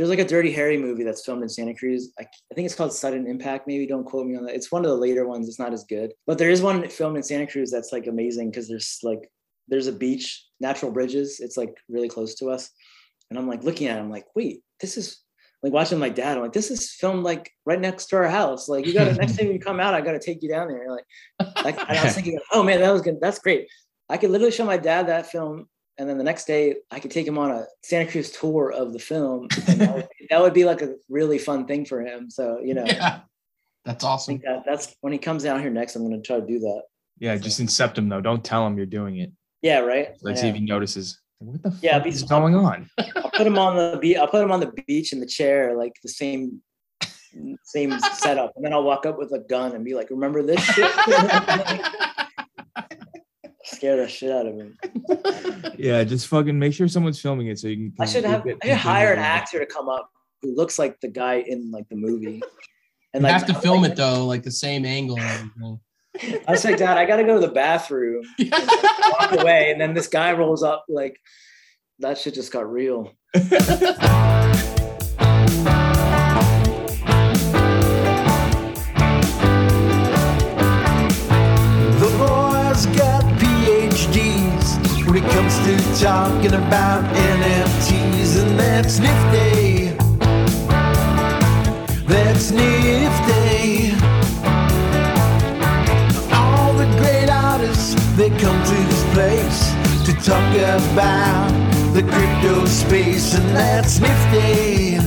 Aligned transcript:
there's 0.00 0.08
like 0.08 0.18
a 0.18 0.24
Dirty 0.24 0.50
Harry 0.52 0.78
movie 0.78 1.04
that's 1.04 1.22
filmed 1.22 1.42
in 1.42 1.48
Santa 1.50 1.74
Cruz. 1.74 2.10
I, 2.18 2.22
I, 2.22 2.54
think 2.54 2.64
it's 2.64 2.74
called 2.74 2.90
Sudden 2.90 3.26
Impact. 3.26 3.66
Maybe 3.66 3.86
don't 3.86 4.06
quote 4.06 4.26
me 4.26 4.34
on 4.34 4.46
that. 4.46 4.54
It's 4.54 4.72
one 4.72 4.82
of 4.82 4.90
the 4.90 4.96
later 4.96 5.28
ones. 5.28 5.46
It's 5.46 5.58
not 5.58 5.74
as 5.74 5.84
good, 5.84 6.14
but 6.26 6.38
there 6.38 6.48
is 6.48 6.62
one 6.62 6.88
filmed 6.88 7.18
in 7.18 7.22
Santa 7.22 7.46
Cruz 7.46 7.70
that's 7.70 7.92
like 7.92 8.06
amazing 8.06 8.50
because 8.50 8.66
there's 8.66 8.98
like 9.02 9.30
there's 9.68 9.88
a 9.88 9.92
beach, 9.92 10.46
natural 10.58 10.90
bridges. 10.90 11.40
It's 11.40 11.58
like 11.58 11.76
really 11.90 12.08
close 12.08 12.34
to 12.36 12.48
us, 12.48 12.70
and 13.28 13.38
I'm 13.38 13.46
like 13.46 13.62
looking 13.62 13.88
at 13.88 13.98
it. 13.98 14.00
I'm 14.00 14.10
like, 14.10 14.24
wait, 14.34 14.62
this 14.80 14.96
is 14.96 15.20
like 15.62 15.74
watching 15.74 15.98
my 15.98 16.08
dad. 16.08 16.38
I'm 16.38 16.44
like, 16.44 16.54
this 16.54 16.70
is 16.70 16.92
filmed 16.92 17.22
like 17.22 17.52
right 17.66 17.78
next 17.78 18.06
to 18.06 18.16
our 18.16 18.28
house. 18.28 18.70
Like 18.70 18.86
you 18.86 18.94
got 18.94 19.04
to 19.04 19.12
next 19.12 19.36
time 19.36 19.52
you 19.52 19.60
come 19.60 19.80
out, 19.80 19.92
I 19.92 20.00
got 20.00 20.12
to 20.12 20.18
take 20.18 20.42
you 20.42 20.48
down 20.48 20.68
there. 20.68 20.90
Like, 20.90 21.04
like 21.62 21.78
I 21.78 22.02
was 22.02 22.14
thinking, 22.14 22.38
oh 22.54 22.62
man, 22.62 22.80
that 22.80 22.90
was 22.90 23.02
good. 23.02 23.18
That's 23.20 23.38
great. 23.38 23.68
I 24.08 24.16
could 24.16 24.30
literally 24.30 24.50
show 24.50 24.64
my 24.64 24.78
dad 24.78 25.08
that 25.08 25.30
film 25.30 25.68
and 26.00 26.08
then 26.08 26.16
the 26.16 26.24
next 26.24 26.46
day 26.46 26.76
I 26.90 26.98
could 26.98 27.10
take 27.10 27.26
him 27.26 27.36
on 27.36 27.50
a 27.50 27.66
Santa 27.82 28.10
Cruz 28.10 28.30
tour 28.30 28.72
of 28.72 28.94
the 28.94 28.98
film. 28.98 29.48
That 29.66 29.94
would, 29.94 30.08
that, 30.30 30.40
would, 30.40 30.54
be 30.54 30.64
like 30.64 30.80
a 30.80 30.94
really 31.10 31.36
fun 31.36 31.66
thing 31.66 31.84
for 31.84 32.00
him. 32.00 32.30
So 32.30 32.58
you 32.64 32.72
know, 32.72 32.86
yeah, 32.86 33.20
that's 33.84 34.02
awesome. 34.02 34.40
That, 34.44 34.62
that's 34.64 34.96
when 35.02 35.12
he 35.12 35.18
comes 35.18 35.42
down 35.42 35.60
here 35.60 35.68
next. 35.68 35.96
I'm 35.96 36.02
going 36.08 36.20
to 36.20 36.26
try 36.26 36.40
to 36.40 36.46
do 36.46 36.58
that. 36.60 36.82
Yeah, 37.18 37.36
so. 37.36 37.42
just 37.42 37.60
incept 37.60 37.98
him 37.98 38.08
though. 38.08 38.22
Don't 38.22 38.42
tell 38.42 38.66
him 38.66 38.78
you're 38.78 38.86
doing 38.86 39.18
it. 39.18 39.30
Yeah, 39.60 39.80
right. 39.80 40.16
Let's 40.22 40.38
yeah. 40.38 40.42
see 40.44 40.48
if 40.48 40.54
he 40.54 40.62
notices. 40.62 41.20
What 41.38 41.62
the 41.62 41.78
yeah, 41.82 41.98
fuck 41.98 42.06
is 42.06 42.22
going 42.22 42.54
on? 42.54 42.88
I'll 43.16 43.30
put 43.30 43.46
him 43.46 43.58
on 43.58 43.76
the 43.76 43.98
beach. 44.00 44.16
I'll 44.16 44.26
put 44.26 44.42
him 44.42 44.52
on 44.52 44.60
the 44.60 44.72
beach 44.86 45.12
in 45.12 45.20
the 45.20 45.26
chair, 45.26 45.76
like 45.76 45.92
the 46.02 46.08
same 46.08 46.62
same 47.64 48.00
setup, 48.14 48.52
and 48.56 48.64
then 48.64 48.72
I'll 48.72 48.84
walk 48.84 49.04
up 49.04 49.18
with 49.18 49.32
a 49.32 49.40
gun 49.40 49.72
and 49.72 49.84
be 49.84 49.94
like, 49.94 50.08
"Remember 50.08 50.42
this 50.42 50.62
shit?" 50.64 50.90
Scare 53.70 53.96
the 53.96 54.08
shit 54.08 54.30
out 54.30 54.46
of 54.46 54.54
me. 54.54 54.72
yeah, 55.78 56.04
just 56.04 56.26
fucking 56.28 56.58
make 56.58 56.72
sure 56.72 56.88
someone's 56.88 57.20
filming 57.20 57.48
it 57.48 57.58
so 57.58 57.68
you 57.68 57.76
can. 57.76 57.94
I 57.98 58.06
should 58.06 58.24
have. 58.24 58.46
I 58.46 58.66
should 58.66 58.76
hire 58.76 59.12
an 59.12 59.18
actor 59.18 59.58
to 59.58 59.66
come 59.66 59.88
up 59.88 60.10
who 60.42 60.54
looks 60.54 60.78
like 60.78 61.00
the 61.00 61.08
guy 61.08 61.44
in 61.46 61.70
like 61.70 61.88
the 61.88 61.96
movie. 61.96 62.42
And 63.12 63.22
you 63.22 63.30
like, 63.30 63.32
have 63.32 63.46
to 63.46 63.54
film 63.54 63.82
like, 63.82 63.92
it 63.92 63.96
though, 63.96 64.26
like 64.26 64.42
the 64.42 64.50
same 64.50 64.84
angle. 64.84 65.18
I 65.18 66.50
was 66.50 66.64
like, 66.64 66.76
Dad, 66.76 66.96
I 66.96 67.04
got 67.04 67.16
to 67.16 67.24
go 67.24 67.34
to 67.34 67.46
the 67.46 67.52
bathroom. 67.52 68.24
walk 69.20 69.32
away, 69.32 69.70
and 69.70 69.80
then 69.80 69.94
this 69.94 70.06
guy 70.06 70.32
rolls 70.32 70.62
up. 70.62 70.84
Like 70.88 71.18
that 71.98 72.18
shit 72.18 72.34
just 72.34 72.52
got 72.52 72.70
real. 72.70 73.12
talking 85.98 86.54
about 86.54 87.02
NFTs, 87.14 88.40
and 88.40 88.58
that's 88.58 88.98
nifty. 89.00 89.88
That's 92.06 92.50
nifty. 92.52 93.92
All 96.32 96.72
the 96.74 96.86
great 96.98 97.28
artists, 97.28 97.94
they 98.16 98.30
come 98.30 98.62
to 98.64 98.74
this 98.90 99.04
place 99.14 99.60
to 100.06 100.12
talk 100.22 100.54
about 100.54 101.50
the 101.92 102.02
crypto 102.02 102.66
space, 102.66 103.34
and 103.34 103.48
that's 103.56 103.98
nifty. 103.98 104.98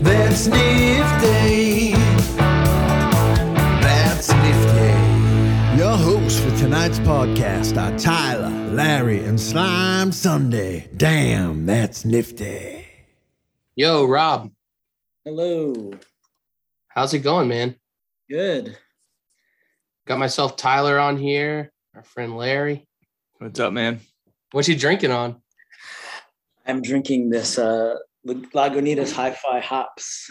That's 0.00 0.46
nifty. 0.46 1.35
Tonight's 6.56 6.98
podcast 7.00 7.76
are 7.76 7.96
Tyler, 7.98 8.48
Larry, 8.72 9.22
and 9.22 9.38
Slime 9.38 10.10
Sunday. 10.10 10.88
Damn, 10.96 11.66
that's 11.66 12.06
nifty. 12.06 12.86
Yo, 13.74 14.06
Rob. 14.06 14.50
Hello. 15.24 15.92
How's 16.88 17.12
it 17.12 17.18
going, 17.18 17.48
man? 17.48 17.76
Good. 18.30 18.78
Got 20.06 20.18
myself 20.18 20.56
Tyler 20.56 20.98
on 20.98 21.18
here, 21.18 21.72
our 21.94 22.02
friend 22.02 22.38
Larry. 22.38 22.86
What's 23.36 23.60
up, 23.60 23.74
man? 23.74 24.00
What 24.52 24.66
you 24.66 24.78
drinking 24.78 25.10
on? 25.10 25.42
I'm 26.66 26.80
drinking 26.80 27.28
this 27.28 27.58
uh 27.58 27.96
Lagunitas 28.26 29.12
Hi-Fi 29.12 29.60
hops. 29.60 30.30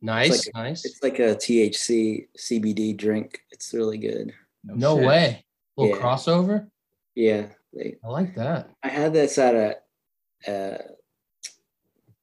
Nice, 0.00 0.34
it's 0.34 0.46
like, 0.46 0.54
nice. 0.54 0.84
It's 0.84 1.02
like 1.02 1.18
a 1.18 1.34
THC 1.34 2.28
CBD 2.38 2.96
drink. 2.96 3.40
It's 3.50 3.74
really 3.74 3.98
good. 3.98 4.32
No, 4.62 4.74
no 4.74 4.96
way. 4.96 5.44
A 5.76 5.80
little 5.80 5.96
yeah. 5.96 6.02
crossover. 6.02 6.68
Yeah, 7.14 7.46
they, 7.72 7.96
I 8.04 8.08
like 8.08 8.34
that. 8.36 8.70
I 8.82 8.88
had 8.88 9.12
this 9.12 9.38
at 9.38 9.54
a, 9.54 10.50
uh, 10.50 10.78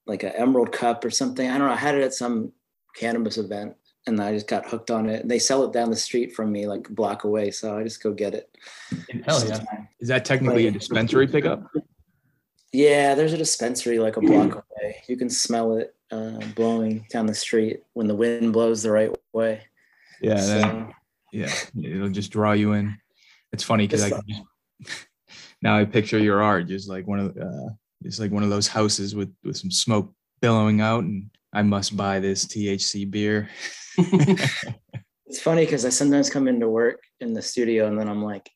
like 0.05 0.23
an 0.23 0.33
Emerald 0.35 0.71
Cup 0.71 1.05
or 1.05 1.09
something. 1.09 1.49
I 1.49 1.57
don't 1.57 1.67
know. 1.67 1.73
I 1.73 1.77
had 1.77 1.95
it 1.95 2.03
at 2.03 2.13
some 2.13 2.51
cannabis 2.95 3.37
event, 3.37 3.75
and 4.07 4.21
I 4.21 4.33
just 4.33 4.47
got 4.47 4.67
hooked 4.67 4.91
on 4.91 5.09
it. 5.09 5.21
And 5.21 5.31
they 5.31 5.39
sell 5.39 5.63
it 5.63 5.73
down 5.73 5.89
the 5.89 5.95
street 5.95 6.33
from 6.33 6.51
me, 6.51 6.67
like 6.67 6.89
a 6.89 6.93
block 6.93 7.23
away. 7.23 7.51
So 7.51 7.77
I 7.77 7.83
just 7.83 8.03
go 8.03 8.13
get 8.13 8.33
it. 8.33 8.55
Hell 9.25 9.45
yeah! 9.47 9.61
Is 9.99 10.07
that 10.07 10.25
technically 10.25 10.67
a 10.67 10.71
dispensary 10.71 11.27
pickup? 11.27 11.63
Yeah, 12.73 13.15
there's 13.15 13.33
a 13.33 13.37
dispensary 13.37 13.99
like 13.99 14.17
a 14.17 14.21
block 14.21 14.51
away. 14.53 15.03
You 15.07 15.17
can 15.17 15.29
smell 15.29 15.75
it 15.75 15.93
uh, 16.09 16.39
blowing 16.55 17.05
down 17.09 17.25
the 17.25 17.33
street 17.33 17.81
when 17.93 18.07
the 18.07 18.15
wind 18.15 18.53
blows 18.53 18.83
the 18.83 18.91
right 18.91 19.13
way. 19.33 19.63
Yeah, 20.21 20.37
so, 20.37 20.89
yeah, 21.33 21.53
it'll 21.83 22.09
just 22.09 22.31
draw 22.31 22.53
you 22.53 22.73
in. 22.73 22.97
It's 23.53 23.63
funny 23.63 23.87
because 23.87 24.11
I 24.11 24.21
now 25.61 25.77
I 25.77 25.85
picture 25.85 26.19
your 26.19 26.41
art 26.41 26.67
just 26.67 26.89
like 26.89 27.07
one 27.07 27.19
of 27.19 27.37
uh, 27.37 27.69
just 28.03 28.19
like 28.19 28.31
one 28.31 28.43
of 28.43 28.49
those 28.49 28.67
houses 28.67 29.15
with 29.15 29.33
with 29.43 29.57
some 29.57 29.71
smoke 29.71 30.13
billowing 30.41 30.81
out, 30.81 31.03
and 31.03 31.29
I 31.53 31.61
must 31.61 31.95
buy 31.97 32.19
this 32.19 32.45
THC 32.45 33.09
beer. 33.09 33.49
it's 33.97 35.41
funny 35.41 35.65
because 35.65 35.85
I 35.85 35.89
sometimes 35.89 36.29
come 36.29 36.47
into 36.47 36.69
work 36.69 37.01
in 37.19 37.33
the 37.33 37.41
studio 37.41 37.87
and 37.87 37.99
then 37.99 38.07
I'm 38.07 38.23
like, 38.23 38.49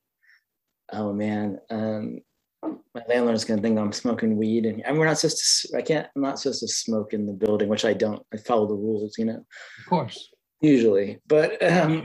oh 0.93 1.11
man, 1.11 1.59
um, 1.69 2.19
my 2.63 3.01
landlord's 3.09 3.43
gonna 3.43 3.61
think 3.61 3.77
I'm 3.77 3.91
smoking 3.91 4.37
weed, 4.37 4.65
and, 4.65 4.83
and 4.85 4.97
we're 4.97 5.05
not 5.05 5.19
supposed 5.19 5.67
to. 5.71 5.77
I 5.77 5.81
can't. 5.81 6.07
I'm 6.15 6.21
not 6.21 6.39
supposed 6.39 6.61
to 6.61 6.67
smoke 6.69 7.13
in 7.13 7.25
the 7.25 7.33
building, 7.33 7.67
which 7.67 7.85
I 7.85 7.93
don't. 7.93 8.25
I 8.33 8.37
follow 8.37 8.67
the 8.67 8.75
rules, 8.75 9.17
you 9.17 9.25
know. 9.25 9.45
Of 9.79 9.85
course 9.87 10.29
usually 10.65 11.19
but 11.27 11.61
um, 11.71 12.03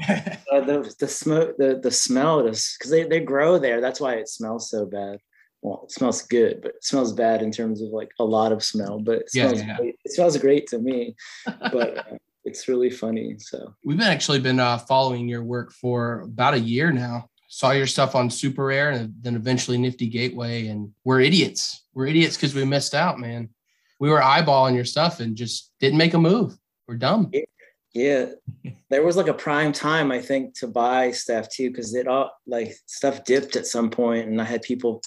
uh, 0.53 0.61
the, 0.61 0.95
the 0.99 1.09
smoke 1.09 1.57
the, 1.57 1.81
the 1.83 1.91
smell 1.91 2.47
is 2.47 2.77
because 2.79 2.91
they, 2.91 3.05
they 3.05 3.21
grow 3.21 3.59
there. 3.59 3.81
That's 3.81 4.01
why 4.01 4.15
it 4.15 4.29
smells 4.29 4.71
so 4.71 4.87
bad. 4.87 5.19
Well 5.63 5.83
it 5.85 5.93
smells 5.93 6.23
good 6.23 6.61
but 6.63 6.73
it 6.77 6.85
smells 6.85 7.13
bad 7.13 7.43
in 7.43 7.51
terms 7.51 7.83
of 7.83 7.91
like 7.91 8.11
a 8.19 8.25
lot 8.25 8.53
of 8.53 8.63
smell 8.63 8.99
but 9.01 9.19
it 9.21 9.31
smells, 9.31 9.61
yeah, 9.61 9.67
yeah. 9.67 9.77
Great. 9.77 9.99
It 10.05 10.13
smells 10.13 10.37
great 10.39 10.67
to 10.69 10.79
me 10.79 11.15
but 11.47 11.99
uh, 11.99 12.17
it's 12.45 12.69
really 12.69 12.91
funny 12.91 13.37
so. 13.39 13.75
We've 13.85 13.99
been 13.99 14.07
actually 14.07 14.41
been 14.41 14.61
uh, 14.61 14.79
following 14.79 15.29
your 15.29 15.43
work 15.43 15.73
for 15.73 16.23
about 16.23 16.55
a 16.55 16.61
year 16.61 16.91
now. 16.93 17.29
Saw 17.49 17.73
your 17.73 17.87
stuff 17.87 18.15
on 18.15 18.29
SuperRare 18.29 18.95
and 18.95 19.13
then 19.21 19.35
eventually 19.35 19.77
nifty 19.77 20.09
gateway 20.09 20.69
and 20.69 20.91
we're 21.05 21.21
idiots. 21.21 21.85
We're 21.95 22.07
idiots 22.07 22.37
because 22.37 22.55
we 22.55 22.65
missed 22.65 22.95
out 22.95 23.19
man. 23.19 23.51
We 23.99 24.09
were 24.09 24.21
eyeballing 24.21 24.75
your 24.75 24.87
stuff 24.87 25.21
and 25.21 25.37
just 25.37 25.73
didn't 25.79 25.99
make 25.99 26.15
a 26.15 26.19
move. 26.19 26.57
We're 26.89 26.97
dumb. 26.97 27.31
Yeah 27.33 27.43
yeah, 27.93 28.27
there 28.91 29.05
was 29.05 29.17
like 29.17 29.29
a 29.29 29.35
prime 29.35 29.73
time 29.73 30.11
I 30.11 30.21
think 30.21 30.59
to 30.59 30.67
buy 30.67 31.11
stuff 31.11 31.49
too 31.49 31.71
because 31.71 31.95
it 31.95 32.07
all 32.07 32.31
like 32.47 32.75
stuff 32.87 33.25
dipped 33.25 33.57
at 33.57 33.67
some 33.67 33.91
point, 33.91 34.29
and 34.29 34.41
I 34.41 34.45
had 34.45 34.63
people 34.63 35.03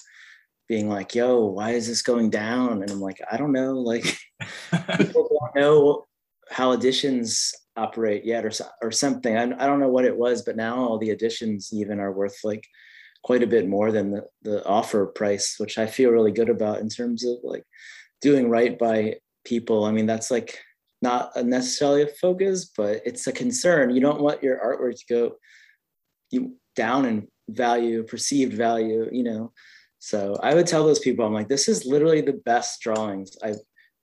being 0.68 0.88
like, 0.88 1.14
"Yo, 1.14 1.46
why 1.46 1.70
is 1.70 1.86
this 1.86 2.02
going 2.02 2.30
down?" 2.30 2.82
And 2.82 2.90
I'm 2.90 3.00
like, 3.00 3.20
"I 3.30 3.36
don't 3.36 3.52
know. 3.52 3.74
Like, 3.84 4.04
people 4.98 5.28
don't 5.54 5.56
know 5.56 6.06
how 6.50 6.72
editions 6.72 7.52
operate 7.76 8.24
yet, 8.24 8.44
or 8.44 8.52
or 8.82 8.90
something. 8.90 9.36
I, 9.36 9.42
I 9.42 9.66
don't 9.66 9.80
know 9.80 9.88
what 9.88 10.04
it 10.04 10.16
was, 10.16 10.42
but 10.42 10.56
now 10.56 10.76
all 10.76 10.98
the 10.98 11.10
editions 11.10 11.70
even 11.72 12.00
are 12.00 12.12
worth 12.12 12.38
like 12.44 12.64
quite 13.22 13.42
a 13.42 13.48
bit 13.48 13.68
more 13.68 13.90
than 13.92 14.10
the 14.10 14.24
the 14.42 14.64
offer 14.64 15.06
price, 15.06 15.56
which 15.58 15.78
I 15.78 15.86
feel 15.86 16.10
really 16.10 16.32
good 16.32 16.50
about 16.50 16.80
in 16.80 16.88
terms 16.88 17.24
of 17.24 17.38
like 17.42 17.64
doing 18.20 18.48
right 18.48 18.78
by 18.78 19.16
people. 19.44 19.84
I 19.84 19.92
mean, 19.92 20.06
that's 20.06 20.30
like 20.30 20.58
not 21.04 21.30
necessarily 21.44 22.02
a 22.02 22.08
focus, 22.08 22.72
but 22.76 23.02
it's 23.04 23.26
a 23.26 23.32
concern. 23.32 23.94
You 23.94 24.00
don't 24.00 24.22
want 24.22 24.42
your 24.42 24.58
artwork 24.58 24.98
to 24.98 25.04
go 25.14 25.36
you 26.30 26.56
down 26.74 27.04
in 27.04 27.28
value, 27.48 28.02
perceived 28.02 28.54
value, 28.54 29.08
you 29.12 29.22
know. 29.22 29.52
So 29.98 30.36
I 30.42 30.54
would 30.54 30.66
tell 30.66 30.84
those 30.84 30.98
people, 30.98 31.24
I'm 31.24 31.32
like, 31.32 31.48
this 31.48 31.68
is 31.68 31.84
literally 31.84 32.22
the 32.22 32.40
best 32.44 32.80
drawings. 32.80 33.36
I 33.42 33.54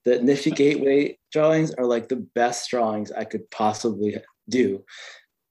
the 0.05 0.21
Nifty 0.21 0.51
Gateway 0.51 1.17
drawings 1.31 1.73
are 1.73 1.85
like 1.85 2.07
the 2.07 2.27
best 2.33 2.69
drawings 2.69 3.11
I 3.11 3.23
could 3.23 3.49
possibly 3.51 4.17
do. 4.49 4.83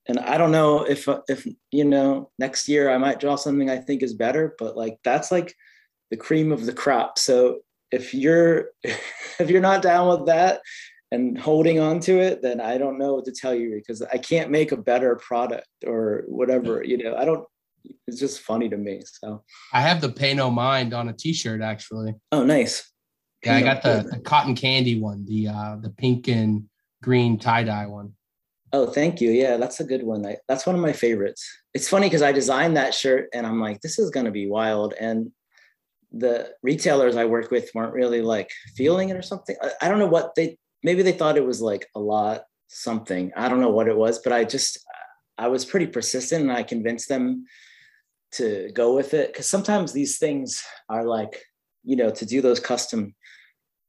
And 0.08 0.18
I 0.18 0.38
don't 0.38 0.50
know 0.50 0.82
if 0.84 1.08
if 1.28 1.46
you 1.70 1.84
know 1.84 2.30
next 2.38 2.68
year 2.68 2.90
I 2.90 2.98
might 2.98 3.20
draw 3.20 3.36
something 3.36 3.68
I 3.68 3.78
think 3.78 4.02
is 4.02 4.14
better, 4.14 4.54
but 4.58 4.76
like 4.76 4.98
that's 5.04 5.30
like 5.30 5.54
the 6.10 6.16
cream 6.16 6.50
of 6.52 6.66
the 6.66 6.72
crop. 6.72 7.18
So 7.18 7.60
if 7.90 8.14
you're 8.14 8.70
if 8.84 9.50
you're 9.50 9.60
not 9.60 9.82
down 9.82 10.08
with 10.08 10.26
that 10.26 10.60
and 11.12 11.38
holding 11.38 11.80
on 11.80 12.00
to 12.00 12.20
it, 12.20 12.42
then 12.42 12.60
I 12.60 12.78
don't 12.78 12.98
know 12.98 13.14
what 13.14 13.24
to 13.24 13.32
tell 13.32 13.54
you 13.54 13.74
because 13.74 14.02
I 14.02 14.18
can't 14.18 14.50
make 14.50 14.72
a 14.72 14.76
better 14.76 15.16
product 15.16 15.68
or 15.86 16.24
whatever. 16.28 16.84
You 16.84 16.98
know, 16.98 17.16
I 17.16 17.24
don't. 17.24 17.44
It's 18.06 18.20
just 18.20 18.40
funny 18.40 18.68
to 18.68 18.76
me. 18.76 19.02
So 19.04 19.42
I 19.72 19.80
have 19.80 20.00
the 20.00 20.10
pay 20.10 20.34
no 20.34 20.50
mind 20.50 20.92
on 20.92 21.08
a 21.08 21.12
T-shirt 21.12 21.62
actually. 21.62 22.14
Oh, 22.30 22.44
nice. 22.44 22.92
Yeah, 23.44 23.56
I 23.56 23.62
got 23.62 23.82
the, 23.82 24.06
the 24.10 24.20
cotton 24.20 24.54
candy 24.54 25.00
one, 25.00 25.24
the 25.24 25.48
uh 25.48 25.76
the 25.80 25.90
pink 25.90 26.28
and 26.28 26.64
green 27.02 27.38
tie 27.38 27.64
dye 27.64 27.86
one. 27.86 28.12
Oh, 28.72 28.86
thank 28.86 29.20
you. 29.20 29.30
Yeah, 29.30 29.56
that's 29.56 29.80
a 29.80 29.84
good 29.84 30.04
one. 30.04 30.24
I, 30.24 30.36
that's 30.46 30.66
one 30.66 30.76
of 30.76 30.82
my 30.82 30.92
favorites. 30.92 31.44
It's 31.74 31.88
funny 31.88 32.06
because 32.06 32.22
I 32.22 32.30
designed 32.32 32.76
that 32.76 32.94
shirt 32.94 33.28
and 33.34 33.44
I'm 33.46 33.60
like, 33.60 33.80
this 33.80 33.98
is 33.98 34.10
going 34.10 34.26
to 34.26 34.32
be 34.32 34.46
wild. 34.46 34.94
And 35.00 35.32
the 36.12 36.52
retailers 36.62 37.16
I 37.16 37.24
work 37.24 37.50
with 37.50 37.70
weren't 37.74 37.94
really 37.94 38.22
like 38.22 38.50
feeling 38.76 39.08
it 39.08 39.16
or 39.16 39.22
something. 39.22 39.56
I, 39.60 39.70
I 39.82 39.88
don't 39.88 39.98
know 39.98 40.06
what 40.06 40.34
they, 40.36 40.56
maybe 40.82 41.02
they 41.02 41.12
thought 41.12 41.36
it 41.36 41.44
was 41.44 41.60
like 41.60 41.86
a 41.94 42.00
lot 42.00 42.42
something. 42.68 43.32
I 43.36 43.48
don't 43.48 43.60
know 43.60 43.70
what 43.70 43.88
it 43.88 43.96
was, 43.96 44.18
but 44.18 44.32
I 44.32 44.44
just, 44.44 44.78
I 45.36 45.48
was 45.48 45.64
pretty 45.64 45.86
persistent 45.86 46.42
and 46.42 46.52
I 46.52 46.62
convinced 46.62 47.08
them 47.08 47.46
to 48.32 48.70
go 48.72 48.94
with 48.94 49.12
it. 49.14 49.34
Cause 49.34 49.46
sometimes 49.46 49.92
these 49.92 50.18
things 50.18 50.62
are 50.88 51.04
like, 51.04 51.42
you 51.82 51.96
know, 51.96 52.10
to 52.10 52.26
do 52.26 52.40
those 52.40 52.60
custom 52.60 53.14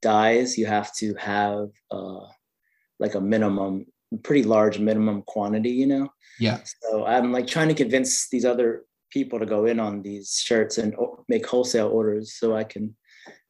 dyes, 0.02 0.58
you 0.58 0.66
have 0.66 0.94
to 0.96 1.14
have 1.16 1.70
uh, 1.92 2.26
like 3.00 3.16
a 3.16 3.22
minimum 3.22 3.86
pretty 4.24 4.44
large 4.44 4.80
minimum 4.80 5.22
quantity, 5.24 5.70
you 5.70 5.88
know? 5.88 6.10
Yeah. 6.40 6.60
So 6.82 7.06
I'm 7.06 7.32
like 7.32 7.48
trying 7.48 7.70
to 7.70 7.74
convince 7.74 8.30
these 8.30 8.46
other 8.46 8.84
people 9.12 9.40
to 9.40 9.46
go 9.46 9.66
in 9.66 9.80
on 9.80 10.02
these 10.02 10.42
shirts 10.44 10.78
and 10.78 10.96
make 11.28 11.46
wholesale 11.46 11.88
orders 11.88 12.34
so 12.34 12.56
I 12.56 12.64
can 12.64 12.96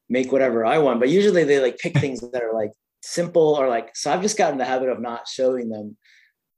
make 0.09 0.31
whatever 0.31 0.65
I 0.65 0.77
want. 0.77 0.99
But 0.99 1.09
usually 1.09 1.43
they 1.43 1.59
like 1.59 1.77
pick 1.77 1.97
things 1.97 2.21
that 2.21 2.43
are 2.43 2.53
like 2.53 2.71
simple 3.01 3.55
or 3.55 3.67
like, 3.67 3.95
so 3.95 4.11
I've 4.11 4.21
just 4.21 4.37
gotten 4.37 4.57
the 4.57 4.65
habit 4.65 4.89
of 4.89 5.01
not 5.01 5.27
showing 5.27 5.69
them 5.69 5.97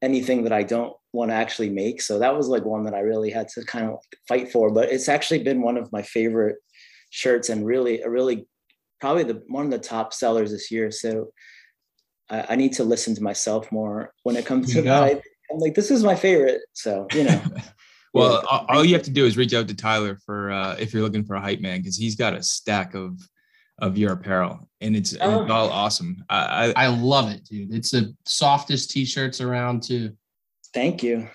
anything 0.02 0.44
that 0.44 0.54
I 0.54 0.64
don't 0.64 0.94
want 1.14 1.32
to 1.32 1.36
actually 1.36 1.70
make. 1.70 2.02
So 2.02 2.20
that 2.20 2.36
was 2.36 2.48
like 2.48 2.66
one 2.66 2.84
that 2.84 2.94
I 2.94 3.00
really 3.00 3.32
had 3.32 3.48
to 3.50 3.64
kind 3.64 3.90
of 3.90 4.00
fight 4.28 4.52
for, 4.52 4.72
but 4.72 4.92
it's 4.92 5.08
actually 5.08 5.44
been 5.44 5.62
one 5.62 5.78
of 5.78 5.92
my 5.92 6.02
favorite 6.02 6.58
shirts 7.10 7.50
and 7.50 7.66
really, 7.66 8.02
a 8.02 8.10
really 8.10 8.48
probably 9.00 9.24
the 9.24 9.42
one 9.48 9.66
of 9.66 9.72
the 9.72 9.80
top 9.80 10.14
sellers 10.14 10.52
this 10.52 10.72
year. 10.72 10.92
So 10.92 11.32
I, 12.30 12.46
I 12.50 12.56
need 12.56 12.74
to 12.74 12.84
listen 12.84 13.16
to 13.16 13.24
myself 13.24 13.72
more 13.72 14.14
when 14.24 14.36
it 14.36 14.46
comes 14.46 14.74
to 14.74 14.82
that. 14.84 15.22
I'm 15.52 15.60
like, 15.60 15.76
this 15.76 15.92
is 15.92 16.04
my 16.04 16.16
favorite. 16.16 16.62
So, 16.74 17.08
you 17.14 17.26
know. 17.26 17.42
well, 18.14 18.34
yeah. 18.34 18.48
all, 18.50 18.66
all, 18.70 18.86
you 18.86 18.94
have 18.94 19.04
to 19.04 19.12
do 19.12 19.26
is 19.26 19.38
reach 19.38 19.54
out 19.54 19.68
to 19.68 19.76
Tyler 19.76 20.18
for 20.26 20.52
uh, 20.52 20.76
if 20.80 20.94
you're 20.94 21.04
looking 21.04 21.24
for 21.24 21.36
a 21.36 21.42
hype 21.42 21.62
man, 21.62 21.80
because 21.80 21.98
he's 21.98 22.16
got 22.16 22.34
a 22.34 22.42
stack 22.42 22.96
of 22.96 23.20
of 23.84 23.98
your 23.98 24.14
apparel 24.14 24.68
and 24.80 24.96
it's, 24.96 25.16
oh. 25.20 25.44
it's 25.44 25.52
all 25.52 25.70
awesome. 25.70 26.24
I, 26.30 26.74
I, 26.76 26.86
I 26.86 26.88
love 26.88 27.30
it, 27.30 27.44
dude. 27.46 27.74
It's 27.74 27.92
the 27.92 28.16
softest 28.26 28.92
t-shirts 28.92 29.42
around 29.42 29.84
too. 29.84 30.16
Thank 30.74 31.04
you. 31.04 31.28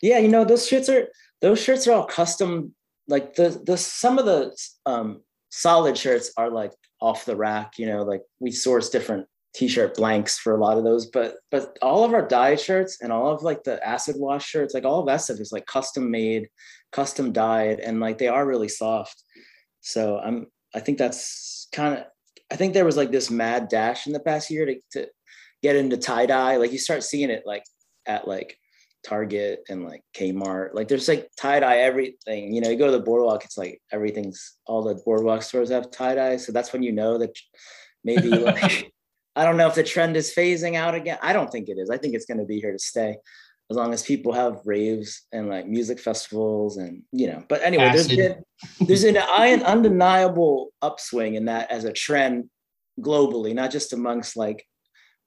Yeah, 0.00 0.18
you 0.18 0.28
know, 0.28 0.44
those 0.44 0.66
shirts 0.66 0.88
are 0.88 1.08
those 1.40 1.62
shirts 1.62 1.86
are 1.86 1.92
all 1.92 2.04
custom. 2.04 2.74
Like 3.08 3.34
the 3.34 3.60
the 3.64 3.76
some 3.76 4.18
of 4.18 4.26
the 4.26 4.56
um 4.86 5.22
solid 5.50 5.96
shirts 5.96 6.32
are 6.36 6.50
like 6.50 6.72
off 7.00 7.24
the 7.24 7.36
rack, 7.36 7.78
you 7.78 7.86
know, 7.86 8.02
like 8.02 8.22
we 8.40 8.50
source 8.50 8.90
different 8.90 9.26
t-shirt 9.54 9.96
blanks 9.96 10.38
for 10.38 10.54
a 10.54 10.58
lot 10.58 10.78
of 10.78 10.84
those 10.84 11.04
but 11.04 11.36
but 11.50 11.78
all 11.82 12.04
of 12.04 12.14
our 12.14 12.26
dye 12.26 12.56
shirts 12.56 13.02
and 13.02 13.12
all 13.12 13.30
of 13.30 13.42
like 13.42 13.62
the 13.64 13.86
acid 13.86 14.16
wash 14.18 14.46
shirts 14.46 14.72
like 14.72 14.86
all 14.86 15.00
of 15.00 15.06
that 15.06 15.18
stuff 15.18 15.38
is 15.40 15.52
like 15.52 15.66
custom 15.66 16.10
made 16.10 16.48
custom 16.90 17.32
dyed 17.32 17.78
and 17.78 18.00
like 18.00 18.16
they 18.16 18.28
are 18.28 18.46
really 18.46 18.66
soft 18.66 19.22
so 19.82 20.18
i'm 20.20 20.46
i 20.74 20.80
think 20.80 20.96
that's 20.96 21.51
kind 21.72 21.98
of 21.98 22.04
i 22.50 22.56
think 22.56 22.74
there 22.74 22.84
was 22.84 22.96
like 22.96 23.10
this 23.10 23.30
mad 23.30 23.68
dash 23.68 24.06
in 24.06 24.12
the 24.12 24.20
past 24.20 24.50
year 24.50 24.66
to, 24.66 24.76
to 24.92 25.08
get 25.62 25.76
into 25.76 25.96
tie 25.96 26.26
dye 26.26 26.56
like 26.56 26.72
you 26.72 26.78
start 26.78 27.02
seeing 27.02 27.30
it 27.30 27.42
like 27.46 27.64
at 28.06 28.26
like 28.26 28.56
target 29.02 29.64
and 29.68 29.84
like 29.84 30.02
kmart. 30.16 30.74
Like 30.74 30.88
there's 30.88 31.08
like 31.08 31.28
tie 31.36 31.60
dye 31.60 31.78
everything. 31.78 32.52
You 32.52 32.60
know 32.60 32.70
you 32.70 32.76
go 32.76 32.86
to 32.86 32.92
the 32.92 33.00
boardwalk 33.00 33.44
it's 33.44 33.58
like 33.58 33.80
everything's 33.90 34.54
all 34.66 34.82
the 34.82 35.00
boardwalk 35.04 35.42
stores 35.42 35.70
have 35.70 35.90
tie 35.90 36.14
dye 36.14 36.36
so 36.36 36.52
that's 36.52 36.72
when 36.72 36.82
you 36.82 36.92
know 36.92 37.18
that 37.18 37.36
maybe 38.04 38.28
like 38.28 38.92
I 39.36 39.44
don't 39.44 39.56
know 39.56 39.66
if 39.66 39.74
the 39.74 39.82
trend 39.82 40.16
is 40.18 40.34
phasing 40.34 40.74
out 40.74 40.94
again. 40.94 41.18
I 41.22 41.32
don't 41.32 41.50
think 41.50 41.70
it 41.70 41.78
is. 41.78 41.88
I 41.88 41.96
think 41.96 42.14
it's 42.14 42.26
going 42.26 42.40
to 42.40 42.44
be 42.44 42.60
here 42.60 42.72
to 42.72 42.78
stay 42.78 43.16
as 43.70 43.76
long 43.76 43.92
as 43.92 44.02
people 44.02 44.32
have 44.32 44.60
raves 44.64 45.26
and 45.32 45.48
like 45.48 45.66
music 45.66 45.98
festivals 45.98 46.76
and 46.76 47.02
you 47.12 47.26
know 47.26 47.42
but 47.48 47.62
anyway 47.62 47.84
Acid. 47.84 48.18
there's 48.18 48.34
been 48.34 48.86
there's 48.86 49.04
an 49.04 49.16
undeniable 49.62 50.72
upswing 50.82 51.34
in 51.34 51.46
that 51.46 51.70
as 51.70 51.84
a 51.84 51.92
trend 51.92 52.50
globally 53.00 53.54
not 53.54 53.70
just 53.70 53.92
amongst 53.92 54.36
like 54.36 54.64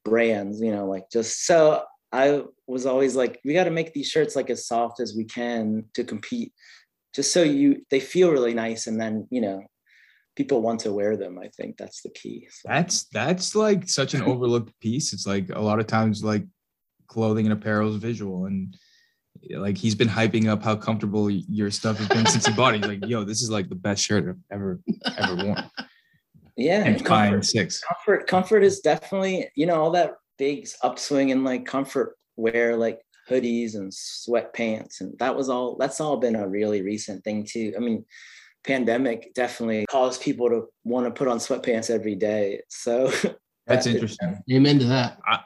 brands 0.04 0.62
you 0.62 0.72
know 0.72 0.86
like 0.86 1.06
just 1.12 1.46
so 1.46 1.84
i 2.12 2.44
was 2.68 2.86
always 2.86 3.16
like 3.16 3.40
we 3.44 3.54
got 3.54 3.64
to 3.64 3.72
make 3.72 3.94
these 3.94 4.08
shirts 4.08 4.36
like 4.36 4.50
as 4.50 4.68
soft 4.68 5.00
as 5.00 5.16
we 5.16 5.26
can 5.26 5.84
to 5.94 6.04
compete 6.04 6.54
just 7.16 7.34
so 7.34 7.42
you 7.42 7.84
they 7.90 8.00
feel 8.00 8.32
really 8.32 8.54
nice 8.54 8.86
and 8.86 9.02
then 9.02 9.28
you 9.32 9.42
know 9.42 9.64
people 10.36 10.62
want 10.62 10.80
to 10.82 10.94
wear 10.94 11.18
them 11.18 11.40
i 11.40 11.48
think 11.58 11.76
that's 11.78 12.02
the 12.02 12.10
key 12.10 12.48
so. 12.52 12.70
that's 12.70 13.06
that's 13.06 13.56
like 13.56 13.90
such 13.90 14.14
an 14.14 14.22
overlooked 14.22 14.78
piece 14.80 15.14
it's 15.14 15.26
like 15.26 15.50
a 15.50 15.60
lot 15.60 15.80
of 15.80 15.88
times 15.88 16.24
like 16.24 16.46
clothing 17.08 17.46
and 17.46 17.54
apparel 17.54 17.90
is 17.90 17.96
visual 17.98 18.46
and 18.46 18.78
like 19.58 19.78
he's 19.78 19.96
been 19.96 20.08
hyping 20.08 20.48
up 20.48 20.64
how 20.64 20.76
comfortable 20.76 21.30
your 21.30 21.70
stuff 21.70 21.98
has 21.98 22.08
been 22.08 22.26
since 22.26 22.46
he 22.46 22.54
bought 22.54 22.74
it 22.74 22.78
he's 22.78 22.88
like 22.88 23.06
yo 23.06 23.24
this 23.24 23.42
is 23.42 23.50
like 23.50 23.70
the 23.70 23.76
best 23.76 24.04
shirt 24.04 24.28
i've 24.28 24.38
ever 24.52 24.80
ever 25.18 25.36
worn 25.36 25.64
yeah 26.58 26.84
and 26.86 27.04
comfort, 27.04 27.46
six 27.46 27.82
comfort 27.82 28.28
comfort 28.28 28.64
is 28.64 28.80
definitely 28.80 29.48
you 29.56 29.66
know 29.66 29.82
all 29.82 29.92
that 29.92 30.16
big 30.38 30.68
upswing 30.84 31.30
in 31.30 31.44
like 31.44 31.66
comfort 31.66 32.16
wear 32.38 32.76
like 32.76 33.00
hoodies 33.30 33.76
and 33.76 33.92
sweatpants 33.92 35.02
and 35.02 35.18
that 35.20 35.36
was 35.36 35.50
all 35.50 35.76
that's 35.78 36.00
all 36.00 36.18
been 36.18 36.36
a 36.36 36.48
really 36.48 36.82
recent 36.82 37.24
thing 37.24 37.44
too 37.44 37.74
i 37.76 37.80
mean 37.80 38.06
pandemic 38.66 39.34
definitely 39.34 39.86
caused 39.90 40.22
people 40.22 40.50
to 40.50 40.66
want 40.84 41.06
to 41.06 41.12
put 41.12 41.28
on 41.28 41.38
sweatpants 41.38 41.90
every 41.90 42.16
day. 42.16 42.62
So 42.70 43.12
that's 43.68 43.86
interesting. 43.86 44.40
Amen 44.52 44.80
to 44.80 44.86
that. 44.86 45.20
I, 45.26 45.40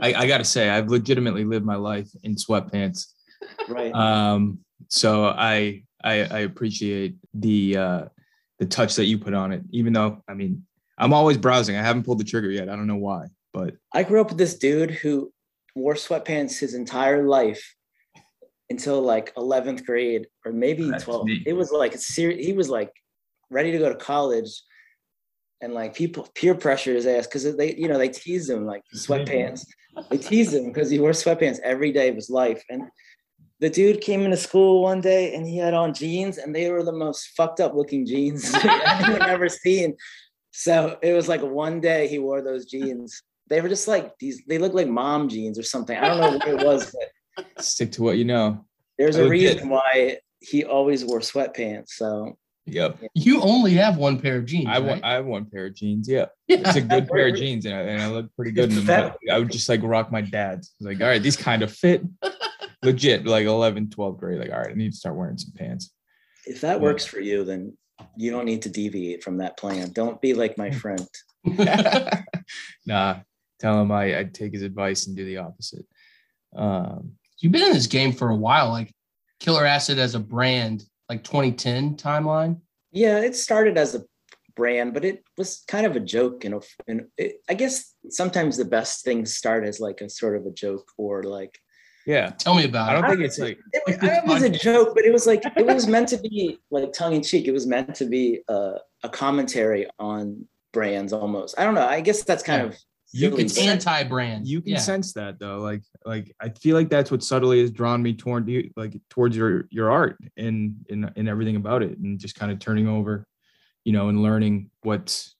I, 0.00 0.14
I 0.14 0.26
got 0.26 0.38
to 0.38 0.44
say, 0.44 0.68
I've 0.68 0.88
legitimately 0.88 1.44
lived 1.44 1.64
my 1.64 1.76
life 1.76 2.08
in 2.22 2.34
sweatpants. 2.34 3.06
Right. 3.68 3.94
Um. 3.94 4.58
So 4.88 5.26
I 5.26 5.82
I, 6.02 6.12
I 6.20 6.38
appreciate 6.40 7.16
the 7.32 7.76
uh, 7.76 8.04
the 8.58 8.66
touch 8.66 8.96
that 8.96 9.06
you 9.06 9.18
put 9.18 9.34
on 9.34 9.52
it. 9.52 9.62
Even 9.70 9.92
though 9.92 10.22
I 10.28 10.34
mean, 10.34 10.64
I'm 10.98 11.12
always 11.12 11.38
browsing. 11.38 11.76
I 11.76 11.82
haven't 11.82 12.04
pulled 12.04 12.20
the 12.20 12.24
trigger 12.24 12.50
yet. 12.50 12.68
I 12.68 12.76
don't 12.76 12.86
know 12.86 12.96
why, 12.96 13.26
but 13.52 13.74
I 13.92 14.02
grew 14.02 14.20
up 14.20 14.28
with 14.28 14.38
this 14.38 14.58
dude 14.58 14.90
who 14.90 15.32
wore 15.74 15.94
sweatpants 15.94 16.58
his 16.58 16.74
entire 16.74 17.26
life 17.26 17.74
until 18.70 19.02
like 19.02 19.34
11th 19.34 19.84
grade 19.84 20.26
or 20.44 20.52
maybe 20.52 20.84
12th. 20.84 21.42
It 21.46 21.52
was 21.52 21.70
like 21.70 21.94
a 21.94 21.98
serious, 21.98 22.44
he 22.44 22.52
was 22.52 22.68
like 22.68 22.92
ready 23.50 23.72
to 23.72 23.78
go 23.78 23.88
to 23.88 23.96
college 23.96 24.62
and 25.60 25.74
like 25.74 25.94
people 25.94 26.28
peer 26.34 26.54
pressure 26.54 26.94
his 26.94 27.06
ass 27.06 27.26
because 27.26 27.56
they, 27.56 27.74
you 27.74 27.88
know, 27.88 27.98
they 27.98 28.08
teased 28.08 28.48
him 28.50 28.66
like 28.66 28.82
sweatpants. 28.94 29.66
They 30.10 30.18
teased 30.18 30.54
him 30.54 30.66
because 30.66 30.90
he 30.90 30.98
wore 30.98 31.10
sweatpants 31.10 31.58
every 31.60 31.92
day 31.92 32.08
of 32.08 32.14
his 32.14 32.30
life. 32.30 32.62
And 32.68 32.84
the 33.60 33.70
dude 33.70 34.00
came 34.00 34.22
into 34.22 34.36
school 34.36 34.82
one 34.82 35.00
day 35.00 35.34
and 35.34 35.46
he 35.46 35.56
had 35.56 35.74
on 35.74 35.94
jeans 35.94 36.38
and 36.38 36.54
they 36.54 36.70
were 36.70 36.82
the 36.82 36.92
most 36.92 37.28
fucked 37.36 37.60
up 37.60 37.74
looking 37.74 38.04
jeans 38.06 38.52
I've 38.54 39.20
ever 39.22 39.48
seen. 39.48 39.96
So 40.50 40.98
it 41.02 41.12
was 41.12 41.28
like 41.28 41.42
one 41.42 41.80
day 41.80 42.08
he 42.08 42.18
wore 42.18 42.42
those 42.42 42.66
jeans. 42.66 43.22
They 43.48 43.60
were 43.60 43.68
just 43.68 43.88
like 43.88 44.18
these, 44.18 44.42
they 44.48 44.58
look 44.58 44.74
like 44.74 44.88
mom 44.88 45.28
jeans 45.28 45.58
or 45.58 45.62
something. 45.62 45.96
I 45.96 46.08
don't 46.08 46.20
know 46.20 46.38
what 46.38 46.48
it 46.48 46.66
was, 46.66 46.90
but 46.90 47.08
Stick 47.58 47.92
to 47.92 48.02
what 48.02 48.18
you 48.18 48.24
know. 48.24 48.64
There's 48.98 49.16
a 49.16 49.28
reason 49.28 49.68
why 49.68 50.18
he 50.40 50.64
always 50.64 51.04
wore 51.04 51.20
sweatpants. 51.20 51.88
So 51.90 52.36
Yep. 52.66 52.98
You 53.14 53.42
only 53.42 53.74
have 53.74 53.98
one 53.98 54.18
pair 54.18 54.38
of 54.38 54.46
jeans. 54.46 54.68
I 54.68 54.72
right? 54.72 54.82
want. 54.82 55.04
I 55.04 55.14
have 55.14 55.26
one 55.26 55.44
pair 55.44 55.66
of 55.66 55.74
jeans. 55.74 56.08
Yeah, 56.08 56.26
yeah. 56.48 56.62
it's 56.64 56.76
a 56.76 56.80
good 56.80 57.08
pair 57.08 57.28
of 57.28 57.36
jeans, 57.36 57.66
and 57.66 57.74
I, 57.74 57.80
and 57.80 58.02
I 58.02 58.08
look 58.08 58.34
pretty 58.36 58.50
good 58.52 58.72
in 58.72 58.84
them. 58.84 59.12
I 59.30 59.38
would 59.38 59.50
just 59.50 59.68
like 59.68 59.80
rock 59.82 60.10
my 60.10 60.22
dad's. 60.22 60.74
Like, 60.80 61.00
all 61.00 61.08
right, 61.08 61.22
these 61.22 61.36
kind 61.36 61.62
of 61.62 61.72
fit. 61.72 62.02
Legit, 62.82 63.24
like 63.24 63.46
11, 63.46 63.86
12th 63.86 64.18
grade. 64.18 64.38
Like, 64.38 64.50
all 64.50 64.58
right, 64.58 64.70
I 64.70 64.74
need 64.74 64.92
to 64.92 64.96
start 64.96 65.16
wearing 65.16 65.38
some 65.38 65.54
pants. 65.56 65.94
If 66.44 66.60
that 66.60 66.76
yeah. 66.76 66.82
works 66.82 67.06
for 67.06 67.18
you, 67.18 67.42
then 67.42 67.78
you 68.14 68.30
don't 68.30 68.44
need 68.44 68.60
to 68.62 68.68
deviate 68.68 69.24
from 69.24 69.38
that 69.38 69.56
plan. 69.56 69.90
Don't 69.92 70.20
be 70.20 70.34
like 70.34 70.58
my 70.58 70.70
friend. 70.70 71.06
nah, 72.84 73.20
tell 73.58 73.80
him 73.80 73.90
I, 73.90 74.18
I'd 74.18 74.34
take 74.34 74.52
his 74.52 74.62
advice 74.62 75.06
and 75.06 75.16
do 75.16 75.24
the 75.24 75.38
opposite. 75.38 75.86
Um, 76.54 77.12
you've 77.38 77.52
been 77.52 77.62
in 77.62 77.72
this 77.72 77.86
game 77.86 78.12
for 78.12 78.28
a 78.28 78.36
while, 78.36 78.68
like 78.68 78.92
Killer 79.40 79.64
Acid 79.64 79.98
as 79.98 80.14
a 80.14 80.20
brand, 80.20 80.84
like 81.08 81.24
2010 81.24 81.96
timeline. 81.96 82.60
Yeah, 82.92 83.18
it 83.18 83.36
started 83.36 83.76
as 83.76 83.94
a 83.94 84.04
brand, 84.56 84.94
but 84.94 85.04
it 85.04 85.24
was 85.36 85.64
kind 85.68 85.86
of 85.86 85.96
a 85.96 86.00
joke. 86.00 86.44
You 86.44 86.50
know, 86.50 86.62
and 86.86 87.06
it, 87.16 87.40
I 87.48 87.54
guess 87.54 87.94
sometimes 88.08 88.56
the 88.56 88.64
best 88.64 89.04
things 89.04 89.34
start 89.34 89.64
as 89.64 89.80
like 89.80 90.00
a 90.00 90.08
sort 90.08 90.36
of 90.36 90.46
a 90.46 90.50
joke 90.50 90.90
or 90.96 91.22
like. 91.22 91.58
Yeah, 92.06 92.30
tell 92.30 92.54
me 92.54 92.64
about 92.64 92.92
it. 92.92 92.98
I 92.98 93.00
don't 93.00 93.10
think 93.10 93.22
it's 93.22 93.38
like 93.38 93.58
it, 93.72 93.98
it 94.02 94.26
was 94.26 94.42
a 94.42 94.50
joke, 94.50 94.94
but 94.94 95.06
it 95.06 95.12
was 95.12 95.26
like 95.26 95.42
it 95.56 95.64
was 95.64 95.86
meant 95.86 96.08
to 96.08 96.18
be 96.18 96.58
like 96.70 96.92
tongue 96.92 97.14
in 97.14 97.22
cheek. 97.22 97.48
It 97.48 97.52
was 97.52 97.66
meant 97.66 97.94
to 97.94 98.04
be 98.04 98.40
a, 98.48 98.74
a 99.02 99.08
commentary 99.08 99.88
on 99.98 100.46
brands 100.74 101.14
almost. 101.14 101.58
I 101.58 101.64
don't 101.64 101.74
know. 101.74 101.86
I 101.86 102.02
guess 102.02 102.22
that's 102.22 102.42
kind 102.42 102.60
yeah. 102.60 102.68
of 102.68 102.76
you 103.14 103.30
can 103.30 103.40
it's 103.40 103.58
anti-brand. 103.58 104.46
You 104.46 104.60
can 104.60 104.72
yeah. 104.72 104.78
sense 104.78 105.12
that 105.12 105.38
though. 105.38 105.58
Like, 105.58 105.82
like 106.04 106.34
I 106.40 106.48
feel 106.48 106.76
like 106.76 106.90
that's 106.90 107.10
what 107.10 107.22
subtly 107.22 107.60
has 107.60 107.70
drawn 107.70 108.02
me 108.02 108.14
toward 108.14 108.48
you, 108.48 108.70
like 108.76 109.00
towards 109.08 109.36
your 109.36 109.66
your 109.70 109.90
art 109.90 110.18
and 110.36 110.74
in 110.88 111.10
and 111.16 111.28
everything 111.28 111.56
about 111.56 111.82
it, 111.82 111.98
and 111.98 112.18
just 112.18 112.34
kind 112.34 112.50
of 112.50 112.58
turning 112.58 112.88
over, 112.88 113.26
you 113.84 113.92
know, 113.92 114.08
and 114.08 114.22
learning 114.22 114.70
what's 114.82 115.36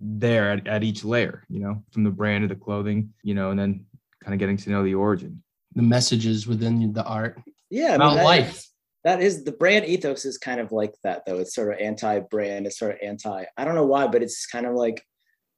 there 0.00 0.50
at, 0.50 0.66
at 0.66 0.82
each 0.82 1.04
layer, 1.04 1.44
you 1.48 1.60
know, 1.60 1.82
from 1.92 2.02
the 2.04 2.10
brand 2.10 2.42
of 2.42 2.50
the 2.50 2.56
clothing, 2.56 3.12
you 3.22 3.34
know, 3.34 3.50
and 3.50 3.58
then 3.58 3.86
kind 4.22 4.34
of 4.34 4.40
getting 4.40 4.56
to 4.56 4.70
know 4.70 4.82
the 4.82 4.94
origin. 4.94 5.42
The 5.74 5.82
messages 5.82 6.46
within 6.46 6.92
the 6.92 7.04
art. 7.04 7.40
Yeah, 7.70 7.92
I 7.92 7.94
about 7.94 8.24
life. 8.24 8.56
is- 8.56 8.68
that 9.04 9.20
is 9.20 9.42
the 9.42 9.50
brand 9.52 9.84
ethos 9.84 10.24
is 10.24 10.38
kind 10.38 10.60
of 10.60 10.70
like 10.70 10.94
that 11.02 11.26
though. 11.26 11.38
It's 11.38 11.54
sort 11.54 11.72
of 11.72 11.80
anti-brand. 11.80 12.66
It's 12.66 12.78
sort 12.78 12.92
of 12.92 12.98
anti. 13.02 13.44
I 13.56 13.64
don't 13.64 13.74
know 13.74 13.86
why, 13.86 14.06
but 14.06 14.22
it's 14.22 14.46
kind 14.46 14.64
of 14.64 14.74
like 14.74 15.02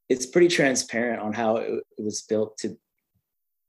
it's 0.09 0.27
pretty 0.27 0.49
transparent 0.49 1.23
on 1.23 1.33
how 1.33 1.57
it, 1.57 1.71
it 1.99 2.05
was 2.05 2.23
built 2.23 2.59
to 2.59 2.77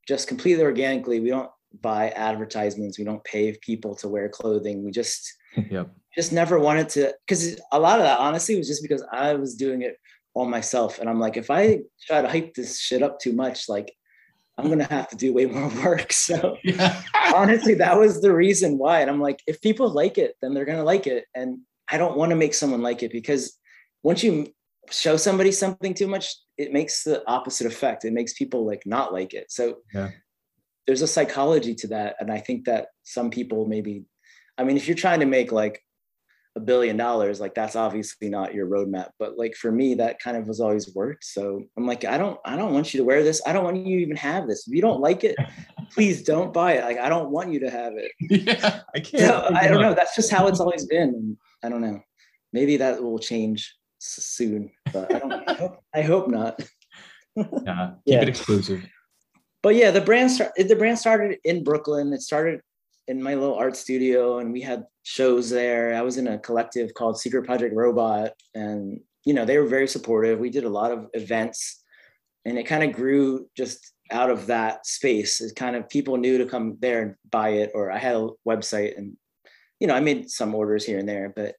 just 0.06 0.28
completely 0.28 0.62
organically. 0.62 1.20
We 1.20 1.30
don't 1.30 1.50
buy 1.80 2.10
advertisements. 2.10 2.98
We 2.98 3.04
don't 3.04 3.24
pay 3.24 3.56
people 3.60 3.94
to 3.96 4.08
wear 4.08 4.28
clothing. 4.28 4.84
We 4.84 4.90
just 4.90 5.32
yep. 5.70 5.90
just 6.14 6.32
never 6.32 6.58
wanted 6.58 6.88
to 6.90 7.14
because 7.26 7.60
a 7.72 7.78
lot 7.78 7.98
of 7.98 8.04
that 8.04 8.18
honestly 8.18 8.56
was 8.56 8.68
just 8.68 8.82
because 8.82 9.04
I 9.12 9.34
was 9.34 9.54
doing 9.54 9.82
it 9.82 9.96
all 10.34 10.46
myself. 10.46 10.98
And 10.98 11.08
I'm 11.08 11.20
like, 11.20 11.36
if 11.36 11.50
I 11.50 11.80
try 12.06 12.22
to 12.22 12.28
hype 12.28 12.54
this 12.54 12.78
shit 12.78 13.02
up 13.02 13.18
too 13.18 13.32
much, 13.32 13.68
like 13.68 13.92
I'm 14.58 14.68
gonna 14.68 14.84
have 14.84 15.08
to 15.08 15.16
do 15.16 15.32
way 15.32 15.46
more 15.46 15.68
work. 15.84 16.12
So 16.12 16.56
Yeah. 16.62 17.02
honestly, 17.34 17.74
that 17.74 17.98
was 17.98 18.20
the 18.20 18.34
reason 18.34 18.78
why. 18.78 19.00
And 19.00 19.10
I'm 19.10 19.20
like, 19.20 19.40
if 19.46 19.60
people 19.60 19.88
like 19.88 20.18
it, 20.18 20.34
then 20.40 20.54
they're 20.54 20.64
gonna 20.64 20.84
like 20.84 21.06
it. 21.06 21.24
And 21.34 21.58
I 21.90 21.98
don't 21.98 22.16
want 22.16 22.30
to 22.30 22.36
make 22.36 22.54
someone 22.54 22.82
like 22.82 23.02
it 23.02 23.12
because 23.12 23.58
once 24.02 24.22
you 24.22 24.52
show 24.90 25.16
somebody 25.16 25.52
something 25.52 25.94
too 25.94 26.06
much, 26.06 26.34
it 26.58 26.72
makes 26.72 27.04
the 27.04 27.22
opposite 27.28 27.66
effect. 27.66 28.04
It 28.04 28.12
makes 28.12 28.32
people 28.34 28.66
like 28.66 28.82
not 28.86 29.12
like 29.12 29.34
it. 29.34 29.50
So 29.50 29.78
Yeah. 29.94 30.10
there's 30.86 31.02
a 31.02 31.06
psychology 31.06 31.74
to 31.76 31.88
that. 31.88 32.16
And 32.20 32.30
I 32.32 32.38
think 32.38 32.64
that 32.66 32.88
some 33.02 33.30
people 33.30 33.66
maybe, 33.66 34.04
I 34.58 34.64
mean, 34.64 34.76
if 34.76 34.86
you're 34.88 34.96
trying 34.96 35.20
to 35.20 35.26
make 35.26 35.52
like 35.52 35.82
a 36.56 36.60
billion 36.60 36.96
dollars, 36.96 37.38
like 37.38 37.54
that's 37.54 37.76
obviously 37.76 38.30
not 38.30 38.54
your 38.54 38.66
roadmap. 38.66 39.10
But 39.18 39.36
like 39.36 39.54
for 39.54 39.70
me, 39.70 39.94
that 39.96 40.18
kind 40.20 40.36
of 40.38 40.48
was 40.48 40.58
always 40.60 40.94
worked. 40.94 41.24
So 41.24 41.62
I'm 41.76 41.86
like, 41.86 42.04
I 42.06 42.16
don't, 42.16 42.38
I 42.46 42.56
don't 42.56 42.72
want 42.72 42.94
you 42.94 42.98
to 43.00 43.04
wear 43.04 43.22
this. 43.22 43.42
I 43.46 43.52
don't 43.52 43.64
want 43.64 43.76
you 43.76 43.96
to 43.98 44.02
even 44.02 44.16
have 44.16 44.48
this. 44.48 44.66
If 44.66 44.74
you 44.74 44.80
don't 44.80 45.00
like 45.00 45.22
it, 45.24 45.36
please 45.92 46.22
don't 46.22 46.54
buy 46.54 46.74
it. 46.74 46.84
Like 46.84 46.98
I 46.98 47.08
don't 47.10 47.30
want 47.30 47.52
you 47.52 47.60
to 47.60 47.70
have 47.70 47.92
it. 47.96 48.12
yeah. 48.20 48.80
I 48.94 49.00
can't. 49.00 49.22
So, 49.24 49.50
I 49.54 49.68
don't 49.68 49.82
know. 49.82 49.94
That's 49.94 50.16
just 50.16 50.30
how 50.32 50.46
it's 50.46 50.60
always 50.60 50.86
been. 50.86 51.36
I 51.62 51.68
don't 51.68 51.82
know. 51.82 52.00
Maybe 52.54 52.78
that 52.78 53.02
will 53.02 53.18
change 53.18 53.74
soon, 54.06 54.70
but 54.92 55.14
I 55.14 55.18
don't. 55.18 55.32
I 55.48 55.52
hope, 55.54 55.78
I 55.94 56.02
hope 56.02 56.28
not. 56.28 56.60
Yeah. 57.36 57.44
Keep 57.44 57.98
Yeah. 58.06 58.22
it 58.22 58.28
exclusive. 58.28 58.84
But 59.62 59.74
yeah, 59.74 59.90
the 59.90 60.00
brand 60.00 60.30
start, 60.30 60.52
the 60.56 60.76
brand 60.76 60.98
started 60.98 61.38
in 61.44 61.64
Brooklyn. 61.64 62.12
It 62.12 62.22
started 62.22 62.60
in 63.08 63.22
my 63.22 63.34
little 63.34 63.54
art 63.54 63.76
studio, 63.76 64.38
and 64.38 64.52
we 64.52 64.60
had 64.60 64.84
shows 65.02 65.50
there. 65.50 65.94
I 65.94 66.02
was 66.02 66.18
in 66.18 66.26
a 66.28 66.38
collective 66.38 66.94
called 66.94 67.18
Secret 67.18 67.44
Project 67.44 67.74
Robot, 67.74 68.32
and 68.54 69.00
you 69.24 69.34
know 69.34 69.44
they 69.44 69.58
were 69.58 69.66
very 69.66 69.88
supportive. 69.88 70.38
We 70.38 70.50
did 70.50 70.64
a 70.64 70.68
lot 70.68 70.92
of 70.92 71.06
events, 71.14 71.82
and 72.44 72.58
it 72.58 72.64
kind 72.64 72.84
of 72.84 72.92
grew 72.92 73.48
just 73.56 73.92
out 74.12 74.30
of 74.30 74.46
that 74.46 74.86
space. 74.86 75.40
It 75.40 75.56
kind 75.56 75.74
of 75.74 75.88
people 75.88 76.16
knew 76.16 76.38
to 76.38 76.46
come 76.46 76.76
there 76.80 77.02
and 77.02 77.14
buy 77.30 77.50
it, 77.50 77.72
or 77.74 77.90
I 77.90 77.98
had 77.98 78.14
a 78.16 78.28
website, 78.48 78.96
and 78.96 79.16
you 79.80 79.86
know 79.88 79.94
I 79.94 80.00
made 80.00 80.30
some 80.30 80.54
orders 80.54 80.84
here 80.84 80.98
and 80.98 81.08
there, 81.08 81.32
but 81.34 81.54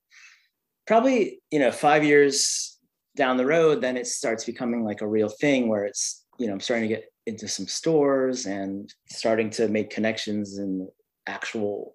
probably 0.87 1.41
you 1.51 1.59
know 1.59 1.71
five 1.71 2.03
years 2.03 2.79
down 3.15 3.37
the 3.37 3.45
road, 3.45 3.81
then 3.81 3.97
it 3.97 4.07
starts 4.07 4.45
becoming 4.45 4.83
like 4.83 5.01
a 5.01 5.07
real 5.07 5.29
thing 5.29 5.67
where 5.67 5.85
it's 5.85 6.25
you 6.39 6.47
know 6.47 6.53
I'm 6.53 6.59
starting 6.59 6.87
to 6.87 6.95
get 6.95 7.05
into 7.25 7.47
some 7.47 7.67
stores 7.67 8.45
and 8.45 8.91
starting 9.09 9.49
to 9.51 9.67
make 9.67 9.89
connections 9.89 10.57
in 10.57 10.87
actual 11.27 11.93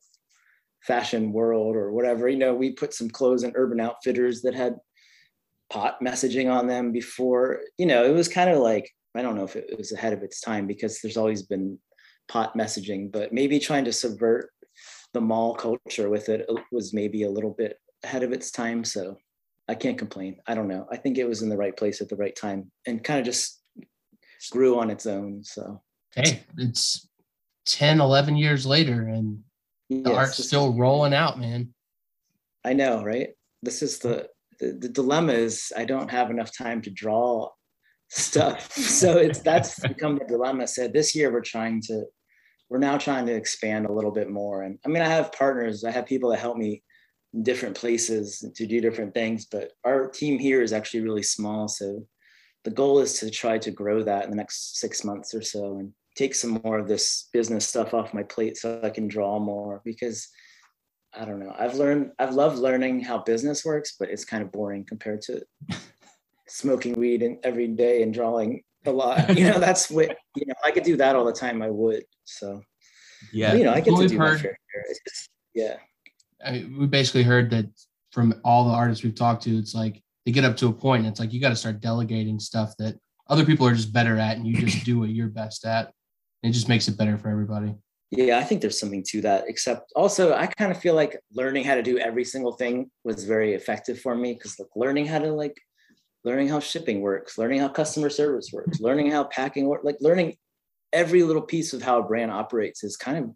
fashion 0.82 1.32
world 1.32 1.74
or 1.74 1.92
whatever. 1.92 2.28
You 2.28 2.38
know, 2.38 2.54
we 2.54 2.72
put 2.72 2.92
some 2.92 3.08
clothes 3.08 3.44
in 3.44 3.52
Urban 3.54 3.80
Outfitters 3.80 4.42
that 4.42 4.54
had 4.54 4.76
pot 5.70 5.98
messaging 6.02 6.52
on 6.52 6.66
them 6.66 6.92
before. 6.92 7.60
You 7.78 7.86
know, 7.86 8.04
it 8.04 8.14
was 8.14 8.28
kind 8.28 8.50
of 8.50 8.58
like 8.58 8.90
I 9.14 9.22
don't 9.22 9.36
know 9.36 9.44
if 9.44 9.56
it 9.56 9.76
was 9.78 9.92
ahead 9.92 10.12
of 10.12 10.22
its 10.22 10.40
time 10.40 10.66
because 10.66 11.00
there's 11.00 11.16
always 11.16 11.42
been 11.42 11.78
pot 12.28 12.56
messaging, 12.56 13.10
but 13.10 13.32
maybe 13.32 13.58
trying 13.58 13.84
to 13.84 13.92
subvert 13.92 14.50
the 15.12 15.20
mall 15.20 15.54
culture 15.54 16.08
with 16.08 16.28
it 16.28 16.48
was 16.70 16.94
maybe 16.94 17.24
a 17.24 17.30
little 17.30 17.54
bit 17.56 17.78
ahead 18.04 18.22
of 18.22 18.32
its 18.32 18.50
time. 18.50 18.84
So 18.84 19.16
I 19.68 19.74
can't 19.74 19.98
complain. 19.98 20.36
I 20.46 20.54
don't 20.54 20.68
know. 20.68 20.86
I 20.90 20.96
think 20.96 21.18
it 21.18 21.28
was 21.28 21.42
in 21.42 21.48
the 21.48 21.56
right 21.56 21.76
place 21.76 22.00
at 22.00 22.08
the 22.08 22.16
right 22.16 22.34
time 22.34 22.70
and 22.86 23.02
kind 23.02 23.20
of 23.20 23.24
just 23.26 23.62
grew 24.50 24.78
on 24.78 24.90
its 24.90 25.06
own. 25.06 25.42
So 25.44 25.80
Hey, 26.14 26.44
it's 26.58 27.08
10, 27.66 28.00
11 28.00 28.36
years 28.36 28.66
later 28.66 29.02
and 29.08 29.42
the 29.88 30.10
yeah, 30.10 30.16
art's 30.16 30.36
just- 30.36 30.48
still 30.48 30.72
rolling 30.74 31.14
out, 31.14 31.38
man. 31.38 31.72
I 32.64 32.72
know, 32.74 33.02
right? 33.02 33.30
This 33.62 33.82
is 33.82 33.98
the, 33.98 34.28
the 34.60 34.72
the 34.72 34.88
dilemma 34.88 35.32
is 35.32 35.72
I 35.76 35.84
don't 35.84 36.10
have 36.10 36.30
enough 36.30 36.56
time 36.56 36.80
to 36.82 36.90
draw 36.90 37.48
stuff. 38.08 38.70
So 38.76 39.16
it's 39.18 39.40
that's 39.40 39.78
become 39.88 40.18
the 40.18 40.24
dilemma. 40.26 40.66
So 40.68 40.86
this 40.88 41.14
year 41.14 41.32
we're 41.32 41.40
trying 41.40 41.80
to 41.82 42.04
we're 42.68 42.78
now 42.78 42.98
trying 42.98 43.26
to 43.26 43.34
expand 43.34 43.86
a 43.86 43.92
little 43.92 44.12
bit 44.12 44.30
more. 44.30 44.62
And 44.62 44.78
I 44.84 44.88
mean 44.88 45.02
I 45.02 45.08
have 45.08 45.32
partners, 45.32 45.84
I 45.84 45.90
have 45.90 46.06
people 46.06 46.30
that 46.30 46.38
help 46.40 46.56
me 46.56 46.82
different 47.40 47.74
places 47.76 48.44
to 48.54 48.66
do 48.66 48.80
different 48.80 49.14
things, 49.14 49.46
but 49.46 49.72
our 49.84 50.06
team 50.08 50.38
here 50.38 50.60
is 50.60 50.72
actually 50.72 51.00
really 51.00 51.22
small. 51.22 51.66
So 51.66 52.06
the 52.64 52.70
goal 52.70 52.98
is 53.00 53.14
to 53.20 53.30
try 53.30 53.58
to 53.58 53.70
grow 53.70 54.02
that 54.02 54.24
in 54.24 54.30
the 54.30 54.36
next 54.36 54.78
six 54.78 55.02
months 55.02 55.34
or 55.34 55.40
so 55.42 55.78
and 55.78 55.92
take 56.14 56.34
some 56.34 56.60
more 56.62 56.78
of 56.78 56.88
this 56.88 57.28
business 57.32 57.66
stuff 57.66 57.94
off 57.94 58.12
my 58.12 58.22
plate 58.22 58.58
so 58.58 58.80
I 58.84 58.90
can 58.90 59.08
draw 59.08 59.38
more 59.38 59.80
because 59.84 60.28
I 61.14 61.24
don't 61.24 61.40
know. 61.40 61.54
I've 61.58 61.74
learned, 61.74 62.12
I've 62.18 62.34
loved 62.34 62.58
learning 62.58 63.00
how 63.00 63.18
business 63.22 63.64
works, 63.64 63.96
but 63.98 64.10
it's 64.10 64.24
kind 64.24 64.42
of 64.42 64.52
boring 64.52 64.84
compared 64.84 65.22
to 65.22 65.42
smoking 66.48 66.92
weed 66.94 67.22
and 67.22 67.38
every 67.44 67.68
day 67.68 68.02
and 68.02 68.12
drawing 68.12 68.62
a 68.84 68.92
lot. 68.92 69.28
You 69.38 69.50
know, 69.50 69.58
that's 69.58 69.90
what, 69.90 70.16
you 70.36 70.46
know, 70.46 70.54
I 70.64 70.70
could 70.70 70.82
do 70.84 70.96
that 70.98 71.16
all 71.16 71.24
the 71.24 71.32
time. 71.32 71.62
I 71.62 71.70
would. 71.70 72.04
So, 72.24 72.60
Yeah. 73.32 73.54
you 73.54 73.64
know, 73.64 73.72
I 73.72 73.80
get 73.80 73.96
to 73.96 74.06
do 74.08 74.18
my 74.18 74.28
heard- 74.28 74.40
fair 74.40 74.58
share. 74.72 74.94
Yeah. 75.54 75.76
I, 76.44 76.66
we 76.78 76.86
basically 76.86 77.22
heard 77.22 77.50
that 77.50 77.66
from 78.10 78.34
all 78.44 78.68
the 78.68 78.74
artists 78.74 79.04
we've 79.04 79.14
talked 79.14 79.42
to, 79.44 79.56
it's 79.56 79.74
like 79.74 80.02
they 80.26 80.32
get 80.32 80.44
up 80.44 80.56
to 80.58 80.68
a 80.68 80.72
point 80.72 81.00
and 81.00 81.08
it's 81.08 81.20
like 81.20 81.32
you 81.32 81.40
got 81.40 81.50
to 81.50 81.56
start 81.56 81.80
delegating 81.80 82.38
stuff 82.38 82.74
that 82.78 82.96
other 83.28 83.44
people 83.44 83.66
are 83.66 83.74
just 83.74 83.92
better 83.92 84.18
at 84.18 84.36
and 84.36 84.46
you 84.46 84.56
just 84.56 84.84
do 84.84 84.98
what 84.98 85.10
you're 85.10 85.28
best 85.28 85.64
at. 85.64 85.92
It 86.42 86.50
just 86.50 86.68
makes 86.68 86.88
it 86.88 86.98
better 86.98 87.16
for 87.16 87.28
everybody. 87.28 87.74
Yeah, 88.10 88.38
I 88.38 88.44
think 88.44 88.60
there's 88.60 88.78
something 88.78 89.04
to 89.08 89.22
that. 89.22 89.44
Except 89.48 89.90
also, 89.96 90.34
I 90.34 90.46
kind 90.46 90.70
of 90.70 90.78
feel 90.78 90.94
like 90.94 91.18
learning 91.32 91.64
how 91.64 91.76
to 91.76 91.82
do 91.82 91.98
every 91.98 92.24
single 92.24 92.52
thing 92.52 92.90
was 93.04 93.24
very 93.24 93.54
effective 93.54 94.00
for 94.00 94.14
me 94.14 94.34
because 94.34 94.58
like 94.58 94.68
learning 94.76 95.06
how 95.06 95.18
to 95.18 95.32
like 95.32 95.56
learning 96.24 96.48
how 96.48 96.60
shipping 96.60 97.00
works, 97.00 97.38
learning 97.38 97.60
how 97.60 97.68
customer 97.68 98.10
service 98.10 98.50
works, 98.52 98.80
learning 98.80 99.10
how 99.10 99.24
packing 99.24 99.66
works, 99.66 99.84
like 99.84 99.96
learning 100.00 100.36
every 100.92 101.22
little 101.22 101.42
piece 101.42 101.72
of 101.72 101.82
how 101.82 102.00
a 102.00 102.02
brand 102.02 102.30
operates 102.30 102.84
is 102.84 102.96
kind 102.96 103.16
of 103.16 103.30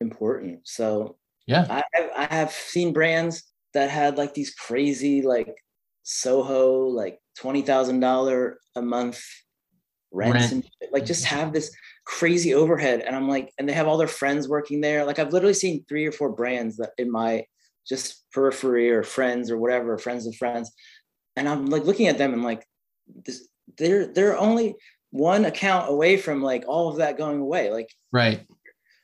important. 0.00 0.60
So 0.64 1.16
Yeah. 1.46 1.66
I, 1.94 2.10
I- 2.16 2.34
have 2.34 2.52
seen 2.52 2.92
brands 2.92 3.42
that 3.74 3.90
had 3.90 4.18
like 4.18 4.34
these 4.34 4.54
crazy 4.54 5.22
like 5.22 5.54
Soho 6.02 6.86
like 6.86 7.18
twenty 7.38 7.62
thousand 7.62 8.00
dollar 8.00 8.58
a 8.74 8.82
month 8.82 9.22
rents 10.12 10.34
Rent. 10.34 10.52
and 10.52 10.64
shit. 10.64 10.92
like 10.92 11.04
just 11.06 11.24
mm-hmm. 11.24 11.36
have 11.36 11.52
this 11.52 11.74
crazy 12.04 12.52
overhead 12.54 13.00
and 13.00 13.14
i'm 13.16 13.28
like 13.28 13.52
and 13.58 13.68
they 13.68 13.72
have 13.72 13.88
all 13.88 13.96
their 13.96 14.08
friends 14.08 14.48
working 14.48 14.80
there 14.80 15.04
like 15.04 15.18
i've 15.18 15.32
literally 15.32 15.54
seen 15.54 15.84
three 15.88 16.06
or 16.06 16.12
four 16.12 16.30
brands 16.30 16.76
that 16.76 16.90
in 16.98 17.10
my 17.10 17.44
just 17.86 18.24
periphery 18.32 18.90
or 18.90 19.02
friends 19.02 19.50
or 19.50 19.58
whatever 19.58 19.96
friends 19.96 20.26
of 20.26 20.34
friends 20.36 20.70
and 21.36 21.48
i'm 21.48 21.66
like 21.66 21.84
looking 21.84 22.08
at 22.08 22.18
them 22.18 22.32
and 22.32 22.42
like 22.42 22.66
this, 23.24 23.48
they're 23.78 24.12
they're 24.12 24.38
only 24.38 24.74
one 25.10 25.44
account 25.44 25.90
away 25.90 26.16
from 26.16 26.42
like 26.42 26.64
all 26.66 26.88
of 26.88 26.96
that 26.96 27.16
going 27.16 27.40
away 27.40 27.70
like 27.70 27.88
Right. 28.12 28.46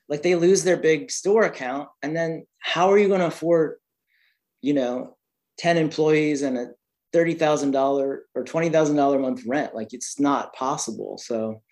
Like 0.08 0.22
they 0.22 0.34
lose 0.34 0.64
their 0.64 0.76
big 0.76 1.10
store 1.10 1.44
account 1.44 1.88
and 2.02 2.16
then 2.16 2.46
how 2.58 2.90
are 2.90 2.98
you 2.98 3.08
going 3.08 3.20
to 3.20 3.26
afford 3.26 3.76
you 4.62 4.74
know 4.74 5.16
10 5.58 5.76
employees 5.76 6.42
and 6.42 6.56
a 6.56 6.68
$30,000 7.14 7.74
or 8.34 8.44
$20,000 8.44 9.14
a 9.14 9.18
month 9.18 9.42
rent? 9.46 9.74
Like 9.74 9.92
it's 9.92 10.20
not 10.20 10.54
possible. 10.54 11.18
So 11.18 11.62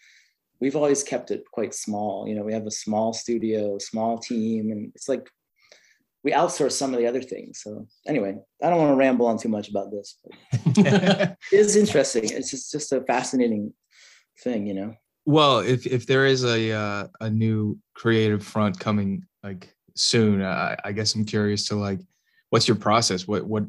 we've 0.61 0.76
always 0.76 1.02
kept 1.02 1.31
it 1.31 1.45
quite 1.52 1.75
small. 1.75 2.26
You 2.26 2.35
know 2.35 2.43
we 2.43 2.52
have 2.52 2.66
a 2.66 2.71
small 2.71 3.12
studio 3.12 3.78
small 3.78 4.19
team 4.19 4.71
and 4.71 4.93
it's 4.95 5.09
like 5.09 5.28
we 6.25 6.33
outsource 6.33 6.73
some 6.73 6.93
of 6.93 6.99
the 6.99 7.07
other 7.07 7.23
things. 7.23 7.61
So 7.62 7.87
anyway 8.07 8.37
i 8.62 8.71
don't 8.71 8.78
want 8.78 8.93
to 8.93 8.97
ramble 8.97 9.26
on 9.26 9.38
too 9.38 9.49
much 9.49 9.69
about 9.69 9.90
this 9.90 10.19
but 10.23 10.59
it 10.76 11.37
is 11.52 11.76
interesting. 11.76 12.25
It's 12.25 12.50
just, 12.50 12.73
just 12.73 12.93
a 12.93 13.00
fascinating 13.02 13.73
thing 14.43 14.66
you 14.66 14.75
know 14.75 14.95
Well, 15.26 15.59
if 15.59 15.87
if 15.87 16.06
there 16.06 16.26
is 16.26 16.45
a 16.45 16.73
uh, 16.73 17.09
a 17.21 17.28
new 17.28 17.78
creative 17.95 18.45
front 18.45 18.78
coming 18.78 19.25
like 19.42 19.75
soon, 19.95 20.42
I, 20.42 20.76
I 20.85 20.92
guess 20.92 21.14
I'm 21.14 21.25
curious 21.25 21.66
to 21.68 21.76
like, 21.76 22.00
what's 22.50 22.68
your 22.68 22.76
process? 22.76 23.26
What 23.26 23.45
what 23.45 23.64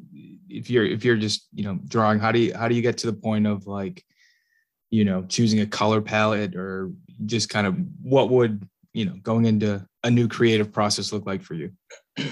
if 0.49 0.69
you're 0.69 0.85
if 0.85 1.03
you're 1.03 1.17
just 1.17 1.47
you 1.53 1.63
know 1.63 1.79
drawing? 1.87 2.19
How 2.19 2.31
do 2.31 2.39
you 2.39 2.55
how 2.55 2.67
do 2.67 2.75
you 2.75 2.81
get 2.81 2.97
to 2.99 3.07
the 3.07 3.13
point 3.13 3.47
of 3.47 3.65
like, 3.65 4.03
you 4.91 5.03
know, 5.03 5.23
choosing 5.23 5.61
a 5.61 5.65
color 5.65 6.01
palette 6.01 6.55
or 6.55 6.91
just 7.25 7.49
kind 7.49 7.65
of 7.65 7.75
what 8.01 8.29
would 8.29 8.67
you 8.93 9.05
know 9.05 9.15
going 9.23 9.45
into 9.45 9.83
a 10.03 10.11
new 10.11 10.27
creative 10.27 10.71
process 10.71 11.11
look 11.11 11.25
like 11.25 11.41
for 11.41 11.55
you? 11.55 11.71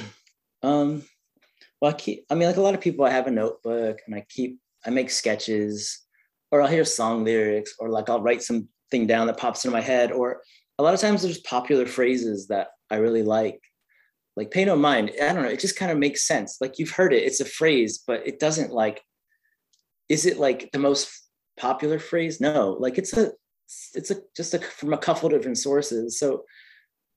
Um, 0.64 1.04
well, 1.80 1.92
I 1.92 1.94
keep, 1.94 2.26
I 2.32 2.34
mean, 2.34 2.48
like 2.48 2.58
a 2.58 2.62
lot 2.62 2.74
of 2.74 2.82
people, 2.82 3.06
I 3.06 3.12
have 3.12 3.28
a 3.28 3.32
notebook 3.32 4.00
and 4.08 4.16
I 4.16 4.26
keep, 4.28 4.58
I 4.84 4.90
make 4.90 5.12
sketches. 5.12 6.02
or 6.52 6.62
I'll 6.62 6.68
hear 6.68 6.86
song 6.86 7.24
lyrics, 7.24 7.76
or 7.78 7.90
like 7.90 8.10
I'll 8.10 8.22
write 8.22 8.42
something 8.92 9.08
down 9.08 9.28
that 9.28 9.38
pops 9.38 9.66
into 9.66 9.76
my 9.76 9.82
head, 9.82 10.12
or 10.12 10.42
a 10.78 10.84
lot 10.84 10.94
of 10.94 11.00
times 11.00 11.22
there's 11.22 11.40
popular 11.40 11.86
phrases 11.86 12.48
that 12.48 12.70
I 12.90 12.98
really 12.98 13.24
like. 13.24 13.62
Like 14.36 14.52
pay 14.52 14.66
no 14.66 14.76
mind. 14.76 15.12
I 15.22 15.34
don't 15.34 15.44
know. 15.44 15.50
It 15.50 15.60
just 15.60 15.78
kind 15.78 15.92
of 15.92 15.98
makes 15.98 16.28
sense. 16.28 16.58
Like 16.60 16.78
you've 16.78 16.92
heard 16.92 17.14
it. 17.14 17.24
It's 17.24 17.40
a 17.40 17.46
phrase, 17.46 18.04
but 18.06 18.28
it 18.28 18.40
doesn't 18.40 18.72
like. 18.72 19.02
Is 20.10 20.26
it 20.26 20.38
like 20.38 20.72
the 20.72 20.80
most 20.80 21.10
popular 21.58 22.00
phrase? 22.00 22.42
No. 22.42 22.76
Like 22.80 22.98
it's 22.98 23.16
a, 23.16 23.32
it's 23.94 24.12
a 24.12 24.18
just 24.36 24.54
a, 24.54 24.60
from 24.60 24.94
a 24.94 24.98
couple 24.98 25.30
different 25.30 25.58
sources. 25.58 26.20
So 26.20 26.44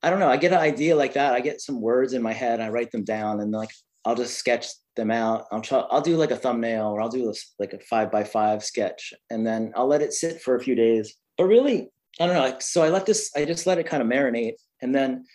I 0.01 0.09
don't 0.09 0.19
know. 0.19 0.29
I 0.29 0.37
get 0.37 0.53
an 0.53 0.59
idea 0.59 0.95
like 0.95 1.13
that. 1.13 1.33
I 1.33 1.41
get 1.41 1.59
some 1.59 1.81
words 1.81 2.13
in 2.13 2.21
my 2.21 2.31
head. 2.31 2.61
I 2.61 2.69
write 2.69 2.91
them 2.91 3.03
down, 3.03 3.41
and 3.41 3.51
like 3.51 3.71
I'll 4.05 4.15
just 4.15 4.37
sketch 4.37 4.67
them 4.95 5.11
out. 5.11 5.45
I'll 5.51 5.61
try. 5.61 5.79
I'll 5.79 6.01
do 6.01 6.15
like 6.15 6.31
a 6.31 6.37
thumbnail, 6.37 6.87
or 6.87 7.01
I'll 7.01 7.09
do 7.09 7.33
like 7.59 7.73
a 7.73 7.79
five 7.79 8.09
by 8.09 8.23
five 8.23 8.63
sketch, 8.63 9.13
and 9.29 9.45
then 9.45 9.73
I'll 9.75 9.87
let 9.87 10.01
it 10.01 10.13
sit 10.13 10.41
for 10.41 10.55
a 10.55 10.61
few 10.61 10.75
days. 10.75 11.15
But 11.39 11.45
really, 11.45 11.89
I 12.19 12.25
don't 12.25 12.35
know. 12.35 12.41
Like, 12.41 12.61
so 12.61 12.83
I 12.83 12.89
let 12.89 13.07
this. 13.07 13.31
I 13.35 13.45
just 13.45 13.65
let 13.65 13.79
it 13.79 13.87
kind 13.87 14.03
of 14.03 14.09
marinate, 14.09 14.55
and 14.81 14.93
then, 14.93 15.25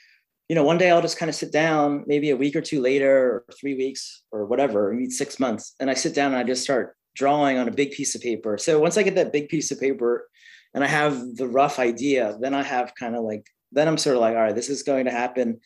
you 0.49 0.55
know, 0.55 0.63
one 0.63 0.79
day 0.79 0.91
I'll 0.91 1.03
just 1.03 1.19
kind 1.19 1.31
of 1.31 1.35
sit 1.35 1.51
down, 1.51 2.05
maybe 2.07 2.31
a 2.31 2.37
week 2.37 2.55
or 2.55 2.61
two 2.61 2.83
later, 2.83 3.17
or 3.17 3.45
three 3.59 3.75
weeks, 3.75 4.23
or 4.31 4.45
whatever, 4.45 4.93
maybe 4.93 5.11
six 5.11 5.41
months, 5.41 5.75
and 5.81 5.91
I 5.91 5.95
sit 5.95 6.15
down 6.15 6.33
and 6.33 6.37
I 6.37 6.45
just 6.45 6.63
start 6.63 6.95
drawing 7.17 7.57
on 7.59 7.69
a 7.69 7.73
big 7.73 7.93
piece 7.93 8.15
of 8.15 8.21
paper. 8.21 8.59
So 8.59 8.79
once 8.79 8.99
I 8.99 9.03
get 9.03 9.15
that 9.15 9.33
big 9.33 9.49
piece 9.49 9.71
of 9.71 9.81
paper, 9.81 10.29
and 10.75 10.85
I 10.85 10.89
have 10.89 11.37
the 11.37 11.49
rough 11.49 11.79
idea, 11.79 12.37
then 12.39 12.53
I 12.53 12.63
have 12.63 12.95
kind 12.95 13.17
of 13.17 13.25
like 13.25 13.47
then 13.73 13.89
I'm 13.89 13.99
sort 13.99 14.17
of 14.17 14.21
like, 14.21 14.37
all 14.37 14.43
right, 14.43 14.55
this 14.55 14.69
is 14.69 14.83
going 14.83 15.07
to 15.07 15.11
happen. 15.11 15.61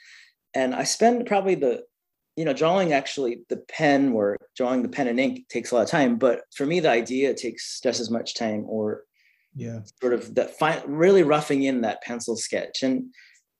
And 0.54 0.74
I 0.74 0.84
spend 0.84 1.26
probably 1.26 1.56
the, 1.56 1.82
you 2.36 2.44
know, 2.44 2.54
drawing 2.54 2.92
actually 2.92 3.40
the 3.48 3.56
pen 3.56 4.12
work, 4.12 4.40
drawing 4.56 4.82
the 4.82 4.88
pen 4.88 5.08
and 5.08 5.20
ink 5.20 5.48
takes 5.48 5.72
a 5.72 5.74
lot 5.74 5.82
of 5.82 5.90
time. 5.90 6.16
But 6.16 6.42
for 6.54 6.64
me, 6.64 6.80
the 6.80 6.90
idea 6.90 7.34
takes 7.34 7.80
just 7.80 8.00
as 8.00 8.08
much 8.08 8.34
time 8.34 8.64
or 8.66 9.02
yeah, 9.58 9.80
sort 10.00 10.14
of 10.14 10.34
that 10.36 10.58
fi- 10.58 10.82
really 10.86 11.22
roughing 11.22 11.64
in 11.64 11.82
that 11.82 12.02
pencil 12.02 12.36
sketch. 12.36 12.82
And 12.82 13.12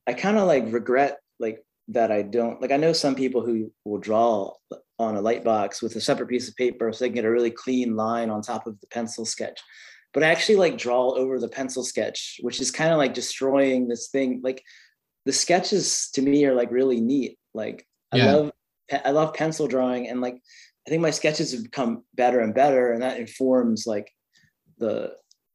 I 0.06 0.12
kind 0.14 0.38
of 0.38 0.46
like 0.46 0.72
regret 0.72 1.18
like 1.38 1.58
that 1.88 2.12
I 2.12 2.22
don't 2.22 2.60
like 2.60 2.72
I 2.72 2.76
know 2.76 2.92
some 2.92 3.14
people 3.14 3.44
who 3.44 3.72
will 3.84 3.98
draw 3.98 4.52
on 4.98 5.16
a 5.16 5.20
light 5.20 5.44
box 5.44 5.82
with 5.82 5.96
a 5.96 6.00
separate 6.00 6.28
piece 6.28 6.48
of 6.48 6.56
paper 6.56 6.92
so 6.92 7.04
they 7.04 7.08
can 7.08 7.16
get 7.16 7.24
a 7.24 7.30
really 7.30 7.50
clean 7.50 7.96
line 7.96 8.30
on 8.30 8.42
top 8.42 8.66
of 8.66 8.78
the 8.80 8.86
pencil 8.88 9.24
sketch 9.24 9.60
but 10.14 10.22
I 10.22 10.28
actually 10.28 10.56
like 10.56 10.78
draw 10.78 11.10
over 11.10 11.38
the 11.38 11.48
pencil 11.48 11.84
sketch, 11.84 12.40
which 12.42 12.60
is 12.60 12.70
kind 12.70 12.92
of 12.92 12.98
like 12.98 13.14
destroying 13.14 13.88
this 13.88 14.08
thing. 14.08 14.40
Like 14.42 14.62
the 15.26 15.32
sketches 15.32 16.10
to 16.14 16.22
me 16.22 16.44
are 16.46 16.54
like 16.54 16.70
really 16.70 17.00
neat. 17.00 17.38
Like 17.54 17.86
yeah. 18.14 18.26
I 18.26 18.32
love 18.32 18.52
I 19.04 19.10
love 19.10 19.34
pencil 19.34 19.66
drawing 19.66 20.08
and 20.08 20.20
like 20.20 20.36
I 20.86 20.90
think 20.90 21.02
my 21.02 21.10
sketches 21.10 21.52
have 21.52 21.62
become 21.62 22.04
better 22.14 22.40
and 22.40 22.54
better 22.54 22.92
and 22.92 23.02
that 23.02 23.20
informs 23.20 23.86
like 23.86 24.10
the 24.78 25.12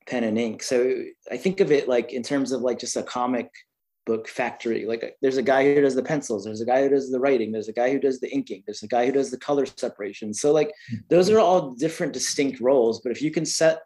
pen 0.07 0.23
and 0.23 0.37
ink. 0.37 0.63
So 0.63 1.03
I 1.31 1.37
think 1.37 1.59
of 1.59 1.71
it 1.71 1.87
like 1.87 2.13
in 2.13 2.23
terms 2.23 2.51
of 2.51 2.61
like 2.61 2.79
just 2.79 2.97
a 2.97 3.03
comic 3.03 3.49
book 4.05 4.27
factory. 4.27 4.85
Like 4.85 5.15
there's 5.21 5.37
a 5.37 5.43
guy 5.43 5.63
who 5.63 5.81
does 5.81 5.95
the 5.95 6.03
pencils, 6.03 6.43
there's 6.43 6.61
a 6.61 6.65
guy 6.65 6.81
who 6.81 6.89
does 6.89 7.09
the 7.09 7.19
writing, 7.19 7.51
there's 7.51 7.69
a 7.69 7.73
guy 7.73 7.91
who 7.91 7.99
does 7.99 8.19
the 8.19 8.31
inking, 8.31 8.63
there's 8.65 8.83
a 8.83 8.87
guy 8.87 9.05
who 9.05 9.11
does 9.11 9.31
the 9.31 9.37
color 9.37 9.65
separation. 9.65 10.33
So 10.33 10.51
like 10.51 10.73
hmm. 10.89 10.97
those 11.09 11.29
are 11.29 11.39
all 11.39 11.71
different 11.71 12.13
distinct 12.13 12.59
roles, 12.59 13.01
but 13.01 13.11
if 13.11 13.21
you 13.21 13.31
can 13.31 13.45
set 13.45 13.79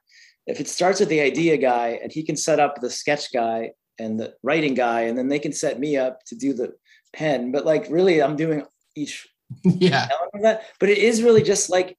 if 0.47 0.61
it 0.61 0.67
starts 0.67 0.99
with 0.99 1.09
the 1.09 1.19
idea 1.19 1.57
guy 1.57 1.99
and 2.01 2.11
he 2.11 2.23
can 2.23 2.37
set 2.37 2.59
up 2.59 2.79
the 2.79 2.89
sketch 2.89 3.31
guy 3.33 3.71
and 3.99 4.19
the 4.19 4.33
writing 4.43 4.73
guy 4.73 5.01
and 5.01 5.17
then 5.17 5.27
they 5.27 5.39
can 5.39 5.51
set 5.51 5.79
me 5.79 5.97
up 5.97 6.23
to 6.25 6.35
do 6.35 6.53
the 6.53 6.73
pen 7.13 7.51
but 7.51 7.65
like 7.65 7.85
really 7.89 8.21
i'm 8.21 8.35
doing 8.35 8.63
each 8.95 9.27
yeah 9.63 10.07
that 10.41 10.63
but 10.79 10.89
it 10.89 10.97
is 10.97 11.21
really 11.21 11.43
just 11.43 11.69
like 11.69 11.97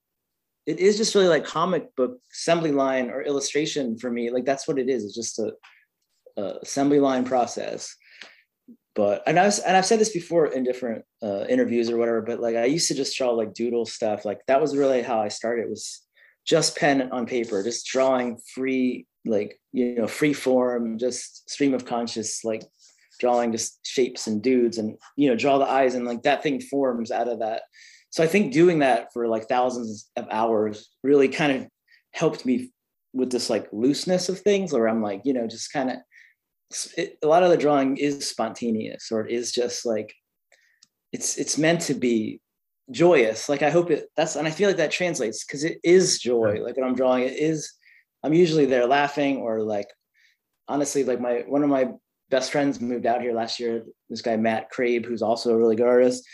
it 0.68 0.78
is 0.78 0.96
just 0.96 1.14
really 1.14 1.28
like 1.28 1.44
comic 1.44 1.94
book 1.96 2.18
assembly 2.32 2.72
line 2.72 3.10
or 3.10 3.22
illustration 3.22 3.98
for 3.98 4.10
me 4.10 4.30
like 4.30 4.44
that's 4.44 4.68
what 4.68 4.78
it 4.78 4.88
is 4.88 5.04
it's 5.04 5.14
just 5.14 5.38
a, 5.38 5.52
a 6.36 6.58
assembly 6.62 7.00
line 7.00 7.24
process 7.24 7.96
but 8.98 9.22
and 9.28 9.38
I 9.38 9.44
was, 9.44 9.60
and 9.60 9.76
I've 9.76 9.86
said 9.86 10.00
this 10.00 10.12
before 10.12 10.46
in 10.46 10.64
different 10.64 11.04
uh, 11.22 11.44
interviews 11.48 11.88
or 11.88 11.96
whatever, 11.98 12.20
but 12.20 12.40
like 12.40 12.56
I 12.56 12.64
used 12.64 12.88
to 12.88 12.96
just 12.96 13.16
draw 13.16 13.30
like 13.30 13.54
doodle 13.54 13.86
stuff. 13.86 14.24
Like 14.24 14.40
that 14.48 14.60
was 14.60 14.76
really 14.76 15.02
how 15.02 15.20
I 15.20 15.28
started. 15.28 15.70
Was 15.70 16.04
just 16.44 16.76
pen 16.76 17.10
on 17.12 17.24
paper, 17.24 17.62
just 17.62 17.86
drawing 17.86 18.38
free, 18.54 19.06
like, 19.24 19.60
you 19.72 19.94
know, 19.94 20.08
free 20.08 20.32
form, 20.32 20.98
just 20.98 21.48
stream 21.48 21.74
of 21.74 21.84
conscious, 21.84 22.42
like 22.42 22.64
drawing 23.20 23.52
just 23.52 23.78
shapes 23.86 24.26
and 24.26 24.42
dudes 24.42 24.78
and, 24.78 24.96
you 25.14 25.28
know, 25.28 25.36
draw 25.36 25.58
the 25.58 25.70
eyes 25.70 25.94
and 25.94 26.04
like 26.04 26.22
that 26.22 26.42
thing 26.42 26.60
forms 26.60 27.12
out 27.12 27.28
of 27.28 27.38
that. 27.38 27.62
So 28.10 28.24
I 28.24 28.26
think 28.26 28.52
doing 28.52 28.78
that 28.80 29.12
for 29.12 29.28
like 29.28 29.48
thousands 29.48 30.10
of 30.16 30.26
hours 30.30 30.90
really 31.02 31.28
kind 31.28 31.52
of 31.52 31.68
helped 32.12 32.46
me 32.46 32.72
with 33.12 33.30
this 33.30 33.50
like 33.50 33.68
looseness 33.72 34.28
of 34.28 34.40
things 34.40 34.72
where 34.72 34.88
I'm 34.88 35.02
like, 35.02 35.22
you 35.24 35.32
know, 35.32 35.46
just 35.46 35.72
kind 35.72 35.90
of, 35.90 35.96
a 36.96 37.26
lot 37.26 37.42
of 37.42 37.50
the 37.50 37.56
drawing 37.56 37.96
is 37.96 38.28
spontaneous 38.28 39.10
or 39.10 39.26
it 39.26 39.32
is 39.32 39.52
just 39.52 39.86
like, 39.86 40.14
it's, 41.12 41.36
it's 41.38 41.58
meant 41.58 41.80
to 41.82 41.94
be 41.94 42.40
joyous. 42.90 43.48
Like 43.48 43.62
I 43.62 43.70
hope 43.70 43.90
it 43.90 44.08
that's 44.16 44.36
and 44.36 44.46
I 44.46 44.50
feel 44.50 44.68
like 44.68 44.78
that 44.78 44.90
translates 44.90 45.44
because 45.44 45.64
it 45.64 45.78
is 45.84 46.18
joy. 46.18 46.60
Like 46.62 46.76
when 46.76 46.86
I'm 46.86 46.94
drawing, 46.94 47.24
it 47.24 47.34
is 47.34 47.72
I'm 48.22 48.34
usually 48.34 48.66
there 48.66 48.86
laughing 48.86 49.38
or 49.38 49.62
like 49.62 49.88
honestly, 50.66 51.04
like 51.04 51.20
my 51.20 51.44
one 51.46 51.62
of 51.62 51.68
my 51.68 51.90
best 52.30 52.50
friends 52.52 52.80
moved 52.80 53.06
out 53.06 53.22
here 53.22 53.34
last 53.34 53.60
year. 53.60 53.84
This 54.08 54.22
guy 54.22 54.36
Matt 54.36 54.70
Crabe, 54.70 55.04
who's 55.04 55.22
also 55.22 55.52
a 55.52 55.58
really 55.58 55.76
good 55.76 55.86
artist. 55.86 56.26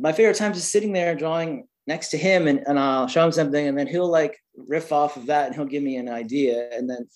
My 0.00 0.12
favorite 0.12 0.36
time 0.36 0.52
is 0.52 0.70
sitting 0.70 0.92
there 0.92 1.14
drawing 1.14 1.66
next 1.86 2.08
to 2.10 2.16
him 2.16 2.48
and, 2.48 2.60
and 2.66 2.78
I'll 2.78 3.08
show 3.08 3.24
him 3.24 3.32
something 3.32 3.66
and 3.66 3.78
then 3.78 3.86
he'll 3.86 4.10
like 4.10 4.38
riff 4.56 4.92
off 4.92 5.16
of 5.16 5.26
that 5.26 5.46
and 5.46 5.54
he'll 5.54 5.64
give 5.64 5.82
me 5.82 5.96
an 5.96 6.08
idea. 6.08 6.70
And 6.72 6.88
then 6.88 7.08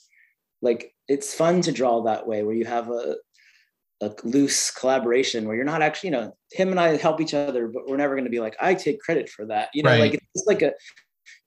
like 0.63 0.93
it's 1.09 1.35
fun 1.35 1.61
to 1.63 1.73
draw 1.73 2.03
that 2.03 2.27
way 2.27 2.43
where 2.43 2.55
you 2.55 2.65
have 2.65 2.91
a 2.91 3.17
a 4.01 4.13
loose 4.25 4.71
collaboration 4.71 5.47
where 5.47 5.57
you're 5.57 5.65
not 5.65 5.83
actually, 5.83 6.09
you 6.09 6.17
know, 6.17 6.37
him 6.53 6.71
and 6.71 6.81
I 6.81 6.97
help 6.97 7.21
each 7.21 7.35
other, 7.35 7.69
but 7.69 7.89
we're 7.89 7.97
never 7.97 8.15
going 8.15 8.25
to 8.25 8.31
be 8.31 8.41
like, 8.41 8.57
I 8.61 8.75
take 8.75 9.01
credit 9.01 9.29
for 9.29 9.47
that. 9.47 9.71
You 9.73 9.83
know, 9.83 9.91
right. 9.91 10.01
like 10.01 10.15
it's 10.35 10.47
like 10.47 10.63
a, 10.63 10.73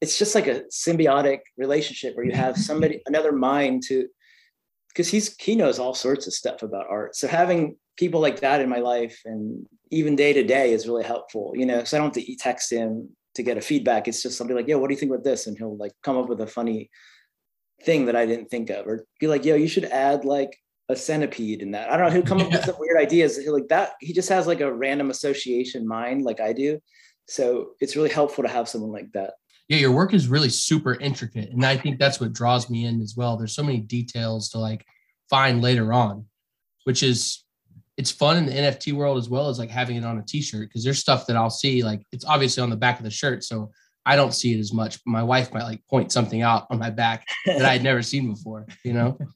it's 0.01 0.17
just 0.17 0.33
like 0.33 0.47
a 0.47 0.61
symbiotic 0.71 1.39
relationship 1.57 2.15
where 2.15 2.25
you 2.25 2.31
have 2.31 2.53
mm-hmm. 2.53 2.61
somebody, 2.61 3.01
another 3.05 3.31
mind 3.31 3.83
to, 3.87 4.07
because 4.89 5.09
he's 5.09 5.35
he 5.37 5.55
knows 5.55 5.77
all 5.77 5.93
sorts 5.93 6.25
of 6.25 6.33
stuff 6.33 6.63
about 6.63 6.87
art. 6.89 7.15
So 7.15 7.27
having 7.27 7.77
people 7.97 8.21
like 8.21 8.39
that 8.39 8.61
in 8.61 8.69
my 8.69 8.79
life 8.79 9.19
and 9.25 9.67
even 9.91 10.15
day 10.15 10.33
to 10.33 10.43
day 10.43 10.71
is 10.71 10.87
really 10.87 11.03
helpful. 11.03 11.53
You 11.55 11.65
know, 11.65 11.77
because 11.77 11.93
I 11.93 11.97
don't 11.97 12.15
have 12.15 12.25
to 12.25 12.35
text 12.35 12.71
him 12.71 13.09
to 13.35 13.43
get 13.43 13.57
a 13.57 13.61
feedback. 13.61 14.07
It's 14.07 14.23
just 14.23 14.37
something 14.37 14.55
like, 14.55 14.67
yo, 14.67 14.79
what 14.79 14.87
do 14.87 14.93
you 14.93 14.99
think 14.99 15.11
about 15.11 15.23
this? 15.23 15.47
And 15.47 15.57
he'll 15.57 15.77
like 15.77 15.93
come 16.03 16.17
up 16.17 16.29
with 16.29 16.41
a 16.41 16.47
funny 16.47 16.89
thing 17.83 18.05
that 18.05 18.15
I 18.15 18.25
didn't 18.25 18.49
think 18.49 18.69
of, 18.69 18.87
or 18.87 19.05
be 19.19 19.27
like, 19.27 19.45
yo, 19.45 19.55
you 19.55 19.67
should 19.67 19.85
add 19.85 20.25
like 20.25 20.57
a 20.89 20.95
centipede 20.95 21.61
in 21.61 21.71
that. 21.71 21.91
I 21.91 21.97
don't 21.97 22.07
know. 22.07 22.13
He'll 22.13 22.23
come 22.23 22.41
up 22.41 22.51
with 22.51 22.63
some 22.63 22.75
weird 22.79 22.97
ideas. 22.97 23.37
He'll 23.37 23.53
like 23.53 23.67
that. 23.67 23.91
He 23.99 24.13
just 24.13 24.29
has 24.29 24.47
like 24.47 24.61
a 24.61 24.73
random 24.73 25.09
association 25.09 25.87
mind, 25.87 26.23
like 26.23 26.39
I 26.39 26.53
do. 26.53 26.79
So 27.27 27.71
it's 27.81 27.95
really 27.95 28.09
helpful 28.09 28.43
to 28.43 28.49
have 28.49 28.69
someone 28.69 28.91
like 28.91 29.11
that. 29.11 29.33
Yeah, 29.67 29.79
your 29.79 29.91
work 29.91 30.13
is 30.13 30.29
really 30.29 30.47
super 30.47 30.95
intricate, 30.95 31.51
and 31.51 31.65
I 31.65 31.75
think 31.75 31.99
that's 31.99 32.21
what 32.21 32.31
draws 32.31 32.69
me 32.69 32.85
in 32.85 33.01
as 33.01 33.15
well. 33.17 33.35
There's 33.35 33.53
so 33.53 33.63
many 33.63 33.79
details 33.79 34.49
to 34.51 34.59
like 34.59 34.85
find 35.29 35.61
later 35.61 35.91
on, 35.91 36.25
which 36.85 37.03
is 37.03 37.43
it's 37.97 38.11
fun 38.11 38.37
in 38.37 38.45
the 38.45 38.51
NFT 38.51 38.93
world 38.93 39.17
as 39.17 39.29
well 39.29 39.49
as 39.49 39.59
like 39.59 39.69
having 39.69 39.97
it 39.97 40.05
on 40.05 40.19
a 40.19 40.23
t-shirt 40.23 40.69
because 40.69 40.83
there's 40.83 40.99
stuff 40.99 41.25
that 41.27 41.35
I'll 41.35 41.49
see 41.49 41.83
like 41.83 42.03
it's 42.11 42.25
obviously 42.25 42.63
on 42.63 42.69
the 42.69 42.77
back 42.77 42.99
of 42.99 43.03
the 43.03 43.11
shirt, 43.11 43.43
so 43.43 43.71
I 44.05 44.15
don't 44.15 44.33
see 44.33 44.53
it 44.53 44.59
as 44.59 44.71
much. 44.71 44.99
My 45.05 45.23
wife 45.23 45.53
might 45.53 45.63
like 45.63 45.85
point 45.87 46.11
something 46.11 46.41
out 46.41 46.67
on 46.69 46.79
my 46.79 46.89
back 46.89 47.25
that 47.45 47.65
I 47.65 47.73
had 47.73 47.83
never 47.83 48.01
seen 48.01 48.31
before, 48.33 48.65
you 48.83 48.93
know? 48.93 49.17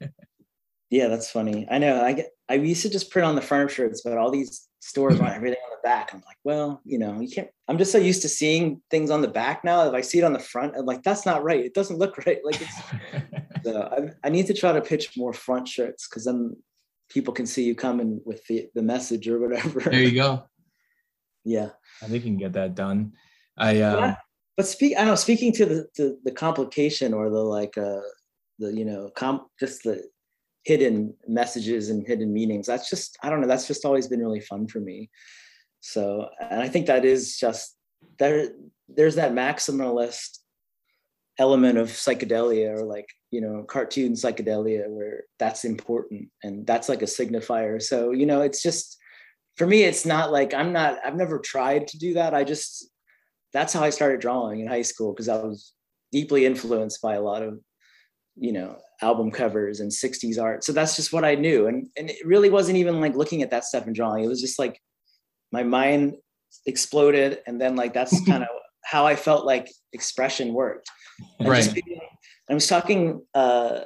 Yeah, 0.91 1.08
that's 1.08 1.32
funny. 1.32 1.65
I 1.71 1.78
know. 1.78 2.04
I 2.04 2.12
get. 2.12 2.32
I 2.50 2.56
used 2.56 2.82
to 2.82 2.89
just 2.89 3.10
print 3.10 3.26
on 3.26 3.36
the 3.36 3.41
front 3.41 3.63
of 3.63 3.71
shirts, 3.71 4.02
but 4.02 4.17
all 4.17 4.30
these 4.30 4.67
stores 4.82 5.19
want 5.19 5.34
everything 5.34 5.58
on 5.63 5.71
the 5.71 5.88
back. 5.88 6.13
I'm 6.13 6.21
like, 6.28 6.38
well, 6.43 6.82
you 6.84 7.00
know, 7.00 7.21
you 7.21 7.30
can't. 7.30 7.47
I'm 7.69 7.78
just 7.78 7.93
so 7.93 7.97
used 7.97 8.24
to 8.24 8.30
seeing 8.30 8.82
things 8.91 9.10
on 9.10 9.21
the 9.21 9.30
back 9.30 9.63
now. 9.63 9.88
If 9.88 9.93
I 9.93 10.02
see 10.02 10.19
it 10.19 10.26
on 10.26 10.34
the 10.34 10.39
front, 10.39 10.76
I'm 10.76 10.86
like, 10.86 11.02
that's 11.02 11.26
not 11.26 11.45
right. 11.45 11.63
It 11.63 11.74
doesn't 11.74 11.97
look 11.97 12.17
right. 12.26 12.39
Like, 12.43 12.62
it's, 12.62 12.76
so 13.63 13.82
I, 13.84 14.28
I 14.28 14.30
need 14.30 14.47
to 14.47 14.54
try 14.54 14.74
to 14.74 14.82
pitch 14.82 15.15
more 15.15 15.32
front 15.32 15.69
shirts 15.69 16.10
because 16.10 16.26
then 16.26 16.58
people 17.13 17.34
can 17.34 17.45
see 17.45 17.63
you 17.63 17.76
coming 17.76 18.21
with 18.26 18.45
the 18.47 18.69
the 18.76 18.82
message 18.82 19.28
or 19.28 19.39
whatever. 19.39 19.80
There 19.82 20.02
you 20.02 20.15
go. 20.15 20.43
yeah, 21.45 21.69
I 22.02 22.06
think 22.06 22.24
you 22.24 22.32
can 22.32 22.38
get 22.38 22.54
that 22.54 22.76
done. 22.76 23.13
I. 23.58 23.82
Uh, 23.82 23.95
but, 23.95 24.04
I, 24.04 24.17
but 24.58 24.67
speak. 24.67 24.95
I 24.97 25.04
know. 25.06 25.15
Speaking 25.15 25.52
to 25.54 25.65
the 25.65 25.88
to 25.97 26.17
the 26.24 26.32
complication 26.32 27.13
or 27.13 27.30
the 27.30 27.43
like. 27.43 27.78
uh 27.78 28.02
the 28.60 28.71
you 28.71 28.86
know 28.86 29.10
comp 29.15 29.47
just 29.60 29.84
the 29.84 30.04
hidden 30.63 31.13
messages 31.28 31.89
and 31.89 32.06
hidden 32.08 32.32
meanings. 32.32 32.67
That's 32.67 32.89
just, 32.89 33.17
I 33.24 33.30
don't 33.30 33.41
know, 33.41 33.47
that's 33.47 33.67
just 33.67 33.86
always 33.86 34.08
been 34.08 34.19
really 34.19 34.41
fun 34.41 34.67
for 34.67 34.80
me. 34.80 35.10
So, 35.80 36.30
and 36.39 36.62
I 36.62 36.69
think 36.69 36.86
that 36.86 37.04
is 37.04 37.38
just 37.38 37.76
there, 38.19 38.50
there's 38.88 39.15
that 39.15 39.34
maximalist 39.34 40.39
element 41.39 41.80
of 41.80 41.88
psychedelia 41.88 42.78
or 42.78 42.86
like, 42.86 43.08
you 43.32 43.41
know, 43.41 43.63
cartoon 43.63 44.13
psychedelia 44.13 44.88
where 44.89 45.24
that's 45.39 45.65
important 45.65 46.30
and 46.44 46.67
that's 46.67 46.89
like 46.89 47.02
a 47.02 47.06
signifier. 47.06 47.82
So, 47.82 48.12
you 48.12 48.26
know, 48.26 48.41
it's 48.41 48.62
just, 48.62 48.98
for 49.58 49.65
me, 49.65 49.84
it's 49.84 50.06
not 50.06 50.32
like 50.32 50.54
I'm 50.54 50.74
not, 50.74 50.98
I've 51.04 51.15
never 51.15 51.39
tried 51.39 51.88
to 51.89 51.98
do 51.98 52.13
that. 52.15 52.34
I 52.34 52.44
just, 52.44 52.89
that's 53.54 53.74
how 53.74 53.84
I 53.84 53.89
started 53.89 54.22
drawing 54.22 54.60
in 54.60 54.67
high 54.67 54.82
school 54.82 55.13
because 55.13 55.30
I 55.30 55.38
was 55.38 55.74
deeply 56.12 56.46
influenced 56.46 57.02
by 57.02 57.15
a 57.15 57.22
lot 57.22 57.41
of 57.41 57.60
you 58.36 58.52
know, 58.52 58.78
album 59.02 59.32
covers 59.32 59.80
and 59.80 59.91
60s 59.91 60.41
art. 60.41 60.63
So 60.63 60.72
that's 60.72 60.96
just 60.96 61.12
what 61.12 61.26
I 61.26 61.36
knew. 61.36 61.67
And 61.67 61.88
and 61.98 62.10
it 62.10 62.26
really 62.26 62.50
wasn't 62.50 62.78
even 62.78 63.02
like 63.02 63.15
looking 63.15 63.41
at 63.41 63.52
that 63.52 63.65
stuff 63.65 63.86
and 63.86 63.96
drawing. 63.96 64.24
It 64.24 64.28
was 64.28 64.41
just 64.41 64.60
like 64.60 64.80
my 65.52 65.63
mind 65.63 66.15
exploded. 66.65 67.39
And 67.46 67.60
then 67.60 67.76
like 67.76 67.94
that's 67.94 68.24
kind 68.26 68.44
of 68.44 68.50
how 68.84 69.06
I 69.06 69.15
felt 69.15 69.46
like 69.46 69.72
expression 69.94 70.54
worked. 70.54 70.89
And 71.39 71.50
Right. 71.50 71.74
I 72.52 72.54
was 72.54 72.68
talking 72.68 73.26
uh 73.34 73.80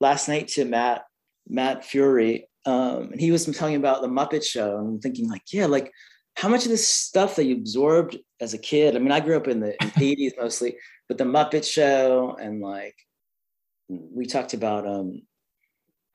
last 0.00 0.28
night 0.28 0.48
to 0.48 0.64
Matt, 0.64 1.04
Matt 1.48 1.82
Furie. 1.84 2.44
Um, 2.66 3.12
and 3.12 3.20
he 3.20 3.30
was 3.30 3.46
telling 3.46 3.76
about 3.76 4.02
the 4.02 4.08
Muppet 4.08 4.44
Show 4.44 4.76
and 4.76 4.88
I'm 4.88 5.00
thinking 5.00 5.28
like, 5.28 5.42
yeah, 5.52 5.66
like 5.66 5.90
how 6.36 6.48
much 6.48 6.64
of 6.64 6.70
this 6.70 6.86
stuff 6.86 7.36
that 7.36 7.44
you 7.44 7.56
absorbed 7.56 8.18
as 8.40 8.54
a 8.54 8.58
kid? 8.58 8.94
I 8.94 8.98
mean, 8.98 9.12
I 9.12 9.20
grew 9.20 9.36
up 9.36 9.48
in 9.48 9.60
the 9.60 9.74
80s 9.80 10.32
mostly, 10.40 10.76
but 11.08 11.18
the 11.18 11.24
Muppet 11.24 11.64
Show 11.64 12.36
and 12.40 12.60
like 12.60 12.94
we 13.88 14.26
talked 14.26 14.54
about 14.54 14.86
um 14.86 15.22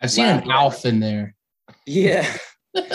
I've 0.02 0.12
seen 0.12 0.26
an. 0.26 0.52
Alf 0.52 0.86
in 0.86 1.00
there. 1.00 1.36
yeah. 1.86 2.28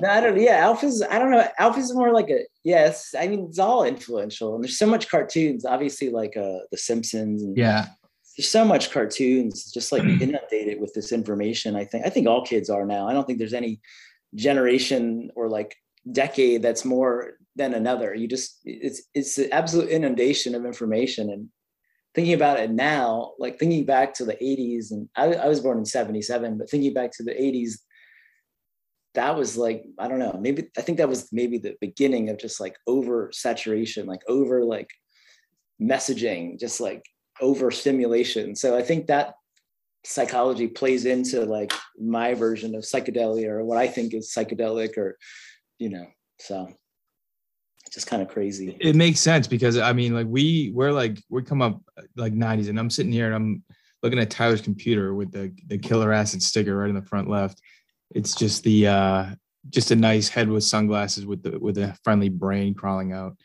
No, 0.00 0.08
I 0.08 0.20
don't 0.22 0.40
yeah, 0.40 0.56
Alf 0.64 0.82
is 0.82 1.04
I 1.10 1.18
don't 1.18 1.30
know. 1.30 1.46
Alf 1.58 1.76
is 1.76 1.94
more 1.94 2.10
like 2.10 2.30
a 2.30 2.46
yes, 2.64 3.14
I 3.18 3.28
mean 3.28 3.46
it's 3.50 3.58
all 3.58 3.84
influential 3.84 4.54
and 4.54 4.64
there's 4.64 4.78
so 4.78 4.86
much 4.86 5.10
cartoons, 5.10 5.66
obviously 5.66 6.08
like 6.08 6.38
uh 6.38 6.60
The 6.70 6.78
Simpsons 6.78 7.42
and 7.42 7.54
Yeah. 7.54 7.88
There's 8.40 8.50
so 8.50 8.64
much 8.64 8.90
cartoons 8.90 9.70
just 9.70 9.92
like 9.92 10.02
inundated 10.20 10.80
with 10.80 10.94
this 10.94 11.12
information. 11.12 11.76
I 11.76 11.84
think 11.84 12.06
I 12.06 12.08
think 12.08 12.26
all 12.26 12.42
kids 12.42 12.70
are 12.70 12.86
now. 12.86 13.06
I 13.06 13.12
don't 13.12 13.26
think 13.26 13.38
there's 13.38 13.52
any 13.52 13.82
generation 14.34 15.30
or 15.36 15.50
like 15.50 15.76
decade 16.10 16.62
that's 16.62 16.86
more 16.86 17.34
than 17.56 17.74
another. 17.74 18.14
You 18.14 18.26
just 18.26 18.60
it's 18.64 19.02
it's 19.12 19.36
an 19.36 19.52
absolute 19.52 19.90
inundation 19.90 20.54
of 20.54 20.64
information 20.64 21.28
and 21.28 21.48
thinking 22.14 22.32
about 22.32 22.58
it 22.58 22.70
now, 22.70 23.32
like 23.38 23.58
thinking 23.58 23.84
back 23.84 24.14
to 24.14 24.24
the 24.24 24.36
80s 24.36 24.90
and 24.90 25.06
I, 25.14 25.34
I 25.34 25.46
was 25.46 25.60
born 25.60 25.76
in 25.76 25.84
77, 25.84 26.56
but 26.56 26.70
thinking 26.70 26.94
back 26.94 27.12
to 27.18 27.22
the 27.22 27.32
80s, 27.32 27.74
that 29.14 29.36
was 29.36 29.58
like, 29.58 29.84
I 29.98 30.08
don't 30.08 30.18
know, 30.18 30.38
maybe 30.40 30.70
I 30.78 30.80
think 30.80 30.96
that 30.96 31.10
was 31.10 31.28
maybe 31.30 31.58
the 31.58 31.76
beginning 31.78 32.30
of 32.30 32.38
just 32.38 32.58
like 32.58 32.76
over 32.86 33.30
saturation, 33.34 34.06
like 34.06 34.22
over 34.28 34.64
like 34.64 34.88
messaging, 35.80 36.58
just 36.58 36.80
like 36.80 37.04
overstimulation. 37.40 38.54
So 38.54 38.76
I 38.76 38.82
think 38.82 39.06
that 39.06 39.34
psychology 40.04 40.66
plays 40.66 41.04
into 41.04 41.44
like 41.44 41.72
my 41.98 42.34
version 42.34 42.74
of 42.74 42.82
psychedelia 42.82 43.48
or 43.48 43.64
what 43.64 43.78
I 43.78 43.86
think 43.86 44.14
is 44.14 44.32
psychedelic 44.32 44.96
or, 44.96 45.16
you 45.78 45.90
know, 45.90 46.06
so 46.38 46.68
just 47.92 48.06
kind 48.06 48.22
of 48.22 48.28
crazy. 48.28 48.76
it 48.80 48.94
makes 48.94 49.20
sense 49.20 49.46
because 49.46 49.76
I 49.76 49.92
mean, 49.92 50.14
like 50.14 50.26
we 50.28 50.70
we're 50.74 50.92
like 50.92 51.18
we 51.28 51.42
come 51.42 51.62
up 51.62 51.80
like 52.16 52.32
90s, 52.32 52.68
and 52.68 52.78
I'm 52.78 52.90
sitting 52.90 53.12
here 53.12 53.26
and 53.26 53.34
I'm 53.34 53.64
looking 54.02 54.18
at 54.18 54.30
Tyler's 54.30 54.60
computer 54.60 55.14
with 55.14 55.32
the 55.32 55.52
the 55.66 55.78
killer 55.78 56.12
acid 56.12 56.42
sticker 56.42 56.76
right 56.76 56.88
in 56.88 56.94
the 56.94 57.02
front 57.02 57.28
left. 57.28 57.60
It's 58.14 58.34
just 58.34 58.62
the 58.62 58.86
uh 58.86 59.26
just 59.68 59.90
a 59.90 59.96
nice 59.96 60.28
head 60.28 60.48
with 60.48 60.64
sunglasses 60.64 61.26
with 61.26 61.42
the 61.42 61.58
with 61.58 61.78
a 61.78 61.96
friendly 62.04 62.28
brain 62.28 62.74
crawling 62.74 63.12
out. 63.12 63.36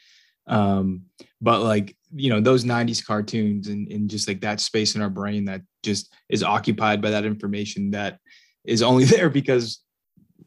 Um, 0.48 1.04
but 1.42 1.62
like 1.62 1.96
you 2.18 2.30
know, 2.30 2.40
those 2.40 2.64
90s 2.64 3.06
cartoons 3.06 3.68
and, 3.68 3.92
and 3.92 4.10
just 4.10 4.28
like 4.28 4.40
that 4.42 4.62
space 4.62 4.96
in 4.96 5.02
our 5.02 5.10
brain 5.10 5.46
that 5.46 5.62
just 5.84 6.14
is 6.30 6.44
occupied 6.44 7.02
by 7.02 7.10
that 7.10 7.26
information 7.26 7.92
that 7.92 8.20
is 8.64 8.82
only 8.82 9.04
there 9.06 9.30
because 9.30 9.82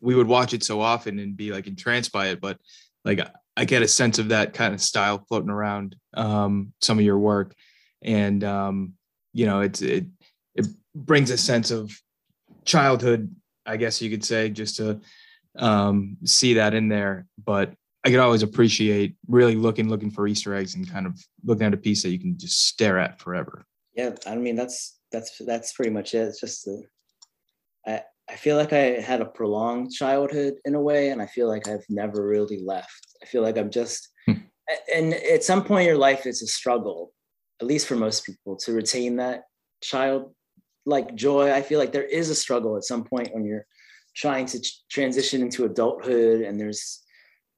we 0.00 0.14
would 0.14 0.26
watch 0.26 0.54
it 0.54 0.64
so 0.64 0.80
often 0.80 1.18
and 1.18 1.37
be 1.37 1.52
like 1.52 1.66
entranced 1.66 2.12
by 2.12 2.28
it. 2.28 2.40
But 2.40 2.58
like 3.04 3.20
I 3.56 3.64
get 3.64 3.82
a 3.82 3.88
sense 3.88 4.18
of 4.18 4.28
that 4.28 4.54
kind 4.54 4.72
of 4.72 4.80
style 4.80 5.24
floating 5.28 5.50
around 5.50 5.96
um, 6.14 6.72
some 6.80 6.98
of 6.98 7.04
your 7.04 7.18
work, 7.18 7.54
and 8.02 8.42
um, 8.44 8.94
you 9.32 9.46
know, 9.46 9.61
it's 9.61 9.82
it 9.82 10.06
it 10.54 10.66
brings 10.94 11.30
a 11.30 11.37
sense 11.37 11.70
of 11.70 11.90
childhood, 12.64 13.34
I 13.66 13.76
guess 13.76 14.00
you 14.00 14.11
could 14.11 14.24
say, 14.24 14.48
just 14.48 14.76
to 14.76 15.00
um, 15.56 16.18
see 16.24 16.54
that 16.54 16.74
in 16.74 16.88
there. 16.88 17.26
But 17.44 17.72
I 18.09 18.11
could 18.11 18.21
always 18.21 18.42
appreciate 18.42 19.16
really 19.29 19.55
looking 19.55 19.90
looking 19.90 20.11
for 20.11 20.27
Easter 20.27 20.55
eggs 20.55 20.75
and 20.75 20.90
kind 20.90 21.07
of 21.07 21.12
looking 21.44 21.66
at 21.66 21.75
a 21.75 21.77
piece 21.77 22.03
that 22.03 22.09
you 22.09 22.18
can 22.18 22.38
just 22.38 22.66
stare 22.66 22.99
at 22.99 23.21
forever. 23.21 23.66
yeah 23.94 24.12
i 24.27 24.35
mean 24.35 24.57
that's 24.57 24.99
that's 25.12 25.31
that's 25.47 25.75
pretty 25.75 25.90
much 25.90 26.14
it 26.14 26.21
it's 26.29 26.40
just 26.40 26.64
the 26.64 26.83
i 27.87 28.01
i 28.31 28.37
feel 28.37 28.57
like 28.57 28.73
i 28.73 28.85
had 29.11 29.21
a 29.21 29.27
prolonged 29.38 29.90
childhood 29.92 30.55
in 30.64 30.75
a 30.75 30.81
way 30.81 31.11
and 31.11 31.21
i 31.21 31.27
feel 31.27 31.49
like 31.49 31.68
i've 31.68 31.85
never 31.90 32.27
really 32.27 32.61
left 32.64 33.03
i 33.23 33.27
feel 33.27 33.42
like 33.42 33.59
i'm 33.59 33.71
just 33.71 34.09
Hmm. 34.27 34.40
and 34.94 35.12
at 35.14 35.44
some 35.44 35.62
point 35.64 35.83
in 35.83 35.88
your 35.88 35.99
life 36.09 36.25
it's 36.25 36.42
a 36.42 36.47
struggle 36.47 37.12
at 37.61 37.66
least 37.66 37.87
for 37.87 37.97
most 37.97 38.25
people 38.25 38.57
to 38.64 38.73
retain 38.73 39.16
that 39.16 39.42
child 39.83 40.35
like 40.87 41.14
joy 41.14 41.53
i 41.53 41.61
feel 41.61 41.79
like 41.79 41.92
there 41.92 42.05
is 42.21 42.31
a 42.31 42.35
struggle 42.44 42.75
at 42.79 42.85
some 42.85 43.05
point 43.05 43.29
when 43.35 43.44
you're 43.44 43.66
trying 44.16 44.47
to 44.47 44.59
ch- 44.61 44.83
transition 44.90 45.42
into 45.42 45.64
adulthood 45.64 46.40
and 46.42 46.59
there's 46.61 47.03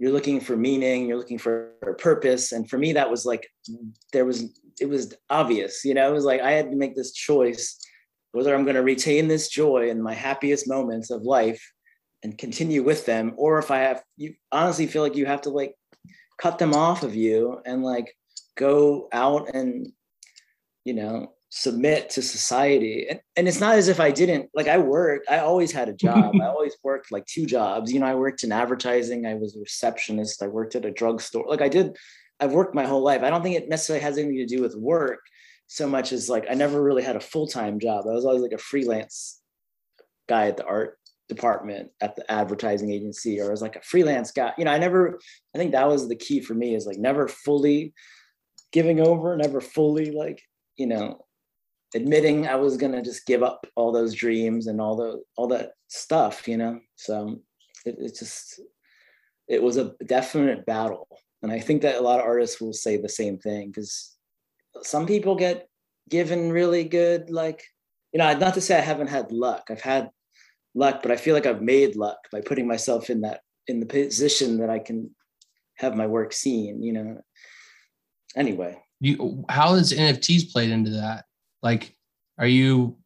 you're 0.01 0.13
looking 0.13 0.41
for 0.41 0.57
meaning 0.57 1.07
you're 1.07 1.19
looking 1.19 1.39
for 1.39 1.75
purpose. 1.99 2.51
And 2.51 2.69
for 2.69 2.79
me 2.79 2.95
that 2.95 3.11
was 3.11 3.25
like 3.25 3.47
there 4.13 4.25
was 4.25 4.51
it 4.81 4.89
was 4.89 5.15
obvious 5.29 5.85
you 5.85 5.95
know 5.95 6.09
it 6.09 6.15
was 6.15 6.25
like 6.25 6.41
i 6.41 6.53
had 6.53 6.71
to 6.71 6.77
make 6.77 6.97
this 6.97 7.13
choice 7.13 7.79
whether 8.33 8.55
i'm 8.55 8.65
going 8.65 8.77
to 8.77 8.83
retain 8.83 9.29
this 9.29 9.49
joy 9.49 9.91
in 9.91 10.03
my 10.03 10.15
happiest 10.15 10.67
moments 10.67 11.11
of 11.11 11.23
life 11.23 11.63
and 12.23 12.39
continue 12.39 12.83
with 12.83 13.07
them 13.07 13.35
or 13.37 13.59
if 13.59 13.71
i 13.71 13.79
have 13.79 14.03
you 14.17 14.35
honestly 14.51 14.87
feel 14.87 15.03
like 15.03 15.17
you 15.17 15.27
have 15.27 15.43
to 15.43 15.51
like 15.51 15.75
cut 16.41 16.59
them 16.59 16.75
off 16.75 17.03
of 17.03 17.15
you 17.15 17.61
and 17.67 17.83
like 17.83 18.15
go 18.57 19.09
out 19.13 19.55
and 19.55 19.89
you 20.85 20.95
know 20.95 21.33
submit 21.51 22.09
to 22.11 22.23
society. 22.23 23.07
And, 23.11 23.21
and 23.37 23.49
it's 23.49 23.61
not 23.61 23.75
as 23.75 23.89
if 23.89 23.99
i 24.01 24.11
didn't 24.11 24.49
like 24.55 24.69
i 24.69 24.79
worked 24.79 25.29
i 25.29 25.39
always 25.39 25.73
had 25.73 25.89
a 25.89 25.93
job. 26.07 26.35
I 26.41 26.47
always 26.47 26.77
worked 26.83 27.13
like 27.13 27.27
two 27.27 27.45
jobs. 27.45 27.93
You 27.93 28.01
know 28.01 28.07
i 28.07 28.15
worked 28.15 28.45
in 28.45 28.53
advertising. 28.53 29.27
I 29.27 29.35
was 29.35 29.57
a 29.57 29.61
receptionist. 29.61 30.43
I 30.43 30.47
worked 30.47 30.77
at 30.77 30.85
a 30.85 30.91
drugstore. 30.91 31.45
Like 31.47 31.61
i 31.61 31.69
did 31.69 31.97
i've 32.39 32.53
worked 32.53 32.75
my 32.75 32.87
whole 32.87 33.03
life. 33.03 33.23
I 33.23 33.31
don't 33.31 33.43
think 33.43 33.57
it 33.57 33.69
necessarily 33.69 34.03
has 34.03 34.17
anything 34.17 34.39
to 34.39 34.47
do 34.47 34.63
with 34.63 34.77
work 34.77 35.21
so 35.67 35.87
much 35.87 36.13
as 36.13 36.29
like 36.29 36.47
i 36.49 36.55
never 36.55 36.83
really 36.83 37.03
had 37.03 37.17
a 37.17 37.21
full-time 37.21 37.81
job. 37.81 38.07
I 38.07 38.15
was 38.15 38.25
always 38.25 38.43
like 38.43 38.53
a 38.53 38.59
freelance 38.59 39.41
guy 40.29 40.47
at 40.47 40.57
the 40.57 40.65
art 40.65 40.99
department 41.29 41.91
at 42.01 42.15
the 42.15 42.31
advertising 42.31 42.93
agency 42.93 43.41
or 43.41 43.49
I 43.49 43.51
was 43.51 43.63
like 43.63 43.77
a 43.77 43.83
freelance 43.83 44.31
guy. 44.31 44.53
You 44.57 44.65
know 44.65 44.73
i 44.73 44.79
never 44.79 45.19
i 45.55 45.59
think 45.59 45.73
that 45.73 45.89
was 45.89 46.09
the 46.09 46.15
key 46.15 46.41
for 46.41 46.55
me 46.55 46.77
is 46.77 46.87
like 46.87 46.99
never 46.99 47.27
fully 47.27 47.93
giving 48.73 49.01
over 49.01 49.37
never 49.37 49.61
fully 49.61 50.13
like 50.13 50.41
you 50.77 50.87
know 50.87 51.25
admitting 51.95 52.47
i 52.47 52.55
was 52.55 52.77
to 52.77 53.03
just 53.03 53.27
give 53.27 53.43
up 53.43 53.67
all 53.77 53.93
those 53.93 54.15
dreams 54.15 54.67
and 54.67 54.81
all 54.81 54.97
the 54.97 55.23
all 55.37 55.49
that 55.49 55.73
stuff 55.89 56.47
you 56.47 56.57
know? 56.57 56.79
So 56.97 57.41
it, 57.85 57.97
it 57.99 58.17
just 58.17 58.61
it 59.49 59.61
was 59.61 59.77
a 59.77 59.95
definite 60.07 60.67
battle. 60.67 61.09
And 61.43 61.51
i 61.51 61.59
think 61.59 61.83
that 61.83 61.97
a 61.97 62.01
lot 62.01 62.21
of 62.21 62.27
artists 62.27 62.61
will 62.61 62.73
say 62.73 62.97
the 62.97 63.09
same 63.09 63.39
thing 63.39 63.69
because 63.69 64.17
some 64.83 65.07
people 65.07 65.35
get 65.35 65.69
given 66.09 66.53
really 66.53 66.85
good 66.85 67.31
like 67.31 67.65
you 68.13 68.19
know 68.19 68.33
not 68.39 68.55
to 68.55 68.61
say 68.61 68.77
i 68.77 68.81
haven't 68.81 69.09
had 69.09 69.33
luck. 69.33 69.65
I've 69.71 69.81
had 69.81 70.11
luck 70.75 71.03
but 71.03 71.11
i 71.11 71.17
feel 71.17 71.35
like 71.35 71.47
i've 71.47 71.63
made 71.63 71.97
luck 71.97 72.19
by 72.31 72.41
putting 72.41 72.67
myself 72.67 73.11
in 73.11 73.23
that 73.23 73.41
in 73.67 73.81
the 73.81 73.87
position 73.87 74.59
that 74.59 74.71
i 74.71 74.79
can 74.79 75.11
have 75.77 75.97
my 75.97 76.07
work 76.07 76.33
seen 76.33 76.83
you 76.83 76.93
know? 76.93 77.21
Anyway. 78.37 78.79
You 79.01 79.45
how 79.49 79.75
has 79.75 79.93
NFTs 79.93 80.53
played 80.53 80.71
into 80.71 80.91
that? 80.91 81.25
Like, 81.63 81.95
are 82.39 82.47
you 82.47 82.97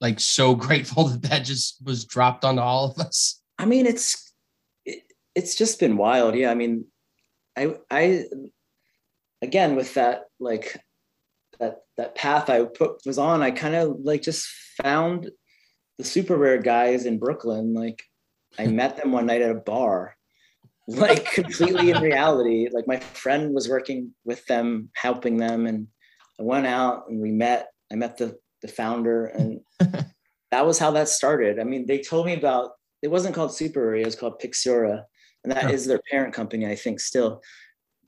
like 0.00 0.20
so 0.20 0.54
grateful 0.66 1.04
that 1.04 1.22
that 1.22 1.44
just 1.44 1.84
was 1.84 2.04
dropped 2.04 2.44
onto 2.44 2.62
all 2.62 2.90
of 2.90 2.98
us? 2.98 3.40
I 3.58 3.66
mean, 3.66 3.86
it's 3.86 4.32
it, 4.84 5.02
it's 5.34 5.54
just 5.54 5.80
been 5.80 5.96
wild. 5.96 6.34
Yeah, 6.34 6.50
I 6.50 6.54
mean, 6.54 6.86
I 7.56 7.76
I 7.90 8.24
again 9.42 9.76
with 9.76 9.94
that 9.94 10.24
like 10.40 10.80
that 11.58 11.82
that 11.96 12.14
path 12.14 12.48
I 12.48 12.64
put 12.64 13.04
was 13.04 13.18
on. 13.18 13.42
I 13.42 13.50
kind 13.50 13.74
of 13.74 13.98
like 14.00 14.22
just 14.22 14.46
found 14.82 15.30
the 15.98 16.04
SuperRare 16.04 16.62
guys 16.62 17.04
in 17.04 17.18
Brooklyn. 17.18 17.74
Like 17.74 18.02
I 18.58 18.66
met 18.68 18.96
them 18.96 19.12
one 19.12 19.26
night 19.26 19.42
at 19.42 19.50
a 19.50 19.54
bar, 19.54 20.16
like 20.86 21.32
completely 21.32 21.90
in 21.90 22.00
reality. 22.00 22.68
Like 22.70 22.86
my 22.86 23.00
friend 23.00 23.54
was 23.54 23.68
working 23.68 24.14
with 24.24 24.44
them, 24.46 24.90
helping 24.94 25.36
them, 25.36 25.66
and 25.66 25.88
I 26.38 26.44
went 26.44 26.66
out 26.66 27.08
and 27.08 27.20
we 27.20 27.32
met. 27.32 27.68
I 27.92 27.96
met 27.96 28.16
the 28.16 28.38
the 28.62 28.68
founder, 28.68 29.26
and 29.26 29.60
that 30.50 30.66
was 30.66 30.78
how 30.78 30.90
that 30.92 31.08
started. 31.08 31.58
I 31.58 31.64
mean, 31.64 31.86
they 31.86 32.00
told 32.00 32.26
me 32.26 32.34
about 32.34 32.72
it 33.02 33.08
wasn't 33.08 33.34
called 33.34 33.54
Super 33.54 33.94
it 33.94 34.04
was 34.04 34.16
called 34.16 34.40
Pixura, 34.40 35.04
and 35.44 35.52
that 35.52 35.66
oh. 35.66 35.68
is 35.68 35.86
Oh. 35.86 35.88
their 35.90 36.00
parent 36.10 36.34
company, 36.34 36.66
I 36.66 36.74
think, 36.74 37.00
still. 37.00 37.42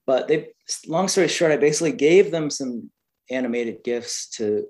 But 0.07 0.29
they, 0.29 0.49
long 0.87 1.09
story 1.09 1.29
short, 1.29 1.53
I 1.53 1.57
basically 1.57 1.93
gave 1.93 2.31
them 2.31 2.51
some 2.51 2.91
animated 3.31 3.85
gifts 3.85 4.29
to, 4.37 4.67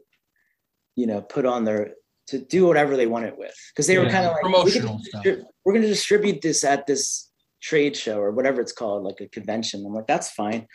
you 0.97 1.07
know, 1.07 1.23
put 1.23 1.47
on 1.47 1.65
their 1.65 1.95
to 2.29 2.39
do 2.39 2.67
whatever 2.67 2.97
they 2.97 3.07
wanted 3.07 3.37
with, 3.37 3.55
because 3.75 3.87
they 3.87 3.99
were 3.99 4.09
kind 4.09 4.27
of 4.27 4.33
like 4.33 4.43
promotional 4.43 4.99
we 4.99 5.05
stuff. 5.05 5.25
we're 5.65 5.73
going 5.73 5.83
to 5.83 5.89
distribute 5.89 6.41
this 6.43 6.63
at 6.63 6.87
this 6.87 7.31
trade 7.61 7.97
show 7.97 8.21
or 8.21 8.31
whatever 8.31 8.61
it's 8.61 8.73
called, 8.73 9.03
like 9.03 9.21
a 9.21 9.29
convention. 9.29 9.85
I'm 9.85 9.95
like, 9.95 10.07
that's 10.07 10.31
fine. 10.31 10.67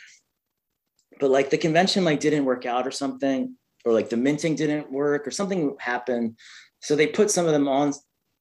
But 1.18 1.30
like 1.30 1.48
the 1.48 1.58
convention 1.58 2.04
like 2.04 2.20
didn't 2.20 2.44
work 2.44 2.66
out 2.66 2.86
or 2.86 2.90
something, 2.90 3.56
or 3.86 3.92
like 3.92 4.10
the 4.10 4.16
minting 4.16 4.56
didn't 4.56 4.90
work 4.90 5.26
or 5.26 5.30
something 5.30 5.76
happened. 5.78 6.36
So 6.82 6.96
they 6.96 7.06
put 7.06 7.30
some 7.30 7.46
of 7.46 7.52
them 7.52 7.68
on 7.68 7.94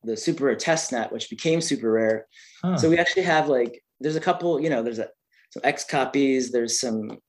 the 0.03 0.13
SuperRare 0.13 0.57
test 0.57 0.91
net, 0.91 1.11
which 1.11 1.29
became 1.29 1.59
SuperRare. 1.59 2.23
Huh. 2.63 2.77
So 2.77 2.89
we 2.89 2.97
actually 2.97 3.23
have 3.23 3.47
like, 3.47 3.81
there's 3.99 4.15
a 4.15 4.21
couple, 4.21 4.59
you 4.59 4.69
know, 4.69 4.81
there's 4.81 4.99
a, 4.99 5.07
some 5.51 5.63
XCOPYs, 5.63 6.51
there's 6.51 6.79
some 6.79 7.19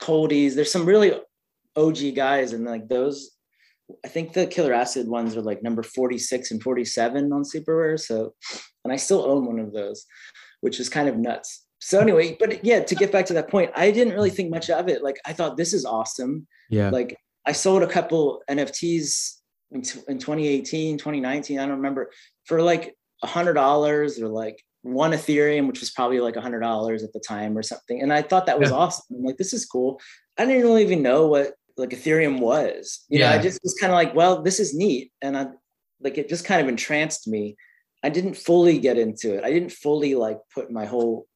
coldies, 0.00 0.54
there's 0.54 0.72
some 0.72 0.84
really 0.84 1.12
OG 1.76 2.14
guys. 2.14 2.52
And 2.52 2.64
like 2.66 2.88
those, 2.88 3.30
I 4.04 4.08
think 4.08 4.32
the 4.32 4.46
killer 4.46 4.72
acid 4.72 5.08
ones 5.08 5.36
are 5.36 5.42
like 5.42 5.62
number 5.62 5.82
46 5.82 6.50
and 6.50 6.62
47 6.62 7.32
on 7.32 7.44
super 7.44 7.76
rare. 7.76 7.96
So, 7.96 8.34
and 8.84 8.92
I 8.92 8.96
still 8.96 9.24
own 9.24 9.46
one 9.46 9.60
of 9.60 9.72
those, 9.72 10.04
which 10.60 10.80
is 10.80 10.88
kind 10.88 11.08
of 11.08 11.16
nuts. 11.16 11.64
So 11.80 11.98
anyway, 11.98 12.36
but 12.38 12.64
yeah, 12.64 12.80
to 12.84 12.94
get 12.94 13.10
back 13.10 13.26
to 13.26 13.34
that 13.34 13.50
point, 13.50 13.70
I 13.74 13.90
didn't 13.90 14.14
really 14.14 14.30
think 14.30 14.50
much 14.50 14.70
of 14.70 14.88
it. 14.88 15.02
Like 15.02 15.16
I 15.26 15.32
thought 15.32 15.56
this 15.56 15.72
is 15.72 15.84
awesome. 15.84 16.46
Yeah. 16.70 16.90
Like 16.90 17.16
I 17.46 17.52
sold 17.52 17.82
a 17.82 17.86
couple 17.86 18.42
NFTs 18.48 19.38
in, 19.72 19.78
in 20.08 20.18
2018, 20.18 20.98
2019. 20.98 21.58
I 21.58 21.62
don't 21.62 21.76
remember 21.76 22.10
for 22.44 22.62
like 22.62 22.96
a 23.22 23.26
hundred 23.26 23.54
dollars 23.54 24.20
or 24.20 24.28
like 24.28 24.62
one 24.82 25.12
Ethereum, 25.12 25.66
which 25.66 25.80
was 25.80 25.90
probably 25.90 26.20
like 26.20 26.36
a 26.36 26.40
hundred 26.40 26.60
dollars 26.60 27.02
at 27.02 27.12
the 27.12 27.20
time 27.20 27.56
or 27.56 27.62
something. 27.62 28.00
And 28.02 28.12
I 28.12 28.22
thought 28.22 28.46
that 28.46 28.58
was 28.58 28.70
yeah. 28.70 28.76
awesome. 28.76 29.16
I'm 29.16 29.24
like, 29.24 29.36
this 29.36 29.52
is 29.52 29.64
cool. 29.64 30.00
I 30.38 30.44
didn't 30.44 30.62
really 30.62 30.82
even 30.82 31.02
know 31.02 31.26
what 31.26 31.54
like 31.76 31.90
Ethereum 31.90 32.40
was. 32.40 33.04
You 33.08 33.20
yeah. 33.20 33.30
know, 33.30 33.36
I 33.36 33.42
just 33.42 33.60
was 33.62 33.74
kind 33.74 33.92
of 33.92 33.96
like, 33.96 34.14
well, 34.14 34.42
this 34.42 34.60
is 34.60 34.74
neat. 34.74 35.12
And 35.22 35.36
I 35.36 35.46
like 36.00 36.18
it 36.18 36.28
just 36.28 36.44
kind 36.44 36.60
of 36.60 36.68
entranced 36.68 37.28
me. 37.28 37.56
I 38.02 38.08
didn't 38.08 38.34
fully 38.34 38.78
get 38.78 38.98
into 38.98 39.36
it. 39.36 39.44
I 39.44 39.52
didn't 39.52 39.72
fully 39.72 40.14
like 40.14 40.38
put 40.52 40.70
my 40.70 40.84
whole 40.84 41.26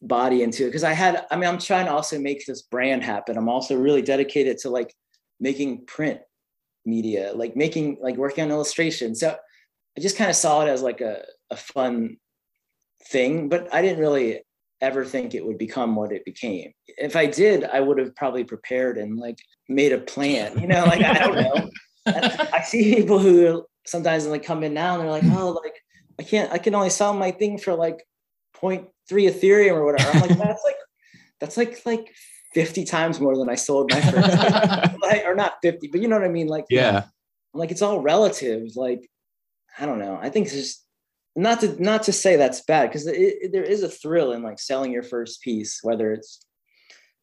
body 0.00 0.42
into 0.42 0.64
it 0.64 0.66
because 0.66 0.84
I 0.84 0.92
had, 0.92 1.26
I 1.30 1.36
mean, 1.36 1.48
I'm 1.48 1.58
trying 1.58 1.86
to 1.86 1.92
also 1.92 2.18
make 2.18 2.46
this 2.46 2.62
brand 2.62 3.02
happen. 3.02 3.36
I'm 3.36 3.48
also 3.48 3.76
really 3.76 4.02
dedicated 4.02 4.58
to 4.58 4.70
like 4.70 4.94
making 5.42 5.84
print 5.84 6.20
media, 6.86 7.32
like 7.34 7.56
making, 7.56 7.98
like 8.00 8.16
working 8.16 8.44
on 8.44 8.50
illustration. 8.50 9.14
So 9.14 9.36
I 9.96 10.00
just 10.00 10.16
kind 10.16 10.30
of 10.30 10.36
saw 10.36 10.62
it 10.64 10.68
as 10.68 10.82
like 10.82 11.00
a, 11.00 11.24
a 11.50 11.56
fun 11.56 12.16
thing, 13.08 13.48
but 13.48 13.68
I 13.74 13.82
didn't 13.82 13.98
really 13.98 14.42
ever 14.80 15.04
think 15.04 15.34
it 15.34 15.44
would 15.44 15.58
become 15.58 15.96
what 15.96 16.12
it 16.12 16.24
became. 16.24 16.72
If 16.86 17.16
I 17.16 17.26
did, 17.26 17.64
I 17.64 17.80
would 17.80 17.98
have 17.98 18.14
probably 18.14 18.44
prepared 18.44 18.98
and 18.98 19.18
like 19.18 19.38
made 19.68 19.92
a 19.92 19.98
plan, 19.98 20.58
you 20.60 20.68
know, 20.68 20.84
like 20.84 21.02
I 21.02 21.14
don't 21.14 21.36
know. 21.36 21.70
I 22.06 22.62
see 22.62 22.94
people 22.94 23.18
who 23.18 23.66
sometimes 23.84 24.26
like 24.26 24.44
come 24.44 24.62
in 24.62 24.74
now 24.74 24.94
and 24.94 25.02
they're 25.02 25.10
like, 25.10 25.38
oh, 25.38 25.60
like 25.62 25.74
I 26.18 26.22
can't, 26.22 26.52
I 26.52 26.58
can 26.58 26.74
only 26.74 26.90
sell 26.90 27.14
my 27.14 27.32
thing 27.32 27.58
for 27.58 27.74
like 27.74 28.04
0.3 28.60 28.86
Ethereum 29.10 29.74
or 29.74 29.84
whatever. 29.84 30.10
I'm 30.10 30.20
like, 30.20 30.38
that's 30.38 30.62
like, 30.64 30.76
that's 31.40 31.56
like, 31.56 31.84
like 31.84 32.14
50 32.54 32.84
times 32.84 33.20
more 33.20 33.36
than 33.36 33.48
I 33.48 33.54
sold 33.54 33.90
my 33.90 34.00
first, 34.10 35.00
like, 35.00 35.24
or 35.24 35.34
not 35.34 35.54
50, 35.62 35.88
but 35.88 36.00
you 36.00 36.08
know 36.08 36.16
what 36.16 36.24
I 36.24 36.30
mean? 36.30 36.48
Like, 36.48 36.66
yeah, 36.70 37.04
I'm 37.54 37.60
like, 37.60 37.70
it's 37.70 37.82
all 37.82 38.00
relative. 38.00 38.76
Like, 38.76 39.08
I 39.78 39.86
don't 39.86 39.98
know. 39.98 40.18
I 40.20 40.28
think 40.28 40.46
it's 40.46 40.54
just 40.54 40.84
not 41.34 41.60
to, 41.60 41.82
not 41.82 42.04
to 42.04 42.12
say 42.12 42.36
that's 42.36 42.62
bad 42.62 42.88
because 42.88 43.04
there 43.04 43.62
is 43.62 43.82
a 43.82 43.88
thrill 43.88 44.32
in 44.32 44.42
like 44.42 44.60
selling 44.60 44.92
your 44.92 45.02
first 45.02 45.42
piece, 45.42 45.80
whether 45.82 46.12
it's, 46.12 46.44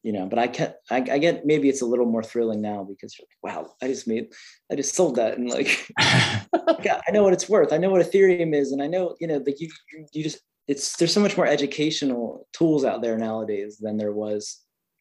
you 0.02 0.12
know, 0.12 0.26
but 0.26 0.38
I 0.38 0.48
can 0.48 0.72
I, 0.90 0.96
I 0.96 1.18
get 1.18 1.44
maybe 1.44 1.68
it's 1.68 1.82
a 1.82 1.86
little 1.86 2.06
more 2.06 2.22
thrilling 2.22 2.62
now 2.62 2.84
because 2.88 3.14
like, 3.20 3.54
wow, 3.54 3.74
I 3.82 3.86
just 3.88 4.08
made, 4.08 4.32
I 4.72 4.74
just 4.74 4.94
sold 4.94 5.16
that 5.16 5.36
and 5.36 5.48
like, 5.48 5.86
I 5.98 7.10
know 7.12 7.22
what 7.22 7.34
it's 7.34 7.48
worth. 7.48 7.72
I 7.72 7.76
know 7.76 7.90
what 7.90 8.04
Ethereum 8.04 8.54
is, 8.54 8.72
and 8.72 8.82
I 8.82 8.86
know 8.86 9.14
you 9.20 9.26
know 9.26 9.42
like 9.44 9.60
you 9.60 9.68
you 10.12 10.22
just 10.22 10.40
it's 10.66 10.96
there's 10.96 11.12
so 11.12 11.20
much 11.20 11.36
more 11.36 11.46
educational 11.46 12.46
tools 12.52 12.84
out 12.84 13.02
there 13.02 13.18
nowadays 13.18 13.78
than 13.78 13.96
there 13.96 14.12
was 14.12 14.60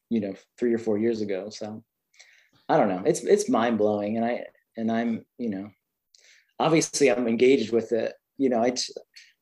you 0.10 0.20
know 0.20 0.34
three 0.58 0.74
or 0.74 0.78
four 0.78 0.98
years 0.98 1.22
ago. 1.22 1.50
So 1.50 1.84
i 2.68 2.78
don't 2.78 2.90
know. 2.90 3.04
It's 3.06 3.22
it's 3.24 3.50
mind 3.50 3.78
blowing 3.78 4.18
and 4.18 4.26
i 4.26 4.46
and 4.78 4.92
i'm 4.92 5.26
you 5.38 5.50
know 5.50 5.70
obviously 6.60 7.12
i'm 7.12 7.28
engaged 7.28 7.72
with 7.72 7.92
it. 7.92 8.14
You 8.38 8.50
know 8.50 8.62
i 8.62 8.72
t- 8.72 8.94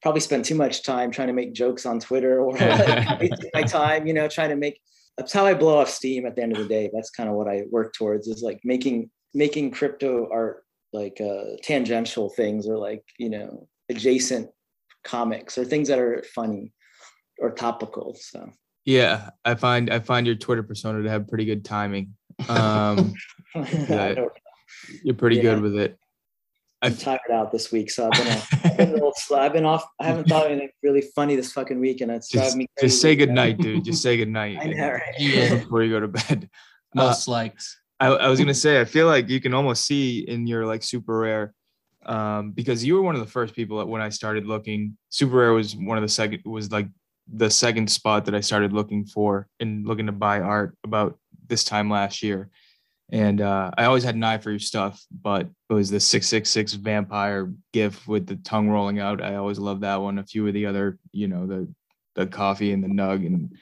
probably 0.01 0.21
spend 0.21 0.45
too 0.45 0.55
much 0.55 0.83
time 0.83 1.11
trying 1.11 1.27
to 1.27 1.33
make 1.33 1.53
jokes 1.53 1.85
on 1.85 1.99
twitter 1.99 2.39
or 2.39 2.53
like 2.57 3.31
my 3.53 3.63
time 3.63 4.07
you 4.07 4.13
know 4.13 4.27
trying 4.27 4.49
to 4.49 4.55
make 4.55 4.79
that's 5.17 5.33
how 5.33 5.45
i 5.45 5.53
blow 5.53 5.79
off 5.79 5.89
steam 5.89 6.25
at 6.25 6.35
the 6.35 6.43
end 6.43 6.55
of 6.55 6.59
the 6.59 6.67
day. 6.67 6.89
That's 6.93 7.09
kind 7.09 7.29
of 7.29 7.35
what 7.35 7.47
i 7.47 7.63
work 7.69 7.93
towards 7.93 8.27
is 8.27 8.41
like 8.41 8.59
making 8.63 9.09
making 9.33 9.71
crypto 9.71 10.29
art 10.31 10.63
like 10.93 11.19
uh 11.21 11.57
tangential 11.63 12.29
things 12.29 12.67
or 12.67 12.77
like 12.77 13.03
you 13.19 13.29
know 13.29 13.67
adjacent 13.89 14.49
comics 15.03 15.57
or 15.57 15.65
things 15.65 15.87
that 15.87 15.99
are 15.99 16.23
funny 16.35 16.73
or 17.39 17.51
topical. 17.51 18.15
So 18.19 18.49
yeah, 18.87 19.31
I 19.43 19.55
find 19.55 19.89
I 19.91 19.99
find 19.99 20.25
your 20.25 20.37
Twitter 20.37 20.63
persona 20.63 21.03
to 21.03 21.09
have 21.09 21.27
pretty 21.27 21.43
good 21.43 21.65
timing. 21.65 22.15
Um, 22.47 23.13
you're 23.53 25.15
pretty 25.17 25.35
yeah. 25.35 25.41
good 25.41 25.61
with 25.61 25.75
it. 25.75 25.99
I'm 26.81 26.95
tired 26.95 27.19
out 27.33 27.51
this 27.51 27.69
week, 27.69 27.91
so 27.91 28.05
I've 28.05 28.23
been, 28.23 28.27
off, 28.31 28.49
I've 28.63 28.77
been 28.77 28.89
a 28.89 28.93
little 28.93 29.13
slow. 29.17 29.39
I've 29.39 29.51
been 29.51 29.65
off. 29.65 29.83
I 29.99 30.05
haven't 30.05 30.29
thought 30.29 30.45
of 30.45 30.51
anything 30.53 30.69
really 30.81 31.01
funny 31.01 31.35
this 31.35 31.51
fucking 31.51 31.77
week, 31.81 31.99
and 31.99 32.09
it's 32.09 32.31
driving 32.31 32.59
me 32.59 32.67
crazy. 32.77 32.87
Just 32.87 33.01
say 33.01 33.15
good 33.17 33.31
night, 33.31 33.57
dude. 33.57 33.83
Just 33.83 34.01
say 34.01 34.15
good 34.15 34.29
night. 34.29 34.57
I 34.61 34.67
know, 34.67 34.91
right? 34.91 35.01
yeah. 35.19 35.55
Before 35.55 35.83
you 35.83 35.91
go 35.91 35.99
to 35.99 36.07
bed. 36.07 36.49
Most 36.95 37.27
uh, 37.27 37.31
liked. 37.31 37.65
I, 37.99 38.07
I 38.07 38.29
was 38.29 38.39
gonna 38.39 38.53
say, 38.53 38.79
I 38.79 38.85
feel 38.85 39.07
like 39.07 39.27
you 39.27 39.41
can 39.41 39.53
almost 39.53 39.85
see 39.85 40.19
in 40.19 40.47
your 40.47 40.65
like 40.65 40.79
SuperRare, 40.79 41.49
um, 42.05 42.51
because 42.51 42.85
you 42.85 42.95
were 42.95 43.01
one 43.01 43.15
of 43.15 43.21
the 43.21 43.29
first 43.29 43.53
people 43.53 43.79
that 43.79 43.87
when 43.87 44.01
I 44.01 44.07
started 44.07 44.45
looking, 44.45 44.97
SuperRare 45.11 45.53
was 45.53 45.75
one 45.75 45.97
of 45.97 46.03
the 46.03 46.07
second 46.07 46.43
was 46.45 46.71
like 46.71 46.87
the 47.31 47.49
second 47.49 47.89
spot 47.89 48.25
that 48.25 48.35
I 48.35 48.41
started 48.41 48.73
looking 48.73 49.05
for 49.05 49.47
and 49.59 49.85
looking 49.85 50.05
to 50.05 50.11
buy 50.11 50.39
art 50.39 50.75
about 50.83 51.17
this 51.47 51.63
time 51.63 51.89
last 51.89 52.23
year. 52.23 52.49
And 53.09 53.39
uh, 53.39 53.71
I 53.77 53.85
always 53.85 54.03
had 54.03 54.15
an 54.15 54.23
eye 54.23 54.37
for 54.37 54.49
your 54.49 54.59
stuff, 54.59 55.01
but 55.21 55.47
it 55.69 55.73
was 55.73 55.89
the 55.89 55.99
666 55.99 56.73
vampire 56.73 57.53
gif 57.71 58.05
with 58.07 58.27
the 58.27 58.35
tongue 58.37 58.69
rolling 58.69 58.99
out. 58.99 59.23
I 59.23 59.35
always 59.35 59.59
loved 59.59 59.81
that 59.81 60.01
one. 60.01 60.19
A 60.19 60.25
few 60.25 60.45
of 60.47 60.53
the 60.53 60.65
other, 60.65 60.99
you 61.11 61.27
know, 61.27 61.47
the 61.47 61.73
the 62.15 62.27
coffee 62.27 62.73
and 62.73 62.83
the 62.83 62.87
nug 62.87 63.25
and 63.25 63.55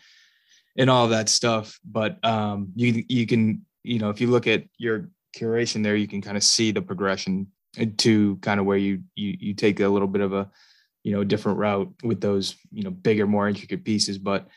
and 0.77 0.89
all 0.89 1.09
that 1.09 1.29
stuff. 1.29 1.79
But 1.85 2.23
um, 2.25 2.71
you 2.75 3.03
you 3.07 3.27
can, 3.27 3.65
you 3.83 3.99
know, 3.99 4.09
if 4.09 4.19
you 4.19 4.27
look 4.27 4.47
at 4.47 4.63
your 4.79 5.09
curation 5.37 5.83
there, 5.83 5.95
you 5.95 6.07
can 6.07 6.21
kind 6.21 6.37
of 6.37 6.43
see 6.43 6.71
the 6.71 6.81
progression 6.81 7.47
to 7.97 8.37
kind 8.37 8.59
of 8.59 8.65
where 8.65 8.77
you 8.77 9.03
you 9.15 9.37
you 9.39 9.53
take 9.53 9.79
a 9.79 9.87
little 9.87 10.07
bit 10.07 10.21
of 10.21 10.33
a 10.33 10.49
you 11.05 11.11
know, 11.11 11.23
different 11.23 11.59
route 11.59 11.93
with 12.03 12.19
those, 12.19 12.55
you 12.71 12.81
know, 12.81 12.89
bigger, 12.89 13.27
more 13.27 13.47
intricate 13.47 13.85
pieces. 13.85 14.17
But 14.17 14.47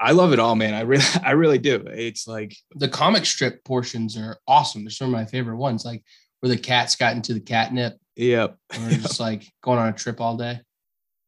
I 0.00 0.12
love 0.12 0.32
it 0.32 0.38
all, 0.38 0.56
man. 0.56 0.72
I 0.72 0.80
really, 0.80 1.04
I 1.22 1.32
really 1.32 1.58
do. 1.58 1.84
It's 1.86 2.26
like 2.26 2.56
the 2.74 2.88
comic 2.88 3.26
strip 3.26 3.62
portions 3.62 4.16
are 4.16 4.38
awesome. 4.48 4.84
They're 4.84 4.90
some 4.90 5.08
of 5.08 5.12
my 5.12 5.26
favorite 5.26 5.58
ones, 5.58 5.84
like 5.84 6.02
where 6.40 6.48
the 6.48 6.56
cats 6.56 6.96
got 6.96 7.14
into 7.14 7.34
the 7.34 7.40
catnip. 7.40 7.98
Yep. 8.16 8.56
Or 8.72 8.88
just 8.88 9.20
like 9.20 9.52
going 9.62 9.78
on 9.78 9.88
a 9.88 9.92
trip 9.92 10.18
all 10.18 10.38
day. 10.38 10.62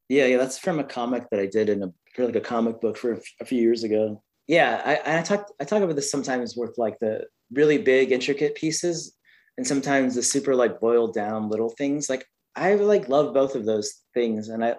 Yeah, 0.09 0.25
yeah, 0.25 0.39
that's 0.39 0.59
from 0.59 0.79
a 0.79 0.85
comic 0.85 1.29
that 1.31 1.41
I 1.41 1.45
did 1.45 1.69
in 1.69 1.83
a 1.83 1.93
like 2.17 2.35
a 2.35 2.41
comic 2.41 2.81
book 2.81 2.97
for 2.97 3.21
a 3.41 3.45
few 3.45 3.61
years 3.61 3.85
ago. 3.85 4.23
Yeah, 4.47 4.81
I, 4.83 5.19
I 5.19 5.23
talk 5.23 5.53
I 5.61 5.65
talk 5.65 5.83
about 5.83 5.95
this 5.95 6.11
sometimes 6.11 6.57
with 6.57 6.79
like 6.79 6.99
the 7.01 7.27
really 7.53 7.77
big 7.77 8.13
intricate 8.13 8.55
pieces, 8.55 9.15
and 9.59 9.67
sometimes 9.67 10.15
the 10.15 10.23
super 10.23 10.55
like 10.55 10.81
boiled 10.81 11.13
down 11.13 11.51
little 11.51 11.69
things. 11.69 12.09
Like 12.09 12.25
I 12.57 12.75
like 12.75 13.09
love 13.09 13.35
both 13.35 13.55
of 13.55 13.65
those 13.65 13.95
things, 14.15 14.49
and 14.49 14.65
I 14.65 14.77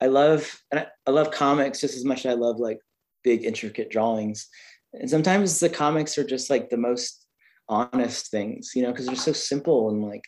I 0.00 0.06
love 0.06 0.60
and 0.70 0.80
I, 0.80 0.86
I 1.06 1.10
love 1.10 1.30
comics 1.30 1.80
just 1.80 1.96
as 1.96 2.04
much 2.04 2.26
as 2.26 2.32
I 2.32 2.34
love 2.34 2.58
like 2.58 2.78
big 3.22 3.44
intricate 3.44 3.90
drawings. 3.90 4.48
And 4.92 5.08
sometimes 5.10 5.58
the 5.58 5.68
comics 5.68 6.18
are 6.18 6.24
just 6.24 6.50
like 6.50 6.70
the 6.70 6.76
most 6.76 7.26
honest 7.68 8.30
things, 8.30 8.72
you 8.74 8.82
know, 8.82 8.92
because 8.92 9.06
they're 9.06 9.16
so 9.16 9.32
simple 9.32 9.90
and 9.90 10.04
like 10.04 10.22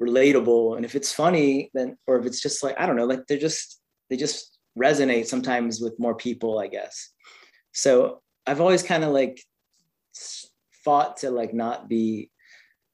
relatable. 0.00 0.76
And 0.76 0.84
if 0.84 0.94
it's 0.94 1.12
funny, 1.12 1.70
then 1.74 1.96
or 2.06 2.18
if 2.18 2.26
it's 2.26 2.40
just 2.40 2.62
like 2.62 2.78
I 2.78 2.86
don't 2.86 2.96
know, 2.96 3.06
like 3.06 3.26
they're 3.26 3.38
just 3.38 3.80
they 4.10 4.16
just 4.16 4.58
resonate 4.78 5.26
sometimes 5.26 5.80
with 5.80 5.98
more 5.98 6.14
people, 6.14 6.58
I 6.58 6.68
guess. 6.68 7.10
So 7.72 8.22
I've 8.46 8.60
always 8.60 8.82
kind 8.82 9.04
of 9.04 9.12
like 9.12 9.40
fought 10.84 11.18
to 11.18 11.30
like 11.30 11.52
not 11.52 11.88
be 11.88 12.30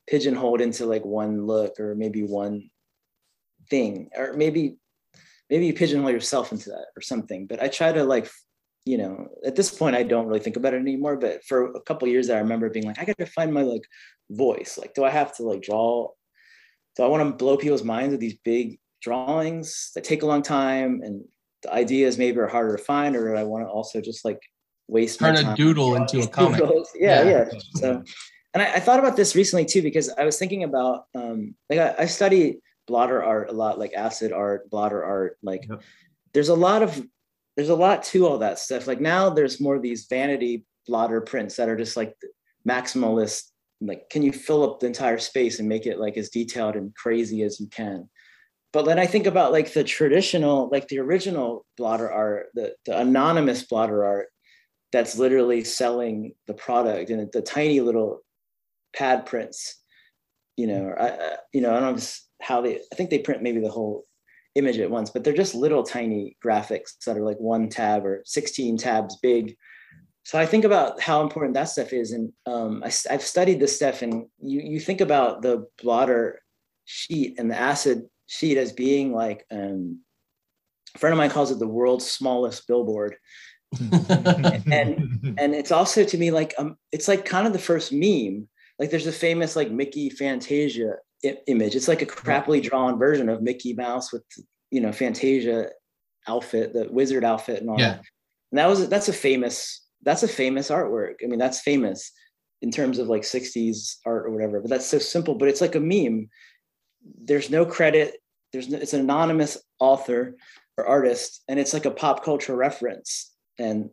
pigeonholed 0.09 0.61
into 0.61 0.87
like 0.87 1.05
one 1.05 1.47
look 1.47 1.79
or 1.81 1.95
maybe 1.95 2.23
one 2.23 2.71
thing 3.71 4.11
or 4.17 4.33
maybe 4.35 4.77
maybe 5.51 5.67
you 5.67 5.75
pigeonhole 5.75 6.11
yourself 6.11 6.53
into 6.53 6.71
that 6.71 6.87
or 6.97 7.03
something 7.03 7.47
but 7.47 7.63
i 7.63 7.69
try 7.69 7.93
to 7.93 8.05
like 8.05 8.31
you 8.85 8.99
know 8.99 9.29
at 9.45 9.57
this 9.57 9.77
point 9.77 9.97
i 9.97 10.03
don't 10.03 10.27
really 10.27 10.41
think 10.41 10.57
about 10.57 10.75
it 10.75 10.81
anymore 10.81 11.17
but 11.17 11.45
for 11.45 11.73
a 11.73 11.81
couple 11.83 12.09
years 12.09 12.31
i 12.31 12.39
remember 12.39 12.69
being 12.69 12.87
like 12.87 12.99
i 12.99 13.05
gotta 13.05 13.27
find 13.27 13.53
my 13.53 13.63
like 13.63 13.83
voice. 14.31 14.79
Like 14.79 14.95
do 14.95 15.05
i 15.05 15.11
have 15.11 15.37
to 15.37 15.43
like 15.43 15.63
draw 15.63 16.09
do 16.97 17.03
i 17.03 17.07
want 17.07 17.29
to 17.29 17.37
blow 17.37 17.57
people's 17.57 17.85
minds 17.85 18.13
with 18.13 18.21
these 18.21 18.39
big 18.45 18.79
drawings 19.03 19.91
that 19.95 20.05
take 20.05 20.23
a 20.23 20.27
long 20.27 20.43
time 20.43 21.03
and 21.03 21.25
the 21.63 21.73
ideas 21.73 22.19
maybe 22.19 22.39
are 22.39 22.47
harder 22.47 22.77
to 22.77 22.83
find 22.83 23.17
or 23.17 23.37
i 23.37 23.43
want 23.43 23.65
to 23.65 23.69
also 23.69 24.01
just 24.01 24.25
like 24.25 24.41
waste 24.89 25.19
turn 25.19 25.37
a 25.37 25.57
doodle 25.57 25.95
into 25.95 26.21
a 26.21 26.27
comic. 26.27 26.61
yeah, 26.95 27.23
yeah. 27.23 27.45
Yeah. 27.53 27.59
So 27.77 28.05
and 28.53 28.63
I, 28.63 28.75
I, 28.75 28.81
thought 28.81 28.99
about 28.99 29.17
this 29.17 29.35
recently 29.35 29.65
too 29.65 29.83
because 29.83 30.11
i 30.11 30.25
was 30.25 30.39
thinking 30.39 30.65
about 30.65 31.07
um 31.15 31.55
like 31.71 31.79
i, 31.79 31.95
I 32.01 32.07
study 32.07 32.59
blotter 32.87 33.23
art 33.23 33.51
a 33.51 33.53
lot, 33.53 33.79
like 33.79 33.93
acid 33.95 34.33
art, 34.33 34.71
blotter 34.71 35.03
art. 35.03 35.39
Like 35.43 35.67
yep. 35.69 35.83
there's 36.33 36.49
a 36.49 36.55
lot 36.55 36.83
of 36.83 37.05
there's 37.57 37.69
a 37.69 37.75
lot 37.75 38.03
to 38.05 38.27
all 38.27 38.39
that 38.39 38.59
stuff. 38.59 38.87
Like 38.87 39.01
now 39.01 39.31
there's 39.31 39.61
more 39.61 39.77
of 39.77 39.83
these 39.83 40.07
vanity 40.07 40.65
blotter 40.87 41.21
prints 41.21 41.57
that 41.57 41.69
are 41.69 41.77
just 41.77 41.97
like 41.97 42.15
maximalist 42.67 43.51
like 43.81 44.09
can 44.09 44.23
you 44.23 44.33
fill 44.33 44.63
up 44.63 44.81
the 44.81 44.87
entire 44.87 45.19
space 45.19 45.59
and 45.59 45.69
make 45.69 45.87
it 45.87 45.99
like 45.99 46.17
as 46.17 46.31
detailed 46.31 46.77
and 46.77 46.95
crazy 46.95 47.43
as 47.43 47.61
you 47.61 47.67
can 47.69 48.09
but 48.73 48.85
then 48.85 48.99
i 48.99 49.07
think 49.07 49.27
about 49.27 49.53
like 49.53 49.73
the 49.73 49.85
traditional 49.85 50.69
like 50.71 50.89
the 50.89 50.99
original 50.99 51.67
blotter 51.77 52.11
art 52.11 52.47
the, 52.55 52.75
the 52.87 52.99
anonymous 52.99 53.63
blotter 53.65 54.05
art 54.05 54.29
that's 54.93 55.19
literally 55.19 55.65
selling 55.65 56.33
the 56.47 56.55
product 56.55 57.11
and 57.11 57.31
the 57.33 57.43
tiny 57.43 57.81
little 57.81 58.21
pad 58.95 59.27
prints 59.27 59.83
you 60.57 60.67
know 60.67 60.95
I, 60.99 61.37
you 61.53 61.61
know 61.61 61.75
i 61.75 61.81
don't 61.81 61.97
know 61.97 62.03
how 62.41 62.61
they 62.61 62.77
i 62.77 62.95
think 62.95 63.11
they 63.11 63.19
print 63.19 63.43
maybe 63.43 63.61
the 63.61 63.71
whole 63.71 64.05
image 64.55 64.79
at 64.79 64.91
once 64.91 65.11
but 65.11 65.25
they're 65.25 65.33
just 65.33 65.55
little 65.55 65.83
tiny 65.83 66.37
graphics 66.45 66.93
that 67.07 67.17
are 67.17 67.25
like 67.25 67.39
one 67.39 67.69
tab 67.69 68.07
or 68.07 68.23
16 68.25 68.79
tabs 68.79 69.17
big 69.17 69.57
so 70.25 70.39
I 70.39 70.47
think 70.47 70.65
about 70.65 71.01
how 71.01 71.21
important 71.21 71.55
that 71.55 71.65
stuff 71.65 71.93
is, 71.93 72.13
and 72.13 72.33
um, 72.47 72.83
I, 72.83 72.91
have 73.11 73.23
studied 73.23 73.61
this 73.61 73.77
stuff. 73.77 74.01
And 74.01 74.27
you 74.41 74.61
you 74.61 74.81
think 74.81 75.03
about 75.03 75.43
the 75.43 75.67
blotter 75.83 76.41
sheet 76.87 77.39
and 77.39 77.51
the 77.51 77.59
acid 77.59 78.05
sheet 78.27 78.57
as 78.57 78.73
being 78.73 79.13
like 79.13 79.45
um, 79.51 80.01
a 80.95 80.99
friend 80.99 81.13
of 81.13 81.19
mine 81.19 81.31
calls 81.31 81.51
it 81.51 81.59
the 81.59 81.69
world's 81.69 82.11
smallest 82.11 82.67
billboard, 82.67 83.17
and 83.91 85.37
and 85.39 85.55
it's 85.55 85.73
also 85.73 86.05
to 86.05 86.17
me 86.17 86.31
like 86.31 86.55
um, 86.57 86.77
it's 86.91 87.07
like 87.07 87.27
kind 87.27 87.47
of 87.47 87.53
the 87.53 87.59
first 87.59 87.93
meme. 87.93 88.49
Like 88.79 88.91
there's 88.91 89.07
a 89.07 89.13
famous 89.13 89.57
like 89.57 89.71
Mickey 89.71 90.11
Fantasia 90.11 90.95
I- 91.25 91.39
image. 91.47 91.75
It's 91.75 91.89
like 91.89 92.03
a 92.03 92.07
crappily 92.07 92.63
drawn 92.63 92.99
version 92.99 93.29
of 93.29 93.43
Mickey 93.43 93.73
Mouse 93.73 94.13
with 94.13 94.25
you 94.71 94.81
know 94.81 94.93
Fantasia 94.93 95.71
outfit, 96.27 96.73
the 96.73 96.89
wizard 96.91 97.25
outfit, 97.25 97.61
and 97.61 97.71
all 97.71 97.79
yeah. 97.79 97.95
that. 97.95 98.05
And 98.51 98.59
that 98.59 98.69
was 98.69 98.89
that's 98.89 99.09
a 99.09 99.13
famous 99.13 99.85
that's 100.03 100.23
a 100.23 100.29
famous 100.29 100.71
artwork. 100.71 101.15
I 101.23 101.27
mean, 101.27 101.39
that's 101.39 101.61
famous 101.61 102.13
in 102.63 102.71
terms 102.71 102.99
of 102.99 103.09
like 103.09 103.23
60s 103.23 103.97
art 104.07 104.27
or 104.27 104.31
whatever, 104.31 104.61
but 104.61 104.71
that's 104.71 104.87
so 104.87 104.99
simple, 104.99 105.35
but 105.35 105.49
it's 105.49 105.61
like 105.61 105.75
a 105.75 105.81
meme. 105.81 106.29
There's 107.23 107.51
no 107.51 107.67
credit. 107.67 108.17
There's 108.53 108.69
no, 108.69 108.79
it's 108.79 108.93
an 108.93 109.01
anonymous 109.01 109.59
author 109.81 110.37
or 110.77 110.87
artist, 110.87 111.43
and 111.49 111.59
it's 111.59 111.75
like 111.75 111.85
a 111.85 111.91
pop 111.91 112.25
culture 112.25 112.57
reference. 112.57 113.33
And 113.59 113.91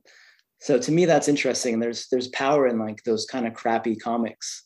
so 0.59 0.77
to 0.77 0.91
me, 0.91 1.05
that's 1.05 1.27
interesting. 1.27 1.73
And 1.73 1.83
there's 1.83 2.07
there's 2.09 2.27
power 2.29 2.67
in 2.67 2.79
like 2.79 3.03
those 3.03 3.25
kind 3.25 3.47
of 3.47 3.53
crappy 3.53 3.95
comics 3.95 4.63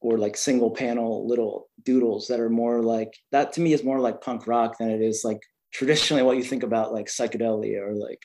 or 0.00 0.18
like 0.18 0.36
single 0.36 0.70
panel 0.70 1.26
little 1.26 1.68
doodles 1.84 2.28
that 2.28 2.40
are 2.40 2.50
more 2.50 2.82
like 2.82 3.12
that 3.32 3.52
to 3.52 3.60
me 3.60 3.72
is 3.72 3.82
more 3.84 4.00
like 4.00 4.20
punk 4.20 4.46
rock 4.46 4.78
than 4.78 4.90
it 4.90 5.00
is 5.00 5.22
like 5.24 5.40
traditionally 5.72 6.22
what 6.22 6.36
you 6.36 6.42
think 6.42 6.62
about 6.62 6.92
like 6.92 7.06
psychedelia 7.06 7.80
or 7.80 7.94
like 7.94 8.22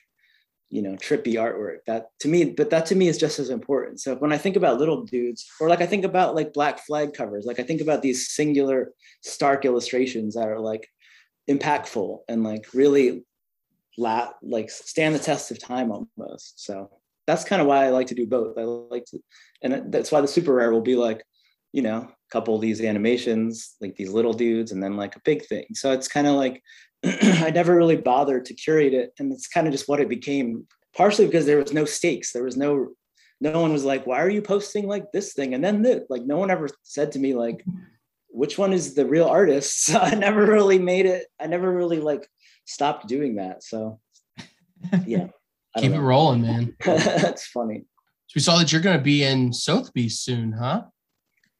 you 0.69 0.81
know 0.81 0.93
trippy 0.93 1.33
artwork. 1.33 1.77
That 1.87 2.07
to 2.19 2.27
me 2.27 2.45
but 2.45 2.69
that 2.69 2.85
to 2.87 2.95
me 2.95 3.07
is 3.07 3.17
just 3.17 3.39
as 3.39 3.49
important. 3.49 3.99
So 3.99 4.15
when 4.15 4.33
i 4.33 4.37
think 4.37 4.55
about 4.55 4.79
little 4.79 5.03
dudes 5.03 5.45
or 5.59 5.69
like 5.69 5.81
i 5.81 5.85
think 5.85 6.05
about 6.05 6.35
like 6.35 6.53
black 6.53 6.79
flag 6.79 7.13
covers 7.13 7.45
like 7.45 7.59
i 7.59 7.63
think 7.63 7.81
about 7.81 8.01
these 8.01 8.29
singular 8.31 8.91
stark 9.21 9.65
illustrations 9.65 10.35
that 10.35 10.47
are 10.47 10.59
like 10.59 10.87
impactful 11.49 12.19
and 12.29 12.43
like 12.43 12.65
really 12.73 13.23
la- 13.97 14.31
like 14.41 14.69
stand 14.69 15.15
the 15.15 15.19
test 15.19 15.51
of 15.51 15.59
time 15.59 15.91
almost. 15.91 16.63
So 16.63 16.89
that's 17.27 17.43
kind 17.45 17.61
of 17.61 17.67
why 17.67 17.85
i 17.85 17.89
like 17.89 18.07
to 18.07 18.15
do 18.15 18.27
both. 18.27 18.57
I 18.57 18.63
like 18.63 19.05
to 19.05 19.19
and 19.61 19.91
that's 19.91 20.11
why 20.11 20.21
the 20.21 20.27
SuperRare 20.27 20.71
will 20.71 20.81
be 20.81 20.95
like 20.95 21.23
you 21.73 21.81
know 21.81 21.97
a 21.97 22.31
couple 22.31 22.55
of 22.55 22.61
these 22.61 22.81
animations 22.81 23.75
like 23.81 23.95
these 23.95 24.11
little 24.11 24.33
dudes 24.33 24.71
and 24.71 24.81
then 24.81 24.95
like 24.95 25.15
a 25.15 25.21
big 25.25 25.45
thing 25.45 25.65
so 25.73 25.91
it's 25.91 26.07
kind 26.07 26.27
of 26.27 26.35
like 26.35 26.63
I 27.03 27.51
never 27.51 27.75
really 27.75 27.97
bothered 27.97 28.45
to 28.45 28.53
curate 28.53 28.93
it. 28.93 29.11
And 29.19 29.31
it's 29.31 29.47
kind 29.47 29.67
of 29.67 29.73
just 29.73 29.89
what 29.89 29.99
it 29.99 30.07
became, 30.07 30.65
partially 30.95 31.25
because 31.25 31.45
there 31.45 31.57
was 31.57 31.73
no 31.73 31.85
stakes. 31.85 32.31
There 32.31 32.43
was 32.43 32.55
no, 32.55 32.89
no 33.41 33.61
one 33.61 33.73
was 33.73 33.83
like, 33.83 34.07
why 34.07 34.21
are 34.21 34.29
you 34.29 34.41
posting 34.41 34.87
like 34.87 35.11
this 35.11 35.33
thing? 35.33 35.53
And 35.53 35.63
then 35.63 35.81
this, 35.81 36.03
like, 36.09 36.23
no 36.23 36.37
one 36.37 36.49
ever 36.49 36.69
said 36.83 37.11
to 37.13 37.19
me, 37.19 37.33
like, 37.33 37.65
which 38.29 38.57
one 38.57 38.71
is 38.71 38.95
the 38.95 39.05
real 39.05 39.27
artist? 39.27 39.85
So 39.93 39.99
I 39.99 40.15
never 40.15 40.45
really 40.45 40.79
made 40.79 41.05
it. 41.05 41.27
I 41.39 41.47
never 41.47 41.71
really 41.71 41.99
like 41.99 42.27
stopped 42.65 43.07
doing 43.07 43.35
that. 43.35 43.63
So 43.63 43.99
yeah. 45.05 45.27
Keep 45.77 45.91
it 45.91 45.99
rolling, 45.99 46.43
man. 46.43 46.75
That's 46.85 47.47
funny. 47.47 47.85
So 48.27 48.33
we 48.35 48.41
saw 48.41 48.57
that 48.59 48.71
you're 48.71 48.81
going 48.81 48.97
to 48.97 49.03
be 49.03 49.23
in 49.23 49.51
Sotheby's 49.51 50.19
soon, 50.19 50.53
huh? 50.53 50.83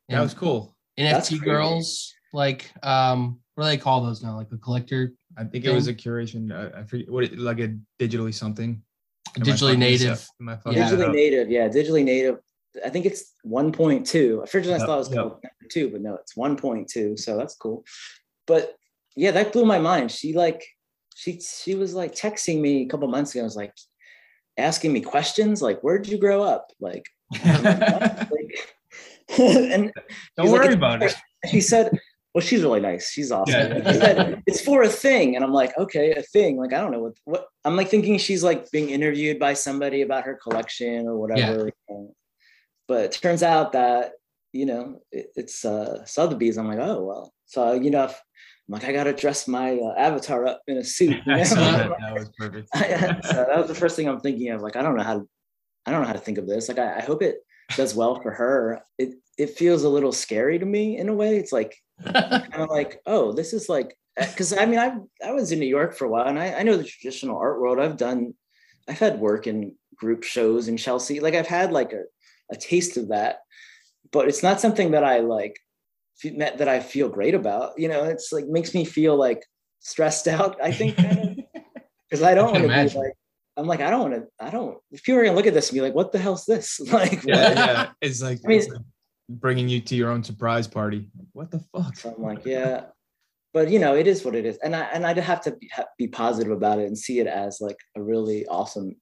And 0.09 0.17
that 0.17 0.23
was 0.23 0.33
cool. 0.33 0.75
NFT 0.99 1.43
girls, 1.43 2.13
like, 2.33 2.71
um, 2.83 3.39
what 3.55 3.65
do 3.65 3.69
they 3.69 3.77
call 3.77 4.01
those 4.01 4.21
now? 4.23 4.35
Like 4.35 4.51
a 4.51 4.57
collector 4.57 5.13
I 5.37 5.43
think 5.43 5.65
it 5.65 5.73
was 5.73 5.87
a 5.87 5.93
curation. 5.93 6.51
Uh, 6.51 6.77
I 6.77 6.83
forget 6.83 7.09
what, 7.09 7.31
like 7.33 7.59
a 7.59 7.75
digitally 7.99 8.33
something. 8.33 8.81
Am 9.35 9.43
digitally 9.43 9.77
native. 9.77 10.25
Yeah. 10.39 10.57
Digitally 10.65 11.11
native. 11.11 11.49
Yeah, 11.49 11.67
digitally 11.67 12.03
native. 12.03 12.39
I 12.83 12.89
think 12.89 13.05
it's 13.05 13.33
1.2. 13.45 14.43
I 14.43 14.45
first 14.45 14.69
I 14.69 14.77
thought 14.79 14.95
it 14.95 14.97
was 14.97 15.09
called 15.09 15.43
two, 15.69 15.89
but 15.89 16.01
no, 16.01 16.15
it's 16.15 16.35
1.2. 16.35 17.19
So 17.19 17.37
that's 17.37 17.55
cool. 17.55 17.83
But 18.47 18.75
yeah, 19.15 19.31
that 19.31 19.53
blew 19.53 19.65
my 19.65 19.79
mind. 19.79 20.11
She 20.11 20.33
like 20.33 20.65
she 21.15 21.39
she 21.39 21.75
was 21.75 21.93
like 21.93 22.15
texting 22.15 22.61
me 22.61 22.81
a 22.81 22.87
couple 22.87 23.07
months 23.07 23.33
ago. 23.33 23.41
I 23.41 23.43
was 23.43 23.55
like 23.55 23.73
asking 24.57 24.91
me 24.91 25.01
questions 25.01 25.61
like, 25.61 25.81
"Where'd 25.81 26.07
you 26.07 26.17
grow 26.17 26.41
up?" 26.41 26.71
Like, 26.79 27.05
like 27.45 28.75
and 29.39 29.91
don't 30.37 30.51
worry 30.51 30.67
like, 30.67 30.75
about 30.75 31.03
it. 31.03 31.15
She 31.49 31.61
said, 31.61 31.97
well, 32.33 32.41
she's 32.41 32.63
really 32.63 32.79
nice. 32.79 33.11
She's 33.11 33.31
awesome. 33.31 33.53
Yeah. 33.53 33.91
She 33.91 33.99
said, 33.99 34.43
it's 34.47 34.61
for 34.61 34.81
a 34.81 34.89
thing. 34.89 35.35
And 35.35 35.45
I'm 35.45 35.53
like, 35.53 35.77
okay, 35.77 36.13
a 36.13 36.23
thing. 36.23 36.57
Like, 36.57 36.73
I 36.73 36.81
don't 36.81 36.91
know 36.91 36.99
what, 36.99 37.13
what 37.25 37.47
I'm 37.63 37.75
like 37.75 37.89
thinking 37.89 38.17
she's 38.17 38.43
like 38.43 38.71
being 38.71 38.89
interviewed 38.89 39.39
by 39.39 39.53
somebody 39.53 40.01
about 40.01 40.23
her 40.23 40.35
collection 40.41 41.07
or 41.07 41.17
whatever. 41.17 41.69
Yeah. 41.89 41.97
But 42.87 43.05
it 43.05 43.11
turns 43.11 43.43
out 43.43 43.73
that, 43.73 44.13
you 44.51 44.65
know, 44.65 45.01
it, 45.11 45.27
it's 45.35 45.63
uh, 45.63 46.03
Sotheby's. 46.05 46.57
I'm 46.57 46.67
like, 46.67 46.79
oh, 46.79 47.03
well. 47.03 47.33
So, 47.45 47.73
you 47.73 47.91
know, 47.91 48.05
if, 48.05 48.19
I'm 48.67 48.73
like, 48.73 48.85
I 48.85 48.93
got 48.93 49.03
to 49.03 49.13
dress 49.13 49.47
my 49.47 49.77
uh, 49.77 49.93
avatar 49.95 50.47
up 50.47 50.61
in 50.67 50.77
a 50.77 50.83
suit. 50.83 51.21
You 51.25 51.33
know? 51.33 51.43
that. 51.43 51.89
that 51.99 52.13
was 52.13 52.31
perfect. 52.35 52.69
so 52.73 53.45
that 53.47 53.57
was 53.57 53.67
the 53.67 53.75
first 53.75 53.95
thing 53.95 54.07
I'm 54.07 54.19
thinking 54.19 54.49
of. 54.49 54.61
Like, 54.61 54.75
I 54.75 54.81
don't 54.81 54.95
know 54.95 55.03
how 55.03 55.19
to, 55.19 55.27
I 55.85 55.91
don't 55.91 56.01
know 56.01 56.07
how 56.07 56.13
to 56.13 56.19
think 56.19 56.39
of 56.39 56.47
this. 56.47 56.67
Like, 56.67 56.79
I, 56.79 56.97
I 56.97 57.01
hope 57.01 57.21
it 57.21 57.37
does 57.75 57.95
well 57.95 58.21
for 58.21 58.31
her. 58.31 58.81
It, 58.97 59.15
it 59.37 59.51
feels 59.51 59.83
a 59.83 59.89
little 59.89 60.11
scary 60.11 60.59
to 60.59 60.65
me 60.65 60.97
in 60.97 61.09
a 61.09 61.13
way. 61.13 61.37
It's 61.37 61.51
like, 61.51 61.75
kind 62.03 62.53
of 62.53 62.69
like, 62.69 62.99
oh, 63.05 63.31
this 63.31 63.53
is 63.53 63.69
like, 63.69 63.97
eh, 64.17 64.27
because 64.27 64.53
I 64.55 64.65
mean, 64.65 64.79
I 64.79 64.97
I 65.25 65.31
was 65.31 65.51
in 65.51 65.59
New 65.59 65.65
York 65.65 65.95
for 65.95 66.05
a 66.05 66.09
while, 66.09 66.27
and 66.27 66.39
I, 66.39 66.53
I 66.53 66.63
know 66.63 66.77
the 66.77 66.83
traditional 66.83 67.37
art 67.37 67.59
world. 67.59 67.79
I've 67.79 67.97
done, 67.97 68.33
I've 68.87 68.99
had 68.99 69.19
work 69.19 69.47
in 69.47 69.75
group 69.95 70.23
shows 70.23 70.67
in 70.67 70.77
Chelsea. 70.77 71.19
Like 71.19 71.35
I've 71.35 71.47
had 71.47 71.71
like 71.71 71.93
a, 71.93 72.03
a 72.51 72.55
taste 72.55 72.97
of 72.97 73.09
that, 73.09 73.37
but 74.11 74.27
it's 74.27 74.43
not 74.43 74.59
something 74.59 74.91
that 74.91 75.03
I 75.03 75.19
like 75.19 75.59
that 76.23 76.67
I 76.67 76.79
feel 76.79 77.09
great 77.09 77.35
about. 77.35 77.77
You 77.77 77.89
know, 77.89 78.03
it's 78.03 78.31
like 78.31 78.45
makes 78.47 78.73
me 78.73 78.85
feel 78.85 79.17
like 79.17 79.43
stressed 79.79 80.27
out. 80.37 80.57
I 80.61 80.71
think 80.71 80.95
because 82.09 82.23
I 82.23 82.33
don't 82.33 82.51
want 82.51 82.63
to 82.63 82.69
be 82.69 82.99
like. 82.99 83.13
I'm 83.55 83.67
like, 83.67 83.81
I 83.81 83.89
don't 83.89 84.09
want 84.09 84.13
to, 84.13 84.23
I 84.39 84.49
don't, 84.49 84.77
if 84.91 85.03
people 85.03 85.19
are 85.19 85.23
going 85.23 85.33
to 85.33 85.37
look 85.37 85.45
at 85.45 85.53
this 85.53 85.69
and 85.69 85.75
be 85.75 85.81
like, 85.81 85.93
what 85.93 86.11
the 86.11 86.17
hell's 86.17 86.45
this? 86.45 86.79
like, 86.91 87.23
yeah, 87.23 87.53
yeah. 87.53 87.89
It's 88.01 88.21
like, 88.21 88.39
I 88.43 88.47
mean, 88.47 88.59
it's 88.59 88.69
like, 88.69 88.81
bringing 89.29 89.69
you 89.69 89.79
to 89.81 89.95
your 89.95 90.09
own 90.09 90.23
surprise 90.23 90.67
party. 90.67 91.07
What 91.33 91.51
the 91.51 91.59
fuck? 91.59 91.95
So 91.95 92.13
I'm 92.15 92.23
like, 92.23 92.45
yeah, 92.45 92.85
but 93.53 93.69
you 93.69 93.79
know, 93.79 93.95
it 93.95 94.07
is 94.07 94.25
what 94.25 94.35
it 94.35 94.45
is, 94.45 94.57
and 94.57 94.75
I 94.75 94.81
and 94.93 95.05
I'd 95.05 95.17
have 95.17 95.41
to 95.41 95.51
be, 95.51 95.69
be 95.97 96.07
positive 96.07 96.51
about 96.51 96.79
it 96.79 96.87
and 96.87 96.97
see 96.97 97.19
it 97.19 97.27
as 97.27 97.59
like 97.61 97.77
a 97.95 98.01
really 98.01 98.45
awesome. 98.47 98.95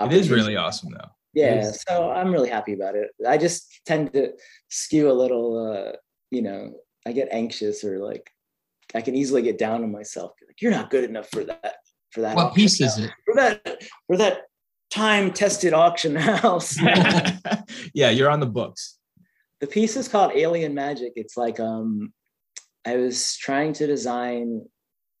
It 0.00 0.12
is 0.12 0.30
really 0.30 0.56
awesome, 0.56 0.90
though. 0.92 1.08
Yeah, 1.32 1.70
so 1.70 2.10
I'm 2.10 2.32
really 2.32 2.48
happy 2.48 2.72
about 2.72 2.96
it. 2.96 3.10
I 3.26 3.38
just 3.38 3.80
tend 3.86 4.12
to 4.14 4.32
skew 4.68 5.10
a 5.10 5.12
little, 5.12 5.72
uh, 5.72 5.96
you 6.30 6.42
know, 6.42 6.72
I 7.06 7.12
get 7.12 7.28
anxious 7.30 7.84
or 7.84 7.98
like 7.98 8.30
I 8.94 9.00
can 9.00 9.14
easily 9.14 9.42
get 9.42 9.58
down 9.58 9.82
on 9.82 9.92
myself. 9.92 10.32
Like, 10.46 10.60
you're 10.60 10.72
not 10.72 10.90
good 10.90 11.04
enough 11.04 11.28
for 11.30 11.44
that. 11.44 11.76
For 12.10 12.22
that. 12.22 12.36
What 12.36 12.54
piece 12.54 12.80
is 12.80 12.98
it? 12.98 13.10
For 13.24 13.34
that. 13.34 13.82
For 14.06 14.16
that 14.16 14.42
time 14.90 15.32
tested 15.32 15.72
auction 15.72 16.16
house. 16.16 16.78
yeah, 17.94 18.10
you're 18.10 18.30
on 18.30 18.40
the 18.40 18.46
books 18.46 18.96
the 19.60 19.66
piece 19.66 19.96
is 19.96 20.08
called 20.08 20.32
Alien 20.34 20.74
Magic. 20.74 21.12
It's 21.16 21.36
like 21.36 21.58
um, 21.60 22.12
I 22.84 22.96
was 22.96 23.36
trying 23.36 23.72
to 23.74 23.86
design 23.86 24.66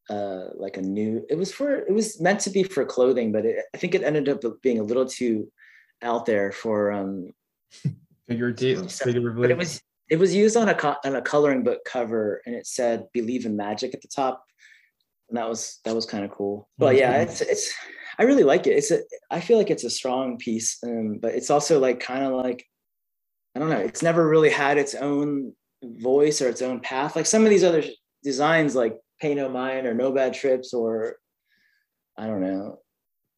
uh 0.08 0.50
like 0.54 0.76
a 0.76 0.82
new. 0.82 1.24
It 1.28 1.36
was 1.36 1.52
for 1.52 1.74
it 1.74 1.92
was 1.92 2.20
meant 2.20 2.40
to 2.40 2.50
be 2.50 2.62
for 2.62 2.84
clothing, 2.84 3.32
but 3.32 3.44
it, 3.44 3.64
I 3.74 3.78
think 3.78 3.94
it 3.94 4.04
ended 4.04 4.28
up 4.28 4.40
being 4.62 4.78
a 4.78 4.84
little 4.84 5.06
too 5.06 5.50
out 6.02 6.26
there 6.26 6.52
for 6.52 6.92
um 6.92 7.30
figurative. 8.28 8.92
Figuratively. 8.92 9.42
But 9.42 9.50
it 9.50 9.58
was 9.58 9.82
it 10.08 10.18
was 10.18 10.34
used 10.34 10.56
on 10.56 10.68
a 10.68 10.96
on 11.04 11.16
a 11.16 11.22
coloring 11.22 11.64
book 11.64 11.80
cover, 11.84 12.40
and 12.46 12.54
it 12.54 12.66
said 12.68 13.06
"Believe 13.12 13.46
in 13.46 13.56
Magic" 13.56 13.94
at 13.94 14.02
the 14.02 14.08
top, 14.08 14.44
and 15.28 15.38
that 15.38 15.48
was 15.48 15.80
that 15.84 15.94
was 15.94 16.06
kind 16.06 16.24
of 16.24 16.30
cool. 16.30 16.68
But 16.78 16.96
yeah, 16.96 17.22
it's 17.22 17.40
it's 17.40 17.72
I 18.18 18.24
really 18.24 18.44
like 18.44 18.66
it. 18.66 18.76
It's 18.76 18.90
a 18.90 19.00
I 19.30 19.40
feel 19.40 19.58
like 19.58 19.70
it's 19.70 19.84
a 19.84 19.90
strong 19.90 20.38
piece, 20.38 20.78
um, 20.84 21.18
but 21.20 21.34
it's 21.34 21.50
also 21.50 21.78
like 21.78 22.00
kind 22.00 22.24
of 22.24 22.32
like 22.32 22.64
I 23.54 23.58
don't 23.58 23.70
know, 23.70 23.78
it's 23.78 24.02
never 24.02 24.28
really 24.28 24.50
had 24.50 24.78
its 24.78 24.94
own 24.94 25.54
voice 25.82 26.42
or 26.42 26.48
its 26.48 26.62
own 26.62 26.80
path. 26.80 27.16
Like 27.16 27.26
some 27.26 27.44
of 27.44 27.50
these 27.50 27.64
other 27.64 27.82
designs, 28.22 28.74
like 28.74 28.98
Pay 29.20 29.34
No 29.34 29.48
Mind 29.48 29.86
or 29.86 29.94
No 29.94 30.12
Bad 30.12 30.34
Trips, 30.34 30.74
or 30.74 31.16
I 32.16 32.26
don't 32.26 32.42
know. 32.42 32.80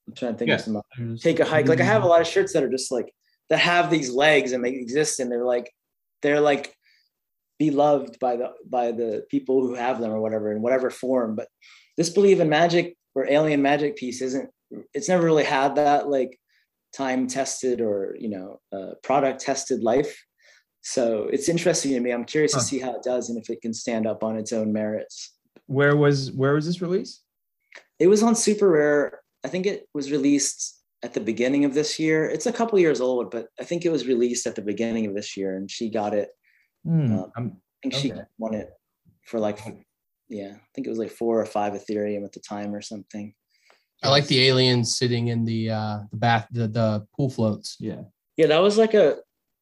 I'm 0.06 0.14
trying 0.14 0.32
to 0.32 0.38
think 0.38 0.48
yeah. 0.48 0.54
of 0.54 0.60
some 0.60 1.16
take 1.18 1.40
a 1.40 1.44
hike. 1.44 1.68
Like 1.68 1.80
I 1.80 1.84
have 1.84 2.02
a 2.02 2.08
lot 2.08 2.20
of 2.20 2.26
shirts 2.26 2.52
that 2.52 2.62
are 2.62 2.70
just 2.70 2.90
like 2.90 3.12
that 3.50 3.58
have 3.58 3.90
these 3.90 4.10
legs 4.10 4.52
and 4.52 4.64
they 4.64 4.70
exist 4.70 5.20
and 5.20 5.30
they're 5.30 5.44
like 5.44 5.70
they're 6.22 6.40
like 6.40 6.74
beloved 7.58 8.18
by 8.20 8.36
the 8.36 8.52
by 8.68 8.92
the 8.92 9.24
people 9.30 9.60
who 9.60 9.74
have 9.74 10.00
them 10.00 10.10
or 10.10 10.20
whatever 10.20 10.52
in 10.52 10.62
whatever 10.62 10.90
form. 10.90 11.34
But 11.36 11.48
this 11.96 12.10
believe 12.10 12.40
in 12.40 12.48
magic 12.48 12.96
or 13.14 13.28
alien 13.28 13.62
magic 13.62 13.96
piece 13.96 14.22
isn't. 14.22 14.50
It's 14.94 15.08
never 15.08 15.24
really 15.24 15.44
had 15.44 15.76
that 15.76 16.08
like 16.08 16.38
time 16.92 17.26
tested 17.26 17.80
or 17.80 18.16
you 18.18 18.28
know 18.28 18.60
uh, 18.72 18.94
product 19.02 19.40
tested 19.40 19.82
life. 19.82 20.24
So 20.82 21.28
it's 21.32 21.48
interesting 21.48 21.92
to 21.92 22.00
me. 22.00 22.12
I'm 22.12 22.24
curious 22.24 22.54
huh. 22.54 22.60
to 22.60 22.64
see 22.64 22.78
how 22.78 22.94
it 22.94 23.02
does 23.02 23.28
and 23.28 23.38
if 23.38 23.50
it 23.50 23.60
can 23.60 23.74
stand 23.74 24.06
up 24.06 24.22
on 24.22 24.36
its 24.36 24.52
own 24.52 24.72
merits. 24.72 25.34
Where 25.66 25.96
was 25.96 26.32
where 26.32 26.54
was 26.54 26.66
this 26.66 26.80
release? 26.80 27.22
It 27.98 28.06
was 28.06 28.22
on 28.22 28.34
SuperRare. 28.34 29.10
I 29.44 29.48
think 29.48 29.66
it 29.66 29.86
was 29.92 30.10
released 30.10 30.78
at 31.02 31.14
the 31.14 31.20
beginning 31.20 31.64
of 31.64 31.74
this 31.74 31.98
year. 31.98 32.28
It's 32.28 32.46
a 32.46 32.52
couple 32.52 32.78
years 32.78 33.00
old, 33.00 33.30
but 33.30 33.48
I 33.60 33.64
think 33.64 33.84
it 33.84 33.92
was 33.92 34.06
released 34.06 34.46
at 34.46 34.54
the 34.54 34.62
beginning 34.62 35.06
of 35.06 35.14
this 35.14 35.36
year, 35.36 35.56
and 35.56 35.70
she 35.70 35.90
got 35.90 36.14
it. 36.14 36.30
Mm, 36.86 37.12
um, 37.12 37.32
I 37.36 37.42
think 37.82 37.94
okay. 37.94 38.00
she 38.00 38.12
won 38.38 38.54
it 38.54 38.70
for 39.24 39.38
like, 39.40 39.58
yeah, 40.28 40.52
I 40.54 40.68
think 40.74 40.86
it 40.86 40.90
was 40.90 40.98
like 40.98 41.10
four 41.10 41.40
or 41.40 41.46
five 41.46 41.74
Ethereum 41.74 42.24
at 42.24 42.32
the 42.32 42.40
time 42.40 42.74
or 42.74 42.82
something. 42.82 43.34
I 44.02 44.10
like 44.10 44.26
the 44.26 44.46
aliens 44.46 44.96
sitting 44.96 45.28
in 45.28 45.44
the 45.44 45.70
uh 45.70 45.98
the 46.10 46.16
bath 46.16 46.46
the 46.52 46.68
the 46.68 47.06
pool 47.16 47.30
floats. 47.30 47.76
Yeah. 47.80 48.02
Yeah, 48.36 48.46
that 48.46 48.62
was 48.62 48.78
like 48.78 48.94
a 48.94 49.16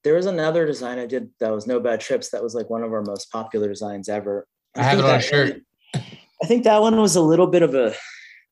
there 0.05 0.15
was 0.15 0.27
another 0.27 0.67
design 0.67 0.99
I 0.99 1.07
did 1.07 1.31
that 1.41 1.53
was 1.53 1.67
no 1.67 1.81
bad 1.81 2.01
trips. 2.01 2.31
That 2.31 2.43
was 2.43 2.55
like 2.55 2.69
one 2.69 2.83
of 2.83 2.93
our 2.93 3.03
most 3.03 3.31
popular 3.33 3.69
designs 3.69 4.09
ever. 4.09 4.47
I, 4.77 4.81
I 4.81 4.83
have 4.85 4.99
it 4.99 5.05
on 5.05 5.15
a 5.17 5.23
shirt. 5.23 5.63
I 5.95 6.47
think 6.47 6.65
that 6.65 6.83
one 6.83 7.01
was 7.01 7.17
a 7.17 7.23
little 7.23 7.47
bit 7.47 7.63
of 7.63 7.75
a 7.75 7.95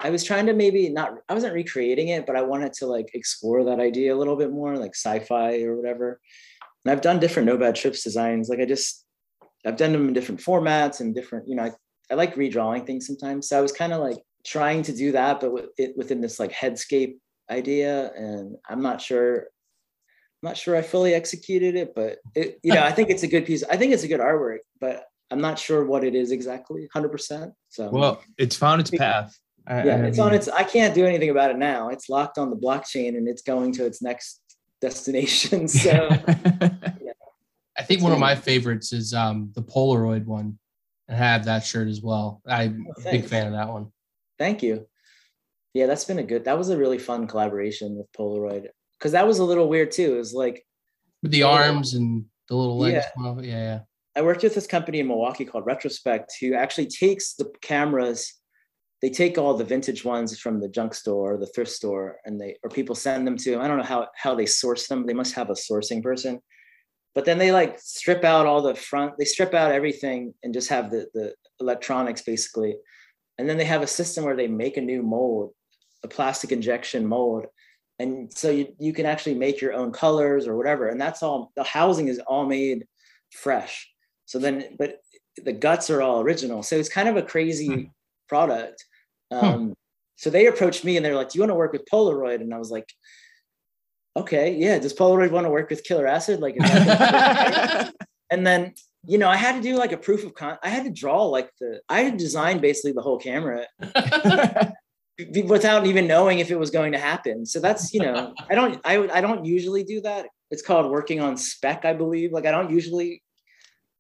I 0.01 0.11
was 0.11 0.25
trying 0.25 0.47
to 0.47 0.53
maybe 0.53 0.89
not 0.89 1.12
I 1.29 1.35
wasn't 1.35 1.55
recreating 1.55 2.09
it, 2.09 2.27
but 2.27 2.37
I 2.37 2.43
wanted 2.43 2.73
to 2.75 2.87
like 2.87 3.11
explore 3.15 3.65
that 3.65 3.81
idea 3.81 4.15
a 4.15 4.19
little 4.19 4.37
bit 4.37 4.51
more, 4.51 4.77
like 4.77 4.95
sci-fi 4.95 5.62
or 5.62 5.77
whatever. 5.77 6.21
And 6.85 6.93
I've 6.93 7.01
done 7.01 7.20
different 7.20 7.47
no 7.47 7.57
bad 7.57 7.74
trips 7.74 8.03
designs. 8.03 8.49
Like 8.49 8.61
I 8.61 8.64
just 8.64 9.05
I've 9.66 9.76
done 9.76 9.93
them 9.93 10.09
in 10.09 10.14
different 10.14 10.41
formats 10.41 11.01
and 11.01 11.14
different, 11.14 11.49
you 11.49 11.57
know, 11.57 11.64
I, 11.64 11.72
I 12.11 12.14
like 12.14 12.35
redrawing 12.35 12.87
things 12.87 13.07
sometimes. 13.07 13.49
So 13.49 13.59
I 13.59 13.62
was 13.62 13.72
kind 13.72 13.93
of 13.93 14.01
like 14.01 14.18
trying 14.45 14.82
to 14.82 14.93
do 14.93 15.12
that, 15.12 15.41
but 15.41 15.53
with 15.53 15.66
it 15.78 15.97
within 15.97 16.20
this 16.20 16.39
like 16.39 16.53
headscape 16.53 17.16
idea. 17.51 18.12
And 18.14 18.57
I'm 18.68 18.82
not 18.82 19.01
sure, 19.01 19.37
I'm 19.39 20.49
not 20.49 20.57
sure 20.57 20.76
I 20.76 20.82
fully 20.82 21.14
executed 21.14 21.76
it, 21.76 21.95
but 21.95 22.18
it, 22.35 22.59
you 22.62 22.74
know, 22.74 22.82
I 22.82 22.93
think 22.93 23.09
it's 23.09 23.22
a 23.22 23.28
good 23.28 23.47
piece. 23.47 23.64
I 23.64 23.76
think 23.76 23.93
it's 23.93 24.05
a 24.05 24.09
good 24.09 24.20
artwork, 24.20 24.59
but 24.80 25.05
I'm 25.30 25.41
not 25.41 25.59
sure 25.59 25.85
what 25.85 26.05
it 26.05 26.14
is 26.14 26.30
exactly 26.30 26.87
100%. 26.95 27.53
So, 27.70 27.89
well, 27.89 28.22
it's 28.37 28.57
found 28.57 28.82
its 28.82 28.91
path. 28.91 29.37
yeah, 29.66 30.05
it's 30.05 30.18
on 30.18 30.35
its, 30.35 30.49
I 30.49 30.62
can't 30.62 30.95
do 30.95 31.07
anything 31.07 31.30
about 31.30 31.51
it 31.51 31.57
now. 31.57 31.89
It's 31.89 32.11
locked 32.11 32.37
on 32.37 32.51
the 32.51 32.57
blockchain 32.57 33.16
and 33.16 33.26
it's 33.26 33.41
going 33.41 33.72
to 33.72 33.87
its 33.87 34.03
next 34.03 34.43
destination. 34.85 35.66
So, 35.85 35.91
yeah. 36.28 37.12
I 37.76 37.82
think 37.82 38.03
one 38.03 38.12
of 38.12 38.18
my 38.18 38.35
favorites 38.35 38.93
is 38.93 39.14
um, 39.14 39.51
the 39.55 39.62
Polaroid 39.62 40.24
one. 40.26 40.59
I 41.09 41.14
have 41.14 41.45
that 41.47 41.64
shirt 41.64 41.89
as 41.89 42.01
well. 42.01 42.43
I'm 42.47 42.87
oh, 42.89 43.01
a 43.01 43.11
big 43.11 43.24
fan 43.26 43.47
of 43.47 43.53
that 43.55 43.68
one. 43.68 43.93
Thank 44.39 44.62
you. 44.62 44.87
Yeah, 45.72 45.87
that's 45.87 46.05
been 46.05 46.18
a 46.18 46.22
good. 46.22 46.45
That 46.45 46.59
was 46.59 46.68
a 46.68 46.76
really 46.76 46.99
fun 46.99 47.26
collaboration 47.26 47.97
with 47.97 48.07
Polaroid 48.12 48.68
because 48.99 49.12
that 49.12 49.26
was 49.26 49.39
a 49.39 49.45
little 49.45 49.68
weird 49.68 49.91
too. 49.91 50.14
It 50.14 50.18
was 50.18 50.32
like 50.32 50.64
with 51.22 51.32
the 51.32 51.43
arms 51.43 51.95
and 51.95 52.24
the 52.49 52.55
little 52.55 52.78
legs. 52.78 53.05
Yeah. 53.18 53.35
yeah, 53.41 53.43
yeah. 53.43 53.80
I 54.16 54.22
worked 54.22 54.43
with 54.43 54.55
this 54.55 54.66
company 54.66 55.01
in 55.01 55.09
Milwaukee 55.09 55.45
called 55.45 55.66
Retrospekt 55.66 56.26
who 56.41 56.55
actually 56.55 56.87
takes 56.87 57.35
the 57.35 57.51
cameras. 57.61 58.35
They 59.05 59.11
take 59.11 59.37
all 59.37 59.55
the 59.55 59.65
vintage 59.65 60.03
ones 60.03 60.39
from 60.39 60.61
the 60.61 60.69
junk 60.69 60.95
store 60.95 61.35
or 61.35 61.37
the 61.37 61.53
thrift 61.55 61.71
store, 61.71 62.17
and 62.25 62.41
they 62.41 62.57
or 62.63 62.71
people 62.71 62.95
send 62.95 63.27
them 63.27 63.37
to. 63.45 63.61
I 63.61 63.69
don't 63.69 63.77
know 63.77 63.85
how 63.85 64.09
how 64.17 64.35
they 64.35 64.47
source 64.47 64.89
them. 64.89 65.05
They 65.05 65.13
must 65.13 65.35
have 65.35 65.51
a 65.51 65.61
sourcing 65.67 66.03
person, 66.03 66.41
but 67.15 67.27
then 67.27 67.39
they 67.39 67.53
like 67.53 67.79
strip 67.79 68.25
out 68.25 68.47
all 68.47 68.63
the 68.63 68.75
front. 68.75 69.19
They 69.19 69.27
strip 69.27 69.53
out 69.53 69.73
everything 69.73 70.33
and 70.43 70.55
just 70.55 70.71
have 70.71 70.91
the 70.91 71.07
the 71.13 71.35
electronics 71.61 72.23
basically 72.23 72.77
and 73.39 73.49
then 73.49 73.57
they 73.57 73.65
have 73.65 73.83
a 73.83 73.87
system 73.87 74.25
where 74.25 74.37
they 74.37 74.49
make 74.49 74.77
a 74.77 74.81
new 74.81 75.03
mold 75.03 75.53
a 76.03 76.09
plastic 76.09 76.53
injection 76.53 77.07
mold 77.07 77.47
and 77.99 78.33
so 78.33 78.51
you, 78.51 78.75
you 78.79 78.93
can 78.93 79.07
actually 79.07 79.35
make 79.35 79.61
your 79.61 79.73
own 79.73 79.93
colors 79.93 80.47
or 80.47 80.57
whatever 80.57 80.89
and 80.89 81.01
that's 81.01 81.23
all 81.23 81.53
the 81.57 81.65
housing 81.65 82.09
is 82.09 82.19
all 82.27 82.47
made 82.47 82.87
fresh 83.33 83.89
so 84.27 84.39
then 84.39 84.77
but 84.79 84.99
the 85.45 85.53
guts 85.53 85.91
are 85.91 86.03
all 86.03 86.21
original 86.21 86.63
so 86.63 86.77
it's 86.77 86.89
kind 86.89 87.09
of 87.09 87.17
a 87.17 87.23
crazy 87.23 87.67
hmm. 87.67 87.83
product 88.29 88.85
um, 89.35 89.66
hmm. 89.66 89.72
so 90.16 90.30
they 90.30 90.47
approached 90.47 90.85
me 90.85 90.97
and 90.97 91.05
they're 91.05 91.14
like 91.14 91.30
do 91.30 91.39
you 91.39 91.43
want 91.43 91.51
to 91.51 91.57
work 91.57 91.72
with 91.72 91.85
polaroid 91.91 92.41
and 92.41 92.55
i 92.55 92.59
was 92.59 92.70
like 92.70 92.93
okay 94.16 94.55
yeah 94.55 94.78
does 94.78 94.95
polaroid 94.95 95.30
want 95.30 95.45
to 95.45 95.51
work 95.51 95.70
with 95.70 95.85
killer 95.85 96.07
acid 96.07 96.41
like 96.41 96.57
and 98.30 98.47
then 98.47 98.72
you 99.07 99.18
know, 99.18 99.28
I 99.28 99.37
had 99.37 99.57
to 99.57 99.62
do 99.62 99.76
like 99.76 99.93
a 99.93 99.97
proof 99.97 100.24
of 100.24 100.35
con. 100.35 100.59
I 100.62 100.68
had 100.68 100.85
to 100.85 100.91
draw 100.91 101.24
like 101.24 101.51
the. 101.61 101.80
I 101.89 102.01
had 102.01 102.16
designed 102.16 102.61
basically 102.61 102.93
the 102.93 103.03
whole 103.03 103.18
camera 103.18 103.66
without 105.45 105.87
even 105.87 106.07
knowing 106.07 106.39
if 106.39 106.51
it 106.51 106.59
was 106.59 106.70
going 106.70 106.93
to 106.93 106.99
happen. 106.99 107.45
So 107.45 107.61
that's 107.61 107.93
you 107.93 108.01
know, 108.01 108.35
I 108.51 108.55
don't. 108.55 108.80
I 108.85 109.09
I 109.09 109.20
don't 109.20 109.45
usually 109.45 109.85
do 109.85 110.01
that. 110.03 110.26
It's 110.51 110.62
called 110.62 110.91
working 110.91 111.20
on 111.20 111.37
spec, 111.37 111.85
I 111.85 111.93
believe. 111.93 112.32
Like 112.32 112.47
I 112.47 112.51
don't 112.51 112.70
usually 112.70 113.22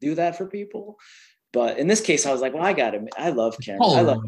do 0.00 0.14
that 0.14 0.36
for 0.36 0.46
people, 0.46 0.96
but 1.52 1.78
in 1.78 1.86
this 1.86 2.00
case, 2.00 2.26
I 2.26 2.32
was 2.32 2.40
like, 2.40 2.54
well, 2.54 2.64
I 2.64 2.72
got 2.72 2.94
it. 2.94 3.02
I 3.18 3.30
love 3.30 3.56
cameras. 3.62 3.94
I 3.94 4.00
love. 4.02 4.22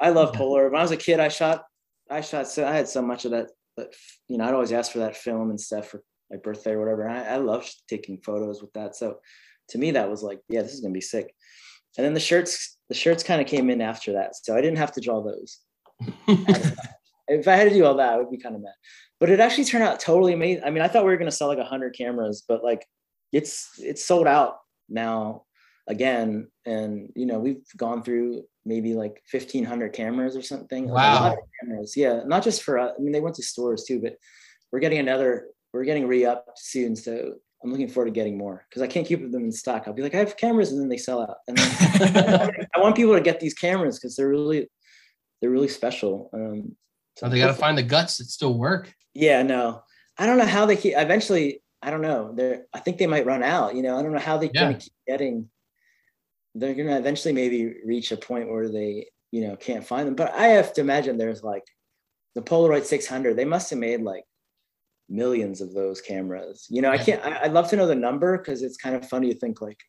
I 0.00 0.10
love 0.10 0.34
polar. 0.34 0.68
When 0.68 0.78
I 0.78 0.82
was 0.82 0.90
a 0.90 0.96
kid, 0.96 1.20
I 1.20 1.28
shot. 1.28 1.64
I 2.10 2.20
shot. 2.20 2.48
So 2.48 2.66
I 2.66 2.72
had 2.72 2.88
so 2.88 3.02
much 3.02 3.24
of 3.24 3.30
that. 3.32 3.50
But 3.76 3.94
you 4.28 4.38
know, 4.38 4.44
I'd 4.44 4.54
always 4.54 4.72
ask 4.72 4.92
for 4.92 4.98
that 5.00 5.16
film 5.16 5.50
and 5.50 5.60
stuff 5.60 5.88
for 5.88 6.02
my 6.30 6.36
birthday 6.36 6.72
or 6.72 6.80
whatever. 6.80 7.06
And 7.06 7.18
I, 7.18 7.34
I 7.34 7.36
love 7.36 7.68
taking 7.88 8.18
photos 8.18 8.60
with 8.60 8.72
that. 8.74 8.94
So 8.96 9.18
to 9.68 9.78
me 9.78 9.90
that 9.92 10.10
was 10.10 10.22
like 10.22 10.40
yeah 10.48 10.62
this 10.62 10.72
is 10.72 10.80
gonna 10.80 10.92
be 10.92 11.00
sick 11.00 11.34
and 11.96 12.04
then 12.04 12.14
the 12.14 12.20
shirts 12.20 12.76
the 12.88 12.94
shirts 12.94 13.22
kind 13.22 13.40
of 13.40 13.46
came 13.46 13.70
in 13.70 13.80
after 13.80 14.12
that 14.12 14.34
so 14.36 14.56
i 14.56 14.60
didn't 14.60 14.78
have 14.78 14.92
to 14.92 15.00
draw 15.00 15.22
those 15.22 15.58
if 17.28 17.48
i 17.48 17.56
had 17.56 17.68
to 17.68 17.74
do 17.74 17.84
all 17.84 17.96
that 17.96 18.12
i 18.12 18.16
would 18.16 18.30
be 18.30 18.38
kind 18.38 18.54
of 18.54 18.62
mad 18.62 18.72
but 19.20 19.30
it 19.30 19.40
actually 19.40 19.64
turned 19.64 19.84
out 19.84 20.00
totally 20.00 20.32
amazing 20.32 20.62
i 20.64 20.70
mean 20.70 20.82
i 20.82 20.88
thought 20.88 21.04
we 21.04 21.10
were 21.10 21.16
going 21.16 21.30
to 21.30 21.36
sell 21.36 21.48
like 21.48 21.58
100 21.58 21.96
cameras 21.96 22.42
but 22.46 22.62
like 22.62 22.86
it's 23.32 23.70
it's 23.78 24.04
sold 24.04 24.26
out 24.26 24.58
now 24.88 25.44
again 25.86 26.48
and 26.66 27.10
you 27.14 27.26
know 27.26 27.38
we've 27.38 27.64
gone 27.76 28.02
through 28.02 28.44
maybe 28.66 28.94
like 28.94 29.22
1500 29.30 29.92
cameras 29.92 30.36
or 30.36 30.42
something 30.42 30.88
wow 30.88 31.30
like 31.30 31.38
cameras 31.60 31.96
yeah 31.96 32.20
not 32.26 32.42
just 32.42 32.62
for 32.62 32.78
us 32.78 32.92
i 32.98 33.02
mean 33.02 33.12
they 33.12 33.20
went 33.20 33.36
to 33.36 33.42
stores 33.42 33.84
too 33.84 34.00
but 34.00 34.16
we're 34.72 34.80
getting 34.80 34.98
another 34.98 35.48
we're 35.72 35.84
getting 35.84 36.06
re-upped 36.06 36.58
soon 36.58 36.96
so 36.96 37.34
I'm 37.64 37.70
looking 37.70 37.88
forward 37.88 38.06
to 38.06 38.12
getting 38.12 38.36
more 38.36 38.66
because 38.68 38.82
I 38.82 38.86
can't 38.86 39.06
keep 39.06 39.20
them 39.32 39.44
in 39.44 39.50
stock. 39.50 39.84
I'll 39.86 39.94
be 39.94 40.02
like, 40.02 40.14
I 40.14 40.18
have 40.18 40.36
cameras, 40.36 40.70
and 40.70 40.80
then 40.80 40.90
they 40.90 40.98
sell 40.98 41.22
out. 41.22 41.38
And 41.48 41.58
I 41.58 42.78
want 42.78 42.94
people 42.94 43.14
to 43.14 43.22
get 43.22 43.40
these 43.40 43.54
cameras 43.54 43.98
because 43.98 44.16
they're 44.16 44.28
really, 44.28 44.68
they're 45.40 45.50
really 45.50 45.68
special. 45.68 46.28
Um, 46.34 46.76
so 47.16 47.28
they 47.28 47.38
got 47.38 47.46
to 47.46 47.54
find 47.54 47.78
the 47.78 47.82
guts 47.82 48.18
that 48.18 48.26
still 48.26 48.58
work. 48.58 48.92
Yeah, 49.14 49.42
no, 49.42 49.82
I 50.18 50.26
don't 50.26 50.36
know 50.36 50.44
how 50.44 50.66
they 50.66 50.76
keep. 50.76 50.92
Eventually, 50.94 51.62
I 51.80 51.90
don't 51.90 52.02
know. 52.02 52.32
They're, 52.34 52.66
I 52.74 52.80
think 52.80 52.98
they 52.98 53.06
might 53.06 53.24
run 53.24 53.42
out. 53.42 53.74
You 53.74 53.82
know, 53.82 53.98
I 53.98 54.02
don't 54.02 54.12
know 54.12 54.18
how 54.18 54.36
they're 54.36 54.50
yeah. 54.52 54.74
keep 54.74 54.92
getting. 55.08 55.48
They're 56.54 56.74
going 56.74 56.88
to 56.88 56.96
eventually 56.96 57.34
maybe 57.34 57.74
reach 57.84 58.12
a 58.12 58.16
point 58.16 58.50
where 58.50 58.68
they, 58.68 59.06
you 59.32 59.46
know, 59.46 59.56
can't 59.56 59.86
find 59.86 60.06
them. 60.06 60.14
But 60.14 60.32
I 60.34 60.48
have 60.48 60.72
to 60.74 60.80
imagine 60.80 61.18
there's 61.18 61.42
like 61.42 61.64
the 62.34 62.42
Polaroid 62.42 62.84
600. 62.84 63.36
They 63.36 63.44
must 63.44 63.70
have 63.70 63.78
made 63.78 64.02
like 64.02 64.24
millions 65.08 65.60
of 65.60 65.72
those 65.74 66.00
cameras. 66.00 66.66
You 66.70 66.82
know, 66.82 66.90
I 66.90 66.98
can't, 66.98 67.22
I, 67.24 67.42
would 67.44 67.52
love 67.52 67.68
to 67.70 67.76
know 67.76 67.86
the 67.86 67.94
number 67.94 68.38
because 68.38 68.62
it's 68.62 68.76
kind 68.76 68.94
of 68.94 69.08
funny 69.08 69.32
to 69.32 69.38
think 69.38 69.60
like, 69.60 69.80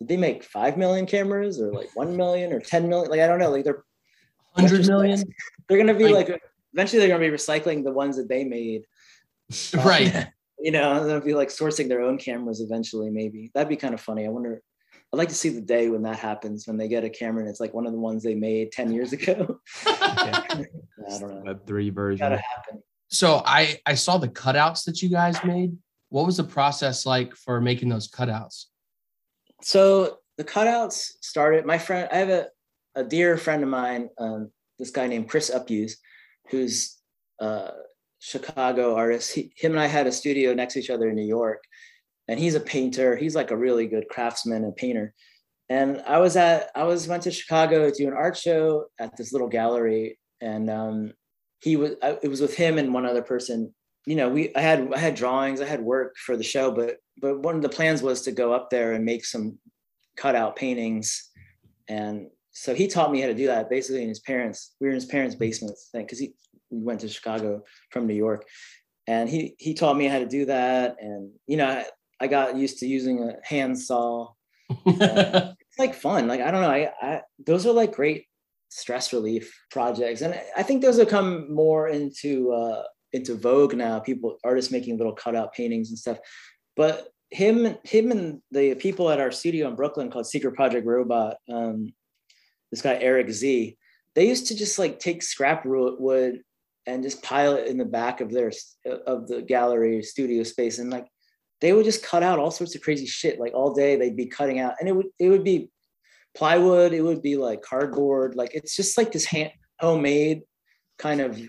did 0.00 0.08
they 0.08 0.16
make 0.16 0.42
5 0.42 0.76
million 0.76 1.06
cameras 1.06 1.60
or 1.60 1.72
like 1.72 1.94
1 1.94 2.16
million 2.16 2.52
or 2.52 2.60
10 2.60 2.88
million? 2.88 3.10
Like, 3.10 3.20
I 3.20 3.26
don't 3.26 3.38
know. 3.38 3.50
Like 3.50 3.64
they're 3.64 3.84
100 4.54 4.86
million. 4.88 5.22
they're 5.68 5.78
going 5.78 5.86
to 5.86 5.94
be 5.94 6.12
like, 6.12 6.28
like, 6.28 6.42
eventually 6.72 7.00
they're 7.00 7.16
going 7.16 7.20
to 7.20 7.30
be 7.30 7.36
recycling 7.36 7.84
the 7.84 7.92
ones 7.92 8.16
that 8.16 8.28
they 8.28 8.44
made. 8.44 8.82
Um, 9.74 9.86
right. 9.86 10.28
You 10.58 10.70
know, 10.70 11.06
they'll 11.06 11.20
be 11.20 11.34
like 11.34 11.48
sourcing 11.48 11.88
their 11.88 12.00
own 12.00 12.16
cameras 12.16 12.62
eventually, 12.62 13.10
maybe. 13.10 13.50
That'd 13.52 13.68
be 13.68 13.76
kind 13.76 13.92
of 13.92 14.00
funny. 14.00 14.24
I 14.24 14.30
wonder, 14.30 14.62
I'd 15.12 15.18
like 15.18 15.28
to 15.28 15.34
see 15.34 15.50
the 15.50 15.60
day 15.60 15.88
when 15.88 16.02
that 16.02 16.18
happens, 16.18 16.66
when 16.66 16.78
they 16.78 16.88
get 16.88 17.04
a 17.04 17.10
camera 17.10 17.40
and 17.40 17.50
it's 17.50 17.60
like 17.60 17.74
one 17.74 17.86
of 17.86 17.92
the 17.92 17.98
ones 17.98 18.22
they 18.22 18.34
made 18.34 18.72
10 18.72 18.92
years 18.92 19.12
ago. 19.12 19.60
I 19.86 20.64
don't 21.20 21.20
know. 21.22 21.42
Web 21.44 21.66
three 21.66 21.90
version. 21.90 22.18
Gotta 22.18 22.38
happen 22.38 22.82
so 23.12 23.42
I 23.44 23.78
I 23.86 23.94
saw 23.94 24.18
the 24.18 24.28
cutouts 24.28 24.84
that 24.84 25.02
you 25.02 25.10
guys 25.10 25.44
made. 25.44 25.76
What 26.08 26.26
was 26.26 26.38
the 26.38 26.44
process 26.44 27.06
like 27.06 27.36
for 27.36 27.60
making 27.60 27.90
those 27.90 28.10
cutouts? 28.10 28.64
So 29.60 30.18
the 30.38 30.44
cutouts 30.44 31.12
started. 31.20 31.66
My 31.66 31.78
friend, 31.78 32.08
I 32.10 32.16
have 32.16 32.30
a 32.30 32.46
a 32.94 33.04
dear 33.04 33.36
friend 33.38 33.62
of 33.62 33.68
mine, 33.68 34.10
um, 34.18 34.50
this 34.78 34.90
guy 34.90 35.06
named 35.06 35.28
Chris 35.28 35.50
Uphues, 35.50 35.92
who's 36.50 36.98
a 37.38 37.70
Chicago 38.18 38.94
artist. 38.94 39.34
He, 39.34 39.52
him 39.56 39.72
and 39.72 39.80
I 39.80 39.86
had 39.86 40.06
a 40.06 40.12
studio 40.12 40.52
next 40.52 40.74
to 40.74 40.80
each 40.80 40.90
other 40.90 41.08
in 41.08 41.14
New 41.14 41.26
York, 41.26 41.62
and 42.28 42.38
he's 42.38 42.54
a 42.54 42.60
painter. 42.60 43.16
He's 43.16 43.34
like 43.34 43.50
a 43.50 43.56
really 43.56 43.86
good 43.86 44.08
craftsman 44.08 44.64
and 44.64 44.76
painter. 44.76 45.14
And 45.68 46.02
I 46.06 46.18
was 46.18 46.36
at 46.36 46.70
I 46.74 46.84
was 46.84 47.08
went 47.08 47.22
to 47.24 47.30
Chicago 47.30 47.88
to 47.88 47.96
do 47.96 48.08
an 48.08 48.14
art 48.14 48.36
show 48.36 48.86
at 48.98 49.16
this 49.16 49.32
little 49.32 49.48
gallery, 49.48 50.18
and 50.40 50.68
um, 50.68 51.12
he 51.60 51.76
was 51.76 51.92
I, 52.02 52.18
it 52.22 52.28
was 52.28 52.40
with 52.40 52.56
him 52.56 52.78
and 52.78 52.92
one 52.92 53.06
other 53.06 53.22
person 53.22 53.74
you 54.04 54.16
know 54.16 54.28
we 54.28 54.52
i 54.56 54.60
had 54.60 54.92
i 54.92 54.98
had 54.98 55.14
drawings 55.14 55.60
i 55.60 55.64
had 55.64 55.80
work 55.80 56.16
for 56.16 56.36
the 56.36 56.42
show 56.42 56.72
but 56.72 56.96
but 57.18 57.40
one 57.40 57.54
of 57.54 57.62
the 57.62 57.68
plans 57.68 58.02
was 58.02 58.22
to 58.22 58.32
go 58.32 58.52
up 58.52 58.68
there 58.68 58.92
and 58.92 59.04
make 59.04 59.24
some 59.24 59.58
cutout 60.16 60.56
paintings. 60.56 61.30
And 61.88 62.28
so 62.50 62.74
he 62.74 62.86
taught 62.86 63.12
me 63.12 63.20
how 63.20 63.28
to 63.28 63.34
do 63.34 63.46
that 63.46 63.70
basically 63.70 64.02
in 64.02 64.08
his 64.08 64.20
parents. 64.20 64.74
We 64.80 64.86
were 64.86 64.92
in 64.92 64.96
his 64.96 65.06
parents' 65.06 65.34
basement 65.34 65.76
thing 65.92 66.04
because 66.04 66.18
he 66.18 66.34
we 66.70 66.80
went 66.80 67.00
to 67.00 67.08
Chicago 67.08 67.62
from 67.90 68.06
New 68.06 68.14
York. 68.14 68.46
And 69.06 69.28
he 69.28 69.54
he 69.58 69.74
taught 69.74 69.96
me 69.96 70.06
how 70.06 70.18
to 70.18 70.26
do 70.26 70.46
that. 70.46 70.96
And 71.00 71.32
you 71.46 71.56
know, 71.56 71.82
I, 72.22 72.26
got 72.26 72.56
used 72.56 72.78
to 72.78 72.86
using 72.86 73.22
a 73.22 73.34
handsaw. 73.44 74.32
it's 74.86 75.78
like 75.78 75.94
fun. 75.94 76.28
Like 76.28 76.40
I 76.40 76.50
don't 76.50 76.62
know. 76.62 76.70
I, 76.70 76.90
I 77.00 77.20
those 77.44 77.66
are 77.66 77.72
like 77.72 77.92
great 77.94 78.26
stress 78.68 79.12
relief 79.12 79.54
projects, 79.70 80.22
and 80.22 80.38
I 80.56 80.62
think 80.62 80.82
those 80.82 80.98
have 80.98 81.08
come 81.08 81.52
more 81.52 81.88
into 81.88 82.52
uh, 82.52 82.84
into 83.12 83.34
vogue 83.34 83.74
now. 83.74 83.98
People, 83.98 84.38
artists 84.44 84.72
making 84.72 84.96
little 84.96 85.12
cutout 85.14 85.52
paintings 85.52 85.90
and 85.90 85.98
stuff. 85.98 86.18
But 86.76 87.08
him, 87.30 87.76
him, 87.84 88.10
and 88.10 88.40
the 88.50 88.74
people 88.74 89.10
at 89.10 89.20
our 89.20 89.30
studio 89.30 89.68
in 89.68 89.74
Brooklyn 89.74 90.10
called 90.10 90.26
Secret 90.26 90.54
Project 90.54 90.86
Robot. 90.86 91.36
Um, 91.50 91.92
this 92.70 92.82
guy 92.82 92.94
Eric 92.94 93.30
Z. 93.30 93.76
They 94.14 94.28
used 94.28 94.48
to 94.48 94.56
just 94.56 94.78
like 94.78 94.98
take 94.98 95.22
scrap 95.22 95.64
wood 95.64 96.40
and 96.86 97.02
just 97.02 97.22
pile 97.22 97.54
it 97.54 97.68
in 97.68 97.78
the 97.78 97.84
back 97.84 98.20
of 98.20 98.30
their 98.30 98.52
of 99.06 99.28
the 99.28 99.42
gallery 99.42 100.02
studio 100.02 100.42
space, 100.42 100.78
and 100.78 100.90
like 100.90 101.06
they 101.62 101.72
would 101.72 101.84
just 101.84 102.04
cut 102.04 102.24
out 102.24 102.40
all 102.40 102.50
sorts 102.50 102.74
of 102.74 102.82
crazy 102.82 103.06
shit. 103.06 103.38
Like 103.38 103.54
all 103.54 103.72
day, 103.72 103.96
they'd 103.96 104.16
be 104.16 104.26
cutting 104.26 104.58
out, 104.58 104.74
and 104.80 104.88
it 104.88 104.92
would 104.92 105.06
it 105.18 105.28
would 105.30 105.44
be 105.44 105.70
plywood. 106.34 106.92
It 106.92 107.02
would 107.02 107.22
be 107.22 107.36
like 107.36 107.62
cardboard. 107.62 108.34
Like 108.34 108.52
it's 108.52 108.76
just 108.76 108.98
like 108.98 109.12
this 109.12 109.24
hand 109.24 109.52
homemade 109.80 110.42
kind 110.98 111.20
of 111.20 111.40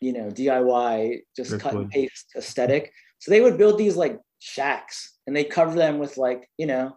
you 0.00 0.12
know 0.12 0.28
DIY 0.30 1.20
just 1.36 1.52
Rip 1.52 1.60
cut 1.60 1.74
wood. 1.74 1.82
and 1.82 1.90
paste 1.90 2.32
aesthetic. 2.36 2.92
So 3.18 3.30
they 3.30 3.42
would 3.42 3.58
build 3.58 3.78
these 3.78 3.94
like 3.94 4.18
shacks 4.38 5.16
and 5.26 5.36
they 5.36 5.44
cover 5.44 5.74
them 5.76 5.98
with 5.98 6.16
like 6.16 6.48
you 6.56 6.66
know 6.66 6.96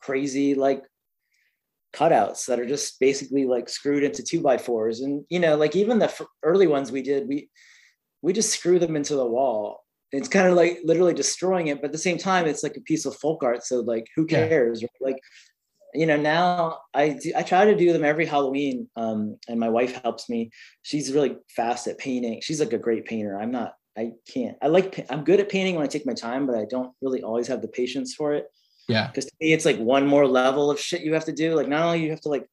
crazy 0.00 0.54
like 0.54 0.82
cutouts 1.94 2.46
that 2.46 2.60
are 2.60 2.66
just 2.66 2.98
basically 3.00 3.44
like 3.46 3.68
screwed 3.68 4.02
into 4.02 4.22
two 4.22 4.40
by 4.40 4.56
fours 4.58 5.00
and 5.00 5.24
you 5.28 5.38
know 5.38 5.56
like 5.56 5.76
even 5.76 5.98
the 5.98 6.06
f- 6.06 6.22
early 6.42 6.66
ones 6.66 6.90
we 6.90 7.02
did 7.02 7.28
we 7.28 7.50
we 8.22 8.32
just 8.32 8.50
screw 8.50 8.78
them 8.78 8.96
into 8.96 9.14
the 9.14 9.26
wall 9.26 9.84
it's 10.12 10.28
kind 10.28 10.46
of 10.46 10.54
like 10.54 10.80
literally 10.84 11.14
destroying 11.14 11.68
it 11.68 11.80
but 11.80 11.86
at 11.86 11.92
the 11.92 11.98
same 11.98 12.18
time 12.18 12.46
it's 12.46 12.62
like 12.62 12.76
a 12.76 12.82
piece 12.82 13.06
of 13.06 13.16
folk 13.16 13.42
art 13.42 13.64
so 13.64 13.80
like 13.80 14.06
who 14.14 14.26
cares 14.26 14.82
yeah. 14.82 14.88
like 15.00 15.18
you 15.94 16.06
know 16.06 16.16
now 16.16 16.78
i 16.94 17.10
do, 17.10 17.32
i 17.36 17.42
try 17.42 17.64
to 17.64 17.76
do 17.76 17.92
them 17.92 18.04
every 18.04 18.26
halloween 18.26 18.88
um, 18.96 19.36
and 19.48 19.58
my 19.58 19.68
wife 19.68 20.00
helps 20.02 20.28
me. 20.28 20.50
She's 20.82 21.12
really 21.12 21.36
fast 21.54 21.86
at 21.86 21.98
painting. 21.98 22.40
She's 22.42 22.60
like 22.60 22.72
a 22.72 22.78
great 22.78 23.04
painter. 23.04 23.38
I'm 23.38 23.50
not 23.50 23.74
i 23.94 24.12
can't 24.26 24.56
i 24.62 24.68
like 24.68 25.04
i'm 25.10 25.22
good 25.22 25.38
at 25.38 25.50
painting 25.50 25.74
when 25.74 25.84
i 25.84 25.86
take 25.86 26.06
my 26.06 26.14
time 26.14 26.46
but 26.46 26.56
i 26.56 26.64
don't 26.64 26.94
really 27.02 27.22
always 27.22 27.46
have 27.46 27.60
the 27.60 27.68
patience 27.68 28.14
for 28.14 28.32
it. 28.32 28.46
Yeah. 28.88 29.06
Because 29.08 29.26
to 29.26 29.32
me 29.40 29.52
it's 29.52 29.66
like 29.66 29.78
one 29.78 30.06
more 30.06 30.26
level 30.26 30.70
of 30.70 30.80
shit 30.80 31.02
you 31.02 31.12
have 31.14 31.26
to 31.26 31.32
do. 31.32 31.54
Like 31.54 31.68
not 31.68 31.84
only 31.84 32.02
you 32.02 32.10
have 32.10 32.22
to 32.22 32.30
like 32.30 32.46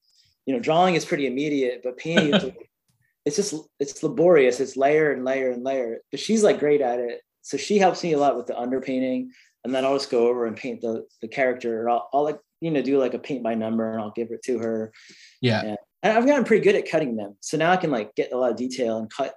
you 0.45 0.53
know 0.53 0.59
drawing 0.59 0.95
is 0.95 1.05
pretty 1.05 1.27
immediate 1.27 1.81
but 1.83 1.97
painting 1.97 2.55
it's 3.25 3.35
just 3.35 3.55
it's 3.79 4.03
laborious. 4.03 4.59
It's 4.59 4.75
layer 4.75 5.11
and 5.11 5.23
layer 5.23 5.51
and 5.51 5.63
layer. 5.63 5.99
But 6.11 6.19
she's 6.19 6.43
like 6.43 6.59
great 6.59 6.81
at 6.81 6.99
it 6.99 7.21
so 7.41 7.57
she 7.57 7.77
helps 7.77 8.03
me 8.03 8.13
a 8.13 8.19
lot 8.19 8.37
with 8.37 8.47
the 8.47 8.53
underpainting 8.53 9.29
and 9.63 9.73
then 9.73 9.85
I'll 9.85 9.95
just 9.95 10.09
go 10.09 10.27
over 10.27 10.45
and 10.45 10.55
paint 10.55 10.81
the 10.81 11.05
the 11.21 11.27
character. 11.27 11.89
I'll, 11.89 12.09
I'll 12.13 12.23
like 12.23 12.39
you 12.61 12.71
know 12.71 12.81
do 12.81 12.97
like 12.97 13.13
a 13.13 13.19
paint 13.19 13.43
by 13.43 13.55
number, 13.55 13.91
and 13.91 14.01
I'll 14.01 14.11
give 14.11 14.31
it 14.31 14.43
to 14.43 14.59
her. 14.59 14.93
Yeah, 15.41 15.75
and 16.03 16.17
I've 16.17 16.25
gotten 16.25 16.45
pretty 16.45 16.63
good 16.63 16.75
at 16.75 16.89
cutting 16.89 17.15
them, 17.15 17.35
so 17.41 17.57
now 17.57 17.71
I 17.71 17.77
can 17.77 17.91
like 17.91 18.15
get 18.15 18.31
a 18.31 18.37
lot 18.37 18.51
of 18.51 18.57
detail 18.57 18.97
and 18.97 19.11
cut. 19.11 19.35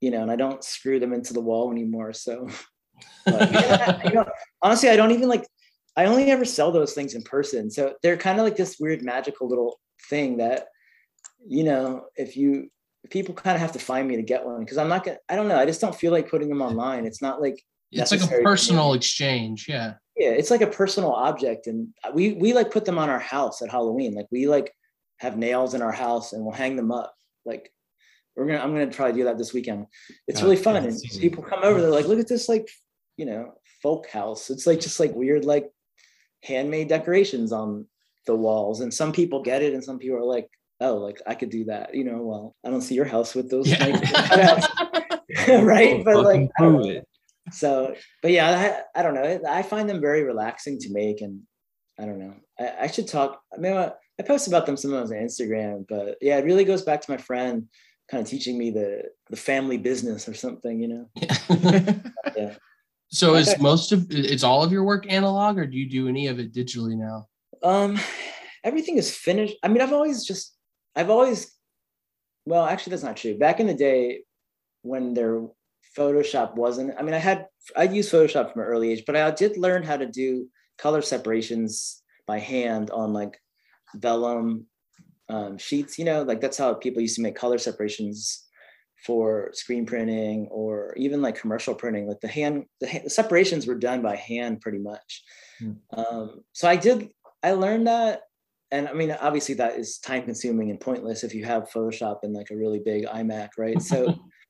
You 0.00 0.10
know, 0.10 0.22
and 0.22 0.30
I 0.30 0.36
don't 0.36 0.64
screw 0.64 0.98
them 0.98 1.12
into 1.12 1.34
the 1.34 1.42
wall 1.42 1.70
anymore. 1.70 2.14
So, 2.14 2.48
but, 3.26 3.52
yeah, 3.52 4.00
you 4.04 4.14
know, 4.14 4.26
honestly, 4.62 4.88
I 4.88 4.96
don't 4.96 5.12
even 5.12 5.28
like. 5.28 5.46
I 5.96 6.06
only 6.06 6.30
ever 6.30 6.44
sell 6.44 6.72
those 6.72 6.94
things 6.94 7.14
in 7.14 7.22
person, 7.22 7.70
so 7.70 7.94
they're 8.02 8.16
kind 8.16 8.38
of 8.38 8.44
like 8.44 8.56
this 8.56 8.78
weird 8.78 9.02
magical 9.02 9.48
little 9.48 9.80
thing 10.08 10.38
that, 10.38 10.68
you 11.46 11.64
know, 11.64 12.06
if 12.16 12.36
you 12.36 12.70
people 13.08 13.34
kind 13.34 13.54
of 13.54 13.60
have 13.60 13.72
to 13.72 13.78
find 13.78 14.06
me 14.06 14.16
to 14.16 14.22
get 14.22 14.44
one 14.44 14.60
because 14.60 14.76
I'm 14.78 14.88
not 14.88 15.04
gonna. 15.04 15.18
I 15.28 15.36
don't 15.36 15.48
know. 15.48 15.56
I 15.58 15.66
just 15.66 15.80
don't 15.80 15.94
feel 15.94 16.12
like 16.12 16.28
putting 16.28 16.48
them 16.48 16.60
online. 16.60 17.06
It's 17.06 17.22
not 17.22 17.40
like 17.40 17.62
it's 17.92 18.12
like 18.12 18.22
a 18.22 18.42
personal 18.42 18.92
exchange 18.94 19.66
yeah 19.68 19.94
yeah 20.16 20.30
it's 20.30 20.50
like 20.50 20.60
a 20.60 20.66
personal 20.66 21.12
object 21.12 21.66
and 21.66 21.88
we 22.14 22.34
we 22.34 22.52
like 22.52 22.70
put 22.70 22.84
them 22.84 22.98
on 22.98 23.10
our 23.10 23.18
house 23.18 23.62
at 23.62 23.70
halloween 23.70 24.14
like 24.14 24.26
we 24.30 24.46
like 24.46 24.72
have 25.18 25.36
nails 25.36 25.74
in 25.74 25.82
our 25.82 25.92
house 25.92 26.32
and 26.32 26.44
we'll 26.44 26.54
hang 26.54 26.76
them 26.76 26.92
up 26.92 27.14
like 27.44 27.70
we're 28.36 28.46
gonna 28.46 28.58
i'm 28.58 28.72
gonna 28.72 28.90
try 28.90 29.10
to 29.10 29.16
do 29.16 29.24
that 29.24 29.38
this 29.38 29.52
weekend 29.52 29.86
it's 30.28 30.40
oh, 30.40 30.44
really 30.44 30.56
fun 30.56 30.76
and 30.76 30.96
people 31.18 31.42
come 31.42 31.60
over 31.62 31.80
they're 31.80 31.90
like 31.90 32.06
look 32.06 32.20
at 32.20 32.28
this 32.28 32.48
like 32.48 32.68
you 33.16 33.26
know 33.26 33.52
folk 33.82 34.08
house 34.08 34.50
it's 34.50 34.66
like 34.66 34.80
just 34.80 35.00
like 35.00 35.14
weird 35.14 35.44
like 35.44 35.70
handmade 36.42 36.88
decorations 36.88 37.52
on 37.52 37.86
the 38.26 38.34
walls 38.34 38.80
and 38.80 38.92
some 38.92 39.12
people 39.12 39.42
get 39.42 39.62
it 39.62 39.74
and 39.74 39.82
some 39.82 39.98
people 39.98 40.16
are 40.16 40.24
like 40.24 40.48
oh 40.80 40.96
like 40.96 41.20
i 41.26 41.34
could 41.34 41.50
do 41.50 41.64
that 41.64 41.94
you 41.94 42.04
know 42.04 42.22
well 42.22 42.56
i 42.64 42.70
don't 42.70 42.80
see 42.82 42.94
your 42.94 43.04
house 43.04 43.34
with 43.34 43.50
those 43.50 43.68
yeah. 43.68 43.84
like, 43.86 45.08
right? 45.62 46.04
But 46.04 46.24
like 46.24 46.50
so 47.52 47.94
but 48.22 48.30
yeah 48.30 48.82
I, 48.94 49.00
I 49.00 49.02
don't 49.02 49.14
know. 49.14 49.40
I 49.48 49.62
find 49.62 49.88
them 49.88 50.00
very 50.00 50.22
relaxing 50.22 50.78
to 50.80 50.92
make 50.92 51.20
and 51.20 51.40
i 51.98 52.04
don't 52.04 52.18
know. 52.18 52.34
I, 52.58 52.74
I 52.82 52.86
should 52.86 53.08
talk 53.08 53.40
i 53.54 53.58
mean 53.58 53.76
I, 53.76 53.92
I 54.18 54.22
post 54.22 54.48
about 54.48 54.66
them 54.66 54.76
sometimes 54.76 55.10
on 55.10 55.18
instagram 55.18 55.86
but 55.88 56.16
yeah 56.20 56.38
it 56.38 56.44
really 56.44 56.64
goes 56.64 56.82
back 56.82 57.00
to 57.02 57.10
my 57.10 57.16
friend 57.16 57.68
kind 58.10 58.22
of 58.22 58.28
teaching 58.28 58.58
me 58.58 58.70
the 58.70 59.04
the 59.30 59.36
family 59.36 59.78
business 59.78 60.28
or 60.28 60.34
something 60.34 60.80
you 60.80 60.88
know? 60.88 61.10
Yeah. 62.36 62.54
So 63.12 63.34
is 63.34 63.58
most 63.58 63.90
of 63.90 64.10
is 64.10 64.44
all 64.44 64.62
of 64.62 64.70
your 64.70 64.84
work 64.84 65.10
analog 65.10 65.58
or 65.58 65.66
do 65.66 65.76
you 65.76 65.88
do 65.88 66.06
any 66.06 66.28
of 66.28 66.38
it 66.38 66.52
digitally 66.52 66.96
now? 66.96 67.26
Um 67.62 67.98
everything 68.62 68.98
is 68.98 69.14
finished. 69.14 69.56
I 69.62 69.68
mean 69.68 69.80
i've 69.80 69.92
always 69.92 70.24
just 70.24 70.54
i've 70.96 71.10
always 71.10 71.52
well 72.46 72.64
actually 72.64 72.90
that's 72.90 73.02
not 73.02 73.16
true 73.16 73.38
back 73.38 73.60
in 73.60 73.66
the 73.66 73.74
day 73.74 74.22
when 74.82 75.14
there 75.14 75.42
Photoshop 75.96 76.54
wasn't. 76.54 76.94
I 76.98 77.02
mean, 77.02 77.14
I 77.14 77.18
had 77.18 77.46
I 77.76 77.84
used 77.84 78.12
Photoshop 78.12 78.52
from 78.52 78.62
an 78.62 78.68
early 78.68 78.92
age, 78.92 79.04
but 79.06 79.16
I 79.16 79.30
did 79.30 79.56
learn 79.56 79.82
how 79.82 79.96
to 79.96 80.06
do 80.06 80.48
color 80.78 81.02
separations 81.02 82.02
by 82.26 82.38
hand 82.38 82.90
on 82.90 83.12
like 83.12 83.38
vellum 83.94 84.66
um, 85.28 85.58
sheets. 85.58 85.98
You 85.98 86.04
know, 86.04 86.22
like 86.22 86.40
that's 86.40 86.58
how 86.58 86.74
people 86.74 87.02
used 87.02 87.16
to 87.16 87.22
make 87.22 87.34
color 87.34 87.58
separations 87.58 88.46
for 89.04 89.50
screen 89.52 89.86
printing 89.86 90.46
or 90.50 90.94
even 90.96 91.22
like 91.22 91.40
commercial 91.40 91.74
printing. 91.74 92.06
Like 92.06 92.20
the 92.20 92.28
hand, 92.28 92.66
the, 92.80 92.86
hand, 92.86 93.06
the 93.06 93.10
separations 93.10 93.66
were 93.66 93.74
done 93.74 94.02
by 94.02 94.16
hand 94.16 94.60
pretty 94.60 94.78
much. 94.78 95.24
Hmm. 95.58 95.72
Um, 95.92 96.40
so 96.52 96.68
I 96.68 96.76
did. 96.76 97.10
I 97.42 97.52
learned 97.52 97.86
that 97.88 98.22
and 98.72 98.88
I 98.88 98.92
mean, 98.92 99.10
obviously 99.20 99.54
that 99.56 99.78
is 99.78 99.98
time 99.98 100.22
consuming 100.22 100.70
and 100.70 100.80
pointless 100.80 101.24
if 101.24 101.34
you 101.34 101.44
have 101.44 101.70
Photoshop 101.70 102.18
and 102.22 102.32
like 102.32 102.50
a 102.50 102.56
really 102.56 102.78
big 102.78 103.06
iMac, 103.06 103.50
right? 103.58 103.80
So 103.82 104.14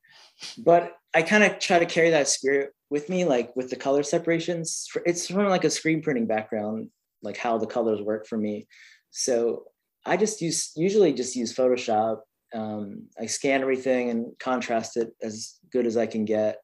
but 0.57 0.93
I 1.13 1.21
kind 1.21 1.43
of 1.43 1.59
try 1.59 1.79
to 1.79 1.85
carry 1.85 2.09
that 2.11 2.27
spirit 2.27 2.71
with 2.89 3.09
me, 3.09 3.25
like 3.25 3.55
with 3.55 3.69
the 3.69 3.75
color 3.75 4.03
separations. 4.03 4.87
It's 5.05 5.27
from 5.27 5.47
like 5.47 5.63
a 5.63 5.69
screen 5.69 6.01
printing 6.01 6.27
background, 6.27 6.89
like 7.21 7.37
how 7.37 7.57
the 7.57 7.67
colors 7.67 8.01
work 8.01 8.27
for 8.27 8.37
me. 8.37 8.67
So 9.11 9.65
I 10.05 10.17
just 10.17 10.41
use 10.41 10.71
usually 10.75 11.13
just 11.13 11.35
use 11.35 11.53
Photoshop. 11.53 12.19
Um, 12.53 13.07
I 13.19 13.27
scan 13.27 13.61
everything 13.61 14.09
and 14.09 14.33
contrast 14.39 14.97
it 14.97 15.11
as 15.21 15.55
good 15.71 15.85
as 15.85 15.97
I 15.97 16.05
can 16.05 16.25
get. 16.25 16.57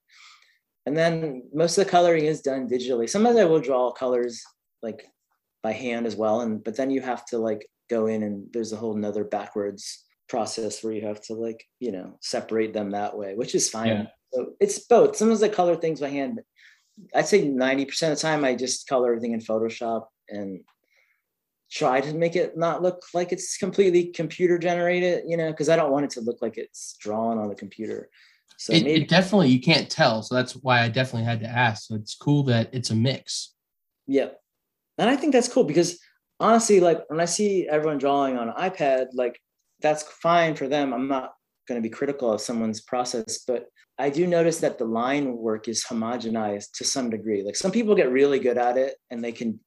And 0.85 0.95
then 0.95 1.43
most 1.53 1.77
of 1.77 1.85
the 1.85 1.91
coloring 1.91 2.25
is 2.25 2.41
done 2.41 2.67
digitally. 2.67 3.09
Sometimes 3.09 3.37
I 3.37 3.45
will 3.45 3.59
draw 3.59 3.91
colors 3.91 4.41
like 4.81 5.05
by 5.67 5.73
hand 5.73 6.07
as 6.07 6.15
well. 6.15 6.41
And 6.41 6.63
but 6.63 6.77
then 6.77 6.89
you 6.89 7.01
have 7.01 7.25
to 7.25 7.37
like 7.37 7.69
go 7.89 8.07
in 8.07 8.23
and 8.23 8.47
there's 8.53 8.71
a 8.71 8.77
whole 8.77 8.95
nother 8.95 9.25
backwards 9.25 10.05
process 10.29 10.83
where 10.83 10.93
you 10.93 11.05
have 11.05 11.21
to 11.21 11.33
like 11.33 11.65
you 11.79 11.91
know 11.91 12.17
separate 12.21 12.73
them 12.73 12.91
that 12.91 13.17
way 13.17 13.35
which 13.35 13.53
is 13.53 13.69
fine. 13.69 13.87
Yeah. 13.87 14.05
so 14.33 14.53
it's 14.59 14.79
both. 14.79 15.15
Sometimes 15.15 15.43
i 15.43 15.49
color 15.49 15.75
things 15.75 15.99
by 15.99 16.09
hand 16.09 16.35
but 16.35 16.45
i'd 17.15 17.27
say 17.27 17.47
90% 17.47 18.11
of 18.11 18.15
the 18.15 18.21
time 18.27 18.43
i 18.43 18.55
just 18.55 18.87
color 18.87 19.09
everything 19.09 19.33
in 19.33 19.39
photoshop 19.39 20.07
and 20.29 20.61
try 21.71 22.01
to 22.01 22.13
make 22.13 22.35
it 22.35 22.57
not 22.57 22.81
look 22.81 22.99
like 23.13 23.31
it's 23.31 23.57
completely 23.57 24.07
computer 24.21 24.57
generated 24.57 25.23
you 25.27 25.37
know 25.37 25.51
because 25.51 25.69
i 25.69 25.75
don't 25.75 25.91
want 25.91 26.05
it 26.05 26.11
to 26.11 26.21
look 26.21 26.41
like 26.41 26.57
it's 26.57 26.95
drawn 26.99 27.37
on 27.37 27.49
the 27.49 27.61
computer. 27.63 28.09
So 28.59 28.73
it, 28.73 28.83
maybe, 28.83 29.01
it 29.01 29.07
definitely 29.07 29.49
you 29.49 29.61
can't 29.61 29.87
tell. 29.87 30.23
So 30.23 30.33
that's 30.33 30.53
why 30.65 30.81
i 30.81 30.89
definitely 30.89 31.27
had 31.31 31.41
to 31.41 31.51
ask. 31.65 31.87
So 31.87 31.95
it's 31.95 32.15
cool 32.15 32.41
that 32.51 32.65
it's 32.73 32.89
a 32.89 32.95
mix. 32.95 33.53
Yeah 34.07 34.29
and 34.97 35.09
i 35.09 35.15
think 35.15 35.33
that's 35.33 35.47
cool 35.47 35.63
because 35.63 35.99
honestly 36.39 36.79
like 36.79 37.01
when 37.09 37.19
i 37.19 37.25
see 37.25 37.67
everyone 37.69 37.97
drawing 37.97 38.37
on 38.37 38.49
an 38.49 38.55
ipad 38.69 39.07
like 39.13 39.39
that's 39.81 40.03
fine 40.03 40.55
for 40.55 40.67
them. 40.67 40.93
I'm 40.93 41.07
not 41.07 41.33
going 41.67 41.81
to 41.81 41.87
be 41.87 41.93
critical 41.93 42.31
of 42.31 42.41
someone's 42.41 42.81
process, 42.81 43.39
but 43.47 43.67
I 43.99 44.09
do 44.09 44.27
notice 44.27 44.59
that 44.59 44.77
the 44.77 44.85
line 44.85 45.35
work 45.37 45.67
is 45.67 45.85
homogenized 45.85 46.71
to 46.75 46.83
some 46.83 47.09
degree. 47.09 47.43
Like 47.43 47.55
some 47.55 47.71
people 47.71 47.95
get 47.95 48.11
really 48.11 48.39
good 48.39 48.57
at 48.57 48.77
it 48.77 48.95
and 49.09 49.23
they 49.23 49.31
can 49.31 49.59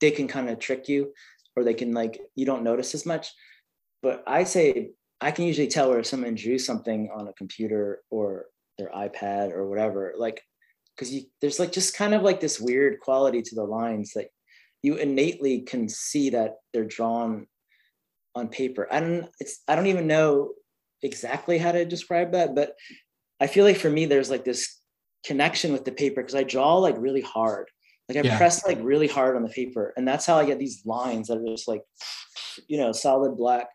they 0.00 0.10
can 0.10 0.28
kind 0.28 0.50
of 0.50 0.58
trick 0.58 0.88
you 0.88 1.12
or 1.56 1.64
they 1.64 1.74
can 1.74 1.92
like 1.92 2.20
you 2.34 2.46
don't 2.46 2.62
notice 2.62 2.94
as 2.94 3.06
much. 3.06 3.32
But 4.02 4.22
I 4.26 4.44
say 4.44 4.90
I 5.20 5.30
can 5.30 5.46
usually 5.46 5.68
tell 5.68 5.90
where 5.90 6.04
someone 6.04 6.34
drew 6.34 6.58
something 6.58 7.10
on 7.14 7.28
a 7.28 7.32
computer 7.32 8.02
or 8.10 8.46
their 8.78 8.90
iPad 8.90 9.52
or 9.52 9.68
whatever. 9.68 10.14
Like 10.16 10.42
because 10.96 11.14
there's 11.40 11.58
like 11.58 11.72
just 11.72 11.96
kind 11.96 12.14
of 12.14 12.22
like 12.22 12.40
this 12.40 12.60
weird 12.60 13.00
quality 13.00 13.42
to 13.42 13.54
the 13.54 13.64
lines 13.64 14.12
that 14.14 14.28
you 14.82 14.96
innately 14.96 15.60
can 15.60 15.88
see 15.88 16.30
that 16.30 16.56
they're 16.72 16.84
drawn 16.84 17.46
on 18.34 18.48
paper. 18.48 18.86
I 18.90 19.00
don't 19.00 19.28
it's 19.40 19.62
I 19.66 19.74
don't 19.74 19.86
even 19.86 20.06
know 20.06 20.52
exactly 21.02 21.58
how 21.58 21.72
to 21.72 21.84
describe 21.84 22.32
that, 22.32 22.54
but 22.54 22.74
I 23.40 23.46
feel 23.46 23.64
like 23.64 23.76
for 23.78 23.90
me 23.90 24.06
there's 24.06 24.30
like 24.30 24.44
this 24.44 24.80
connection 25.24 25.72
with 25.72 25.84
the 25.84 25.92
paper 25.92 26.22
because 26.22 26.34
I 26.34 26.44
draw 26.44 26.76
like 26.76 26.94
really 26.98 27.20
hard. 27.20 27.68
Like 28.08 28.18
I 28.18 28.20
yeah. 28.22 28.36
press 28.36 28.64
like 28.64 28.78
really 28.80 29.08
hard 29.08 29.36
on 29.36 29.42
the 29.42 29.48
paper, 29.48 29.92
and 29.96 30.06
that's 30.06 30.26
how 30.26 30.36
I 30.38 30.46
get 30.46 30.58
these 30.58 30.82
lines 30.84 31.28
that 31.28 31.38
are 31.38 31.46
just 31.46 31.66
like, 31.66 31.82
you 32.68 32.78
know, 32.78 32.92
solid 32.92 33.36
black, 33.36 33.66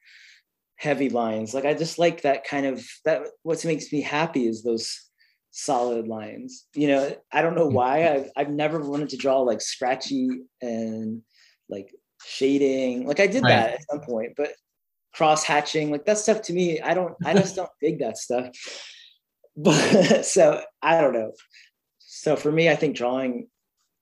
heavy 0.78 1.10
lines. 1.10 1.54
Like 1.54 1.66
I 1.66 1.74
just 1.74 2.00
like 2.00 2.22
that 2.22 2.46
kind 2.46 2.66
of 2.66 2.86
that. 3.04 3.24
What 3.44 3.64
makes 3.66 3.92
me 3.92 4.02
happy 4.02 4.48
is 4.48 4.64
those 4.64 5.11
solid 5.52 6.08
lines. 6.08 6.66
You 6.74 6.88
know, 6.88 7.16
I 7.32 7.42
don't 7.42 7.56
know 7.56 7.70
mm. 7.70 7.74
why 7.74 8.14
I've 8.14 8.32
I've 8.36 8.50
never 8.50 8.80
wanted 8.80 9.10
to 9.10 9.18
draw 9.18 9.42
like 9.42 9.62
scratchy 9.62 10.30
and 10.62 11.22
like 11.70 11.94
shading. 12.26 13.06
Like 13.08 13.20
I 13.20 13.28
did 13.28 13.44
right. 13.44 13.50
that 13.50 13.74
at 13.74 13.86
some 13.90 14.02
point, 14.02 14.34
but 14.36 14.54
cross 15.14 15.44
hatching, 15.44 15.92
like 15.92 16.06
that 16.06 16.18
stuff 16.18 16.42
to 16.44 16.54
me, 16.54 16.82
I 16.82 16.94
don't 16.94 17.16
I 17.26 17.34
just 17.34 17.56
don't 17.56 17.70
dig 17.82 18.00
that 18.00 18.18
stuff. 18.18 18.50
But 19.58 20.24
so 20.26 20.62
I 20.82 21.02
don't 21.02 21.12
know. 21.12 21.34
So 22.00 22.38
for 22.38 22.50
me, 22.50 22.70
I 22.70 22.76
think 22.78 22.96
drawing 22.96 23.50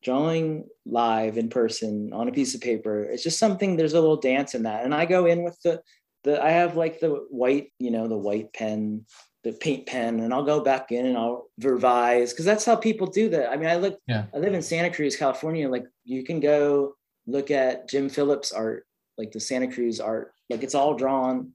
drawing 0.03 0.65
live 0.85 1.37
in 1.39 1.49
person 1.49 2.13
on 2.13 2.27
a 2.27 2.31
piece 2.31 2.55
of 2.55 2.61
paper 2.61 3.03
it's 3.03 3.23
just 3.23 3.37
something 3.37 3.75
there's 3.75 3.93
a 3.93 3.99
little 3.99 4.15
dance 4.15 4.55
in 4.55 4.63
that 4.63 4.85
and 4.85 4.95
i 4.95 5.05
go 5.05 5.25
in 5.25 5.43
with 5.43 5.59
the 5.63 5.81
the 6.23 6.41
i 6.41 6.49
have 6.49 6.77
like 6.77 6.99
the 6.99 7.09
white 7.29 7.71
you 7.79 7.91
know 7.91 8.07
the 8.07 8.17
white 8.17 8.53
pen 8.53 9.05
the 9.43 9.53
paint 9.53 9.85
pen 9.85 10.19
and 10.19 10.33
I'll 10.33 10.43
go 10.43 10.59
back 10.59 10.91
in 10.91 11.05
and 11.05 11.17
I'll 11.17 11.47
revise 11.61 12.33
because 12.33 12.45
that's 12.45 12.65
how 12.65 12.75
people 12.75 13.07
do 13.07 13.29
that. 13.29 13.49
I 13.49 13.55
mean, 13.55 13.69
I 13.69 13.75
look, 13.75 13.99
yeah. 14.07 14.25
I 14.33 14.37
live 14.37 14.53
in 14.53 14.61
Santa 14.61 14.93
Cruz, 14.93 15.15
California. 15.15 15.69
Like 15.69 15.85
you 16.03 16.23
can 16.23 16.39
go 16.39 16.95
look 17.25 17.49
at 17.49 17.87
Jim 17.87 18.09
Phillips 18.09 18.51
art, 18.51 18.85
like 19.17 19.31
the 19.31 19.39
Santa 19.39 19.71
Cruz 19.71 19.99
art. 19.99 20.33
Like 20.49 20.63
it's 20.63 20.75
all 20.75 20.93
drawn. 20.93 21.53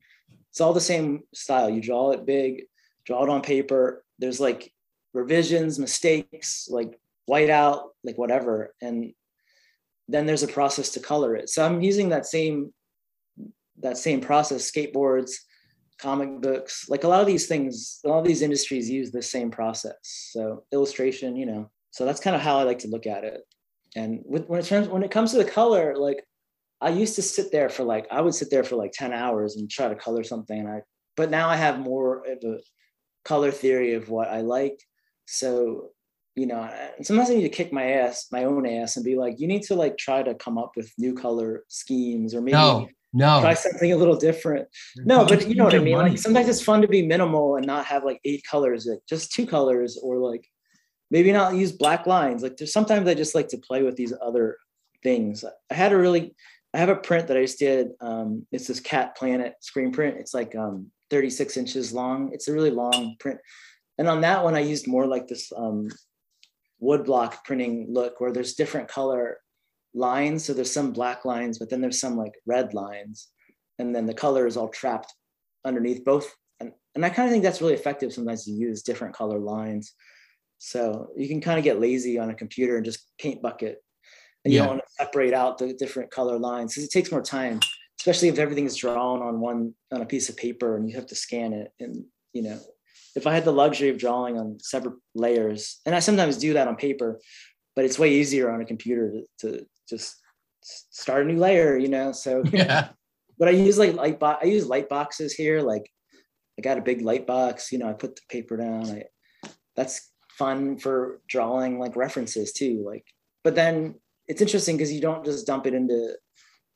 It's 0.51 0.61
all 0.61 0.73
the 0.73 0.81
same 0.81 1.25
style. 1.35 1.69
You 1.69 1.83
draw 1.83 2.13
it 2.13 2.25
big, 2.25 2.63
draw 3.05 3.23
it 3.25 3.29
on 3.29 3.43
paper. 3.43 4.05
There's 4.19 4.41
like 4.41 4.73
revisions, 5.13 5.79
mistakes, 5.79 6.69
like 6.71 6.99
white 7.27 7.51
out, 7.51 7.91
like 8.03 8.17
whatever. 8.17 8.75
And 8.81 9.13
then 10.09 10.27
there's 10.27 10.43
a 10.43 10.49
process 10.49 10.91
to 10.91 11.01
color 11.01 11.37
it. 11.37 11.51
So 11.51 11.65
I'm 11.65 11.83
using 11.83 12.11
that 12.11 12.27
same 12.27 12.73
that 13.81 13.99
same 13.99 14.21
process, 14.21 14.71
skateboards, 14.71 15.33
comic 16.05 16.41
books, 16.43 16.87
like 16.91 17.05
a 17.05 17.09
lot 17.09 17.23
of 17.23 17.27
these 17.27 17.47
things, 17.47 18.01
a 18.05 18.09
lot 18.09 18.19
of 18.19 18.27
these 18.27 18.43
industries 18.43 18.91
use 18.91 19.11
the 19.11 19.23
same 19.23 19.51
process. 19.51 19.97
So 20.33 20.65
illustration, 20.71 21.35
you 21.35 21.47
know, 21.47 21.71
so 21.93 22.05
that's 22.05 22.21
kind 22.21 22.37
of 22.37 22.43
how 22.43 22.59
I 22.59 22.65
like 22.65 22.81
to 22.81 22.89
look 22.89 23.07
at 23.07 23.25
it. 23.25 23.41
And 23.97 24.21
with, 24.27 24.47
when 24.47 24.61
it 24.61 24.67
turns, 24.67 24.89
when 24.89 25.03
it 25.03 25.11
comes 25.11 25.31
to 25.33 25.39
the 25.39 25.51
color, 25.61 25.97
like 25.97 26.23
I 26.81 26.91
used 26.91 27.15
to 27.17 27.23
sit 27.23 27.51
there 27.51 27.71
for 27.71 27.85
like, 27.85 28.07
I 28.11 28.21
would 28.21 28.35
sit 28.35 28.51
there 28.51 28.65
for 28.65 28.77
like 28.77 28.93
10 28.93 29.13
hours 29.13 29.57
and 29.57 29.71
try 29.71 29.89
to 29.89 29.95
color 29.95 30.25
something. 30.25 30.59
And 30.59 30.69
I, 30.69 30.83
but 31.17 31.31
now 31.31 31.49
I 31.49 31.57
have 31.57 31.79
more 31.79 32.23
of 32.27 32.39
a 32.45 32.59
color 33.25 33.51
theory 33.51 33.95
of 33.95 34.11
what 34.11 34.29
I 34.29 34.43
like. 34.43 34.79
So, 35.27 35.91
you 36.37 36.47
know, 36.47 36.69
sometimes 37.03 37.31
I 37.31 37.35
need 37.35 37.43
to 37.43 37.49
kick 37.49 37.73
my 37.73 37.93
ass, 37.93 38.27
my 38.33 38.45
own 38.45 38.67
ass 38.67 38.97
and 38.97 39.05
be 39.05 39.17
like, 39.17 39.39
you 39.39 39.47
need 39.47 39.63
to 39.65 39.75
like 39.75 39.97
try 39.97 40.23
to 40.23 40.35
come 40.35 40.59
up 40.59 40.73
with 40.77 40.93
new 40.99 41.15
color 41.15 41.65
schemes 41.69 42.35
or 42.35 42.41
maybe 42.41 42.57
no 42.57 42.89
no. 43.15 43.41
Try 43.41 43.55
something 43.55 43.93
a 43.93 43.97
little 43.97 44.17
different. 44.17 44.67
No, 44.97 45.25
but 45.25 45.49
you 45.49 45.55
know 45.55 45.65
what 45.65 45.75
I 45.75 45.79
mean? 45.79 45.97
Like 45.97 46.19
sometimes 46.19 46.49
it's 46.49 46.61
fun 46.61 46.83
to 46.83 46.89
be 46.89 47.07
minimal 47.07 47.55
and 47.55 47.65
not 47.65 47.87
have 47.87 48.05
like 48.05 48.21
eight 48.25 48.43
colors, 48.51 48.87
like 48.87 48.99
just 49.09 49.33
two 49.33 49.47
colors, 49.47 49.97
or 50.03 50.19
like 50.19 50.45
maybe 51.13 51.31
not 51.31 51.55
use 51.55 51.71
black 51.71 52.09
lines. 52.09 52.43
Like 52.43 52.57
there's 52.57 52.73
sometimes 52.73 53.07
I 53.07 53.15
just 53.15 53.37
like 53.37 53.47
to 53.49 53.59
play 53.59 53.85
with 53.85 53.95
these 53.95 54.13
other 54.21 54.57
things. 55.05 55.45
I 55.71 55.75
had 55.75 55.93
a 55.93 55.97
really 55.97 56.35
I 56.75 56.79
have 56.79 56.89
a 56.89 56.97
print 56.97 57.29
that 57.29 57.37
I 57.37 57.43
just 57.43 57.61
did. 57.61 57.91
Um, 58.01 58.49
it's 58.51 58.67
this 58.67 58.81
cat 58.81 59.17
planet 59.17 59.55
screen 59.61 59.93
print. 59.93 60.17
It's 60.19 60.35
like 60.35 60.57
um, 60.57 60.91
36 61.11 61.57
inches 61.57 61.93
long. 61.93 62.31
It's 62.33 62.49
a 62.49 62.53
really 62.53 62.73
long 62.73 63.15
print. 63.21 63.39
And 63.97 64.09
on 64.09 64.23
that 64.23 64.43
one, 64.43 64.57
I 64.57 64.61
used 64.61 64.89
more 64.89 65.07
like 65.07 65.29
this 65.29 65.53
um, 65.57 65.89
wood 66.85 67.05
block 67.05 67.45
printing 67.45 67.87
look 67.91 68.21
where 68.21 68.33
there's 68.33 68.55
different 68.55 68.89
color 68.89 69.39
lines. 69.95 70.45
So 70.45 70.53
there's 70.53 70.73
some 70.73 70.93
black 70.93 71.25
lines, 71.25 71.59
but 71.59 71.71
then 71.71 71.81
there's 71.81 72.01
some 72.01 72.17
like 72.17 72.35
red 72.47 72.75
lines. 72.75 73.29
And 73.79 73.95
then 73.95 74.07
the 74.07 74.15
color 74.15 74.47
is 74.47 74.57
all 74.57 74.69
trapped 74.69 75.13
underneath 75.65 76.05
both. 76.05 76.33
And, 76.61 76.73
and 76.95 77.05
I 77.05 77.11
kind 77.11 77.27
of 77.27 77.33
think 77.33 77.43
that's 77.43 77.61
really 77.61 77.75
effective 77.75 78.13
sometimes 78.13 78.45
to 78.45 78.51
use 78.51 78.83
different 78.83 79.15
color 79.15 79.39
lines. 79.39 79.93
So 80.59 81.09
you 81.17 81.29
can 81.29 81.41
kind 81.41 81.59
of 81.59 81.65
get 81.65 81.81
lazy 81.81 82.19
on 82.19 82.31
a 82.31 82.35
computer 82.35 82.77
and 82.77 82.85
just 82.85 83.11
paint 83.19 83.43
bucket. 83.43 83.83
And 84.45 84.53
you 84.53 84.61
don't 84.61 84.69
want 84.69 84.81
to 84.81 85.05
separate 85.05 85.33
out 85.33 85.57
the 85.57 85.73
different 85.73 86.11
color 86.11 86.39
lines 86.39 86.75
because 86.75 86.85
it 86.85 86.91
takes 86.91 87.11
more 87.11 87.23
time, 87.23 87.61
especially 87.99 88.29
if 88.29 88.39
everything 88.39 88.67
is 88.67 88.77
drawn 88.77 89.23
on 89.23 89.41
one 89.41 89.75
on 89.91 90.03
a 90.03 90.07
piece 90.07 90.29
of 90.29 90.37
paper 90.37 90.77
and 90.77 90.89
you 90.89 90.97
have 90.97 91.07
to 91.07 91.15
scan 91.15 91.55
it. 91.55 91.73
And 91.81 92.05
you 92.35 92.43
know, 92.43 92.61
if 93.17 93.27
I 93.27 93.35
had 93.35 93.45
the 93.45 93.53
luxury 93.53 93.89
of 93.89 93.99
drawing 93.99 94.39
on 94.39 94.59
separate 94.61 94.97
layers, 95.15 95.81
and 95.87 95.95
I 95.95 96.01
sometimes 96.01 96.37
do 96.37 96.55
that 96.55 96.69
on 96.69 96.77
paper, 96.77 97.21
but 97.77 97.85
it's 97.85 97.99
way 97.99 98.13
easier 98.13 98.51
on 98.51 98.61
a 98.61 98.65
computer 98.65 99.13
to, 99.13 99.25
to 99.41 99.67
just 99.89 100.17
start 100.63 101.25
a 101.25 101.29
new 101.29 101.39
layer, 101.39 101.77
you 101.77 101.89
know. 101.89 102.13
So 102.13 102.43
yeah. 102.53 102.89
But 103.39 103.49
I 103.49 103.53
use 103.53 103.79
like 103.79 103.95
light 103.95 104.21
box. 104.21 104.41
I 104.45 104.49
use 104.49 104.67
light 104.67 104.89
boxes 104.89 105.33
here. 105.33 105.61
Like 105.61 105.91
I 106.59 106.63
got 106.63 106.79
a 106.79 106.83
big 106.83 107.03
light 107.03 107.27
box. 107.27 107.73
You 107.73 107.79
know, 107.79 107.89
I 107.89 107.93
put 107.93 108.17
the 108.17 108.23
paper 108.29 108.57
down. 108.57 108.87
I, 108.87 109.05
that's 109.77 110.11
fun 110.39 110.79
for 110.79 111.21
drawing 111.29 111.79
like 111.79 111.97
references 111.97 112.53
too. 112.53 112.83
Like, 112.87 113.05
but 113.43 113.55
then 113.55 113.97
it's 114.29 114.41
interesting 114.41 114.77
because 114.77 114.93
you 114.93 115.01
don't 115.01 115.25
just 115.25 115.47
dump 115.47 115.67
it 115.67 115.75
into 115.75 116.17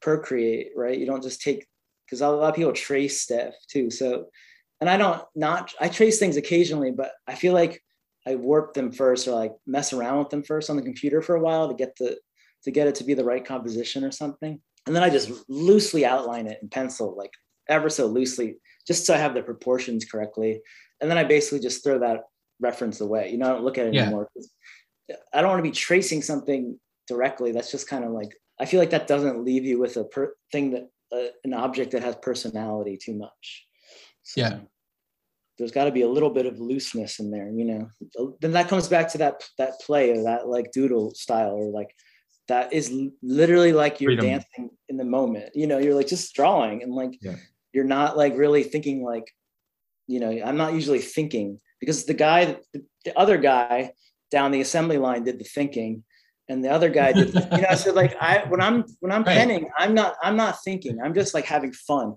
Procreate, 0.00 0.70
right? 0.76 0.98
You 0.98 1.06
don't 1.06 1.22
just 1.22 1.42
take 1.42 1.66
because 2.06 2.20
a 2.20 2.28
lot 2.28 2.48
of 2.48 2.54
people 2.54 2.72
trace 2.72 3.20
stuff 3.20 3.54
too. 3.68 3.90
So, 3.90 4.26
and 4.80 4.88
I 4.88 4.96
don't 4.96 5.22
not 5.34 5.72
I 5.80 5.88
trace 5.88 6.18
things 6.18 6.36
occasionally, 6.36 6.90
but 6.90 7.12
I 7.26 7.34
feel 7.34 7.54
like 7.54 7.82
I 8.26 8.34
warp 8.36 8.74
them 8.74 8.92
first 8.92 9.26
or 9.26 9.32
like 9.32 9.54
mess 9.66 9.92
around 9.92 10.18
with 10.18 10.30
them 10.30 10.42
first 10.42 10.70
on 10.70 10.76
the 10.76 10.82
computer 10.82 11.22
for 11.22 11.36
a 11.36 11.40
while 11.40 11.68
to 11.68 11.74
get 11.74 11.96
the 11.96 12.18
to 12.64 12.70
get 12.70 12.86
it 12.86 12.94
to 12.96 13.04
be 13.04 13.14
the 13.14 13.24
right 13.24 13.44
composition 13.44 14.04
or 14.04 14.10
something. 14.10 14.60
And 14.86 14.96
then 14.96 15.02
I 15.02 15.10
just 15.10 15.30
loosely 15.48 16.04
outline 16.04 16.46
it 16.46 16.58
in 16.62 16.68
pencil, 16.68 17.14
like 17.16 17.32
ever 17.68 17.90
so 17.90 18.06
loosely, 18.06 18.56
just 18.86 19.06
so 19.06 19.14
I 19.14 19.18
have 19.18 19.34
the 19.34 19.42
proportions 19.42 20.04
correctly. 20.04 20.60
And 21.00 21.10
then 21.10 21.18
I 21.18 21.24
basically 21.24 21.60
just 21.60 21.84
throw 21.84 21.98
that 22.00 22.24
reference 22.58 23.00
away. 23.00 23.30
You 23.30 23.38
know, 23.38 23.46
I 23.46 23.52
don't 23.52 23.64
look 23.64 23.78
at 23.78 23.86
it 23.86 23.94
yeah. 23.94 24.02
anymore. 24.02 24.28
I 25.32 25.40
don't 25.40 25.50
want 25.50 25.58
to 25.64 25.70
be 25.70 25.74
tracing 25.74 26.22
something 26.22 26.78
directly. 27.06 27.52
That's 27.52 27.70
just 27.70 27.88
kind 27.88 28.04
of 28.04 28.10
like, 28.12 28.34
I 28.58 28.64
feel 28.64 28.80
like 28.80 28.90
that 28.90 29.06
doesn't 29.06 29.44
leave 29.44 29.64
you 29.64 29.78
with 29.78 29.96
a 29.96 30.04
per- 30.04 30.34
thing 30.50 30.70
that, 30.72 30.88
uh, 31.12 31.30
an 31.44 31.54
object 31.54 31.92
that 31.92 32.02
has 32.02 32.16
personality 32.16 32.96
too 32.96 33.14
much. 33.14 33.67
So, 34.28 34.40
yeah 34.40 34.58
there's 35.58 35.72
got 35.72 35.86
to 35.86 35.90
be 35.90 36.02
a 36.02 36.08
little 36.08 36.30
bit 36.30 36.46
of 36.46 36.60
looseness 36.60 37.18
in 37.18 37.30
there 37.30 37.50
you 37.50 37.64
know 37.64 38.36
then 38.40 38.52
that 38.52 38.68
comes 38.68 38.88
back 38.88 39.08
to 39.12 39.18
that 39.18 39.42
that 39.58 39.80
play 39.80 40.10
or 40.10 40.22
that 40.24 40.48
like 40.48 40.70
doodle 40.72 41.14
style 41.14 41.52
or 41.52 41.70
like 41.70 41.90
that 42.48 42.72
is 42.72 42.92
literally 43.22 43.72
like 43.72 44.00
you're 44.00 44.10
Freedom. 44.10 44.26
dancing 44.26 44.70
in 44.88 44.96
the 44.96 45.04
moment. 45.04 45.50
You 45.54 45.66
know, 45.66 45.78
you're 45.78 45.94
like 45.94 46.08
just 46.08 46.34
drawing 46.34 46.82
and 46.82 46.92
like 46.92 47.18
yeah. 47.20 47.36
you're 47.72 47.84
not 47.84 48.16
like 48.16 48.36
really 48.36 48.64
thinking 48.64 49.04
like, 49.04 49.30
you 50.06 50.18
know, 50.18 50.30
I'm 50.30 50.56
not 50.56 50.72
usually 50.72 50.98
thinking 50.98 51.60
because 51.78 52.06
the 52.06 52.14
guy, 52.14 52.56
the, 52.72 52.82
the 53.04 53.18
other 53.18 53.36
guy 53.36 53.92
down 54.30 54.50
the 54.50 54.62
assembly 54.62 54.98
line 54.98 55.24
did 55.24 55.38
the 55.38 55.44
thinking 55.44 56.02
and 56.48 56.64
the 56.64 56.70
other 56.70 56.88
guy 56.88 57.12
did, 57.12 57.34
you 57.34 57.60
know, 57.60 57.74
so 57.76 57.92
like 57.92 58.16
I, 58.20 58.44
when 58.48 58.62
I'm, 58.62 58.84
when 59.00 59.12
I'm 59.12 59.22
right. 59.24 59.36
penning, 59.36 59.68
I'm 59.78 59.92
not, 59.92 60.14
I'm 60.22 60.36
not 60.36 60.56
thinking, 60.64 60.98
I'm 61.02 61.14
just 61.14 61.34
like 61.34 61.44
having 61.44 61.72
fun. 61.72 62.16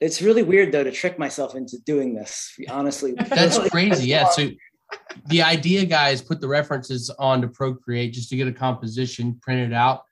It's 0.00 0.20
really 0.20 0.42
weird 0.42 0.72
though 0.72 0.84
to 0.84 0.92
trick 0.92 1.18
myself 1.18 1.54
into 1.54 1.78
doing 1.78 2.14
this. 2.14 2.52
Honestly, 2.68 3.12
that's 3.28 3.58
crazy. 3.70 4.08
Yeah. 4.08 4.28
So 4.28 4.50
the 5.26 5.42
idea 5.42 5.84
guys 5.84 6.20
put 6.20 6.40
the 6.40 6.48
references 6.48 7.10
on 7.18 7.40
to 7.42 7.48
Procreate 7.48 8.12
just 8.12 8.28
to 8.30 8.36
get 8.36 8.48
a 8.48 8.52
composition 8.52 9.38
printed 9.42 9.72
out. 9.72 10.02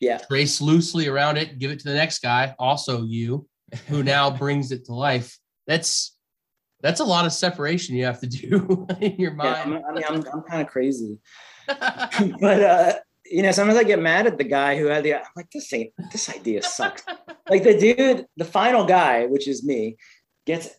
Yeah. 0.00 0.18
Trace 0.18 0.60
loosely 0.60 1.08
around 1.08 1.36
it, 1.36 1.58
give 1.58 1.70
it 1.70 1.78
to 1.80 1.88
the 1.88 1.94
next 1.94 2.20
guy, 2.20 2.54
also 2.58 3.04
you, 3.04 3.46
who 3.88 4.02
now 4.02 4.30
brings 4.30 4.72
it 4.72 4.84
to 4.86 4.94
life. 4.94 5.38
That's 5.66 6.16
that's 6.80 7.00
a 7.00 7.04
lot 7.04 7.24
of 7.24 7.32
separation 7.32 7.96
you 7.96 8.04
have 8.04 8.20
to 8.20 8.26
do 8.26 8.86
in 9.00 9.16
your 9.16 9.32
mind. 9.32 9.70
Yeah, 9.70 9.78
I'm, 9.78 9.84
I 9.86 9.92
mean, 9.94 10.04
I'm, 10.06 10.24
I'm 10.34 10.42
kind 10.42 10.60
of 10.60 10.68
crazy, 10.68 11.18
but 11.66 12.62
uh, 12.62 12.92
you 13.24 13.42
know, 13.42 13.52
sometimes 13.52 13.78
I 13.78 13.84
get 13.84 13.98
mad 14.00 14.26
at 14.26 14.36
the 14.36 14.44
guy 14.44 14.76
who 14.76 14.86
had 14.86 15.02
the. 15.02 15.14
I'm 15.14 15.22
like, 15.34 15.50
this 15.50 15.72
ain't 15.72 15.92
this 16.12 16.28
idea 16.28 16.62
sucks. 16.62 17.02
Like 17.48 17.62
the 17.62 17.78
dude, 17.78 18.26
the 18.36 18.44
final 18.44 18.84
guy, 18.84 19.26
which 19.26 19.48
is 19.48 19.64
me, 19.64 19.96
gets 20.46 20.70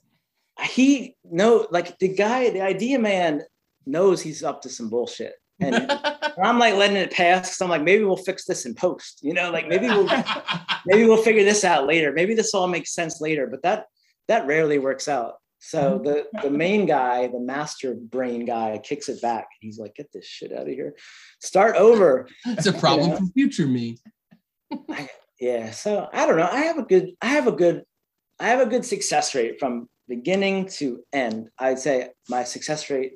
he 0.63 1.16
no 1.24 1.68
like 1.72 1.99
the 1.99 2.09
guy, 2.09 2.49
the 2.49 2.61
idea 2.61 2.99
man 2.99 3.41
knows 3.86 4.22
he's 4.22 4.43
up 4.43 4.61
to 4.61 4.70
some 4.70 4.89
bullshit. 4.89 5.34
And 5.59 5.91
I'm 6.43 6.59
like 6.59 6.76
letting 6.76 6.97
it 6.97 7.11
pass 7.11 7.49
because 7.49 7.61
I'm 7.61 7.70
like, 7.70 7.84
maybe 7.84 8.03
we'll 8.03 8.18
fix 8.18 8.45
this 8.45 8.66
in 8.66 8.74
post, 8.74 9.20
you 9.22 9.34
know, 9.34 9.51
like 9.51 9.68
maybe 9.68 9.88
we'll 9.88 10.09
maybe 10.86 11.05
we'll 11.05 11.22
figure 11.22 11.43
this 11.43 11.63
out 11.63 11.88
later. 11.88 12.11
Maybe 12.11 12.34
this 12.34 12.53
all 12.53 12.68
makes 12.68 12.93
sense 12.93 13.22
later, 13.22 13.47
but 13.47 13.63
that 13.63 13.86
that 14.28 14.47
rarely 14.47 14.80
works 14.80 15.07
out. 15.07 15.36
So 15.59 15.99
mm-hmm. 15.99 16.03
the 16.03 16.28
the 16.43 16.51
main 16.51 16.86
guy, 16.86 17.28
the 17.28 17.39
master 17.39 17.95
brain 17.95 18.45
guy, 18.45 18.80
kicks 18.84 19.09
it 19.09 19.22
back. 19.22 19.47
He's 19.61 19.80
like, 19.80 19.95
"Get 19.95 20.11
this 20.11 20.26
shit 20.26 20.51
out 20.51 20.68
of 20.68 20.74
here. 20.74 20.95
Start 21.41 21.76
over." 21.76 22.28
It's 22.45 22.68
a 22.68 22.74
problem 22.74 23.18
for 23.18 23.32
future 23.34 23.66
me. 23.66 23.97
I, 24.89 25.09
yeah. 25.40 25.72
So 25.72 26.10
I 26.14 26.26
don't 26.26 26.38
know. 26.38 26.50
I 26.50 26.62
have 26.62 26.78
a 26.78 26.84
good. 26.84 27.12
I 27.22 27.28
have 27.28 27.48
a 27.48 27.52
good. 27.52 27.84
I 28.40 28.48
have 28.48 28.60
a 28.60 28.66
good 28.66 28.86
success 28.86 29.34
rate 29.34 29.60
from 29.60 29.88
beginning 30.08 30.68
to 30.68 31.04
end. 31.14 31.50
I'd 31.58 31.80
say 31.80 32.10
my 32.30 32.44
success 32.44 32.90
rate 32.90 33.14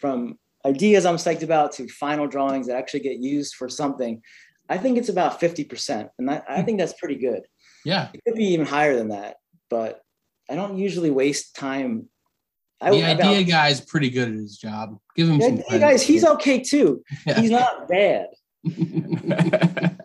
from 0.00 0.38
ideas 0.64 1.06
I'm 1.06 1.16
psyched 1.16 1.42
about 1.42 1.72
to 1.72 1.88
final 1.88 2.26
drawings 2.26 2.66
that 2.66 2.76
actually 2.76 3.00
get 3.00 3.18
used 3.18 3.54
for 3.54 3.68
something. 3.68 4.22
I 4.68 4.76
think 4.76 4.98
it's 4.98 5.08
about 5.08 5.40
50%. 5.40 6.08
And 6.18 6.28
that, 6.28 6.44
I 6.48 6.60
hmm. 6.60 6.66
think 6.66 6.78
that's 6.78 6.92
pretty 6.94 7.16
good. 7.16 7.42
Yeah. 7.84 8.08
It 8.12 8.20
could 8.24 8.34
be 8.34 8.48
even 8.48 8.66
higher 8.66 8.96
than 8.96 9.08
that, 9.08 9.36
but 9.70 10.02
I 10.50 10.54
don't 10.54 10.76
usually 10.76 11.10
waste 11.10 11.56
time. 11.56 12.08
I, 12.80 12.90
the 12.90 13.04
idea 13.04 13.40
about, 13.40 13.48
guy 13.48 13.68
is 13.68 13.80
pretty 13.80 14.10
good 14.10 14.28
at 14.28 14.34
his 14.34 14.56
job. 14.56 14.98
Give 15.16 15.28
him 15.28 15.40
some. 15.40 15.54
Idea 15.54 15.78
guys, 15.78 16.02
he's 16.02 16.24
okay 16.24 16.60
too. 16.60 17.02
Yeah. 17.26 17.40
He's 17.40 17.50
not 17.50 17.88
bad. 17.88 18.28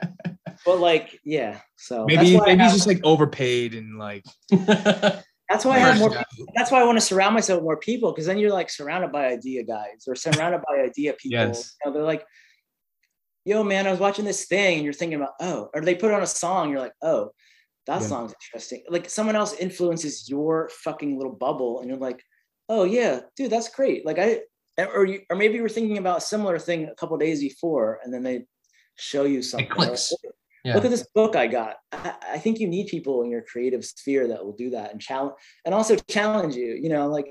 but 0.66 0.80
like, 0.80 1.20
yeah. 1.24 1.60
So 1.76 2.06
maybe 2.06 2.40
maybe 2.40 2.64
he's 2.64 2.74
just 2.74 2.88
like 2.88 3.02
overpaid 3.04 3.74
and 3.74 3.98
like. 3.98 4.26
That's 5.50 5.66
why 5.66 5.76
I 5.76 5.80
have 5.80 6.00
more. 6.00 6.10
That's 6.56 6.72
why 6.72 6.82
I 6.82 6.84
want 6.84 6.98
to 6.98 7.06
surround 7.06 7.36
myself 7.36 7.58
with 7.58 7.66
more 7.66 7.78
people 7.78 8.12
because 8.12 8.26
then 8.26 8.40
you're 8.40 8.52
like 8.52 8.70
surrounded 8.70 9.12
by 9.12 9.28
idea 9.28 9.64
guys 9.64 10.06
or 10.08 10.16
surrounded 10.16 10.62
by 10.68 10.82
idea 10.82 11.14
people. 11.14 11.48
Yes. 11.48 11.76
You 11.84 11.92
know, 11.92 11.94
they're 11.94 12.08
like, 12.08 12.26
"Yo, 13.46 13.64
man, 13.64 13.86
I 13.86 13.92
was 13.92 14.00
watching 14.00 14.26
this 14.26 14.46
thing," 14.46 14.78
and 14.78 14.84
you're 14.84 14.94
thinking 14.94 15.18
about, 15.18 15.34
"Oh," 15.40 15.70
or 15.74 15.82
they 15.82 15.96
put 15.96 16.12
on 16.12 16.24
a 16.24 16.28
song, 16.28 16.72
you're 16.72 16.80
like, 16.80 16.94
"Oh, 17.04 17.32
that 17.88 18.02
yeah. 18.02 18.08
song's 18.08 18.34
interesting." 18.42 18.84
Like 18.90 19.10
someone 19.10 19.36
else 19.36 19.54
influences 19.54 20.28
your 20.30 20.72
fucking 20.84 21.18
little 21.18 21.34
bubble, 21.34 21.82
and 21.82 21.90
you're 21.90 22.00
like, 22.00 22.24
"Oh 22.70 22.84
yeah, 22.86 23.20
dude, 23.36 23.52
that's 23.52 23.70
great." 23.70 24.06
Like 24.06 24.18
I, 24.18 24.42
or 24.82 25.06
you, 25.06 25.22
or 25.30 25.36
maybe 25.36 25.56
you 25.56 25.62
were 25.62 25.70
thinking 25.70 25.98
about 25.98 26.20
a 26.20 26.22
similar 26.22 26.58
thing 26.58 26.86
a 26.86 26.96
couple 26.96 27.18
days 27.18 27.42
before, 27.42 28.00
and 28.04 28.14
then 28.14 28.24
they 28.24 28.46
show 28.96 29.26
you 29.26 29.42
something. 29.42 29.68
It 29.68 29.72
clicks. 29.72 30.14
Yeah. 30.64 30.76
Look 30.76 30.86
at 30.86 30.92
this 30.92 31.08
book 31.14 31.36
I 31.36 31.48
got. 31.48 31.76
I, 31.92 32.14
I, 32.34 32.38
think 32.38 32.60
you 32.60 32.68
need 32.68 32.88
people 32.88 33.22
in 33.24 33.30
your 33.30 33.42
creative 33.42 33.84
sphere 33.84 34.30
that 34.30 34.46
will 34.46 34.56
do 34.56 34.70
that 34.70 34.94
and 34.94 35.02
challenge 35.02 35.34
and 35.66 35.76
also 35.76 35.98
challenge 36.10 36.56
you. 36.56 36.80
You 36.82 36.88
know, 36.88 37.10
like 37.10 37.28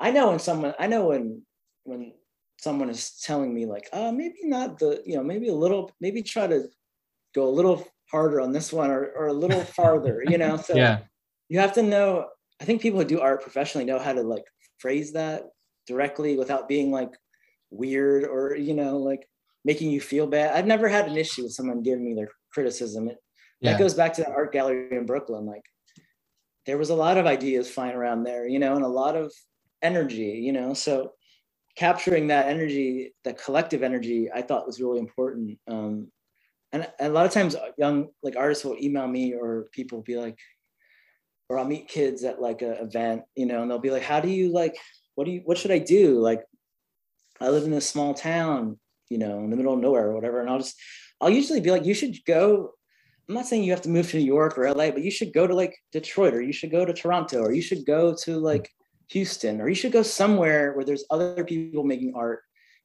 I 0.00 0.10
know 0.10 0.30
when 0.30 0.40
someone 0.40 0.74
I 0.78 0.88
know 0.88 1.06
when 1.06 1.42
when 1.84 2.12
someone 2.58 2.90
is 2.90 3.20
telling 3.22 3.54
me 3.54 3.66
like, 3.66 3.88
uh, 3.92 4.12
maybe 4.12 4.38
not 4.42 4.78
the, 4.78 5.02
you 5.04 5.16
know, 5.16 5.22
maybe 5.22 5.48
a 5.48 5.54
little, 5.54 5.90
maybe 6.00 6.22
try 6.22 6.46
to 6.46 6.68
go 7.34 7.46
a 7.46 7.50
little 7.50 7.86
harder 8.10 8.40
on 8.40 8.52
this 8.52 8.72
one 8.72 8.90
or, 8.90 9.12
or 9.16 9.26
a 9.28 9.32
little 9.32 9.60
farther, 9.76 10.22
you 10.26 10.38
know. 10.38 10.56
So 10.56 10.74
yeah. 10.74 11.00
you 11.48 11.58
have 11.60 11.72
to 11.74 11.82
know. 11.82 12.26
I 12.60 12.64
think 12.64 12.80
people 12.80 12.98
who 12.98 13.06
do 13.06 13.20
art 13.20 13.42
professionally 13.42 13.84
know 13.84 13.98
how 13.98 14.14
to 14.14 14.22
like 14.22 14.44
phrase 14.78 15.12
that 15.12 15.44
directly 15.86 16.36
without 16.36 16.68
being 16.68 16.90
like 16.90 17.10
weird 17.70 18.24
or 18.24 18.56
you 18.56 18.74
know 18.74 18.96
like 18.96 19.28
making 19.64 19.90
you 19.90 20.00
feel 20.00 20.26
bad. 20.26 20.54
I've 20.54 20.66
never 20.66 20.88
had 20.88 21.06
an 21.06 21.16
issue 21.16 21.42
with 21.42 21.52
someone 21.52 21.82
giving 21.82 22.04
me 22.04 22.14
their 22.14 22.30
criticism. 22.56 23.08
It, 23.08 23.18
yeah. 23.60 23.72
That 23.72 23.78
goes 23.78 23.94
back 23.94 24.14
to 24.14 24.22
the 24.22 24.30
art 24.30 24.50
gallery 24.52 24.96
in 24.96 25.04
Brooklyn. 25.04 25.44
Like 25.44 25.64
there 26.64 26.78
was 26.78 26.90
a 26.90 26.94
lot 27.04 27.18
of 27.18 27.26
ideas 27.26 27.70
flying 27.70 27.94
around 27.94 28.24
there, 28.24 28.48
you 28.48 28.58
know, 28.58 28.74
and 28.76 28.84
a 28.84 28.88
lot 29.02 29.14
of 29.14 29.30
energy, 29.82 30.40
you 30.46 30.52
know. 30.52 30.72
So 30.72 31.12
capturing 31.76 32.28
that 32.28 32.48
energy, 32.48 33.12
that 33.24 33.42
collective 33.42 33.82
energy, 33.82 34.30
I 34.34 34.40
thought 34.40 34.66
was 34.66 34.80
really 34.80 34.98
important. 34.98 35.58
Um, 35.68 36.08
and, 36.72 36.88
and 36.98 37.10
a 37.12 37.14
lot 37.14 37.26
of 37.26 37.32
times, 37.32 37.54
young 37.76 38.08
like 38.22 38.36
artists 38.36 38.64
will 38.64 38.76
email 38.80 39.06
me, 39.06 39.34
or 39.34 39.68
people 39.72 39.98
will 39.98 40.04
be 40.04 40.16
like, 40.16 40.38
or 41.48 41.58
I'll 41.58 41.64
meet 41.64 41.88
kids 41.88 42.24
at 42.24 42.40
like 42.40 42.62
an 42.62 42.76
event, 42.80 43.22
you 43.36 43.46
know, 43.46 43.62
and 43.62 43.70
they'll 43.70 43.78
be 43.78 43.94
like, 43.96 44.02
"How 44.02 44.20
do 44.20 44.28
you 44.28 44.52
like? 44.52 44.76
What 45.14 45.26
do 45.26 45.30
you? 45.30 45.42
What 45.44 45.58
should 45.58 45.70
I 45.70 45.78
do? 45.78 46.18
Like, 46.20 46.42
I 47.40 47.50
live 47.50 47.64
in 47.64 47.70
this 47.70 47.88
small 47.88 48.14
town, 48.14 48.78
you 49.08 49.18
know, 49.18 49.38
in 49.44 49.50
the 49.50 49.56
middle 49.56 49.74
of 49.74 49.80
nowhere 49.80 50.08
or 50.08 50.14
whatever." 50.14 50.40
And 50.40 50.50
I'll 50.50 50.58
just 50.58 50.76
I'll 51.20 51.30
usually 51.30 51.60
be 51.60 51.70
like, 51.70 51.84
you 51.84 51.94
should 51.94 52.16
go. 52.24 52.72
I'm 53.28 53.34
not 53.34 53.46
saying 53.46 53.64
you 53.64 53.72
have 53.72 53.82
to 53.82 53.88
move 53.88 54.10
to 54.10 54.18
New 54.18 54.24
York 54.24 54.56
or 54.56 54.70
LA, 54.70 54.90
but 54.90 55.02
you 55.02 55.10
should 55.10 55.32
go 55.32 55.46
to 55.46 55.54
like 55.54 55.76
Detroit 55.92 56.34
or 56.34 56.42
you 56.42 56.52
should 56.52 56.70
go 56.70 56.84
to 56.84 56.92
Toronto 56.92 57.40
or 57.40 57.52
you 57.52 57.62
should 57.62 57.84
go 57.84 58.14
to 58.22 58.38
like 58.38 58.70
Houston 59.08 59.60
or 59.60 59.68
you 59.68 59.74
should 59.74 59.92
go 59.92 60.02
somewhere 60.02 60.74
where 60.74 60.84
there's 60.84 61.04
other 61.10 61.44
people 61.44 61.82
making 61.82 62.14
art 62.14 62.42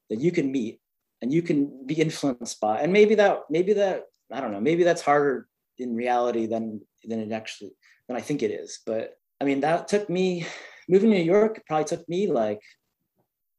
that 0.09 0.19
you 0.19 0.31
can 0.31 0.51
meet 0.51 0.79
and 1.21 1.31
you 1.31 1.41
can 1.41 1.85
be 1.85 1.93
influenced 2.01 2.59
by. 2.59 2.79
And 2.79 2.91
maybe 2.91 3.15
that, 3.15 3.41
maybe 3.49 3.73
that, 3.73 4.05
I 4.31 4.41
don't 4.41 4.51
know, 4.51 4.61
maybe 4.61 4.83
that's 4.83 5.01
harder 5.01 5.47
in 5.77 5.95
reality 5.95 6.45
than 6.47 6.81
than 7.03 7.19
it 7.19 7.31
actually 7.31 7.71
than 8.07 8.17
I 8.17 8.21
think 8.21 8.43
it 8.43 8.51
is. 8.51 8.79
But 8.85 9.17
I 9.39 9.45
mean, 9.45 9.61
that 9.61 9.87
took 9.87 10.09
me 10.09 10.45
moving 10.87 11.11
to 11.11 11.17
New 11.17 11.23
York 11.23 11.61
probably 11.65 11.85
took 11.85 12.07
me 12.07 12.27
like, 12.27 12.61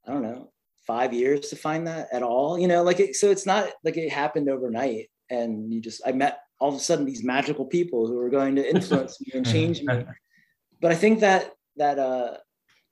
I 0.06 0.12
don't 0.12 0.22
know, 0.22 0.52
five 0.86 1.12
years 1.12 1.48
to 1.50 1.56
find 1.56 1.86
that 1.86 2.08
at 2.12 2.22
all 2.22 2.58
you 2.58 2.68
know 2.68 2.82
like 2.82 3.00
it, 3.00 3.14
so 3.14 3.30
it's 3.30 3.46
not 3.46 3.70
like 3.84 3.96
it 3.96 4.10
happened 4.10 4.48
overnight 4.48 5.10
and 5.30 5.72
you 5.72 5.80
just 5.80 6.02
i 6.06 6.12
met 6.12 6.40
all 6.58 6.68
of 6.68 6.74
a 6.74 6.78
sudden 6.78 7.04
these 7.04 7.24
magical 7.24 7.64
people 7.64 8.06
who 8.06 8.14
were 8.14 8.30
going 8.30 8.56
to 8.56 8.68
influence 8.68 9.20
me 9.20 9.32
and 9.34 9.46
change 9.46 9.82
me. 9.82 10.04
But 10.80 10.90
i 10.90 10.96
think 10.96 11.20
that 11.20 11.52
that 11.76 12.00
uh 12.00 12.38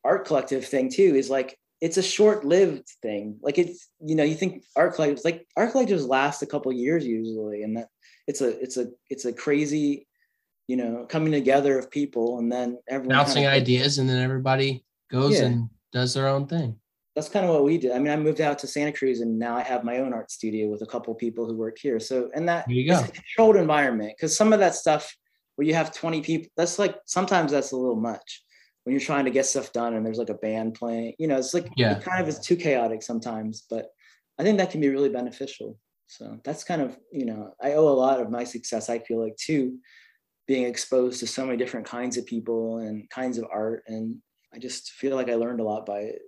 art 0.05 0.25
collective 0.25 0.65
thing 0.65 0.91
too 0.91 1.15
is 1.17 1.29
like 1.29 1.59
it's 1.81 1.97
a 1.97 2.03
short-lived 2.03 2.87
thing. 3.01 3.39
Like 3.43 3.59
it's 3.59 3.89
you 4.05 4.15
know 4.15 4.25
you 4.25 4.35
think 4.35 4.65
art 4.77 4.95
collectives 4.95 5.25
like 5.25 5.47
art 5.57 5.73
collectives 5.73 6.07
last 6.07 6.43
a 6.43 6.47
couple 6.47 6.73
years 6.73 7.07
usually 7.07 7.63
and 7.63 7.77
that 7.77 7.89
it's 8.27 8.41
a 8.41 8.61
it's 8.63 8.77
a 8.77 8.89
it's 9.09 9.25
a 9.25 9.33
crazy 9.33 10.07
you 10.67 10.77
know 10.77 11.07
coming 11.09 11.33
together 11.33 11.79
of 11.79 11.91
people 11.91 12.39
and 12.39 12.53
then 12.53 12.79
everyone 12.89 13.17
bouncing 13.17 13.45
kind 13.45 13.57
of 13.57 13.63
ideas 13.63 13.99
and 13.99 14.09
then 14.09 14.23
everybody 14.23 14.85
goes 15.11 15.41
yeah. 15.41 15.47
and 15.47 15.69
does 15.93 16.15
their 16.15 16.29
own 16.29 16.47
thing 16.47 16.77
that's 17.17 17.29
kind 17.29 17.45
of 17.45 17.53
what 17.53 17.65
we 17.65 17.77
did. 17.77 17.93
I 17.93 17.99
mean, 17.99 18.13
I 18.13 18.17
moved 18.17 18.41
out 18.41 18.59
to 18.61 18.67
Santa 18.67 18.93
Cruz 18.93 19.21
and 19.21 19.39
now 19.39 19.57
I 19.57 19.63
have 19.63 19.83
my 19.83 19.99
own 19.99 20.13
art 20.13 20.31
studio 20.31 20.69
with 20.69 20.83
a 20.83 20.87
couple 20.87 21.15
people 21.15 21.45
who 21.47 21.57
work 21.57 21.77
here. 21.79 21.99
So, 21.99 22.31
and 22.35 22.49
that 22.49 22.67
controlled 23.13 23.57
environment 23.57 24.15
because 24.17 24.37
some 24.37 24.53
of 24.53 24.61
that 24.61 24.75
stuff 24.75 25.15
where 25.57 25.67
you 25.67 25.75
have 25.75 25.93
20 25.93 26.21
people, 26.21 26.51
that's 26.57 26.79
like 26.79 26.97
sometimes 27.07 27.51
that's 27.53 27.73
a 27.73 27.77
little 27.77 28.01
much 28.01 28.43
when 28.85 28.93
you're 28.93 29.01
trying 29.01 29.25
to 29.25 29.31
get 29.31 29.47
stuff 29.47 29.73
done 29.73 29.95
and 29.95 30.07
there's 30.07 30.19
like 30.19 30.31
a 30.31 30.35
band 30.35 30.75
playing, 30.75 31.15
you 31.19 31.27
know, 31.27 31.37
it's 31.37 31.53
like 31.53 31.69
yeah. 31.77 31.97
it 31.97 32.03
kind 32.03 32.23
of 32.23 32.29
is 32.29 32.39
too 32.39 32.57
chaotic 32.57 33.03
sometimes, 33.03 33.65
but 33.69 33.87
I 34.39 34.43
think 34.43 34.59
that 34.59 34.71
can 34.71 34.81
be 34.81 34.89
really 34.89 35.11
beneficial. 35.11 35.79
So 36.07 36.39
that's 36.45 36.65
kind 36.65 36.81
of, 36.81 36.99
you 37.13 37.27
know, 37.27 37.55
I 37.63 37.75
owe 37.75 37.89
a 37.89 37.91
lot 37.91 38.21
of 38.21 38.31
my 38.31 38.45
success, 38.45 38.89
I 38.89 39.01
feel 39.01 39.23
like, 39.23 39.37
to 39.47 39.77
being 40.49 40.65
exposed 40.65 41.21
to 41.21 41.27
so 41.27 41.45
many 41.45 41.59
different 41.59 41.87
kinds 41.87 42.17
of 42.17 42.27
people 42.27 42.79
and 42.79 43.09
kinds 43.11 43.37
of 43.37 43.45
art. 43.53 43.83
And 43.87 44.17
I 44.53 44.59
just 44.59 44.93
feel 44.93 45.15
like 45.15 45.29
I 45.29 45.35
learned 45.35 45.61
a 45.61 45.65
lot 45.65 45.87
by 45.87 46.01
it 46.01 46.23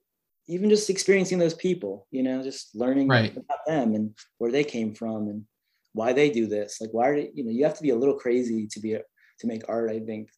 even 0.48 0.68
just 0.68 0.90
experiencing 0.90 1.38
those 1.38 1.54
people, 1.54 2.06
you 2.10 2.22
know, 2.22 2.42
just 2.42 2.74
learning 2.74 3.08
right. 3.08 3.36
about 3.36 3.66
them 3.66 3.94
and 3.94 4.14
where 4.38 4.50
they 4.50 4.64
came 4.64 4.94
from 4.94 5.28
and 5.28 5.44
why 5.92 6.12
they 6.12 6.30
do 6.30 6.46
this. 6.46 6.80
Like, 6.80 6.90
why 6.92 7.08
are 7.08 7.16
they, 7.16 7.30
you 7.34 7.44
know, 7.44 7.50
you 7.50 7.64
have 7.64 7.76
to 7.76 7.82
be 7.82 7.90
a 7.90 7.96
little 7.96 8.16
crazy 8.16 8.66
to 8.66 8.80
be, 8.80 8.94
a, 8.94 9.02
to 9.40 9.46
make 9.46 9.62
art, 9.68 9.90
I 9.90 10.00
think. 10.00 10.30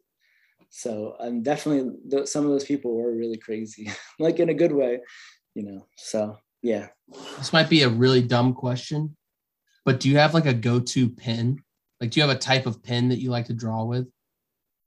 So 0.70 1.16
I'm 1.20 1.42
definitely, 1.42 2.26
some 2.26 2.44
of 2.44 2.50
those 2.50 2.64
people 2.64 2.96
were 2.96 3.14
really 3.14 3.38
crazy, 3.38 3.90
like 4.18 4.40
in 4.40 4.48
a 4.48 4.54
good 4.54 4.72
way, 4.72 5.00
you 5.54 5.64
know? 5.64 5.86
So 5.96 6.36
yeah. 6.64 6.88
This 7.36 7.52
might 7.52 7.68
be 7.68 7.82
a 7.82 7.88
really 7.90 8.22
dumb 8.22 8.54
question, 8.54 9.16
but 9.84 10.00
do 10.00 10.08
you 10.08 10.16
have 10.16 10.32
like 10.32 10.46
a 10.46 10.54
go-to 10.54 11.10
pen? 11.10 11.62
Like, 12.00 12.10
do 12.10 12.18
you 12.18 12.26
have 12.26 12.34
a 12.34 12.38
type 12.38 12.64
of 12.66 12.82
pen 12.82 13.10
that 13.10 13.20
you 13.20 13.30
like 13.30 13.46
to 13.46 13.52
draw 13.52 13.84
with? 13.84 14.08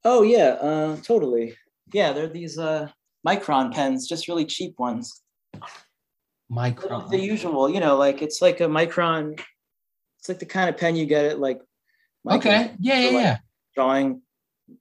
Oh 0.04 0.24
yeah, 0.24 0.58
uh, 0.60 0.98
totally. 0.98 1.56
Yeah, 1.94 2.14
they're 2.14 2.28
these 2.28 2.58
uh, 2.58 2.90
micron 3.26 3.74
pens, 3.74 4.08
just 4.08 4.28
really 4.28 4.46
cheap 4.46 4.78
ones. 4.80 5.22
Micron. 6.52 7.10
The 7.10 7.20
usual, 7.20 7.70
you 7.70 7.80
know, 7.80 7.98
like 7.98 8.22
it's 8.22 8.42
like 8.42 8.62
a 8.62 8.66
micron. 8.66 9.40
It's 10.20 10.30
like 10.30 10.40
the 10.40 10.46
kind 10.46 10.70
of 10.70 10.78
pen 10.78 10.96
you 10.96 11.06
get 11.06 11.26
at 11.26 11.40
like. 11.40 11.62
Okay. 12.30 12.72
Yeah, 12.80 13.00
yeah, 13.00 13.06
like 13.06 13.24
yeah. 13.24 13.38
Drawing 13.76 14.22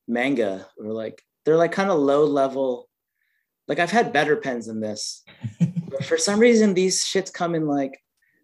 manga 0.09 0.66
or 0.78 0.93
like 0.93 1.22
they're 1.45 1.57
like 1.57 1.72
kind 1.72 1.91
of 1.91 1.99
low 1.99 2.24
level. 2.24 2.89
Like 3.68 3.78
I've 3.78 3.91
had 3.91 4.12
better 4.12 4.37
pens 4.37 4.66
than 4.66 4.80
this, 4.80 5.24
but 5.89 6.05
for 6.05 6.18
some 6.18 6.39
reason 6.39 6.74
these 6.74 7.05
shits 7.05 7.32
come 7.32 7.55
in 7.55 7.66
like, 7.66 7.99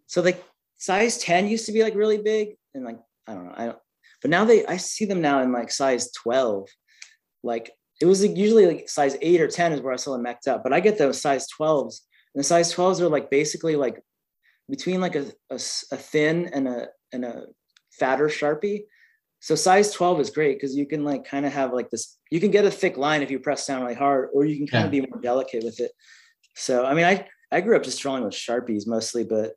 so 0.07 0.21
like 0.21 0.43
size 0.77 1.17
ten 1.17 1.47
used 1.47 1.65
to 1.67 1.71
be 1.71 1.81
like 1.81 1.95
really 1.95 2.17
big 2.17 2.55
and 2.73 2.83
like 2.83 2.99
I 3.25 3.33
don't 3.33 3.45
know 3.45 3.53
I 3.55 3.65
don't, 3.67 3.77
but 4.21 4.31
now 4.31 4.43
they 4.43 4.65
I 4.65 4.77
see 4.77 5.05
them 5.05 5.21
now 5.21 5.41
in 5.41 5.53
like 5.53 5.71
size 5.71 6.11
twelve, 6.11 6.67
like 7.41 7.71
it 8.01 8.05
was 8.05 8.21
like 8.21 8.35
usually 8.35 8.65
like 8.65 8.89
size 8.89 9.17
eight 9.21 9.41
or 9.41 9.47
10 9.47 9.73
is 9.73 9.81
where 9.81 9.93
I 9.93 9.97
saw 9.97 10.13
them 10.13 10.23
mech'd 10.23 10.47
up, 10.47 10.63
but 10.63 10.73
I 10.73 10.79
get 10.79 10.97
those 10.97 11.21
size 11.21 11.47
12s. 11.59 11.99
And 12.33 12.39
the 12.39 12.43
size 12.43 12.73
12s 12.73 12.99
are 12.99 13.09
like 13.09 13.29
basically 13.29 13.75
like 13.75 14.01
between 14.69 15.01
like 15.01 15.15
a, 15.15 15.25
a, 15.49 15.55
a 15.55 15.97
thin 15.97 16.49
and 16.53 16.67
a, 16.67 16.87
and 17.11 17.25
a 17.25 17.43
fatter 17.99 18.27
Sharpie. 18.27 18.83
So 19.39 19.55
size 19.55 19.91
12 19.91 20.21
is 20.21 20.29
great 20.29 20.57
because 20.57 20.75
you 20.75 20.85
can 20.85 21.03
like 21.03 21.25
kind 21.25 21.45
of 21.45 21.53
have 21.53 21.73
like 21.73 21.89
this, 21.89 22.17
you 22.31 22.39
can 22.39 22.51
get 22.51 22.65
a 22.65 22.71
thick 22.71 22.97
line 22.97 23.21
if 23.21 23.29
you 23.29 23.39
press 23.39 23.67
down 23.67 23.81
really 23.83 23.93
hard, 23.93 24.29
or 24.33 24.45
you 24.45 24.57
can 24.57 24.67
kind 24.67 24.81
yeah. 24.83 24.85
of 24.85 24.91
be 24.91 25.11
more 25.11 25.21
delicate 25.21 25.63
with 25.63 25.79
it. 25.79 25.91
So, 26.55 26.85
I 26.85 26.93
mean, 26.93 27.05
I, 27.05 27.27
I 27.51 27.61
grew 27.61 27.75
up 27.75 27.83
just 27.83 28.01
drawing 28.01 28.23
with 28.23 28.33
Sharpies 28.33 28.87
mostly, 28.87 29.23
but, 29.23 29.53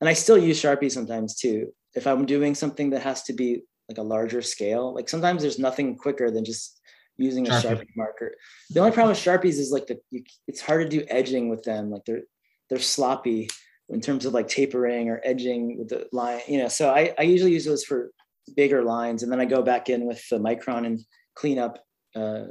and 0.00 0.08
I 0.08 0.12
still 0.12 0.38
use 0.38 0.60
Sharpies 0.60 0.92
sometimes 0.92 1.36
too. 1.36 1.72
If 1.94 2.06
I'm 2.06 2.26
doing 2.26 2.54
something 2.54 2.90
that 2.90 3.02
has 3.02 3.22
to 3.24 3.32
be 3.32 3.62
like 3.88 3.98
a 3.98 4.02
larger 4.02 4.42
scale, 4.42 4.94
like 4.94 5.08
sometimes 5.08 5.42
there's 5.42 5.58
nothing 5.58 5.96
quicker 5.96 6.30
than 6.30 6.44
just 6.44 6.80
using 7.18 7.46
a 7.46 7.50
Sharpie. 7.50 7.62
Sharpie 7.62 7.96
marker. 7.96 8.34
The 8.70 8.80
only 8.80 8.92
problem 8.92 9.10
with 9.10 9.18
Sharpies 9.18 9.58
is 9.58 9.70
like 9.70 9.86
the 9.86 9.98
you, 10.10 10.22
it's 10.46 10.60
hard 10.60 10.88
to 10.90 10.98
do 10.98 11.06
edging 11.08 11.48
with 11.48 11.62
them. 11.62 11.90
Like 11.90 12.04
they're 12.04 12.22
they're 12.68 12.78
sloppy 12.78 13.48
in 13.88 14.00
terms 14.00 14.26
of 14.26 14.34
like 14.34 14.48
tapering 14.48 15.08
or 15.08 15.20
edging 15.24 15.78
with 15.78 15.88
the 15.88 16.08
line, 16.12 16.40
you 16.48 16.58
know. 16.58 16.68
So 16.68 16.90
I, 16.90 17.14
I 17.18 17.22
usually 17.22 17.52
use 17.52 17.64
those 17.64 17.84
for 17.84 18.10
bigger 18.56 18.82
lines 18.82 19.22
and 19.22 19.32
then 19.32 19.40
I 19.40 19.44
go 19.44 19.62
back 19.62 19.88
in 19.88 20.06
with 20.06 20.22
the 20.28 20.38
micron 20.38 20.86
and 20.86 21.00
clean 21.34 21.58
up 21.58 21.82
uh 22.14 22.44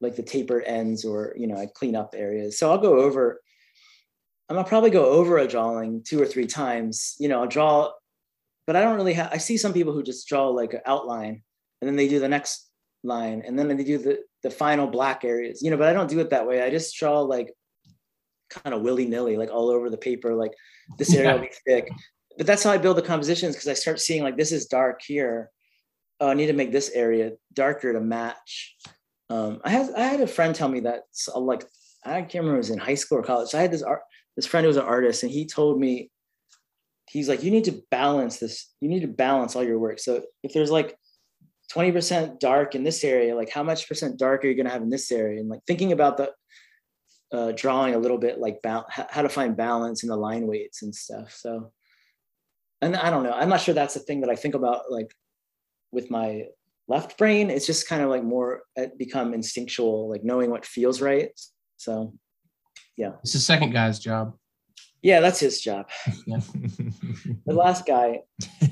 like 0.00 0.16
the 0.16 0.22
tapered 0.22 0.64
ends 0.66 1.04
or 1.04 1.34
you 1.36 1.46
know, 1.46 1.56
I 1.56 1.66
clean 1.66 1.96
up 1.96 2.14
areas. 2.16 2.58
So 2.58 2.70
I'll 2.70 2.78
go 2.78 2.98
over 2.98 3.40
I'm 4.48 4.56
gonna 4.56 4.68
probably 4.68 4.90
go 4.90 5.06
over 5.06 5.38
a 5.38 5.48
drawing 5.48 6.02
two 6.04 6.20
or 6.20 6.26
three 6.26 6.46
times. 6.46 7.16
You 7.18 7.28
know, 7.28 7.40
I'll 7.40 7.48
draw, 7.48 7.92
but 8.66 8.76
I 8.76 8.82
don't 8.82 8.96
really 8.96 9.14
have 9.14 9.32
I 9.32 9.38
see 9.38 9.56
some 9.56 9.72
people 9.72 9.92
who 9.92 10.02
just 10.02 10.28
draw 10.28 10.48
like 10.48 10.74
an 10.74 10.80
outline 10.84 11.42
and 11.80 11.88
then 11.88 11.96
they 11.96 12.08
do 12.08 12.20
the 12.20 12.28
next 12.28 12.70
line 13.04 13.42
and 13.46 13.58
then 13.58 13.68
they 13.68 13.84
do 13.84 13.98
the 13.98 14.18
the 14.42 14.50
final 14.50 14.86
black 14.86 15.24
areas, 15.24 15.62
you 15.62 15.70
know, 15.70 15.76
but 15.76 15.88
I 15.88 15.92
don't 15.92 16.10
do 16.10 16.20
it 16.20 16.30
that 16.30 16.46
way. 16.46 16.62
I 16.62 16.70
just 16.70 16.96
draw 16.96 17.20
like 17.20 17.52
kind 18.50 18.74
of 18.74 18.82
willy-nilly, 18.82 19.36
like 19.36 19.50
all 19.50 19.70
over 19.70 19.88
the 19.88 19.96
paper, 19.96 20.34
like 20.34 20.52
this 20.98 21.14
area 21.14 21.32
will 21.32 21.40
be 21.40 21.50
thick. 21.66 21.88
But 22.36 22.46
that's 22.46 22.62
how 22.62 22.70
I 22.70 22.78
build 22.78 22.96
the 22.96 23.02
compositions 23.02 23.54
because 23.54 23.68
I 23.68 23.74
start 23.74 24.00
seeing 24.00 24.22
like 24.22 24.36
this 24.36 24.52
is 24.52 24.66
dark 24.66 25.00
here. 25.02 25.50
Oh, 26.20 26.28
I 26.28 26.34
need 26.34 26.46
to 26.48 26.52
make 26.52 26.72
this 26.72 26.90
area 26.90 27.32
darker 27.52 27.92
to 27.92 28.00
match. 28.00 28.76
Um, 29.30 29.60
I 29.64 29.70
had 29.70 29.90
I 29.96 30.02
had 30.02 30.20
a 30.20 30.26
friend 30.26 30.54
tell 30.54 30.68
me 30.68 30.80
that 30.80 31.02
so, 31.12 31.38
like 31.40 31.64
I 32.04 32.20
can't 32.20 32.34
remember 32.34 32.56
it 32.56 32.58
was 32.58 32.70
in 32.70 32.78
high 32.78 32.94
school 32.94 33.18
or 33.18 33.22
college. 33.22 33.50
So 33.50 33.58
I 33.58 33.62
had 33.62 33.72
this 33.72 33.82
art 33.82 34.02
this 34.36 34.46
friend 34.46 34.64
who 34.64 34.68
was 34.68 34.76
an 34.76 34.84
artist 34.84 35.22
and 35.22 35.32
he 35.32 35.46
told 35.46 35.78
me 35.78 36.10
he's 37.08 37.28
like 37.28 37.42
you 37.42 37.50
need 37.50 37.64
to 37.64 37.82
balance 37.90 38.38
this 38.38 38.72
you 38.80 38.88
need 38.88 39.00
to 39.00 39.08
balance 39.08 39.54
all 39.54 39.62
your 39.62 39.78
work 39.78 39.98
so 39.98 40.22
if 40.42 40.52
there's 40.52 40.70
like 40.70 40.96
20% 41.72 42.38
dark 42.38 42.74
in 42.74 42.84
this 42.84 43.04
area 43.04 43.34
like 43.34 43.50
how 43.50 43.62
much 43.62 43.88
percent 43.88 44.18
dark 44.18 44.44
are 44.44 44.48
you 44.48 44.54
going 44.54 44.66
to 44.66 44.72
have 44.72 44.82
in 44.82 44.90
this 44.90 45.10
area 45.10 45.40
and 45.40 45.48
like 45.48 45.60
thinking 45.66 45.92
about 45.92 46.16
the 46.16 46.30
uh, 47.32 47.52
drawing 47.56 47.94
a 47.94 47.98
little 47.98 48.18
bit 48.18 48.38
like 48.38 48.60
ba- 48.62 48.86
how 48.88 49.22
to 49.22 49.28
find 49.28 49.56
balance 49.56 50.02
in 50.02 50.08
the 50.08 50.16
line 50.16 50.46
weights 50.46 50.82
and 50.82 50.94
stuff 50.94 51.32
so 51.32 51.72
and 52.80 52.94
i 52.96 53.10
don't 53.10 53.24
know 53.24 53.32
i'm 53.32 53.48
not 53.48 53.60
sure 53.60 53.74
that's 53.74 53.94
the 53.94 54.00
thing 54.00 54.20
that 54.20 54.30
i 54.30 54.36
think 54.36 54.54
about 54.54 54.90
like 54.90 55.12
with 55.90 56.10
my 56.10 56.44
left 56.86 57.16
brain 57.18 57.50
it's 57.50 57.66
just 57.66 57.88
kind 57.88 58.02
of 58.02 58.10
like 58.10 58.22
more 58.22 58.62
it 58.76 58.96
become 58.98 59.34
instinctual 59.34 60.08
like 60.08 60.22
knowing 60.22 60.50
what 60.50 60.66
feels 60.66 61.00
right 61.00 61.30
so 61.76 62.12
yeah. 62.96 63.12
It's 63.22 63.32
the 63.32 63.40
second 63.40 63.72
guy's 63.72 63.98
job. 63.98 64.36
yeah 65.02 65.20
that's 65.20 65.40
his 65.40 65.60
job 65.60 65.88
the 66.26 67.52
last 67.52 67.86
guy 67.86 68.20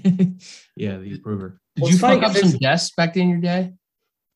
yeah, 0.76 0.98
the 0.98 1.14
approver. 1.14 1.60
Did 1.76 1.88
you 1.88 1.98
fuck 1.98 2.22
up 2.22 2.36
some 2.36 2.58
desks 2.58 2.94
back 2.94 3.16
in 3.16 3.28
your 3.28 3.40
day? 3.40 3.72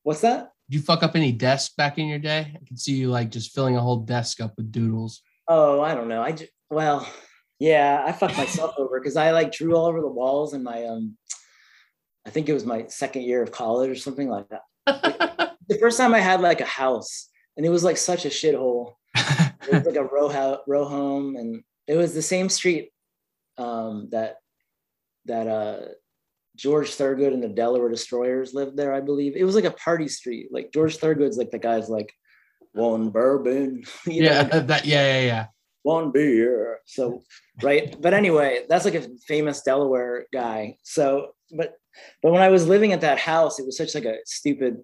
what's 0.03 0.21
that 0.21 0.51
Did 0.69 0.77
you 0.77 0.81
fuck 0.81 1.03
up 1.03 1.15
any 1.15 1.33
desks 1.33 1.73
back 1.75 1.97
in 1.97 2.07
your 2.07 2.19
day? 2.19 2.55
I 2.55 2.65
can 2.65 2.77
see 2.77 2.93
you 2.93 3.09
like 3.09 3.29
just 3.29 3.53
filling 3.53 3.75
a 3.75 3.81
whole 3.81 3.97
desk 3.97 4.39
up 4.39 4.53
with 4.55 4.71
doodles. 4.71 5.21
Oh, 5.47 5.81
I 5.81 5.95
don't 5.95 6.07
know. 6.07 6.21
I 6.21 6.31
ju- 6.31 6.47
well, 6.69 7.07
yeah, 7.59 8.03
I 8.05 8.11
fucked 8.11 8.37
myself 8.37 8.73
over 8.77 8.99
because 8.99 9.17
I 9.17 9.31
like 9.31 9.51
drew 9.51 9.75
all 9.75 9.85
over 9.85 10.01
the 10.01 10.07
walls 10.07 10.53
in 10.53 10.63
my 10.63 10.85
um. 10.85 11.17
I 12.25 12.29
think 12.29 12.49
it 12.49 12.53
was 12.53 12.65
my 12.65 12.87
second 12.87 13.23
year 13.23 13.41
of 13.41 13.51
college 13.51 13.89
or 13.89 13.95
something 13.95 14.29
like 14.29 14.47
that. 14.49 15.55
The 15.67 15.77
first 15.79 15.97
time 15.97 16.13
I 16.13 16.19
had 16.19 16.41
like 16.41 16.59
a 16.59 16.65
house, 16.65 17.29
and 17.55 17.65
it 17.65 17.69
was 17.69 17.83
like 17.83 17.97
such 17.97 18.25
a 18.25 18.29
shithole. 18.29 18.95
It 19.15 19.73
was 19.73 19.85
like 19.85 19.95
a 19.95 20.03
row 20.03 20.29
house, 20.29 20.59
row 20.67 20.85
home, 20.85 21.35
and 21.35 21.63
it 21.87 21.95
was 21.95 22.13
the 22.13 22.21
same 22.21 22.49
street 22.49 22.91
um, 23.57 24.09
that 24.11 24.37
that 25.25 25.47
uh, 25.47 25.79
George 26.57 26.93
Thorogood 26.95 27.33
and 27.33 27.41
the 27.41 27.47
Delaware 27.47 27.89
Destroyers 27.89 28.53
lived 28.53 28.75
there. 28.75 28.93
I 28.93 28.99
believe 28.99 29.35
it 29.35 29.43
was 29.43 29.55
like 29.55 29.63
a 29.63 29.71
party 29.71 30.07
street. 30.07 30.47
Like 30.51 30.73
George 30.73 30.97
Thorogood's 30.97 31.37
like 31.37 31.51
the 31.51 31.59
guy's 31.59 31.87
like 31.87 32.11
one 32.73 33.09
bourbon. 33.09 33.83
you 34.05 34.23
know, 34.23 34.31
yeah, 34.31 34.43
that 34.43 34.85
yeah, 34.85 35.19
yeah, 35.19 35.25
yeah. 35.25 35.45
one 35.83 36.11
beer. 36.11 36.79
So, 36.85 37.21
right. 37.61 37.95
But 38.01 38.13
anyway, 38.13 38.65
that's 38.67 38.85
like 38.85 38.95
a 38.95 39.07
famous 39.27 39.61
Delaware 39.61 40.25
guy. 40.33 40.77
So, 40.83 41.35
but, 41.51 41.75
but 42.21 42.31
when 42.31 42.41
I 42.41 42.49
was 42.49 42.67
living 42.67 42.91
at 42.91 43.01
that 43.01 43.19
house, 43.19 43.59
it 43.59 43.65
was 43.65 43.77
such 43.77 43.93
like 43.93 44.05
a 44.05 44.17
stupid, 44.25 44.81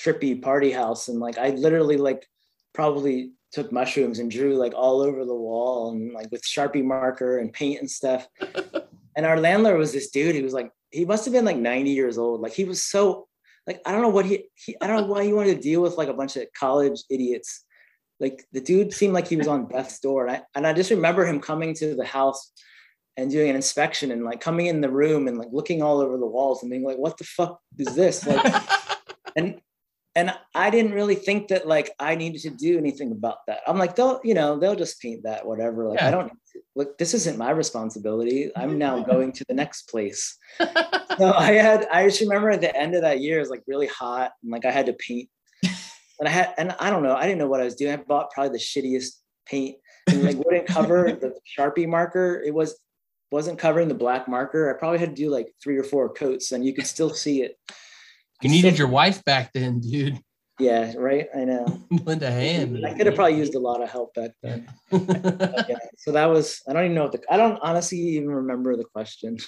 trippy 0.00 0.40
party 0.40 0.70
house. 0.70 1.08
And 1.08 1.18
like, 1.18 1.36
I 1.36 1.50
literally 1.50 1.96
like 1.96 2.26
probably 2.72 3.32
took 3.50 3.72
mushrooms 3.72 4.20
and 4.20 4.30
drew 4.30 4.54
like 4.56 4.74
all 4.74 5.00
over 5.00 5.24
the 5.24 5.34
wall 5.34 5.90
and 5.90 6.12
like 6.12 6.30
with 6.30 6.42
Sharpie 6.42 6.84
marker 6.84 7.38
and 7.38 7.52
paint 7.52 7.80
and 7.80 7.90
stuff. 7.90 8.28
and 9.16 9.26
our 9.26 9.40
landlord 9.40 9.78
was 9.78 9.92
this 9.92 10.10
dude. 10.10 10.36
He 10.36 10.42
was 10.42 10.52
like, 10.52 10.70
he 10.90 11.04
must 11.04 11.24
have 11.24 11.32
been 11.32 11.44
like 11.44 11.56
90 11.56 11.90
years 11.90 12.18
old. 12.18 12.40
Like 12.40 12.52
he 12.52 12.64
was 12.64 12.82
so 12.82 13.28
like, 13.66 13.80
I 13.84 13.92
don't 13.92 14.02
know 14.02 14.08
what 14.08 14.26
he, 14.26 14.44
he 14.54 14.76
I 14.80 14.86
don't 14.86 15.02
know 15.02 15.06
why 15.06 15.24
he 15.24 15.32
wanted 15.32 15.56
to 15.56 15.62
deal 15.62 15.82
with 15.82 15.96
like 15.96 16.08
a 16.08 16.14
bunch 16.14 16.36
of 16.36 16.46
college 16.58 17.02
idiots 17.10 17.64
like 18.20 18.44
the 18.52 18.60
dude 18.60 18.92
seemed 18.92 19.14
like 19.14 19.28
he 19.28 19.36
was 19.36 19.46
on 19.46 19.68
death's 19.68 20.00
door 20.00 20.26
and 20.26 20.36
I, 20.36 20.42
and 20.54 20.66
I 20.66 20.72
just 20.72 20.90
remember 20.90 21.24
him 21.24 21.40
coming 21.40 21.74
to 21.74 21.94
the 21.94 22.04
house 22.04 22.52
and 23.16 23.30
doing 23.30 23.50
an 23.50 23.56
inspection 23.56 24.10
and 24.10 24.24
like 24.24 24.40
coming 24.40 24.66
in 24.66 24.80
the 24.80 24.90
room 24.90 25.28
and 25.28 25.38
like 25.38 25.48
looking 25.52 25.82
all 25.82 26.00
over 26.00 26.16
the 26.16 26.26
walls 26.26 26.62
and 26.62 26.70
being 26.70 26.84
like 26.84 26.98
what 26.98 27.16
the 27.18 27.24
fuck 27.24 27.60
is 27.78 27.94
this 27.94 28.26
like 28.26 28.62
and 29.36 29.60
and 30.14 30.34
I 30.54 30.70
didn't 30.70 30.92
really 30.92 31.14
think 31.14 31.48
that 31.48 31.66
like 31.66 31.90
I 31.98 32.14
needed 32.14 32.42
to 32.42 32.50
do 32.50 32.78
anything 32.78 33.12
about 33.12 33.38
that. 33.46 33.60
I'm 33.66 33.78
like 33.78 33.94
they'll 33.96 34.20
you 34.24 34.34
know 34.34 34.58
they'll 34.58 34.74
just 34.74 35.00
paint 35.00 35.22
that 35.24 35.46
whatever 35.46 35.88
like 35.88 36.00
Yeah. 36.00 36.08
I 36.08 36.10
don't 36.10 36.32
look 36.74 36.98
this 36.98 37.14
isn't 37.14 37.38
my 37.38 37.50
responsibility. 37.50 38.50
I'm 38.56 38.78
now 38.78 38.96
mm-hmm. 38.96 39.10
going 39.10 39.32
to 39.32 39.44
the 39.48 39.54
next 39.54 39.88
place. 39.88 40.36
So 41.18 41.32
I 41.32 41.54
had 41.54 41.84
I 41.90 42.06
just 42.06 42.20
remember 42.20 42.50
at 42.50 42.60
the 42.60 42.74
end 42.76 42.94
of 42.94 43.02
that 43.02 43.20
year 43.20 43.38
it 43.38 43.40
was 43.40 43.50
like 43.50 43.64
really 43.66 43.88
hot 43.88 44.30
and 44.40 44.52
like 44.52 44.64
I 44.64 44.70
had 44.70 44.86
to 44.86 44.92
paint 44.92 45.28
and 45.64 46.28
I 46.28 46.30
had 46.30 46.54
and 46.56 46.76
I 46.78 46.90
don't 46.90 47.02
know 47.02 47.16
I 47.16 47.22
didn't 47.22 47.38
know 47.38 47.48
what 47.48 47.60
I 47.60 47.64
was 47.64 47.74
doing. 47.74 47.92
I 47.92 47.96
bought 47.96 48.30
probably 48.30 48.52
the 48.52 48.64
shittiest 48.64 49.16
paint 49.44 49.78
and 50.06 50.22
like 50.22 50.36
wouldn't 50.36 50.68
cover 50.68 51.10
the 51.20 51.34
Sharpie 51.58 51.88
marker. 51.88 52.40
It 52.46 52.54
was 52.54 52.78
wasn't 53.32 53.58
covering 53.58 53.88
the 53.88 53.94
black 53.94 54.28
marker. 54.28 54.72
I 54.72 54.78
probably 54.78 55.00
had 55.00 55.16
to 55.16 55.22
do 55.22 55.28
like 55.28 55.52
three 55.62 55.76
or 55.76 55.82
four 55.82 56.08
coats 56.08 56.52
and 56.52 56.64
you 56.64 56.72
could 56.72 56.86
still 56.86 57.10
see 57.10 57.42
it. 57.42 57.56
You 58.42 58.50
needed 58.50 58.78
your 58.78 58.88
wife 58.88 59.24
back 59.24 59.52
then, 59.52 59.80
dude. 59.80 60.20
Yeah, 60.58 60.92
right. 60.96 61.28
I 61.36 61.44
know. 61.44 61.80
Lend 62.04 62.22
a 62.22 62.30
hand. 62.30 62.84
I 62.84 62.92
could 62.92 63.06
have 63.06 63.14
probably 63.14 63.36
used 63.36 63.54
a 63.54 63.60
lot 63.60 63.82
of 63.82 63.90
help 63.90 64.14
back 64.14 64.32
then. 64.42 64.68
But 64.90 65.66
yeah. 65.68 65.76
So 65.96 66.12
that 66.12 66.26
was 66.26 66.62
I 66.68 66.72
don't 66.72 66.84
even 66.84 66.94
know 66.94 67.04
what 67.04 67.12
the 67.12 67.22
I 67.30 67.36
don't 67.36 67.58
honestly 67.62 67.98
even 67.98 68.30
remember 68.30 68.76
the 68.76 68.84
question. 68.84 69.38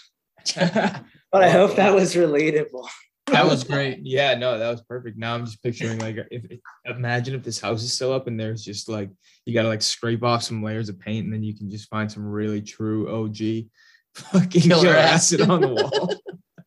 But 1.33 1.45
I 1.45 1.51
hope 1.51 1.77
that 1.77 1.95
was 1.95 2.15
relatable. 2.15 2.89
that 3.27 3.47
was 3.47 3.63
great. 3.63 4.01
Yeah, 4.03 4.35
no, 4.35 4.59
that 4.59 4.71
was 4.71 4.83
perfect. 4.83 5.17
Now 5.19 5.35
I'm 5.35 5.45
just 5.45 5.63
picturing 5.63 5.99
like 5.99 6.17
if 6.31 6.45
imagine 6.87 7.35
if 7.35 7.45
this 7.45 7.61
house 7.61 7.83
is 7.83 7.93
still 7.93 8.13
up 8.13 8.27
and 8.27 8.41
there's 8.41 8.65
just 8.65 8.89
like 8.89 9.11
you 9.45 9.55
gotta 9.55 9.69
like 9.69 9.83
scrape 9.83 10.25
off 10.25 10.43
some 10.43 10.63
layers 10.63 10.89
of 10.89 10.99
paint 10.99 11.25
and 11.25 11.33
then 11.33 11.43
you 11.45 11.57
can 11.57 11.71
just 11.71 11.89
find 11.89 12.11
some 12.11 12.25
really 12.25 12.63
true 12.63 13.09
OG 13.09 13.69
fucking 14.15 14.63
Killer 14.63 14.83
killer 14.83 14.97
acid. 14.97 15.43
acid 15.43 15.51
on 15.51 15.61
the 15.61 15.69
wall. 15.69 16.11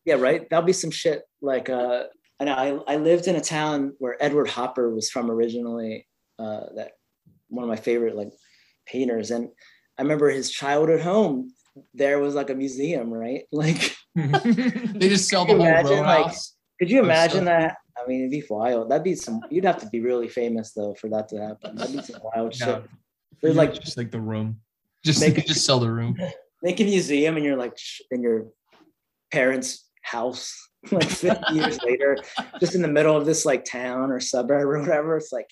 Yeah, 0.04 0.16
right. 0.16 0.48
That'll 0.50 0.66
be 0.66 0.72
some 0.72 0.90
shit. 0.90 1.22
Like 1.40 1.68
uh 1.70 2.04
I 2.40 2.44
know 2.44 2.54
I, 2.86 2.94
I 2.94 2.96
lived 2.96 3.26
in 3.28 3.36
a 3.36 3.40
town 3.40 3.94
where 3.98 4.16
Edward 4.22 4.48
Hopper 4.48 4.92
was 4.94 5.10
from 5.10 5.30
originally, 5.30 6.06
uh 6.38 6.66
that 6.76 6.92
one 7.48 7.62
of 7.64 7.68
my 7.68 7.76
favorite 7.76 8.16
like 8.16 8.30
painters. 8.86 9.30
And 9.30 9.48
I 9.98 10.02
remember 10.02 10.28
his 10.30 10.50
childhood 10.50 11.00
home, 11.00 11.52
there 11.94 12.18
was 12.18 12.34
like 12.34 12.50
a 12.50 12.54
museum, 12.54 13.12
right? 13.12 13.44
Like 13.52 13.96
They 14.14 15.08
just 15.08 15.28
sell 15.28 15.44
the 15.44 15.52
whole 15.54 15.60
imagine, 15.60 16.00
like, 16.00 16.26
house. 16.26 16.54
could 16.78 16.90
you 16.90 17.00
imagine 17.02 17.44
that? 17.46 17.76
I 17.96 18.06
mean, 18.06 18.20
it'd 18.20 18.30
be 18.30 18.44
wild. 18.50 18.90
That'd 18.90 19.04
be 19.04 19.14
some 19.14 19.40
you'd 19.50 19.64
have 19.64 19.78
to 19.78 19.88
be 19.88 20.00
really 20.00 20.28
famous 20.28 20.72
though 20.72 20.94
for 21.00 21.08
that 21.10 21.28
to 21.28 21.38
happen. 21.38 21.76
That'd 21.76 21.96
be 21.96 22.02
some 22.02 22.20
wild 22.22 22.54
No. 22.60 22.66
shit. 22.66 22.84
There's 23.42 23.56
like 23.56 23.74
just 23.74 23.96
like 23.96 24.10
the 24.10 24.20
room. 24.20 24.60
Just 25.04 25.20
make 25.20 25.44
just 25.46 25.64
sell 25.64 25.78
the 25.80 25.90
room. 25.90 26.16
make 26.62 26.80
a 26.80 26.84
museum 26.84 27.36
and 27.36 27.44
you're 27.44 27.56
like 27.56 27.76
in 28.10 28.22
your 28.22 28.46
parents' 29.30 29.84
house 30.04 30.54
like 30.92 31.08
50 31.08 31.54
years 31.54 31.78
later, 31.82 32.16
just 32.60 32.74
in 32.74 32.82
the 32.82 32.88
middle 32.88 33.16
of 33.16 33.24
this 33.26 33.44
like 33.44 33.64
town 33.64 34.10
or 34.12 34.20
suburb 34.20 34.62
or 34.68 34.80
whatever. 34.80 35.16
It's 35.16 35.32
like 35.32 35.48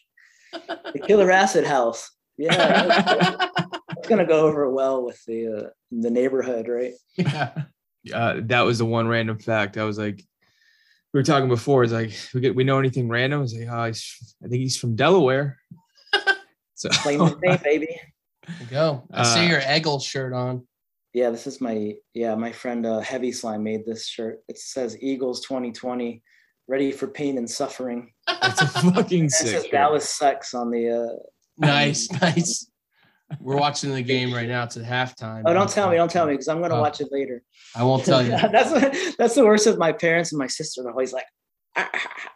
the 0.52 1.00
killer 1.06 1.30
acid 1.30 1.64
house. 1.66 2.10
Yeah, 2.38 3.48
it's 3.96 4.08
gonna 4.08 4.26
go 4.26 4.46
over 4.46 4.70
well 4.70 5.04
with 5.04 5.22
the 5.26 5.46
uh, 5.46 5.68
the 5.90 6.10
neighborhood, 6.10 6.68
right? 6.68 6.92
Yeah. 7.16 7.52
uh, 8.12 8.40
that 8.44 8.62
was 8.62 8.78
the 8.78 8.84
one 8.84 9.06
random 9.08 9.38
fact. 9.38 9.76
I 9.78 9.84
was 9.84 9.96
like, 9.98 10.16
we 11.14 11.20
were 11.20 11.24
talking 11.24 11.48
before. 11.48 11.84
It's 11.84 11.92
like 11.92 12.12
we 12.34 12.40
get 12.40 12.54
we 12.54 12.64
know 12.64 12.78
anything 12.78 13.08
random. 13.08 13.38
I 13.38 13.42
was 13.42 13.54
like, 13.54 13.68
oh, 13.70 13.84
he's, 13.86 14.34
I 14.44 14.48
think 14.48 14.60
he's 14.62 14.76
from 14.76 14.96
Delaware. 14.96 15.58
So 16.74 16.88
Claim 16.88 17.18
the 17.20 17.38
name, 17.40 17.58
baby. 17.62 18.00
There 18.48 18.56
you 18.60 18.66
go. 18.66 19.04
I 19.12 19.22
see 19.22 19.44
Uh, 19.46 19.50
your 19.50 19.60
Eagle 19.72 20.00
shirt 20.00 20.32
on. 20.32 20.66
Yeah, 21.14 21.30
this 21.30 21.46
is 21.46 21.60
my 21.60 21.94
yeah. 22.14 22.34
My 22.34 22.52
friend 22.52 22.86
uh, 22.86 23.00
Heavy 23.00 23.32
Slime 23.32 23.62
made 23.62 23.84
this 23.84 24.06
shirt. 24.06 24.40
It 24.48 24.58
says 24.58 24.96
Eagles 25.00 25.42
2020, 25.42 26.22
ready 26.68 26.90
for 26.90 27.06
pain 27.08 27.36
and 27.38 27.48
suffering. 27.48 28.12
That's 28.26 28.62
a 28.62 28.66
fucking 28.66 29.26
It 29.26 29.30
says 29.30 29.50
sick. 29.50 29.62
shirt. 29.64 29.70
Dallas 29.72 30.08
sucks 30.08 30.54
on 30.54 30.70
the. 30.70 30.90
Uh, 31.12 31.16
Nice, 31.58 32.10
nice. 32.22 32.66
We're 33.38 33.58
watching 33.58 33.92
the 33.92 34.02
game 34.02 34.32
right 34.32 34.48
now. 34.48 34.64
It's 34.64 34.76
at 34.78 34.84
halftime. 34.84 35.42
oh, 35.44 35.52
don't 35.52 35.68
tell 35.68 35.90
me, 35.90 35.96
don't 35.96 36.10
tell 36.10 36.24
me, 36.26 36.32
because 36.32 36.48
I'm 36.48 36.60
gonna 36.62 36.76
Oh. 36.76 36.80
watch 36.80 37.00
it 37.02 37.08
later. 37.12 37.42
I 37.76 37.84
won't 37.84 38.04
tell 38.06 38.22
you. 38.22 38.30
that's 38.52 38.70
what, 38.70 38.96
that's 39.18 39.34
the 39.34 39.44
worst 39.44 39.66
of 39.66 39.76
my 39.78 39.92
parents 39.92 40.32
and 40.32 40.38
my 40.38 40.46
sister. 40.46 40.82
They're 40.82 40.92
always 40.92 41.12
like, 41.12 41.26
I, 41.76 41.88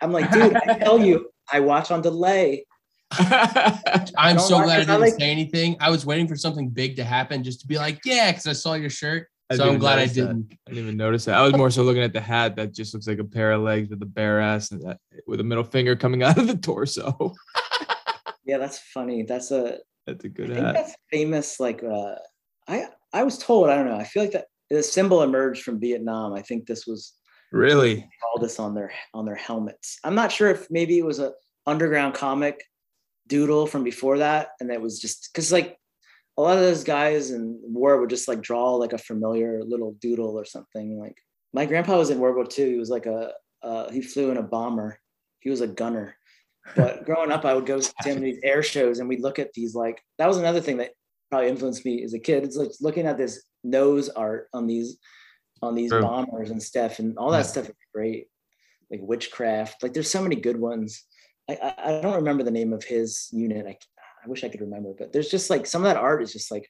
am 0.02 0.12
like, 0.12 0.30
dude, 0.30 0.54
I 0.54 0.78
tell 0.78 0.98
you, 1.00 1.30
I 1.50 1.60
watch 1.60 1.90
on 1.90 2.02
delay. 2.02 2.66
I'm 3.12 4.38
so 4.38 4.62
glad 4.62 4.80
I 4.80 4.84
didn't 4.84 5.00
like, 5.00 5.14
say 5.14 5.30
anything. 5.30 5.76
I 5.80 5.90
was 5.90 6.04
waiting 6.04 6.26
for 6.26 6.36
something 6.36 6.68
big 6.68 6.96
to 6.96 7.04
happen 7.04 7.44
just 7.44 7.60
to 7.60 7.66
be 7.66 7.76
like, 7.76 8.00
yeah, 8.04 8.30
because 8.30 8.46
I 8.46 8.52
saw 8.52 8.74
your 8.74 8.90
shirt. 8.90 9.28
So 9.52 9.68
I'm 9.68 9.78
glad 9.78 10.00
I 10.00 10.06
didn't. 10.06 10.48
That. 10.48 10.58
I 10.66 10.70
didn't 10.70 10.84
even 10.84 10.96
notice 10.96 11.24
that. 11.26 11.36
I 11.36 11.42
was 11.42 11.54
more 11.54 11.70
so 11.70 11.84
looking 11.84 12.02
at 12.02 12.12
the 12.12 12.20
hat 12.20 12.56
that 12.56 12.74
just 12.74 12.92
looks 12.92 13.06
like 13.06 13.20
a 13.20 13.24
pair 13.24 13.52
of 13.52 13.62
legs 13.62 13.90
with 13.90 14.02
a 14.02 14.06
bare 14.06 14.40
ass 14.40 14.72
and 14.72 14.82
that, 14.82 14.98
with 15.28 15.38
a 15.38 15.44
middle 15.44 15.62
finger 15.62 15.94
coming 15.94 16.22
out 16.24 16.36
of 16.36 16.48
the 16.48 16.56
torso. 16.56 17.32
yeah, 18.44 18.58
that's 18.58 18.78
funny. 18.78 19.22
That's 19.22 19.52
a 19.52 19.78
that's 20.06 20.24
a 20.24 20.28
good 20.28 20.50
hat. 20.50 20.74
that's 20.74 20.96
famous. 21.12 21.60
Like 21.60 21.84
uh, 21.84 22.16
I 22.66 22.86
I 23.12 23.22
was 23.22 23.38
told. 23.38 23.70
I 23.70 23.76
don't 23.76 23.86
know. 23.86 23.96
I 23.96 24.04
feel 24.04 24.24
like 24.24 24.32
that 24.32 24.46
the 24.68 24.82
symbol 24.82 25.22
emerged 25.22 25.62
from 25.62 25.78
Vietnam. 25.78 26.32
I 26.32 26.42
think 26.42 26.66
this 26.66 26.84
was 26.84 27.12
really 27.52 28.08
all 28.24 28.40
this 28.40 28.58
on 28.58 28.74
their 28.74 28.92
on 29.14 29.24
their 29.24 29.36
helmets. 29.36 30.00
I'm 30.02 30.16
not 30.16 30.32
sure 30.32 30.50
if 30.50 30.68
maybe 30.72 30.98
it 30.98 31.04
was 31.04 31.20
a 31.20 31.32
underground 31.66 32.14
comic 32.14 32.64
doodle 33.26 33.66
from 33.66 33.84
before 33.84 34.18
that, 34.18 34.50
and 34.60 34.70
it 34.70 34.80
was 34.80 35.00
just 35.00 35.30
because 35.32 35.52
like 35.52 35.78
a 36.36 36.42
lot 36.42 36.58
of 36.58 36.62
those 36.62 36.84
guys 36.84 37.30
in 37.30 37.58
war 37.62 38.00
would 38.00 38.10
just 38.10 38.28
like 38.28 38.42
draw 38.42 38.74
like 38.74 38.92
a 38.92 38.98
familiar 38.98 39.62
little 39.64 39.92
doodle 40.00 40.38
or 40.38 40.44
something. 40.44 40.98
Like 40.98 41.16
my 41.52 41.66
grandpa 41.66 41.96
was 41.96 42.10
in 42.10 42.18
World 42.18 42.36
War 42.36 42.46
II. 42.46 42.72
He 42.72 42.78
was 42.78 42.90
like 42.90 43.06
a 43.06 43.32
uh, 43.62 43.90
he 43.90 44.02
flew 44.02 44.30
in 44.30 44.36
a 44.36 44.42
bomber. 44.42 44.98
He 45.40 45.50
was 45.50 45.60
a 45.60 45.66
gunner. 45.66 46.16
But 46.74 47.04
growing 47.06 47.32
up, 47.32 47.44
I 47.44 47.54
would 47.54 47.66
go 47.66 47.80
to 47.80 48.08
him 48.08 48.20
these 48.20 48.40
air 48.42 48.62
shows, 48.62 48.98
and 48.98 49.08
we'd 49.08 49.22
look 49.22 49.38
at 49.38 49.52
these 49.52 49.74
like 49.74 50.02
that 50.18 50.28
was 50.28 50.38
another 50.38 50.60
thing 50.60 50.78
that 50.78 50.92
probably 51.30 51.48
influenced 51.48 51.84
me 51.84 52.02
as 52.02 52.14
a 52.14 52.18
kid. 52.18 52.44
It's 52.44 52.56
like 52.56 52.70
looking 52.80 53.06
at 53.06 53.18
this 53.18 53.42
nose 53.64 54.08
art 54.10 54.48
on 54.52 54.66
these 54.66 54.98
on 55.62 55.74
these 55.74 55.90
True. 55.90 56.02
bombers 56.02 56.50
and 56.50 56.62
stuff, 56.62 56.98
and 56.98 57.16
all 57.18 57.30
that 57.30 57.38
yeah. 57.38 57.42
stuff 57.42 57.68
is 57.68 57.76
great. 57.94 58.26
Like 58.90 59.00
witchcraft, 59.02 59.82
like 59.82 59.94
there's 59.94 60.10
so 60.10 60.22
many 60.22 60.36
good 60.36 60.60
ones. 60.60 61.04
I, 61.48 61.74
I, 61.78 62.00
don't 62.00 62.16
remember 62.16 62.42
the 62.42 62.50
name 62.50 62.72
of 62.72 62.82
his 62.82 63.28
unit. 63.32 63.66
I 63.66 63.78
I 64.24 64.28
wish 64.28 64.42
I 64.42 64.48
could 64.48 64.60
remember, 64.60 64.92
but 64.98 65.12
there's 65.12 65.28
just 65.28 65.50
like 65.50 65.66
some 65.66 65.82
of 65.82 65.86
that 65.86 65.96
art 65.96 66.22
is 66.22 66.32
just 66.32 66.50
like 66.50 66.68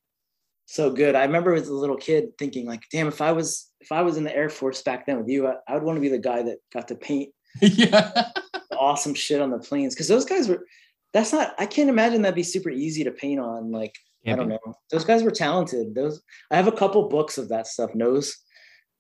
so 0.67 0.91
good. 0.91 1.15
I 1.15 1.25
remember 1.25 1.55
as 1.55 1.69
a 1.69 1.75
little 1.75 1.97
kid 1.97 2.37
thinking 2.39 2.67
like, 2.67 2.83
damn, 2.93 3.09
if 3.09 3.23
I 3.23 3.33
was 3.33 3.71
if 3.81 3.93
I 3.93 4.03
was 4.03 4.17
in 4.17 4.25
the 4.25 4.37
Air 4.37 4.51
Force 4.51 4.83
back 4.83 5.07
then 5.07 5.19
with 5.19 5.29
you, 5.29 5.47
I, 5.47 5.55
I 5.67 5.75
would 5.75 5.83
want 5.83 5.97
to 5.97 6.01
be 6.01 6.09
the 6.09 6.19
guy 6.19 6.43
that 6.43 6.59
got 6.73 6.89
to 6.89 6.95
paint 6.95 7.33
yeah. 7.63 8.31
awesome 8.79 9.15
shit 9.15 9.41
on 9.41 9.51
the 9.51 9.59
planes. 9.59 9.95
Cause 9.95 10.09
those 10.09 10.27
guys 10.27 10.49
were 10.49 10.67
that's 11.15 11.33
not 11.33 11.55
I 11.59 11.67
can't 11.67 11.89
imagine 11.89 12.23
that'd 12.23 12.35
be 12.35 12.43
super 12.43 12.71
easy 12.71 13.05
to 13.05 13.11
paint 13.11 13.41
on. 13.41 13.73
Like, 13.73 13.95
I 14.27 14.35
don't 14.35 14.49
know. 14.49 14.59
Those 14.91 15.05
guys 15.05 15.23
were 15.23 15.31
talented. 15.31 15.95
Those 15.95 16.21
I 16.51 16.57
have 16.57 16.69
a 16.69 16.73
couple 16.73 17.09
books 17.09 17.39
of 17.39 17.49
that 17.49 17.67
stuff, 17.67 17.95
nose 17.95 18.37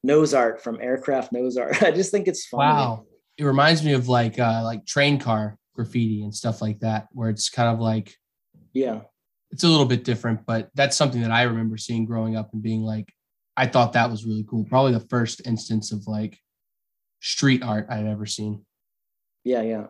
nose 0.03 0.33
art 0.33 0.63
from 0.63 0.81
aircraft 0.81 1.33
nose 1.33 1.59
art. 1.59 1.83
I 1.83 1.91
just 1.91 2.11
think 2.11 2.29
it's 2.29 2.47
fun. 2.47 2.61
Wow. 2.61 3.07
It 3.37 3.45
reminds 3.45 3.85
me 3.85 3.93
of 3.93 4.09
like 4.09 4.39
uh 4.39 4.63
like 4.65 4.87
train 4.87 5.19
car 5.19 5.59
graffiti 5.77 6.23
and 6.23 6.35
stuff 6.35 6.61
like 6.61 6.81
that, 6.81 7.07
where 7.13 7.31
it's 7.31 7.49
kind 7.49 7.69
of 7.69 7.79
like 7.79 8.17
yeah. 8.73 9.03
It's 9.53 9.63
a 9.63 9.69
little 9.69 9.87
bit 9.87 10.03
different, 10.03 10.45
but 10.45 10.71
that's 10.75 10.97
something 10.97 11.23
that 11.23 11.31
I 11.31 11.43
remember 11.43 11.77
seeing 11.77 12.05
growing 12.05 12.37
up 12.37 12.53
and 12.53 12.63
being 12.63 12.83
like, 12.83 13.13
I 13.57 13.67
thought 13.67 13.93
that 13.93 14.11
was 14.11 14.27
really 14.27 14.45
cool. 14.51 14.65
Probably 14.65 14.93
the 14.93 15.07
first 15.09 15.47
instance 15.47 15.93
of 15.93 16.07
like 16.09 16.39
street 17.21 17.63
art 17.63 17.87
I'd 17.89 18.07
ever 18.07 18.27
seen. 18.27 18.67
Yeah, 19.45 19.63
yeah. 19.63 19.87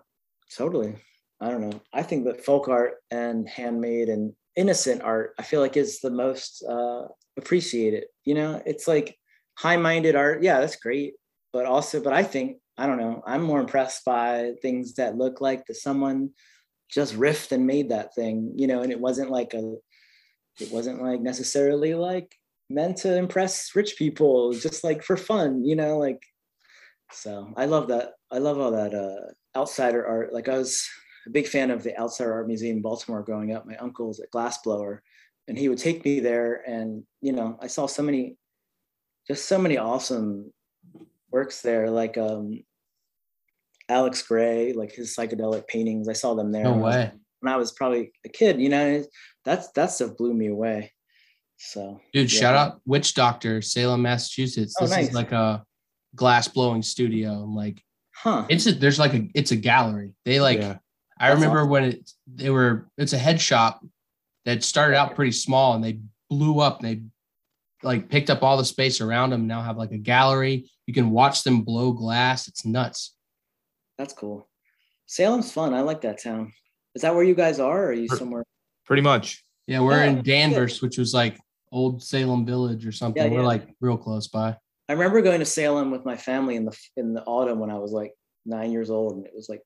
Totally. 0.55 0.95
I 1.41 1.51
don't 1.51 1.62
know. 1.62 1.80
I 1.93 2.03
think 2.03 2.26
that 2.26 2.45
folk 2.45 2.68
art 2.68 2.97
and 3.11 3.49
handmade 3.49 4.11
and 4.11 4.34
innocent 4.57 5.03
art, 5.03 5.34
I 5.39 5.43
feel 5.43 5.61
like 5.61 5.76
is 5.76 6.01
the 6.01 6.11
most 6.11 6.62
uh, 6.62 7.07
appreciated. 7.39 8.05
You 8.24 8.34
know, 8.34 8.62
it's 8.66 8.87
like 8.87 9.18
high-minded 9.59 10.14
art. 10.14 10.43
Yeah, 10.43 10.61
that's 10.61 10.76
great. 10.76 11.14
But 11.53 11.64
also, 11.64 12.01
but 12.01 12.12
I 12.12 12.22
think, 12.22 12.59
I 12.79 12.87
don't 12.87 12.99
know, 12.99 13.22
I'm 13.27 13.43
more 13.43 13.61
impressed 13.61 14.05
by 14.05 14.53
things 14.62 14.95
that 14.95 15.16
look 15.16 15.41
like 15.41 15.66
that 15.66 15.77
someone 15.77 16.31
just 16.91 17.14
riffed 17.14 17.53
and 17.53 17.66
made 17.66 17.91
that 17.91 18.14
thing, 18.14 18.53
you 18.57 18.66
know, 18.66 18.83
and 18.83 18.93
it 18.93 19.01
wasn't 19.01 19.31
like 19.31 19.55
a, 19.55 19.77
it 20.61 20.70
wasn't 20.70 21.03
like 21.03 21.20
necessarily 21.20 21.95
like 21.95 22.35
meant 22.68 22.99
to 22.99 23.16
impress 23.16 23.74
rich 23.74 23.97
people, 23.97 24.53
just 24.53 24.85
like 24.85 25.03
for 25.03 25.16
fun, 25.16 25.64
you 25.64 25.77
know, 25.77 25.99
like, 25.99 26.22
so 27.12 27.53
I 27.57 27.66
love 27.66 27.89
that. 27.89 28.12
I 28.31 28.39
love 28.39 28.59
all 28.59 28.72
that 28.72 28.95
uh, 28.95 29.59
outsider 29.59 30.05
art. 30.05 30.33
Like 30.33 30.49
I 30.49 30.59
was 30.59 30.89
a 31.27 31.31
big 31.31 31.47
fan 31.47 31.70
of 31.70 31.83
the 31.83 31.99
Outsider 31.99 32.33
Art 32.33 32.49
Museum 32.49 32.77
in 32.77 32.83
Baltimore 32.83 33.22
growing 33.22 33.55
up. 33.55 33.66
My 33.66 33.77
uncle's 33.77 34.20
a 34.20 34.27
glassblower 34.29 34.99
and 35.49 35.57
he 35.57 35.68
would 35.68 35.79
take 35.79 36.05
me 36.05 36.20
there 36.20 36.62
and, 36.66 37.05
you 37.20 37.33
know, 37.33 37.59
I 37.61 37.68
saw 37.68 37.87
so 37.87 38.03
many, 38.03 38.37
just 39.29 39.47
so 39.47 39.59
many 39.59 39.77
awesome 39.77 40.53
works 41.37 41.61
there. 41.61 41.91
Like 41.91 42.16
um, 42.16 42.62
Alex 43.89 44.22
Grey, 44.22 44.72
like 44.72 44.93
his 44.93 45.14
psychedelic 45.14 45.68
paintings. 45.68 46.09
I 46.09 46.14
saw 46.14 46.34
them 46.34 46.51
there. 46.51 46.64
No 46.64 46.78
way. 46.78 47.12
When 47.41 47.53
I 47.53 47.57
was 47.57 47.72
probably 47.72 48.12
a 48.24 48.30
kid, 48.30 48.61
you 48.61 48.70
know, 48.70 49.05
that's 49.45 49.70
that 49.72 49.91
stuff 49.91 50.16
blew 50.16 50.32
me 50.32 50.49
away. 50.49 50.93
So, 51.59 52.01
dude, 52.12 52.32
yeah. 52.32 52.41
shout 52.41 52.55
out 52.55 52.80
Witch 52.87 53.14
Doctor, 53.14 53.61
Salem, 53.61 54.03
Massachusetts. 54.03 54.74
Oh, 54.80 54.84
this 54.84 54.97
nice. 54.97 55.09
is 55.09 55.14
like 55.14 55.32
a 55.32 55.62
glass 56.14 56.49
blowing 56.49 56.82
studio. 56.82 57.45
Like, 57.45 57.82
huh? 58.14 58.47
It's 58.49 58.66
a, 58.66 58.72
there's 58.72 58.99
like 58.99 59.14
a 59.14 59.28
it's 59.34 59.53
a 59.53 59.57
gallery. 59.57 60.12
They 60.24 60.41
like. 60.41 60.59
Yeah. 60.59 60.78
I 61.18 61.28
that's 61.28 61.41
remember 61.41 61.61
awesome. 61.61 61.70
when 61.70 61.84
it 61.84 62.11
they 62.26 62.51
were. 62.51 62.89
It's 62.97 63.12
a 63.12 63.18
head 63.18 63.41
shop 63.41 63.84
that 64.47 64.64
started 64.64 64.97
out 64.97 65.14
pretty 65.14 65.32
small 65.32 65.74
and 65.74 65.84
they 65.84 66.01
blew 66.30 66.61
up. 66.61 66.82
And 66.82 66.89
they 66.89 67.03
like 67.83 68.09
picked 68.09 68.31
up 68.31 68.43
all 68.43 68.57
the 68.57 68.64
space 68.64 69.01
around 69.01 69.31
them. 69.31 69.47
Now 69.47 69.62
have 69.62 69.77
like 69.77 69.93
a 69.93 69.99
gallery. 69.99 70.70
You 70.87 70.95
can 70.95 71.11
watch 71.11 71.43
them 71.43 71.62
blow 71.62 71.93
glass. 71.93 72.49
It's 72.49 72.64
nuts. 72.64 73.14
That's 73.99 74.12
cool. 74.12 74.49
Salem's 75.07 75.53
fun. 75.53 75.74
I 75.74 75.81
like 75.81 76.03
that 76.03 76.22
town. 76.22 76.53
Is 76.95 77.03
that 77.03 77.14
where 77.14 77.24
you 77.24 77.35
guys 77.35 77.61
are? 77.61 77.85
Or 77.85 77.89
are 77.89 77.93
you 77.93 78.09
somewhere? 78.09 78.45
Pretty 78.85 79.03
much. 79.03 79.45
Yeah, 79.66 79.81
we're 79.81 80.05
in 80.05 80.18
oh, 80.18 80.22
Danvers, 80.22 80.81
which 80.81 80.97
was 80.97 81.12
like 81.12 81.39
old 81.72 82.03
Salem 82.03 82.47
Village 82.47 82.87
or 82.87 82.93
something. 82.93 83.22
Yeah, 83.22 83.31
we're 83.31 83.41
yeah. 83.41 83.47
like 83.47 83.68
real 83.81 83.97
close 83.97 84.29
by. 84.29 84.57
I 84.89 84.93
remember 84.93 85.20
going 85.22 85.41
to 85.41 85.47
Salem 85.47 85.91
with 85.91 86.05
my 86.05 86.16
family 86.16 86.55
in 86.55 86.64
the 86.64 86.79
in 86.97 87.12
the 87.12 87.24
autumn 87.24 87.59
when 87.59 87.70
I 87.70 87.79
was 87.79 87.91
like 87.91 88.12
nine 88.45 88.70
years 88.70 88.91
old, 88.91 89.14
and 89.14 89.27
it 89.27 89.33
was 89.35 89.49
like 89.49 89.62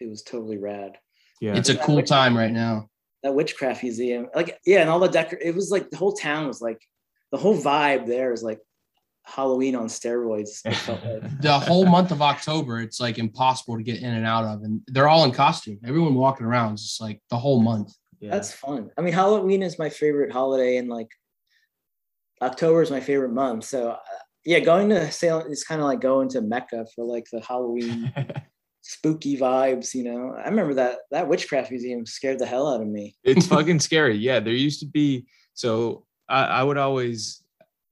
it 0.00 0.08
was 0.08 0.22
totally 0.22 0.58
rad. 0.58 0.98
Yeah, 1.40 1.56
it's 1.56 1.70
a 1.70 1.76
cool 1.76 2.02
time 2.02 2.36
right 2.36 2.52
now. 2.52 2.88
That 3.22 3.34
witchcraft 3.34 3.82
museum, 3.82 4.28
like 4.34 4.58
yeah, 4.66 4.80
and 4.80 4.90
all 4.90 5.00
the 5.00 5.08
decor. 5.08 5.38
It 5.40 5.54
was 5.54 5.70
like 5.70 5.88
the 5.90 5.96
whole 5.96 6.12
town 6.12 6.46
was 6.46 6.60
like 6.60 6.80
the 7.32 7.38
whole 7.38 7.56
vibe 7.56 8.06
there 8.06 8.32
is 8.32 8.42
like 8.42 8.60
Halloween 9.24 9.74
on 9.74 9.86
steroids. 9.86 10.62
The 11.40 11.58
whole 11.58 11.86
month 11.86 12.12
of 12.12 12.22
October, 12.22 12.80
it's 12.80 13.00
like 13.00 13.18
impossible 13.18 13.76
to 13.76 13.82
get 13.82 14.00
in 14.00 14.14
and 14.14 14.26
out 14.26 14.44
of, 14.44 14.62
and 14.62 14.82
they're 14.86 15.08
all 15.08 15.24
in 15.24 15.32
costume. 15.32 15.78
Everyone 15.84 16.14
walking 16.14 16.46
around 16.46 16.74
is 16.74 16.82
just 16.82 17.00
like 17.00 17.20
the 17.30 17.36
whole 17.36 17.60
month. 17.60 17.92
Yeah. 18.20 18.30
That's 18.30 18.52
fun. 18.52 18.90
I 18.96 19.00
mean, 19.00 19.14
Halloween 19.14 19.62
is 19.62 19.78
my 19.78 19.88
favorite 19.88 20.30
holiday, 20.30 20.76
and 20.76 20.88
like 20.88 21.08
October 22.40 22.82
is 22.82 22.90
my 22.90 23.00
favorite 23.00 23.32
month. 23.32 23.64
So, 23.64 23.90
uh, 23.90 23.98
yeah, 24.44 24.60
going 24.60 24.90
to 24.90 25.10
Salem 25.10 25.50
is 25.50 25.64
kind 25.64 25.80
of 25.80 25.86
like 25.86 26.00
going 26.00 26.28
to 26.30 26.40
Mecca 26.40 26.86
for 26.94 27.04
like 27.04 27.26
the 27.32 27.40
Halloween 27.40 28.12
spooky 28.82 29.36
vibes. 29.36 29.94
You 29.94 30.04
know, 30.04 30.36
I 30.36 30.48
remember 30.48 30.74
that 30.74 30.98
that 31.10 31.28
witchcraft 31.28 31.70
museum 31.70 32.06
scared 32.06 32.38
the 32.38 32.46
hell 32.46 32.72
out 32.72 32.82
of 32.82 32.88
me. 32.88 33.16
It's 33.24 33.46
fucking 33.54 33.80
scary. 33.80 34.16
Yeah, 34.16 34.38
there 34.38 34.52
used 34.52 34.80
to 34.80 34.86
be. 34.86 35.26
So 35.54 36.04
I, 36.32 36.44
I 36.44 36.62
would 36.62 36.78
always 36.78 37.42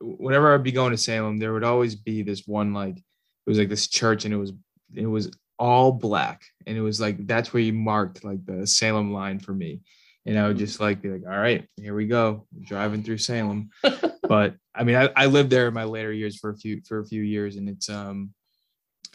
whenever 0.01 0.55
I'd 0.55 0.63
be 0.63 0.73
going 0.73 0.93
to 0.93 0.99
Salem, 0.99 1.39
there 1.39 1.53
would 1.53 1.65
always 1.65 1.95
be 1.95 2.23
this 2.23 2.47
one 2.47 2.73
like 2.73 2.97
it 2.97 3.47
was 3.47 3.59
like 3.59 3.69
this 3.69 3.87
church, 3.87 4.25
and 4.25 4.35
it 4.35 4.39
was 4.39 4.53
it 4.95 5.07
was 5.07 5.31
all 5.59 5.93
black, 5.93 6.43
and 6.67 6.77
it 6.77 6.81
was 6.81 7.01
like 7.01 7.27
that's 7.27 7.53
where 7.53 7.63
you 7.63 7.73
marked 7.73 8.25
like 8.25 8.45
the 8.45 8.67
Salem 8.67 9.13
line 9.13 9.39
for 9.39 9.53
me. 9.53 9.81
And 10.27 10.39
I 10.39 10.47
would 10.47 10.57
mm-hmm. 10.57 10.67
just 10.67 10.81
like 10.81 11.01
be 11.01 11.09
like, 11.09 11.25
all 11.27 11.39
right, 11.39 11.67
here 11.77 11.95
we 11.95 12.07
go, 12.07 12.47
driving 12.61 13.03
through 13.03 13.19
Salem. 13.19 13.71
but 14.29 14.55
I 14.75 14.85
mean, 14.85 14.97
I, 14.97 15.09
I 15.17 15.27
lived 15.27 15.51
there 15.51 15.67
in 15.69 15.75
my 15.75 15.85
later 15.85 16.13
years 16.13 16.37
for 16.39 16.51
a 16.51 16.57
few 16.57 16.83
for 16.87 17.01
a 17.01 17.07
few 17.07 17.23
years, 17.23 17.57
and 17.57 17.69
it's 17.69 17.89
um, 17.89 18.33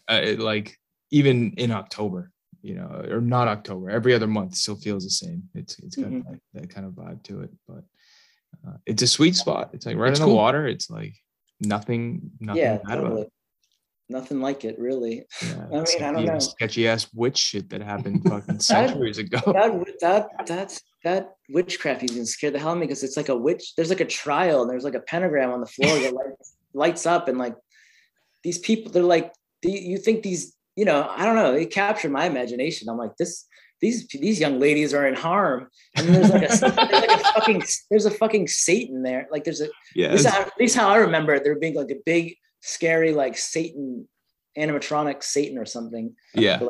uh, 0.10 0.22
it, 0.24 0.40
like 0.40 0.78
even 1.12 1.54
in 1.58 1.72
October, 1.72 2.32
you 2.62 2.76
know, 2.76 3.06
or 3.10 3.22
not 3.22 3.48
October, 3.48 3.90
every 3.90 4.14
other 4.14 4.28
month 4.28 4.56
still 4.56 4.76
feels 4.76 5.04
the 5.04 5.10
same. 5.10 5.44
It's 5.54 5.80
it's 5.80 5.96
got 5.96 6.08
mm-hmm. 6.08 6.32
that, 6.32 6.62
that 6.62 6.70
kind 6.70 6.86
of 6.86 6.94
vibe 6.94 7.24
to 7.24 7.42
it, 7.42 7.52
but 7.68 7.84
uh, 8.68 8.78
it's 8.86 9.02
a 9.02 9.08
sweet 9.08 9.36
spot. 9.36 9.72
It's 9.74 9.86
like 9.86 9.98
right 9.98 10.12
it's 10.12 10.20
in 10.20 10.26
cool. 10.26 10.34
the 10.34 10.38
water. 10.38 10.68
It's 10.68 10.90
like 10.90 11.16
nothing, 11.60 12.32
nothing 12.40 12.62
yeah, 12.62 12.78
totally. 12.78 13.28
Nothing 14.08 14.40
like 14.40 14.64
it, 14.66 14.78
really. 14.78 15.26
Yeah, 15.42 15.66
I 15.72 15.76
mean, 15.76 15.86
I 16.04 16.12
don't 16.12 16.26
know. 16.26 16.40
Sketchy 16.40 16.88
ass 16.88 17.08
witch 17.14 17.38
shit 17.38 17.70
that 17.70 17.82
happened 17.82 18.24
fucking 18.30 18.60
centuries 18.60 19.18
ago. 19.18 19.40
That, 19.46 20.00
that 20.02 20.48
that's 20.48 20.82
that 21.04 21.36
witchcraft 21.50 22.04
even 22.04 22.26
scared 22.26 22.54
the 22.54 22.60
hell 22.60 22.70
out 22.70 22.74
of 22.74 22.80
me 22.80 22.86
because 22.86 23.04
it's 23.04 23.18
like 23.18 23.30
a 23.30 23.36
witch. 23.36 23.74
There's 23.76 23.90
like 23.90 24.02
a 24.02 24.06
trial 24.06 24.62
and 24.62 24.70
there's 24.70 24.84
like 24.84 24.96
a 24.96 25.00
pentagram 25.00 25.52
on 25.52 25.60
the 25.60 25.68
floor 25.68 25.98
that 26.00 26.14
lights, 26.14 26.56
lights 26.74 27.06
up 27.06 27.28
and 27.28 27.38
like 27.38 27.56
these 28.44 28.60
people. 28.60 28.92
They're 28.92 29.04
like, 29.04 29.32
you 29.64 29.98
think 29.98 30.22
these, 30.22 30.56
you 30.76 30.86
know, 30.86 31.08
I 31.10 31.26
don't 31.26 31.36
know. 31.36 31.54
They 31.54 31.66
captured 31.66 32.12
my 32.12 32.26
imagination. 32.26 32.90
I'm 32.90 32.98
like, 32.98 33.18
this 33.18 33.46
these 33.86 34.08
these 34.08 34.40
young 34.40 34.60
ladies 34.60 34.94
are 34.94 35.08
in 35.08 35.16
harm 35.16 35.68
and 35.96 36.08
there's 36.10 36.30
like 36.30 36.44
a, 36.44 36.48
there's 36.48 36.62
like 37.08 37.22
a 37.22 37.24
fucking 37.36 37.64
there's 37.90 38.06
a 38.06 38.12
fucking 38.12 38.48
satan 38.48 39.04
there 39.04 39.28
like 39.32 39.44
there's 39.44 39.62
a 39.62 39.68
yeah 39.96 40.08
at 40.08 40.14
least 40.14 40.28
how, 40.28 40.42
at 40.42 40.60
least 40.60 40.76
how 40.76 40.90
i 40.90 40.98
remember 40.98 41.34
it 41.36 41.44
there 41.44 41.58
being 41.60 41.76
like 41.76 41.92
a 41.92 42.02
big 42.06 42.36
scary 42.62 43.12
like 43.14 43.38
satan 43.38 44.08
animatronic 44.58 45.24
Satan 45.24 45.58
or 45.58 45.66
something. 45.66 46.16
Yeah. 46.34 46.62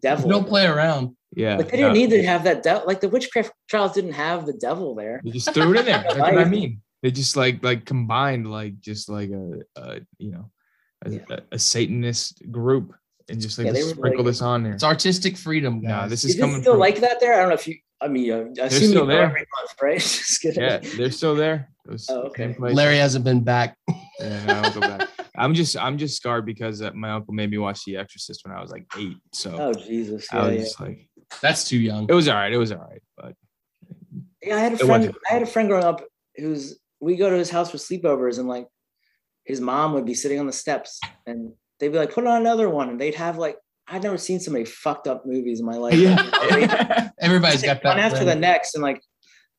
Devil. 0.00 0.28
Don't 0.28 0.48
play 0.48 0.66
around. 0.66 1.16
Yeah. 1.34 1.56
But 1.56 1.66
they 1.66 1.78
didn't 1.78 1.94
no, 1.94 2.00
need 2.00 2.10
to 2.10 2.22
have 2.24 2.44
that 2.44 2.62
devil. 2.62 2.84
Like 2.86 3.00
the 3.00 3.08
witchcraft 3.08 3.52
trials 3.68 3.92
didn't 3.92 4.12
have 4.12 4.46
the 4.46 4.54
devil 4.54 4.94
there. 4.94 5.20
They 5.24 5.30
just 5.30 5.52
threw 5.52 5.74
it 5.74 5.80
in 5.80 5.86
there. 5.86 6.02
That's 6.08 6.18
what 6.18 6.38
I 6.38 6.44
mean. 6.44 6.82
They 7.02 7.10
just 7.10 7.36
like 7.36 7.62
like 7.64 7.84
combined 7.84 8.50
like 8.50 8.78
just 8.80 9.08
like 9.08 9.30
a, 9.30 9.60
a 9.76 10.00
you 10.18 10.32
know 10.32 10.50
a, 11.04 11.10
Yeah. 11.10 11.24
a, 11.30 11.38
a 11.52 11.58
Satanist 11.58 12.50
group 12.50 12.94
and 13.28 13.40
just 13.40 13.58
like 13.58 13.66
Yeah, 13.66 13.72
they 13.72 13.82
sprinkle 13.82 14.24
like- 14.24 14.26
this 14.32 14.42
on 14.42 14.62
there. 14.62 14.72
It's 14.74 14.84
artistic 14.84 15.36
freedom, 15.36 15.80
guys. 15.80 15.88
Nah, 15.90 16.08
this 16.08 16.24
Is 16.24 16.34
is 16.34 16.40
coming 16.40 16.60
still 16.62 16.74
from, 16.74 16.80
like 16.80 17.00
that 17.00 17.20
there? 17.20 17.34
I 17.34 17.38
don't 17.40 17.48
know 17.48 17.54
if 17.54 17.66
you. 17.68 17.76
I 18.00 18.08
mean, 18.08 18.32
uh, 18.32 18.36
I 18.60 18.66
assume 18.66 18.88
still 18.90 19.02
you 19.02 19.06
there. 19.06 19.28
month, 19.28 19.74
right? 19.80 20.00
Just 20.00 20.40
kidding. 20.42 20.62
yeah, 20.62 20.78
they're 20.96 21.10
still 21.12 21.36
there. 21.36 21.68
Oh, 22.08 22.22
okay. 22.22 22.54
Larry 22.58 22.96
hasn't 22.96 23.24
been 23.24 23.42
back. 23.44 23.76
Yeah, 24.20 24.44
no, 24.46 24.54
I'll 24.54 24.72
go 24.72 24.80
back. 24.80 25.08
I'm 25.36 25.54
just 25.54 25.76
I'm 25.76 25.98
just 25.98 26.16
scarred 26.16 26.44
because 26.44 26.82
uh, 26.82 26.90
my 26.94 27.10
uncle 27.12 27.32
made 27.34 27.50
me 27.50 27.58
watch 27.58 27.84
The 27.84 27.96
Exorcist 27.96 28.44
when 28.44 28.54
I 28.56 28.60
was 28.60 28.70
like 28.70 28.84
eight. 28.98 29.16
So 29.32 29.56
Oh 29.58 29.72
Jesus! 29.72 30.26
I 30.32 30.36
Yeah, 30.36 30.44
was 30.46 30.54
yeah. 30.54 30.60
just 30.62 30.80
like, 30.80 31.08
That's 31.40 31.64
too 31.64 31.78
young. 31.78 32.06
it 32.08 32.12
was 32.12 32.28
all 32.28 32.34
right. 32.36 32.52
It 32.52 32.58
was 32.58 32.70
all 32.72 32.78
right, 32.78 33.02
but 33.16 33.34
Yeah, 34.42 34.56
I 34.56 34.60
had 34.60 34.72
a 34.74 34.78
friend. 34.78 35.14
I 35.30 35.32
had 35.34 35.42
a 35.42 35.46
friend 35.46 35.68
growing 35.68 35.84
up 35.84 36.02
who's. 36.36 36.78
We 37.00 37.16
go 37.16 37.30
to 37.30 37.36
his 37.36 37.50
house 37.50 37.70
for 37.70 37.78
sleepovers, 37.78 38.38
and 38.38 38.46
like, 38.48 38.68
his 39.44 39.60
mom 39.60 39.92
would 39.94 40.06
be 40.06 40.14
sitting 40.14 40.38
on 40.38 40.46
the 40.46 40.52
steps, 40.52 41.00
and 41.26 41.52
they'd 41.78 41.88
be 41.88 41.98
like, 41.98 42.12
"Put 42.12 42.26
on 42.26 42.40
another 42.40 42.68
one," 42.68 42.88
and 42.88 43.00
they'd 43.00 43.14
have 43.14 43.38
like. 43.38 43.56
I'd 43.88 44.04
never 44.04 44.16
seen 44.16 44.38
so 44.38 44.52
many 44.52 44.64
fucked 44.64 45.08
up 45.08 45.26
movies 45.26 45.58
in 45.58 45.66
my 45.66 45.74
life. 45.74 45.94
yeah. 45.94 47.10
Everybody's 47.20 47.62
got 47.62 47.82
that. 47.82 47.96
one 47.96 47.98
after 47.98 48.24
the 48.24 48.34
next, 48.34 48.74
and 48.74 48.82
like, 48.82 49.02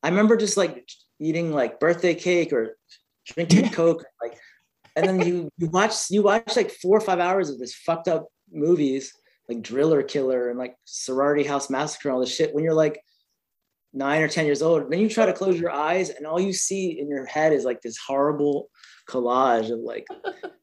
I 0.02 0.08
remember 0.08 0.36
just 0.36 0.56
like 0.56 0.88
eating 1.20 1.52
like 1.52 1.78
birthday 1.78 2.14
cake 2.14 2.52
or 2.52 2.76
drinking 3.26 3.68
Coke, 3.68 4.02
like, 4.22 4.38
and 4.96 5.06
then 5.06 5.20
you 5.20 5.50
you 5.58 5.68
watch 5.68 6.10
you 6.10 6.22
watch 6.22 6.56
like 6.56 6.70
four 6.70 6.96
or 6.96 7.02
five 7.02 7.20
hours 7.20 7.50
of 7.50 7.58
this 7.58 7.74
fucked 7.74 8.08
up 8.08 8.26
movies 8.50 9.12
like 9.48 9.62
Driller 9.62 10.02
Killer 10.02 10.48
and 10.50 10.58
like 10.58 10.76
Sorority 10.84 11.44
House 11.44 11.68
Massacre 11.70 12.08
and 12.08 12.14
all 12.14 12.20
this 12.20 12.34
shit 12.34 12.54
when 12.54 12.64
you're 12.64 12.74
like 12.74 13.00
nine 13.92 14.22
or 14.22 14.28
ten 14.28 14.46
years 14.46 14.62
old. 14.62 14.90
Then 14.90 15.00
you 15.00 15.08
try 15.08 15.26
to 15.26 15.32
close 15.32 15.58
your 15.58 15.70
eyes 15.70 16.10
and 16.10 16.26
all 16.26 16.40
you 16.40 16.52
see 16.52 16.98
in 16.98 17.08
your 17.08 17.26
head 17.26 17.52
is 17.52 17.64
like 17.64 17.80
this 17.82 17.98
horrible 17.98 18.68
collage 19.08 19.70
of 19.70 19.80
like 19.80 20.06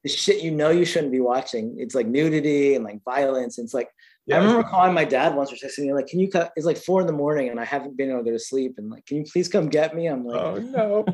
the 0.03 0.09
shit 0.09 0.43
you 0.43 0.51
know 0.51 0.69
you 0.69 0.85
shouldn't 0.85 1.11
be 1.11 1.19
watching. 1.19 1.75
It's 1.77 1.95
like 1.95 2.07
nudity 2.07 2.75
and 2.75 2.83
like 2.83 3.03
violence. 3.03 3.57
And 3.57 3.65
it's 3.65 3.73
like 3.73 3.89
I 4.31 4.37
remember 4.37 4.63
calling 4.63 4.93
my 4.93 5.03
dad 5.03 5.35
once 5.35 5.51
or 5.51 5.55
texting 5.55 5.85
me 5.85 5.93
like, 5.93 6.07
"Can 6.07 6.19
you 6.19 6.29
cut?" 6.29 6.51
It's 6.55 6.65
like 6.65 6.77
four 6.77 7.01
in 7.01 7.07
the 7.07 7.13
morning 7.13 7.49
and 7.49 7.59
I 7.59 7.65
haven't 7.65 7.97
been 7.97 8.09
able 8.09 8.19
to 8.19 8.25
go 8.25 8.31
to 8.31 8.39
sleep. 8.39 8.75
And 8.77 8.89
like, 8.89 9.05
"Can 9.05 9.17
you 9.17 9.25
please 9.31 9.47
come 9.47 9.67
get 9.67 9.95
me?" 9.95 10.07
I'm 10.07 10.25
like, 10.25 10.39
Oh 10.39 10.55
no. 10.59 11.05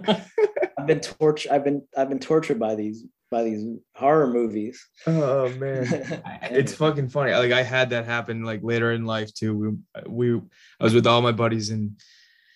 I've 0.77 0.85
been 0.87 0.99
tortured. 0.99 1.51
I've 1.51 1.63
been 1.63 1.83
I've 1.97 2.09
been 2.09 2.19
tortured 2.19 2.59
by 2.59 2.75
these 2.75 3.05
by 3.31 3.43
these 3.43 3.65
horror 3.95 4.27
movies. 4.27 4.85
Oh 5.05 5.49
man. 5.53 5.87
it's 6.43 6.73
fucking 6.73 7.09
funny. 7.09 7.33
Like 7.33 7.51
I 7.51 7.63
had 7.63 7.89
that 7.91 8.05
happen 8.05 8.43
like 8.43 8.61
later 8.63 8.91
in 8.91 9.05
life 9.05 9.33
too. 9.33 9.55
We 10.05 10.33
we 10.33 10.41
I 10.79 10.83
was 10.83 10.93
with 10.93 11.07
all 11.07 11.21
my 11.21 11.31
buddies 11.31 11.69
and 11.69 11.99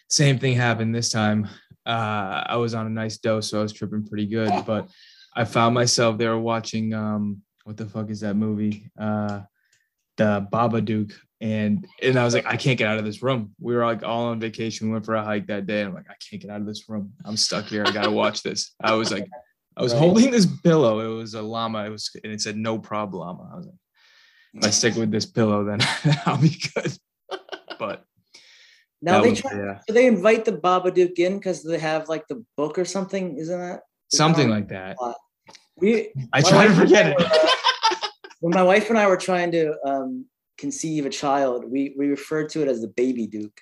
same 0.10 0.40
thing 0.40 0.56
happened 0.56 0.94
this 0.94 1.10
time. 1.10 1.48
Uh 1.86 2.44
I 2.48 2.58
was 2.58 2.74
on 2.74 2.88
a 2.88 2.90
nice 2.90 3.18
dose, 3.18 3.50
so 3.50 3.60
I 3.60 3.64
was 3.64 3.74
tripping 3.74 4.06
pretty 4.06 4.28
good. 4.28 4.52
But 4.66 4.90
I 5.36 5.46
found 5.46 5.74
myself 5.74 6.18
there 6.18 6.38
watching 6.38 6.94
um 6.94 7.42
what 7.64 7.78
the 7.78 7.86
fuck 7.86 8.10
is 8.10 8.22
that 8.22 8.36
movie? 8.36 8.92
Uh 9.00 9.42
the 10.18 10.48
Babadook. 10.52 11.14
And 11.40 11.88
and 12.02 12.20
I 12.20 12.24
was 12.24 12.34
like, 12.36 12.46
I 12.46 12.56
can't 12.56 12.78
get 12.78 12.88
out 12.88 13.00
of 13.00 13.06
this 13.06 13.24
room. 13.24 13.56
We 13.60 13.76
were 13.76 13.86
like 13.86 14.04
all 14.04 14.26
on 14.26 14.40
vacation. 14.40 14.88
We 14.88 14.94
went 14.94 15.06
for 15.06 15.16
a 15.16 15.24
hike 15.24 15.48
that 15.48 15.66
day. 15.66 15.80
And 15.80 15.90
I'm 15.90 15.96
like, 15.96 16.10
I 16.10 16.16
can't 16.30 16.42
get 16.42 16.52
out 16.52 16.62
of 16.62 16.68
this 16.68 16.88
room. 16.88 17.14
I'm 17.26 17.38
stuck 17.38 17.66
here. 17.66 17.84
I 17.86 17.92
gotta 17.92 18.12
watch 18.12 18.44
this. 18.44 18.76
I 18.82 18.94
was 18.94 19.12
like, 19.12 19.28
I 19.76 19.82
was 19.82 19.94
holding 19.94 20.30
this 20.30 20.46
pillow. 20.46 21.00
It 21.00 21.16
was 21.18 21.34
a 21.34 21.42
llama. 21.42 21.86
It 21.86 21.90
was 21.90 22.12
and 22.24 22.32
it 22.32 22.42
said 22.42 22.58
no 22.58 22.78
problem. 22.78 23.40
I 23.52 23.56
was 23.56 23.66
like, 23.66 23.76
if 24.54 24.66
I 24.66 24.70
stick 24.70 24.96
with 24.96 25.12
this 25.12 25.26
pillow, 25.26 25.64
then 25.64 25.80
I'll 26.26 26.38
be 26.38 26.56
good. 26.76 26.96
But 27.80 28.06
now 29.02 29.18
that 29.18 29.24
they 29.24 29.30
was- 29.32 29.42
try. 29.42 29.54
yeah, 29.54 29.80
Do 29.88 29.94
they 29.94 30.08
invite 30.08 30.46
the 30.46 30.54
Babadook 30.54 31.18
in 31.20 31.38
because 31.38 31.64
they 31.64 31.80
have 31.80 32.08
like 32.10 32.28
the 32.28 32.44
book 32.58 32.78
or 32.78 32.86
something? 32.86 33.38
Isn't 33.38 33.60
that 33.60 33.82
is 34.12 34.18
that 34.18 34.18
something 34.18 34.50
like 34.50 34.68
that. 34.70 34.98
we? 35.78 36.12
I 36.34 36.42
try 36.42 36.68
to 36.68 36.74
forget 36.74 37.06
I 37.08 37.10
it. 37.12 37.22
uh, 37.22 38.08
when 38.42 38.54
my 38.54 38.64
wife 38.64 38.90
and 38.90 38.98
I 38.98 39.08
were 39.08 39.18
trying 39.18 39.52
to 39.54 39.76
um, 39.86 40.26
conceive 40.58 41.06
a 41.06 41.10
child, 41.10 41.66
we 41.66 41.94
we 41.98 42.08
referred 42.08 42.50
to 42.50 42.62
it 42.62 42.68
as 42.68 42.82
the 42.82 42.88
baby 42.90 43.28
Duke. 43.28 43.60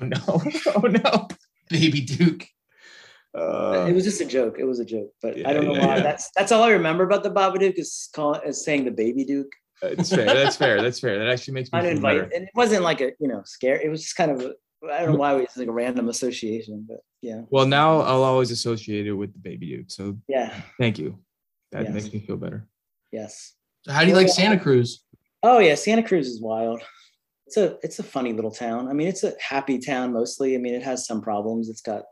Oh 0.00 0.06
no! 0.06 0.42
Oh 0.76 0.86
no! 0.86 1.28
Baby 1.68 2.00
Duke. 2.00 2.46
Uh, 3.34 3.86
it 3.88 3.94
was 3.94 4.04
just 4.04 4.20
a 4.20 4.26
joke. 4.26 4.56
It 4.58 4.64
was 4.64 4.78
a 4.78 4.84
joke, 4.84 5.10
but 5.22 5.38
yeah, 5.38 5.48
I 5.48 5.52
don't 5.54 5.64
know 5.64 5.74
yeah, 5.74 5.86
why. 5.86 5.96
yeah. 5.96 6.02
That's 6.02 6.30
that's 6.36 6.52
all 6.52 6.62
I 6.62 6.70
remember 6.70 7.04
about 7.04 7.22
the 7.22 7.30
Babadook 7.30 7.74
is 7.78 8.08
call 8.14 8.34
is 8.34 8.62
saying 8.64 8.84
the 8.84 8.90
baby 8.90 9.24
Duke. 9.24 9.50
it's 9.82 10.10
fair. 10.14 10.26
That's 10.26 10.56
fair. 10.56 10.82
That's 10.82 11.00
fair. 11.00 11.18
That 11.18 11.28
actually 11.28 11.54
makes 11.54 11.72
me 11.72 11.78
I 11.78 11.82
feel 11.82 11.90
didn't 11.94 12.04
invite, 12.04 12.32
and 12.34 12.44
it 12.44 12.50
wasn't 12.54 12.82
like 12.82 13.00
a 13.00 13.12
you 13.20 13.28
know 13.28 13.42
scare. 13.44 13.80
It 13.80 13.88
was 13.88 14.02
just 14.02 14.16
kind 14.16 14.30
of 14.30 14.40
a 14.42 14.52
I 14.90 15.00
don't 15.02 15.12
know 15.12 15.18
why 15.18 15.34
it 15.34 15.40
was 15.40 15.56
like 15.56 15.68
a 15.68 15.72
random 15.72 16.08
association, 16.08 16.84
but 16.88 17.00
yeah, 17.20 17.42
Well, 17.50 17.66
now 17.66 18.00
I'll 18.00 18.24
always 18.24 18.50
associate 18.50 19.06
it 19.06 19.12
with 19.12 19.32
the 19.32 19.38
baby 19.38 19.66
dude. 19.68 19.92
So 19.92 20.16
yeah, 20.28 20.52
thank 20.78 20.98
you. 20.98 21.18
That 21.70 21.84
Yes. 21.84 21.94
makes 21.94 22.12
me 22.12 22.20
feel 22.20 22.36
better. 22.36 22.66
yes. 23.12 23.54
So 23.82 23.92
how 23.92 24.02
do 24.02 24.08
you 24.08 24.14
like 24.14 24.28
Santa 24.28 24.58
Cruz? 24.58 25.04
Oh 25.42 25.58
yeah, 25.58 25.74
Santa 25.74 26.02
Cruz 26.02 26.28
is 26.28 26.40
wild. 26.40 26.80
It's 27.46 27.56
a 27.56 27.78
it's 27.82 27.98
a 27.98 28.02
funny 28.04 28.32
little 28.32 28.50
town. 28.50 28.88
I 28.88 28.92
mean, 28.92 29.08
it's 29.08 29.24
a 29.24 29.34
happy 29.40 29.78
town 29.78 30.12
mostly. 30.12 30.54
I 30.54 30.58
mean, 30.58 30.74
it 30.74 30.82
has 30.84 31.06
some 31.06 31.20
problems. 31.20 31.68
It's 31.68 31.80
got 31.82 32.04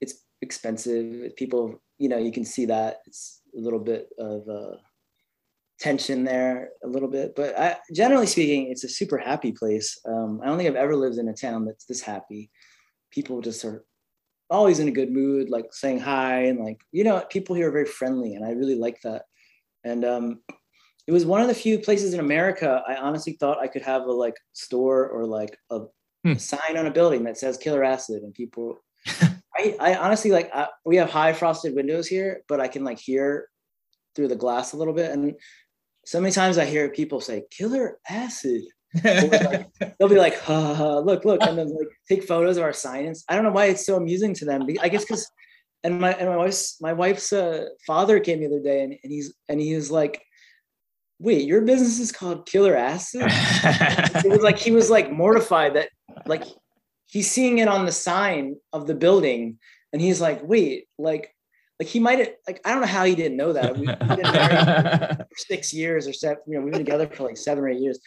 it's 0.00 0.14
expensive. 0.42 1.34
People, 1.36 1.80
you 1.98 2.08
know, 2.08 2.18
you 2.18 2.32
can 2.32 2.44
see 2.44 2.66
that 2.66 3.00
it's 3.06 3.40
a 3.56 3.60
little 3.60 3.78
bit 3.78 4.08
of 4.18 4.48
uh, 4.48 4.76
tension 5.84 6.24
there, 6.24 6.70
a 6.82 6.88
little 6.88 7.08
bit. 7.08 7.34
But 7.36 7.58
I, 7.58 7.76
generally 7.92 8.26
speaking, 8.26 8.70
it's 8.70 8.84
a 8.84 8.88
super 8.88 9.18
happy 9.18 9.52
place. 9.52 9.98
Um, 10.06 10.40
I 10.42 10.46
don't 10.46 10.56
think 10.56 10.68
I've 10.68 10.84
ever 10.84 10.96
lived 10.96 11.18
in 11.18 11.28
a 11.28 11.34
town 11.34 11.64
that's 11.66 11.84
this 11.84 12.00
happy. 12.00 12.50
People 13.10 13.40
just 13.40 13.64
are 13.64 13.84
always 14.48 14.78
in 14.78 14.88
a 14.88 14.98
good 14.98 15.12
mood, 15.12 15.50
like 15.50 15.66
saying 15.72 16.00
hi 16.00 16.44
and 16.44 16.58
like 16.58 16.80
you 16.92 17.04
know, 17.04 17.22
people 17.30 17.54
here 17.54 17.68
are 17.68 17.78
very 17.78 17.86
friendly, 17.86 18.34
and 18.34 18.44
I 18.44 18.50
really 18.50 18.76
like 18.76 19.00
that. 19.02 19.22
And 19.84 20.04
um, 20.04 20.40
it 21.06 21.12
was 21.12 21.26
one 21.26 21.42
of 21.42 21.48
the 21.48 21.54
few 21.54 21.78
places 21.78 22.14
in 22.14 22.20
America 22.20 22.82
I 22.88 22.96
honestly 22.96 23.34
thought 23.34 23.60
I 23.60 23.68
could 23.68 23.82
have 23.82 24.02
a 24.02 24.12
like 24.12 24.36
store 24.52 25.08
or 25.08 25.26
like 25.26 25.56
a, 25.70 25.80
Hmm. 26.24 26.36
sign 26.36 26.78
on 26.78 26.86
a 26.86 26.90
building 26.90 27.22
that 27.24 27.36
says 27.36 27.58
killer 27.58 27.84
acid 27.84 28.22
and 28.22 28.32
people 28.32 28.78
I, 29.54 29.76
I 29.78 29.94
honestly 29.96 30.30
like 30.30 30.48
I, 30.54 30.68
we 30.86 30.96
have 30.96 31.10
high 31.10 31.34
frosted 31.34 31.74
windows 31.74 32.06
here 32.06 32.40
but 32.48 32.60
I 32.60 32.68
can 32.68 32.82
like 32.82 32.98
hear 32.98 33.50
through 34.16 34.28
the 34.28 34.42
glass 34.44 34.72
a 34.72 34.78
little 34.78 34.94
bit 34.94 35.10
and 35.10 35.34
so 36.06 36.20
many 36.20 36.32
times 36.32 36.58
I 36.58 36.64
hear 36.64 36.88
people 36.88 37.20
say 37.20 37.44
killer 37.50 37.98
acid. 38.08 38.62
Like- 39.02 39.68
they'll 39.98 40.08
be 40.08 40.16
like 40.16 40.38
ha, 40.38 40.60
ha, 40.60 40.74
ha, 40.74 40.98
look 40.98 41.24
look 41.24 41.42
and 41.42 41.58
then 41.58 41.68
like 41.74 41.88
take 42.08 42.22
photos 42.22 42.56
of 42.56 42.62
our 42.62 42.72
signs 42.72 43.24
I 43.28 43.34
don't 43.34 43.42
know 43.42 43.50
why 43.50 43.66
it's 43.66 43.84
so 43.84 43.96
amusing 43.96 44.34
to 44.34 44.44
them. 44.44 44.66
I 44.80 44.88
guess 44.88 45.04
because 45.04 45.28
and 45.82 46.00
my 46.00 46.12
and 46.12 46.28
my 46.28 46.36
wife's 46.36 46.80
my 46.80 46.92
wife's 46.92 47.32
uh, 47.32 47.66
father 47.86 48.20
came 48.20 48.40
the 48.40 48.46
other 48.46 48.62
day 48.62 48.82
and, 48.82 48.96
and 49.02 49.12
he's 49.12 49.34
and 49.48 49.60
he 49.60 49.74
was 49.74 49.90
like 49.90 50.22
wait 51.18 51.46
your 51.46 51.62
business 51.62 51.98
is 51.98 52.12
called 52.12 52.46
killer 52.46 52.76
acid? 52.76 53.22
It 54.24 54.30
was 54.30 54.42
like 54.42 54.58
he 54.58 54.70
was 54.70 54.90
like 54.90 55.12
mortified 55.12 55.74
that 55.74 55.90
like 56.26 56.44
he's 57.06 57.30
seeing 57.30 57.58
it 57.58 57.68
on 57.68 57.84
the 57.84 57.92
sign 57.92 58.56
of 58.72 58.86
the 58.86 58.94
building 58.94 59.58
and 59.92 60.00
he's 60.00 60.20
like 60.20 60.40
wait 60.42 60.86
like 60.98 61.34
like 61.84 61.92
he 61.92 62.00
might 62.00 62.18
have 62.18 62.28
like 62.46 62.60
i 62.64 62.70
don't 62.70 62.80
know 62.80 62.86
how 62.86 63.04
he 63.04 63.14
didn't 63.14 63.36
know 63.36 63.52
that. 63.52 63.76
We, 63.76 63.86
have 63.86 63.98
been 63.98 64.22
married 64.22 65.16
for 65.18 65.36
six 65.36 65.74
years 65.74 66.08
or 66.08 66.12
seven 66.12 66.38
you 66.46 66.54
know 66.54 66.64
we've 66.64 66.72
been 66.72 66.84
together 66.84 67.06
for 67.06 67.24
like 67.24 67.36
seven 67.36 67.64
or 67.64 67.68
eight 67.68 67.80
years. 67.80 67.98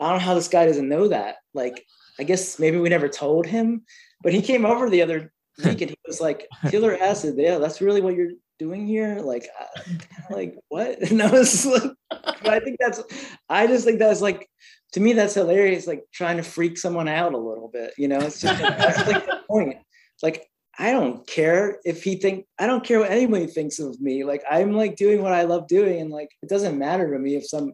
I 0.00 0.10
don't 0.10 0.18
know 0.18 0.24
how 0.24 0.34
this 0.34 0.48
guy 0.48 0.66
doesn't 0.66 0.88
know 0.88 1.08
that. 1.08 1.36
Like 1.54 1.84
i 2.18 2.24
guess 2.24 2.58
maybe 2.58 2.78
we 2.78 2.88
never 2.88 3.08
told 3.08 3.46
him 3.46 3.82
but 4.22 4.32
he 4.32 4.40
came 4.40 4.64
over 4.64 4.88
the 4.88 5.02
other 5.02 5.32
week 5.64 5.80
and 5.82 5.90
he 5.90 5.98
was 6.06 6.20
like 6.20 6.48
killer 6.70 6.96
acid 6.96 7.34
yeah 7.36 7.58
that's 7.58 7.82
really 7.82 8.00
what 8.00 8.14
you're 8.14 8.32
doing 8.58 8.86
here? 8.86 9.20
Like 9.20 9.46
uh, 9.60 9.82
like 10.30 10.56
what? 10.68 11.02
And 11.10 11.22
i 11.22 11.30
was 11.30 11.64
like 11.66 11.92
but 12.10 12.48
i 12.48 12.60
think 12.60 12.78
that's 12.80 13.02
i 13.48 13.66
just 13.66 13.84
think 13.84 13.98
that's 13.98 14.20
like 14.20 14.48
to 14.92 15.00
me 15.00 15.12
that's 15.12 15.34
hilarious 15.34 15.86
like 15.86 16.04
trying 16.12 16.38
to 16.38 16.42
freak 16.42 16.78
someone 16.78 17.08
out 17.08 17.34
a 17.34 17.38
little 17.38 17.68
bit 17.68 17.92
you 17.98 18.08
know? 18.08 18.18
It's 18.18 18.40
just 18.40 18.60
like, 18.62 18.78
that's 18.78 19.06
like 19.06 19.26
the 19.26 19.40
point. 19.48 19.76
Like 20.22 20.48
i 20.78 20.90
don't 20.92 21.26
care 21.26 21.78
if 21.84 22.02
he 22.02 22.16
think 22.16 22.46
i 22.58 22.66
don't 22.66 22.84
care 22.84 23.00
what 23.00 23.10
anybody 23.10 23.46
thinks 23.46 23.78
of 23.78 24.00
me 24.00 24.24
like 24.24 24.42
i'm 24.50 24.72
like 24.72 24.96
doing 24.96 25.22
what 25.22 25.32
i 25.32 25.42
love 25.42 25.66
doing 25.68 26.00
and 26.00 26.10
like 26.10 26.28
it 26.42 26.48
doesn't 26.48 26.78
matter 26.78 27.10
to 27.12 27.18
me 27.18 27.34
if 27.36 27.46
some 27.46 27.72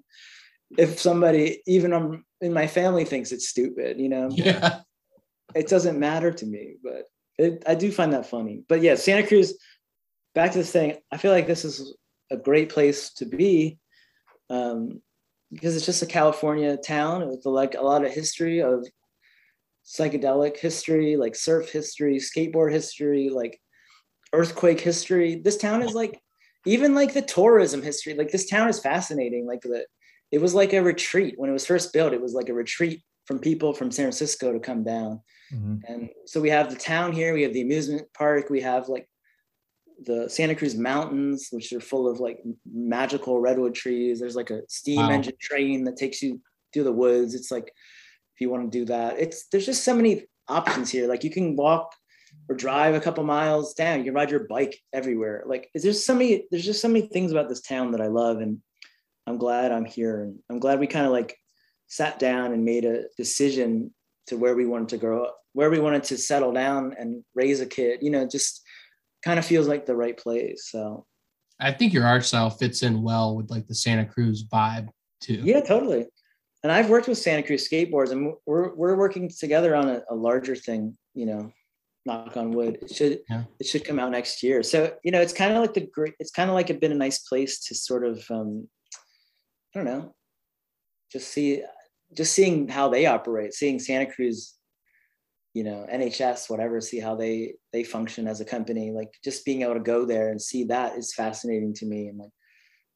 if 0.79 0.99
somebody 0.99 1.61
even 1.67 1.93
um, 1.93 2.25
in 2.41 2.53
my 2.53 2.67
family 2.67 3.05
thinks 3.05 3.33
it's 3.33 3.49
stupid 3.49 3.99
you 4.01 4.09
know 4.09 4.29
Yeah. 4.33 4.81
it 5.55 5.69
doesn't 5.69 5.99
matter 5.99 6.33
to 6.33 6.47
me, 6.47 6.77
but 6.83 7.05
it, 7.39 7.63
I 7.67 7.75
do 7.75 7.93
find 7.93 8.13
that 8.13 8.27
funny. 8.27 8.63
But 8.69 8.81
yeah, 8.83 8.95
Santa 8.95 9.27
Cruz. 9.27 9.55
Back 10.35 10.53
to 10.53 10.59
this 10.59 10.73
thing, 10.73 10.97
I 11.13 11.19
feel 11.19 11.31
like 11.31 11.47
this 11.47 11.63
is 11.67 11.95
a 12.31 12.39
great 12.39 12.71
place 12.71 13.13
to 13.15 13.27
be 13.27 13.79
um, 14.49 15.03
because 15.53 15.77
it's 15.77 15.85
just 15.85 16.01
a 16.03 16.07
California 16.07 16.79
town 16.79 17.29
with 17.29 17.45
like 17.45 17.75
a 17.75 17.83
lot 17.83 18.03
of 18.03 18.13
history 18.13 18.63
of 18.63 18.87
psychedelic 19.85 20.57
history, 20.59 21.17
like 21.17 21.35
surf 21.35 21.71
history, 21.71 22.17
skateboard 22.17 22.73
history, 22.73 23.29
like 23.29 23.61
earthquake 24.33 24.81
history. 24.81 25.37
This 25.37 25.57
town 25.57 25.83
is 25.83 25.95
like 25.95 26.21
even 26.67 26.95
like 26.95 27.13
the 27.13 27.23
tourism 27.23 27.83
history, 27.83 28.15
like 28.15 28.31
this 28.31 28.49
town 28.49 28.69
is 28.69 28.81
fascinating. 28.81 29.47
Like 29.47 29.63
the, 29.63 29.85
it 30.31 30.41
was 30.41 30.55
like 30.55 30.73
a 30.73 30.83
retreat 30.83 31.35
when 31.37 31.51
it 31.51 31.53
was 31.53 31.67
first 31.67 31.93
built. 31.93 32.13
It 32.13 32.23
was 32.23 32.35
like 32.35 32.49
a 32.49 32.55
retreat 32.55 33.03
from 33.27 33.39
people 33.39 33.73
from 33.73 33.91
San 33.91 34.05
Francisco 34.05 34.53
to 34.53 34.61
come 34.61 34.85
down. 34.85 35.21
Mm-hmm. 35.53 35.77
And 35.87 36.11
so 36.27 36.41
we 36.41 36.51
have 36.51 36.71
the 36.71 36.77
town 36.77 37.13
here, 37.13 37.35
we 37.35 37.43
have 37.43 37.53
the 37.53 37.63
amusement 37.63 38.07
park, 38.15 38.49
we 38.49 38.61
have 38.61 38.89
like 38.89 39.09
the 40.05 40.29
Santa 40.29 40.55
Cruz 40.55 40.75
Mountains, 40.75 41.49
which 41.51 41.73
are 41.73 41.81
full 41.81 42.09
of 42.09 42.21
like 42.21 42.39
magical 42.73 43.41
redwood 43.41 43.75
trees. 43.75 44.21
There's 44.21 44.37
like 44.37 44.51
a 44.51 44.63
steam 44.69 44.97
wow. 44.97 45.11
engine 45.11 45.35
train 45.41 45.85
that 45.85 45.97
takes 45.97 46.23
you 46.23 46.41
through 46.73 46.85
the 46.85 46.93
woods. 46.93 47.35
It's 47.35 47.51
like 47.51 47.73
you 48.43 48.51
want 48.51 48.71
to 48.71 48.79
do 48.79 48.85
that, 48.87 49.19
it's 49.19 49.47
there's 49.49 49.67
just 49.67 49.85
so 49.85 49.95
many 49.95 50.27
options 50.49 50.91
here. 50.91 51.09
Like 51.09 51.25
you 51.25 51.31
can 51.31 51.57
walk 51.57 51.95
or 52.49 52.57
drive 52.57 52.95
a 52.95 53.01
couple 53.01 53.25
miles 53.25 53.75
down. 53.75 53.99
You 53.99 54.07
can 54.07 54.15
ride 54.15 54.31
your 54.31 54.47
bike 54.47 54.79
everywhere. 54.93 55.45
Like 55.47 55.71
there's 55.75 56.05
so 56.05 56.15
many 56.15 56.47
there's 56.51 56.65
just 56.65 56.83
so 56.83 56.89
many 56.89 57.07
things 57.07 57.33
about 57.33 57.49
this 57.49 57.63
town 57.63 57.93
that 57.93 58.01
I 58.01 58.09
love, 58.09 58.39
and 58.39 58.59
I'm 59.27 59.39
glad 59.39 59.73
I'm 59.73 59.85
here. 59.85 60.23
And 60.23 60.39
I'm 60.51 60.59
glad 60.59 60.81
we 60.81 60.87
kind 60.87 61.07
of 61.07 61.13
like 61.13 61.37
sat 61.89 62.19
down 62.19 62.53
and 62.53 62.65
made 62.65 62.85
a 62.85 63.05
decision 63.17 63.93
to 64.27 64.37
where 64.37 64.55
we 64.55 64.67
wanted 64.67 64.91
to 64.91 64.99
grow 64.99 65.25
up, 65.25 65.39
where 65.53 65.71
we 65.71 65.79
wanted 65.79 66.05
to 66.05 66.19
settle 66.19 66.53
down 66.53 66.95
and 66.99 67.25
raise 67.35 67.61
a 67.61 67.67
kid. 67.67 68.01
You 68.03 68.11
know, 68.11 68.27
just 68.27 68.63
kind 69.25 69.39
of 69.39 69.47
feels 69.47 69.69
like 69.69 69.87
the 69.87 69.97
right 69.97 70.17
place. 70.17 70.69
So 70.71 71.07
I 71.61 71.73
think 71.73 71.93
your 71.93 72.07
art 72.07 72.25
style 72.25 72.51
fits 72.51 72.83
in 72.83 73.03
well 73.03 73.37
with 73.37 73.51
like 73.51 73.67
the 73.69 73.75
Santa 73.75 74.05
Cruz 74.05 74.45
vibe 74.45 74.89
too. 75.21 75.43
Yeah, 75.45 75.61
totally. 75.61 76.07
And 76.63 76.71
I've 76.71 76.91
worked 76.91 77.09
with 77.09 77.19
Santa 77.19 77.43
Cruz 77.43 77.69
skateboards 77.69 78.13
and 78.13 78.35
we're 78.47 78.75
we're 78.75 78.97
working 78.97 79.29
together 79.29 79.75
on 79.75 79.89
a, 79.89 80.03
a 80.11 80.15
larger 80.15 80.55
thing, 80.55 80.97
you 81.15 81.27
know, 81.27 81.53
knock 82.07 82.37
on 82.37 82.53
wood. 82.53 82.79
It 82.83 82.95
should 82.95 83.21
yeah. 83.29 83.45
it 83.59 83.67
should 83.67 83.85
come 83.85 83.99
out 83.99 84.13
next 84.13 84.43
year. 84.43 84.63
So, 84.63 84.95
you 85.03 85.11
know, 85.11 85.21
it's 85.21 85.33
kind 85.33 85.53
of 85.53 85.61
like 85.61 85.75
the 85.75 85.89
great 85.93 86.15
it's 86.21 86.31
kind 86.31 86.51
of 86.51 86.55
like 86.55 86.71
it's 86.71 86.79
been 86.79 86.93
a 86.93 86.97
nice 86.97 87.19
place 87.21 87.65
to 87.67 87.75
sort 87.75 88.05
of 88.05 88.25
um 88.31 88.69
I 89.75 89.79
don't 89.79 89.87
know, 89.87 90.15
just 91.11 91.29
see 91.29 91.63
just 92.17 92.33
seeing 92.33 92.69
how 92.69 92.89
they 92.89 93.07
operate, 93.07 93.55
seeing 93.55 93.79
Santa 93.79 94.07
Cruz 94.07 94.55
you 95.55 95.65
know 95.65 95.87
nhs 95.93 96.49
whatever 96.49 96.81
see 96.81 96.99
how 96.99 97.15
they 97.15 97.55
they 97.73 97.85
function 97.85 98.27
as 98.27 98.41
a 98.41 98.45
company 98.45 98.91
like 98.91 99.13
just 99.23 99.45
being 99.45 99.63
able 99.63 99.75
to 99.75 99.81
go 99.81 100.05
there 100.05 100.31
and 100.31 100.41
see 100.41 100.65
that 100.65 100.97
is 100.97 101.15
fascinating 101.15 101.75
to 101.75 101.87
me 101.87 102.09
and 102.09 102.19
like 102.19 102.31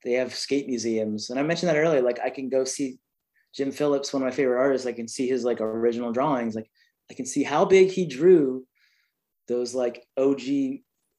they 0.05 0.13
have 0.13 0.35
skate 0.35 0.67
museums 0.67 1.31
and 1.31 1.39
i 1.39 1.43
mentioned 1.43 1.69
that 1.69 1.77
earlier 1.77 2.01
like 2.01 2.19
i 2.21 2.31
can 2.31 2.49
go 2.49 2.65
see 2.65 2.99
jim 3.57 3.71
phillips 3.71 4.13
one 4.13 4.23
of 4.23 4.27
my 4.27 4.35
favorite 4.35 4.59
artists 4.59 4.87
i 4.87 4.93
can 4.93 5.09
see 5.09 5.29
his 5.29 5.45
like 5.45 5.61
original 5.61 6.13
drawings 6.13 6.55
like 6.55 6.71
i 7.11 7.15
can 7.15 7.27
see 7.27 7.43
how 7.43 7.65
big 7.65 7.91
he 7.91 8.07
drew 8.07 8.65
those 9.49 9.75
like 9.75 10.05
og 10.17 10.41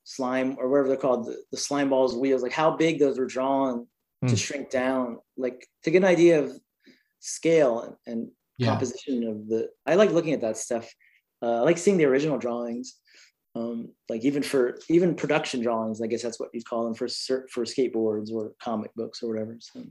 slime 0.03 0.55
or 0.59 0.69
whatever 0.69 0.87
they're 0.87 0.97
called 0.97 1.25
the, 1.25 1.37
the 1.51 1.57
slime 1.57 1.89
balls 1.89 2.15
wheels 2.15 2.41
like 2.41 2.53
how 2.53 2.71
big 2.71 2.99
those 2.99 3.19
were 3.19 3.25
drawn 3.25 3.85
mm. 4.23 4.29
to 4.29 4.35
shrink 4.35 4.69
down 4.69 5.17
like 5.35 5.67
to 5.83 5.91
get 5.91 5.97
an 5.97 6.05
idea 6.05 6.41
of 6.41 6.51
scale 7.19 7.81
and, 7.81 7.95
and 8.05 8.31
yeah. 8.57 8.67
composition 8.67 9.27
of 9.27 9.47
the 9.47 9.67
i 9.85 9.95
like 9.95 10.11
looking 10.11 10.33
at 10.33 10.41
that 10.41 10.57
stuff 10.57 10.89
uh, 11.41 11.57
I 11.57 11.59
like 11.59 11.77
seeing 11.77 11.97
the 11.97 12.05
original 12.05 12.37
drawings. 12.37 12.95
Um, 13.55 13.89
like 14.07 14.23
even 14.23 14.43
for 14.43 14.77
even 14.89 15.15
production 15.15 15.61
drawings, 15.61 16.01
I 16.01 16.07
guess 16.07 16.21
that's 16.21 16.39
what 16.39 16.49
you'd 16.53 16.67
call 16.67 16.85
them 16.85 16.93
for 16.93 17.07
for 17.07 17.65
skateboards 17.65 18.31
or 18.31 18.51
comic 18.61 18.91
books 18.95 19.23
or 19.23 19.29
whatever. 19.29 19.57
So 19.59 19.83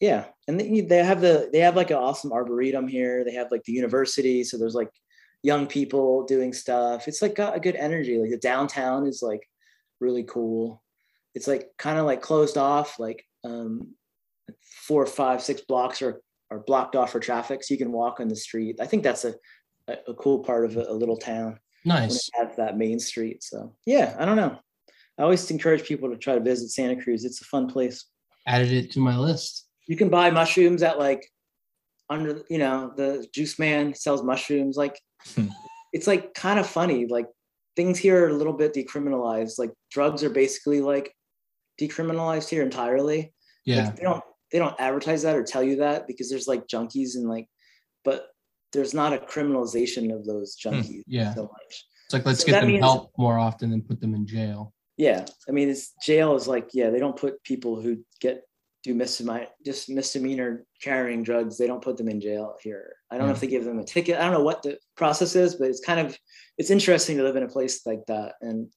yeah, 0.00 0.26
and 0.46 0.60
they, 0.60 0.80
they 0.82 0.98
have 0.98 1.20
the 1.20 1.48
they 1.52 1.60
have 1.60 1.76
like 1.76 1.90
an 1.90 1.96
awesome 1.96 2.32
arboretum 2.32 2.86
here. 2.86 3.24
They 3.24 3.34
have 3.34 3.50
like 3.50 3.64
the 3.64 3.72
university, 3.72 4.44
so 4.44 4.58
there's 4.58 4.74
like 4.74 4.90
young 5.42 5.66
people 5.66 6.24
doing 6.26 6.52
stuff. 6.52 7.08
It's 7.08 7.22
like 7.22 7.34
got 7.34 7.56
a 7.56 7.60
good 7.60 7.76
energy. 7.76 8.18
Like 8.18 8.30
the 8.30 8.38
downtown 8.38 9.06
is 9.06 9.22
like 9.22 9.48
really 10.00 10.24
cool. 10.24 10.82
It's 11.34 11.46
like 11.46 11.68
kind 11.78 11.98
of 11.98 12.06
like 12.06 12.20
closed 12.20 12.58
off, 12.58 12.98
like 12.98 13.24
um, 13.44 13.94
four, 14.60 15.06
five, 15.06 15.42
six 15.42 15.62
blocks 15.62 16.02
are 16.02 16.20
are 16.50 16.60
blocked 16.60 16.94
off 16.94 17.12
for 17.12 17.20
traffic, 17.20 17.64
so 17.64 17.72
you 17.74 17.78
can 17.78 17.92
walk 17.92 18.20
on 18.20 18.28
the 18.28 18.36
street. 18.36 18.80
I 18.80 18.86
think 18.86 19.02
that's 19.02 19.24
a 19.24 19.34
a, 19.88 19.96
a 20.08 20.14
cool 20.14 20.40
part 20.40 20.64
of 20.64 20.76
a, 20.76 20.82
a, 20.82 20.92
little 20.92 21.16
town. 21.16 21.58
Nice. 21.84 22.30
When 22.36 22.50
that 22.56 22.76
main 22.76 22.98
street. 22.98 23.42
So 23.42 23.74
yeah, 23.86 24.16
I 24.18 24.24
don't 24.24 24.36
know. 24.36 24.58
I 25.18 25.22
always 25.22 25.50
encourage 25.50 25.84
people 25.84 26.10
to 26.10 26.16
try 26.16 26.34
to 26.34 26.40
visit 26.40 26.70
Santa 26.70 27.00
Cruz. 27.00 27.24
It's 27.24 27.40
a 27.40 27.44
fun 27.44 27.68
place. 27.68 28.04
Added 28.46 28.72
it 28.72 28.90
to 28.92 29.00
my 29.00 29.16
list. 29.16 29.65
You 29.86 29.96
can 29.96 30.08
buy 30.08 30.30
mushrooms 30.30 30.82
at 30.82 30.98
like 30.98 31.28
under, 32.08 32.42
you 32.48 32.58
know, 32.58 32.92
the 32.96 33.26
juice 33.32 33.58
man 33.58 33.94
sells 33.94 34.22
mushrooms. 34.22 34.76
Like 34.76 35.00
hmm. 35.34 35.48
it's 35.92 36.06
like 36.06 36.34
kind 36.34 36.58
of 36.58 36.66
funny. 36.66 37.06
Like 37.06 37.26
things 37.76 37.98
here 37.98 38.24
are 38.24 38.28
a 38.28 38.34
little 38.34 38.52
bit 38.52 38.74
decriminalized. 38.74 39.58
Like 39.58 39.72
drugs 39.90 40.24
are 40.24 40.30
basically 40.30 40.80
like 40.80 41.12
decriminalized 41.80 42.48
here 42.48 42.62
entirely. 42.62 43.32
Yeah. 43.64 43.86
Like, 43.86 43.96
they 43.96 44.02
don't 44.02 44.24
they 44.52 44.58
don't 44.58 44.80
advertise 44.80 45.22
that 45.22 45.36
or 45.36 45.42
tell 45.42 45.62
you 45.62 45.76
that 45.76 46.06
because 46.06 46.30
there's 46.30 46.48
like 46.48 46.66
junkies 46.68 47.16
and 47.16 47.28
like 47.28 47.46
but 48.04 48.28
there's 48.72 48.94
not 48.94 49.12
a 49.12 49.18
criminalization 49.18 50.14
of 50.14 50.24
those 50.24 50.56
hmm, 50.62 50.68
junkies 50.68 51.02
yeah. 51.06 51.34
so 51.34 51.42
much. 51.42 51.86
It's 52.06 52.12
like 52.12 52.24
let's 52.24 52.40
so 52.40 52.46
get 52.46 52.60
them 52.60 52.68
means, 52.68 52.84
help 52.84 53.12
more 53.18 53.38
often 53.38 53.70
than 53.70 53.82
put 53.82 54.00
them 54.00 54.14
in 54.14 54.26
jail. 54.26 54.72
Yeah, 54.96 55.26
I 55.48 55.52
mean, 55.52 55.68
it's 55.68 55.92
jail 56.02 56.36
is 56.36 56.46
like 56.46 56.70
yeah, 56.72 56.90
they 56.90 57.00
don't 57.00 57.16
put 57.16 57.42
people 57.42 57.80
who 57.80 57.98
get 58.20 58.42
do 58.86 58.94
misdemeanor 58.94 59.46
just 59.64 59.88
misdemeanor 59.88 60.64
carrying 60.80 61.22
drugs. 61.22 61.58
They 61.58 61.66
don't 61.66 61.82
put 61.82 61.96
them 61.96 62.08
in 62.08 62.20
jail 62.20 62.54
here. 62.62 62.94
I 63.10 63.16
don't 63.16 63.24
yeah. 63.24 63.26
know 63.26 63.32
if 63.32 63.38
hmm. 63.38 63.46
they 63.46 63.50
give 63.50 63.64
them 63.64 63.78
a 63.78 63.84
ticket. 63.84 64.18
I 64.18 64.22
don't 64.22 64.32
know 64.32 64.44
what 64.44 64.62
the 64.62 64.78
process 64.96 65.34
is, 65.34 65.56
but 65.56 65.68
it's 65.68 65.84
kind 65.84 66.00
of 66.00 66.16
it's 66.56 66.70
interesting 66.70 67.16
to 67.16 67.24
live 67.24 67.36
in 67.36 67.42
a 67.42 67.48
place 67.48 67.84
like 67.84 68.06
that 68.06 68.34
and 68.40 68.68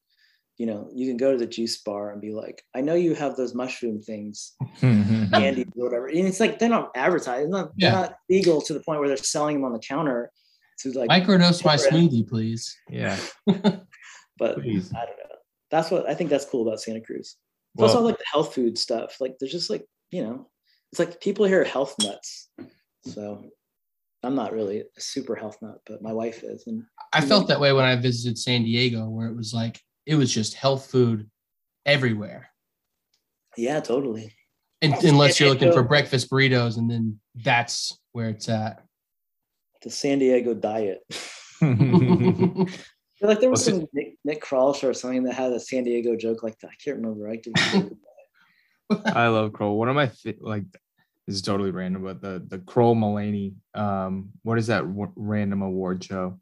you 0.59 0.65
know, 0.65 0.89
you 0.93 1.07
can 1.07 1.15
go 1.15 1.31
to 1.31 1.37
the 1.37 1.47
juice 1.47 1.81
bar 1.81 2.11
and 2.11 2.19
be 2.19 2.33
like, 2.33 2.61
I 2.75 2.81
know 2.81 2.93
you 2.93 3.15
have 3.15 3.37
those 3.37 3.55
mushroom 3.55 4.01
things, 4.01 4.55
candy 4.81 5.65
whatever. 5.73 6.07
And 6.07 6.27
it's 6.27 6.41
like 6.41 6.59
they're 6.59 6.67
not 6.67 6.91
advertised, 6.95 7.49
not, 7.49 7.71
yeah. 7.77 7.91
not 7.91 8.15
legal 8.29 8.61
to 8.63 8.73
the 8.73 8.81
point 8.81 8.99
where 8.99 9.07
they're 9.07 9.15
selling 9.15 9.55
them 9.55 9.63
on 9.63 9.71
the 9.71 9.79
counter 9.79 10.29
to 10.79 10.91
like 10.91 11.09
microdose 11.09 11.63
my 11.63 11.75
smoothie, 11.75 12.27
please. 12.27 12.77
Yeah. 12.89 13.17
but 13.45 14.55
please. 14.55 14.91
I 14.93 15.05
don't 15.05 15.17
know. 15.17 15.35
That's 15.71 15.89
what 15.91 16.09
I 16.09 16.13
think 16.13 16.29
that's 16.29 16.45
cool 16.45 16.67
about 16.67 16.81
Santa 16.81 16.99
Cruz. 16.99 17.37
Well, 17.75 17.87
also 17.87 18.01
like 18.01 18.17
the 18.17 18.25
health 18.29 18.53
food 18.53 18.77
stuff. 18.77 19.15
Like 19.21 19.37
there's 19.39 19.53
just 19.53 19.69
like, 19.69 19.85
you 20.11 20.23
know, 20.23 20.47
it's 20.91 20.99
like 20.99 21.21
people 21.21 21.45
here 21.45 21.61
are 21.61 21.65
health 21.65 21.95
nuts. 21.99 22.49
So 23.05 23.43
I'm 24.23 24.35
not 24.35 24.53
really 24.53 24.81
a 24.81 25.01
super 25.01 25.35
health 25.35 25.57
nut, 25.61 25.79
but 25.85 26.01
my 26.01 26.13
wife 26.13 26.43
is. 26.43 26.65
And 26.67 26.83
I 27.13 27.21
felt 27.21 27.47
that 27.47 27.59
way 27.59 27.71
when 27.73 27.85
I 27.85 27.95
visited 27.95 28.37
San 28.37 28.63
Diego, 28.63 29.07
where 29.07 29.27
it 29.27 29.35
was 29.35 29.53
like 29.53 29.79
it 30.05 30.15
was 30.15 30.33
just 30.33 30.55
health 30.55 30.89
food 30.89 31.29
everywhere. 31.85 32.49
Yeah, 33.57 33.79
totally. 33.79 34.33
And, 34.81 34.93
unless 35.03 35.39
you're 35.39 35.49
looking 35.49 35.73
for 35.73 35.81
uh, 35.81 35.87
breakfast 35.87 36.29
burritos, 36.31 36.77
and 36.77 36.89
then 36.89 37.19
that's 37.35 37.99
where 38.13 38.29
it's 38.29 38.47
at. 38.47 38.83
The 39.81 39.91
San 39.91 40.19
Diego 40.19 40.53
diet. 40.53 40.99
like 43.21 43.41
there 43.41 43.49
was 43.49 43.65
some 43.65 43.85
Nick, 43.93 44.15
Nick 44.23 44.41
Kroll 44.41 44.77
or 44.81 44.93
something 44.93 45.23
that 45.23 45.33
had 45.33 45.51
a 45.51 45.59
San 45.59 45.83
Diego 45.83 46.15
joke 46.15 46.43
like 46.43 46.57
that. 46.59 46.69
I 46.69 46.75
can't 46.83 46.97
remember. 46.97 47.29
I, 47.29 47.33
I 49.05 49.27
love 49.27 49.53
Kroll. 49.53 49.77
One 49.77 49.89
of 49.89 49.95
my 49.95 50.11
like 50.39 50.63
this 51.27 51.35
is 51.35 51.41
totally 51.41 51.71
random, 51.71 52.03
but 52.03 52.21
the 52.21 52.43
the 52.47 52.59
Kroll 52.59 52.95
Mulaney, 52.95 53.53
um, 53.75 54.29
what 54.43 54.57
is 54.57 54.67
that 54.67 54.81
w- 54.81 55.11
random 55.15 55.61
award 55.61 56.03
show? 56.03 56.39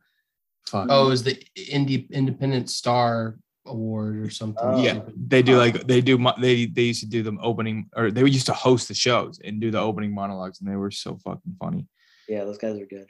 Fuck. 0.68 0.88
Oh, 0.90 1.10
is 1.12 1.24
the 1.24 1.42
indie 1.58 2.10
independent 2.12 2.70
star 2.70 3.38
award 3.66 4.18
or 4.18 4.30
something. 4.30 4.64
Oh. 4.64 4.82
Yeah, 4.82 5.02
they 5.16 5.42
do 5.42 5.58
like 5.58 5.86
they 5.88 6.02
do. 6.02 6.18
They 6.40 6.66
they 6.66 6.84
used 6.84 7.02
to 7.02 7.10
do 7.10 7.24
the 7.24 7.38
opening, 7.42 7.90
or 7.96 8.12
they 8.12 8.22
used 8.22 8.46
to 8.48 8.54
host 8.54 8.88
the 8.88 8.94
shows 8.94 9.40
and 9.44 9.60
do 9.60 9.72
the 9.72 9.80
opening 9.80 10.14
monologues, 10.14 10.62
and 10.62 10.70
they 10.70 10.76
were 10.76 10.92
so 10.92 11.18
fucking 11.24 11.56
funny. 11.60 11.86
Yeah, 12.28 12.44
those 12.44 12.58
guys 12.58 12.80
are 12.80 12.86
good. 12.86 13.10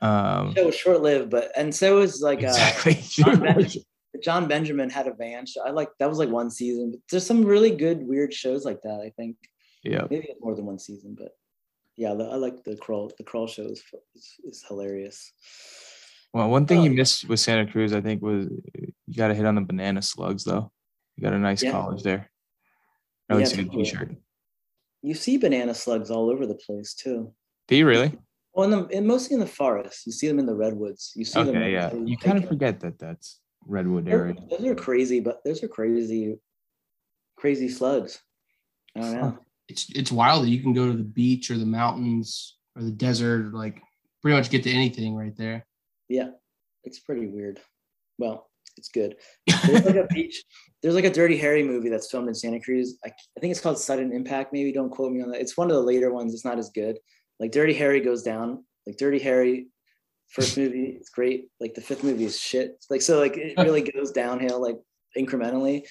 Um, 0.00 0.48
the 0.48 0.54
show 0.54 0.66
was 0.66 0.76
short 0.76 1.00
lived, 1.00 1.30
but 1.30 1.50
and 1.56 1.74
so 1.74 1.96
was 1.96 2.20
like 2.20 2.42
uh, 2.42 2.48
exactly. 2.48 3.00
Jon, 3.02 3.66
Jon 4.22 4.48
Benjamin 4.48 4.90
had 4.90 5.06
a 5.06 5.14
van 5.14 5.46
show. 5.46 5.62
I 5.66 5.70
like 5.70 5.90
that 5.98 6.08
was 6.08 6.18
like 6.18 6.28
one 6.28 6.50
season. 6.50 6.92
But 6.92 7.00
there's 7.10 7.26
some 7.26 7.44
really 7.44 7.70
good 7.70 8.06
weird 8.06 8.32
shows 8.32 8.64
like 8.64 8.82
that. 8.82 9.00
I 9.04 9.10
think. 9.16 9.36
Yeah. 9.82 10.06
Maybe 10.10 10.34
more 10.40 10.56
than 10.56 10.66
one 10.66 10.80
season, 10.80 11.14
but 11.16 11.30
yeah, 11.96 12.14
the, 12.14 12.24
I 12.24 12.34
like 12.34 12.64
the 12.64 12.76
Kroll. 12.76 13.12
The 13.16 13.24
Kroll 13.24 13.46
show 13.46 13.62
is, 13.62 13.82
is, 14.14 14.34
is 14.44 14.64
hilarious. 14.66 15.32
Well, 16.32 16.50
one 16.50 16.66
thing 16.66 16.80
oh. 16.80 16.84
you 16.84 16.90
uh, 16.90 16.94
missed 16.94 17.28
with 17.28 17.40
Santa 17.40 17.70
Cruz, 17.70 17.92
I 17.92 18.00
think, 18.00 18.20
was 18.20 18.48
you 19.06 19.14
got 19.16 19.28
to 19.28 19.34
hit 19.34 19.46
on 19.46 19.54
the 19.54 19.60
banana 19.60 20.02
slugs, 20.02 20.44
though. 20.44 20.70
You 21.16 21.22
got 21.22 21.32
a 21.32 21.38
nice 21.38 21.62
yeah. 21.62 21.70
college 21.70 22.02
there. 22.02 22.30
At 23.30 23.38
least 23.38 23.54
yeah, 23.54 23.62
a 23.62 23.64
good 23.64 23.72
t-shirt. 23.72 24.16
You 25.02 25.14
see 25.14 25.38
banana 25.38 25.72
slugs 25.72 26.10
all 26.10 26.30
over 26.30 26.46
the 26.46 26.54
place 26.54 26.94
too. 26.94 27.32
Do 27.68 27.76
you 27.76 27.86
really? 27.86 28.12
Well, 28.52 28.64
in 28.64 28.70
the 28.70 28.86
in, 28.88 29.06
mostly 29.06 29.34
in 29.34 29.40
the 29.40 29.46
forest. 29.46 30.04
You 30.06 30.12
see 30.12 30.28
them 30.28 30.38
in 30.38 30.46
the 30.46 30.54
redwoods. 30.54 31.12
You 31.16 31.24
see 31.24 31.40
okay, 31.40 31.52
them. 31.52 31.70
yeah. 31.70 31.94
You 31.94 32.16
kind 32.18 32.38
of 32.38 32.48
forget 32.48 32.80
that 32.80 32.98
that's 32.98 33.40
redwood 33.66 34.08
area. 34.08 34.34
Those 34.50 34.64
are 34.66 34.74
crazy, 34.74 35.20
but 35.20 35.40
those 35.44 35.62
are 35.62 35.68
crazy, 35.68 36.38
crazy 37.36 37.68
slugs. 37.68 38.20
I 38.96 39.00
don't 39.00 39.12
know. 39.12 39.38
It's 39.68 39.90
it's 39.90 40.12
wild 40.12 40.44
that 40.44 40.50
you 40.50 40.60
can 40.60 40.72
go 40.72 40.86
to 40.86 40.96
the 40.96 41.02
beach 41.02 41.50
or 41.50 41.58
the 41.58 41.66
mountains 41.66 42.56
or 42.76 42.82
the 42.82 42.90
desert, 42.90 43.46
or 43.46 43.50
like 43.50 43.82
pretty 44.22 44.36
much 44.36 44.50
get 44.50 44.62
to 44.62 44.70
anything 44.70 45.14
right 45.14 45.36
there 45.36 45.66
yeah, 46.08 46.28
it's 46.84 47.00
pretty 47.00 47.26
weird. 47.26 47.60
Well, 48.18 48.48
it's 48.76 48.88
good. 48.88 49.16
There's 49.66 49.84
like 49.84 49.96
a 49.96 50.06
beach. 50.06 50.42
There's 50.82 50.94
like 50.94 51.04
a 51.04 51.12
Dirty 51.12 51.36
Harry 51.38 51.62
movie 51.62 51.88
that's 51.88 52.10
filmed 52.10 52.28
in 52.28 52.34
Santa 52.34 52.60
Cruz. 52.60 52.98
I, 53.04 53.08
I 53.08 53.40
think 53.40 53.50
it's 53.50 53.60
called 53.60 53.78
Sudden 53.78 54.12
Impact. 54.12 54.52
Maybe 54.52 54.72
don't 54.72 54.90
quote 54.90 55.12
me 55.12 55.22
on 55.22 55.30
that. 55.30 55.40
It's 55.40 55.56
one 55.56 55.70
of 55.70 55.76
the 55.76 55.82
later 55.82 56.12
ones. 56.12 56.34
It's 56.34 56.44
not 56.44 56.58
as 56.58 56.70
good. 56.70 56.98
Like 57.40 57.52
Dirty 57.52 57.74
Harry 57.74 58.00
goes 58.00 58.22
down. 58.22 58.64
Like 58.86 58.96
Dirty 58.98 59.18
Harry, 59.18 59.68
first 60.28 60.56
movie, 60.56 60.96
it's 60.98 61.10
great. 61.10 61.48
Like 61.60 61.74
the 61.74 61.80
fifth 61.80 62.04
movie 62.04 62.24
is 62.24 62.40
shit. 62.40 62.84
Like 62.90 63.02
so, 63.02 63.18
like 63.18 63.36
it 63.36 63.54
really 63.58 63.82
goes 63.92 64.12
downhill 64.12 64.60
like 64.60 64.76
incrementally. 65.16 65.82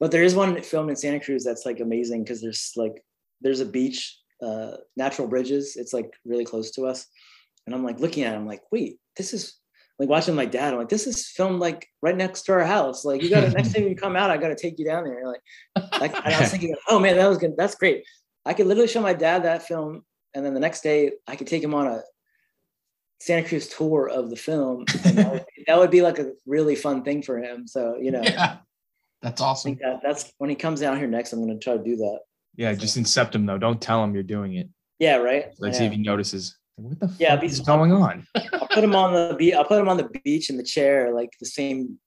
But 0.00 0.10
there 0.10 0.22
is 0.22 0.34
one 0.34 0.60
film 0.62 0.88
in 0.88 0.96
Santa 0.96 1.20
Cruz 1.20 1.44
that's 1.44 1.66
like 1.66 1.80
amazing 1.80 2.22
because 2.22 2.40
there's 2.40 2.72
like 2.76 3.02
there's 3.40 3.60
a 3.60 3.66
beach, 3.66 4.18
uh, 4.42 4.72
natural 4.96 5.28
bridges. 5.28 5.76
It's 5.76 5.92
like 5.92 6.12
really 6.24 6.44
close 6.44 6.70
to 6.72 6.86
us, 6.86 7.06
and 7.66 7.74
I'm 7.74 7.84
like 7.84 8.00
looking 8.00 8.24
at 8.24 8.34
it. 8.34 8.36
I'm 8.36 8.46
like, 8.46 8.62
wait, 8.70 8.98
this 9.16 9.32
is 9.32 9.58
like 9.98 10.08
watching 10.08 10.34
my 10.34 10.46
dad. 10.46 10.72
I'm 10.72 10.78
like, 10.78 10.88
this 10.88 11.06
is 11.06 11.28
filmed 11.28 11.58
like 11.58 11.88
right 12.02 12.16
next 12.16 12.42
to 12.42 12.52
our 12.52 12.64
house. 12.64 13.04
Like 13.04 13.22
you 13.22 13.30
got 13.30 13.40
to 13.40 13.50
next 13.50 13.74
time 13.74 13.88
you 13.88 13.96
come 13.96 14.14
out, 14.14 14.30
I 14.30 14.36
got 14.36 14.48
to 14.48 14.56
take 14.56 14.78
you 14.78 14.84
down 14.84 15.04
there. 15.04 15.26
Like, 15.26 15.40
like 16.00 16.14
and 16.24 16.34
I 16.34 16.40
was 16.40 16.50
thinking, 16.50 16.74
oh 16.88 16.98
man, 16.98 17.16
that 17.16 17.28
was 17.28 17.38
good. 17.38 17.56
That's 17.56 17.74
great. 17.74 18.04
I 18.46 18.54
could 18.54 18.66
literally 18.66 18.88
show 18.88 19.02
my 19.02 19.12
dad 19.12 19.42
that 19.42 19.66
film, 19.66 20.04
and 20.34 20.46
then 20.46 20.54
the 20.54 20.60
next 20.60 20.82
day 20.82 21.12
I 21.26 21.34
could 21.34 21.48
take 21.48 21.62
him 21.62 21.74
on 21.74 21.88
a 21.88 22.02
Santa 23.20 23.48
Cruz 23.48 23.68
tour 23.68 24.08
of 24.08 24.30
the 24.30 24.36
film. 24.36 24.84
That 24.86 25.32
would, 25.32 25.44
that, 25.66 25.78
would, 25.78 25.90
be 25.90 26.02
like 26.02 26.18
a 26.18 26.32
really 26.46 26.76
fun 26.76 27.02
thing 27.02 27.22
for 27.22 27.38
him. 27.38 27.66
So 27.66 27.96
you 28.00 28.10
know, 28.10 28.22
yeah, 28.22 28.58
that's 29.22 29.40
awesome. 29.40 29.78
That, 29.82 30.00
that's 30.02 30.32
when 30.38 30.50
he 30.50 30.56
comes 30.56 30.80
down 30.80 30.98
here 30.98 31.08
next. 31.08 31.32
I'm 31.32 31.44
going 31.44 31.58
to 31.58 31.62
try 31.62 31.76
to 31.76 31.82
do 31.82 31.96
that. 31.96 32.20
Yeah, 32.56 32.74
just 32.74 32.96
incept 32.96 33.34
him 33.34 33.46
though. 33.46 33.58
Don't 33.58 33.80
tell 33.80 34.02
him 34.02 34.14
you're 34.14 34.22
doing 34.22 34.54
it. 34.54 34.68
Yeah, 34.98 35.16
right. 35.16 35.46
Let's 35.58 35.76
yeah. 35.76 35.80
see 35.80 35.86
if 35.86 35.92
he 35.92 35.98
notices. 35.98 36.56
What 36.76 37.00
the 37.00 37.12
yeah, 37.18 37.34
fuck 37.34 37.44
is 37.44 37.60
going 37.60 37.92
on? 37.92 38.24
I'll 38.52 38.68
put 38.68 38.84
him 38.84 38.94
on 38.94 39.12
the 39.12 39.34
beach. 39.36 39.54
I'll 39.54 39.64
put 39.64 39.80
him 39.80 39.88
on 39.88 39.96
the 39.96 40.08
beach 40.24 40.48
in 40.48 40.56
the 40.56 40.62
chair, 40.62 41.12
like 41.12 41.30
the 41.40 41.46
same 41.46 41.98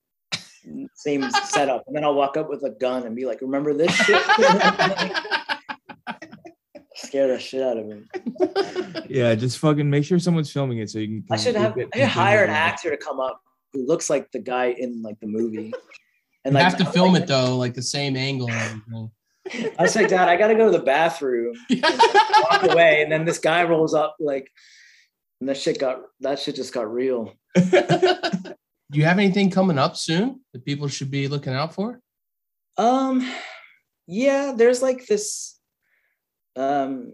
same 0.94 1.28
setup, 1.30 1.84
and 1.86 1.96
then 1.96 2.04
I'll 2.04 2.14
walk 2.14 2.36
up 2.36 2.48
with 2.48 2.62
a 2.62 2.70
gun 2.70 3.04
and 3.04 3.14
be 3.14 3.26
like, 3.26 3.40
"Remember 3.42 3.74
this 3.74 3.94
shit?" 3.94 4.22
Scare 7.12 7.28
the 7.28 7.38
shit 7.38 7.62
out 7.62 7.76
of 7.76 7.86
him. 7.86 8.08
Yeah, 9.10 9.34
just 9.34 9.58
fucking 9.58 9.90
make 9.90 10.02
sure 10.02 10.18
someone's 10.18 10.50
filming 10.50 10.78
it 10.78 10.88
so 10.88 10.98
you 10.98 11.08
can. 11.08 11.24
I 11.30 11.36
should 11.36 11.56
have. 11.56 11.76
I 11.76 11.98
should 11.98 12.08
hire 12.08 12.42
an 12.42 12.48
actor 12.48 12.90
to 12.90 12.96
come 12.96 13.20
up 13.20 13.42
who 13.74 13.86
looks 13.86 14.08
like 14.08 14.32
the 14.32 14.38
guy 14.38 14.68
in 14.68 15.02
like 15.02 15.20
the 15.20 15.26
movie. 15.26 15.74
And 16.46 16.52
you 16.54 16.60
like, 16.60 16.64
have 16.64 16.78
to 16.78 16.86
film 16.86 17.12
like, 17.12 17.24
it 17.24 17.28
though, 17.28 17.58
like 17.58 17.74
the 17.74 17.82
same 17.82 18.16
angle 18.16 18.50
and 18.50 19.10
everything. 19.46 19.74
I 19.78 19.82
was 19.82 19.94
like, 19.94 20.08
Dad, 20.08 20.30
I 20.30 20.36
got 20.36 20.46
to 20.46 20.54
go 20.54 20.72
to 20.72 20.78
the 20.78 20.84
bathroom. 20.84 21.54
walk 22.50 22.62
away, 22.62 23.02
and 23.02 23.12
then 23.12 23.26
this 23.26 23.38
guy 23.38 23.62
rolls 23.64 23.92
up, 23.92 24.16
like, 24.18 24.50
and 25.40 25.48
that 25.50 25.58
shit 25.58 25.78
got 25.78 26.00
that 26.20 26.38
shit 26.38 26.54
just 26.54 26.72
got 26.72 26.90
real. 26.90 27.34
Do 27.54 28.54
you 28.92 29.04
have 29.04 29.18
anything 29.18 29.50
coming 29.50 29.78
up 29.78 29.98
soon 29.98 30.40
that 30.54 30.64
people 30.64 30.88
should 30.88 31.10
be 31.10 31.28
looking 31.28 31.52
out 31.52 31.74
for? 31.74 32.00
Um, 32.78 33.30
yeah, 34.06 34.54
there's 34.56 34.80
like 34.80 35.06
this 35.06 35.58
um 36.56 37.12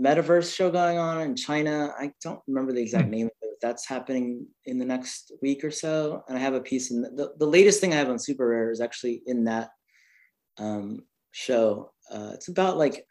metaverse 0.00 0.54
show 0.54 0.70
going 0.70 0.98
on 0.98 1.20
in 1.20 1.36
China. 1.36 1.92
I 1.98 2.12
don't 2.22 2.40
remember 2.46 2.72
the 2.72 2.80
exact 2.80 3.04
hmm. 3.04 3.10
name 3.10 3.26
of 3.26 3.32
it. 3.42 3.56
That's 3.60 3.86
happening 3.86 4.46
in 4.64 4.78
the 4.78 4.84
next 4.84 5.32
week 5.42 5.62
or 5.62 5.70
so. 5.70 6.24
And 6.28 6.38
I 6.38 6.40
have 6.40 6.54
a 6.54 6.60
piece 6.60 6.90
in 6.90 7.02
the, 7.02 7.10
the, 7.10 7.32
the 7.38 7.46
latest 7.46 7.80
thing 7.80 7.92
I 7.92 7.96
have 7.96 8.08
on 8.08 8.16
SuperRare 8.16 8.72
is 8.72 8.80
actually 8.80 9.22
in 9.26 9.44
that 9.44 9.68
um, 10.58 11.00
show. 11.32 11.92
Uh, 12.10 12.30
it's 12.32 12.48
about 12.48 12.78
like 12.78 13.04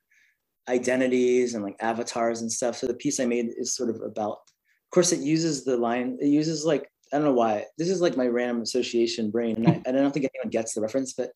identities 0.68 1.54
and 1.54 1.64
like 1.64 1.76
avatars 1.80 2.42
and 2.42 2.52
stuff. 2.52 2.76
So 2.78 2.88
the 2.88 2.96
piece 2.96 3.20
I 3.20 3.26
made 3.26 3.50
is 3.58 3.76
sort 3.76 3.92
of 3.92 4.02
about, 4.02 4.32
of 4.32 4.92
course, 4.92 5.12
it 5.12 5.20
uses 5.20 5.66
the 5.66 5.78
line, 5.78 6.18
it 6.20 6.28
uses 6.28 6.66
like, 6.66 6.90
I 7.14 7.18
don't 7.18 7.26
know 7.26 7.34
why, 7.34 7.66
this 7.78 7.90
is 7.90 8.02
like 8.02 8.18
my 8.18 8.28
random 8.28 8.62
association 8.62 9.30
brain. 9.30 9.56
And 9.58 9.68
I, 9.68 9.90
I 9.90 9.92
don't 9.92 10.12
think 10.12 10.28
anyone 10.34 10.50
gets 10.50 10.74
the 10.74 10.82
reference, 10.82 11.14
but 11.14 11.30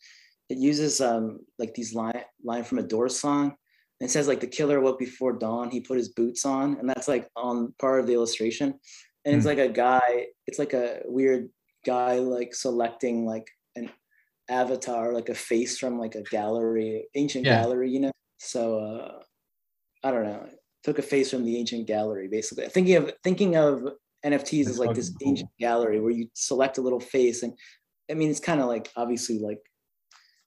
it 0.50 0.58
uses 0.58 1.02
um, 1.02 1.40
like 1.60 1.74
these 1.76 1.94
line, 1.94 2.24
line 2.44 2.64
from 2.64 2.80
a 2.80 2.84
Doors 2.84 3.20
song. 3.20 3.56
It 4.00 4.10
says 4.10 4.28
like 4.28 4.40
the 4.40 4.48
killer 4.48 4.82
woke 4.82 5.00
before 5.00 5.34
dawn, 5.34 5.70
he 5.70 5.80
put 5.80 5.98
his 5.98 6.10
boots 6.10 6.46
on. 6.46 6.78
And 6.78 6.90
that's 6.90 7.08
like 7.08 7.30
on 7.36 7.74
part 7.80 8.00
of 8.00 8.08
the 8.08 8.14
illustration. 8.14 8.74
And 9.26 9.36
it's 9.36 9.44
hmm. 9.44 9.50
like 9.50 9.60
a 9.60 9.70
guy, 9.70 10.28
it's 10.48 10.60
like 10.60 10.74
a 10.74 11.02
weird 11.06 11.50
guy 11.86 12.16
like 12.20 12.54
selecting 12.54 13.26
like 13.26 13.48
an 13.76 13.90
avatar, 14.50 15.14
like 15.14 15.30
a 15.30 15.36
face 15.36 15.78
from 15.78 16.00
like 16.00 16.16
a 16.16 16.24
gallery, 16.24 17.08
ancient 17.16 17.46
yeah. 17.46 17.62
gallery, 17.62 17.90
you 17.92 18.02
know. 18.02 18.12
So 18.40 18.80
uh, 18.80 19.20
I 20.04 20.12
don't 20.12 20.26
know. 20.26 20.48
Took 20.84 21.00
a 21.00 21.04
face 21.04 21.32
from 21.32 21.46
the 21.46 21.58
ancient 21.58 21.88
gallery, 21.88 22.28
basically. 22.28 22.68
Thinking 22.68 22.98
of 22.98 23.14
thinking 23.24 23.56
of 23.56 23.84
NFTs 24.26 24.68
is 24.68 24.80
like 24.80 24.94
this 24.94 25.10
cool. 25.10 25.30
ancient 25.30 25.50
gallery 25.60 26.02
where 26.02 26.12
you 26.12 26.28
select 26.34 26.78
a 26.78 26.82
little 26.82 27.00
face, 27.00 27.44
and 27.44 27.54
I 28.12 28.16
mean, 28.16 28.30
it's 28.30 28.42
kind 28.42 28.60
of 28.60 28.68
like 28.68 28.92
obviously 28.98 29.40
like 29.40 29.60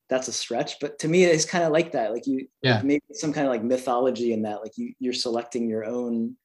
that's 0.09 0.29
a 0.29 0.33
stretch, 0.33 0.79
but 0.81 0.99
to 1.01 1.09
me, 1.09 1.25
it's 1.25 1.45
kind 1.45 1.65
of 1.65 1.73
like 1.73 1.93
that. 1.93 2.13
Like 2.13 2.27
you, 2.27 2.47
yeah, 2.63 2.77
like 2.77 2.85
maybe 2.85 3.05
some 3.13 3.33
kind 3.33 3.47
of 3.47 3.53
like 3.53 3.65
mythology 3.65 4.33
in 4.33 4.43
that. 4.43 4.61
Like 4.61 4.77
you, 4.77 4.93
you're 4.99 5.13
selecting 5.13 5.69
your 5.69 5.85
own 5.85 6.37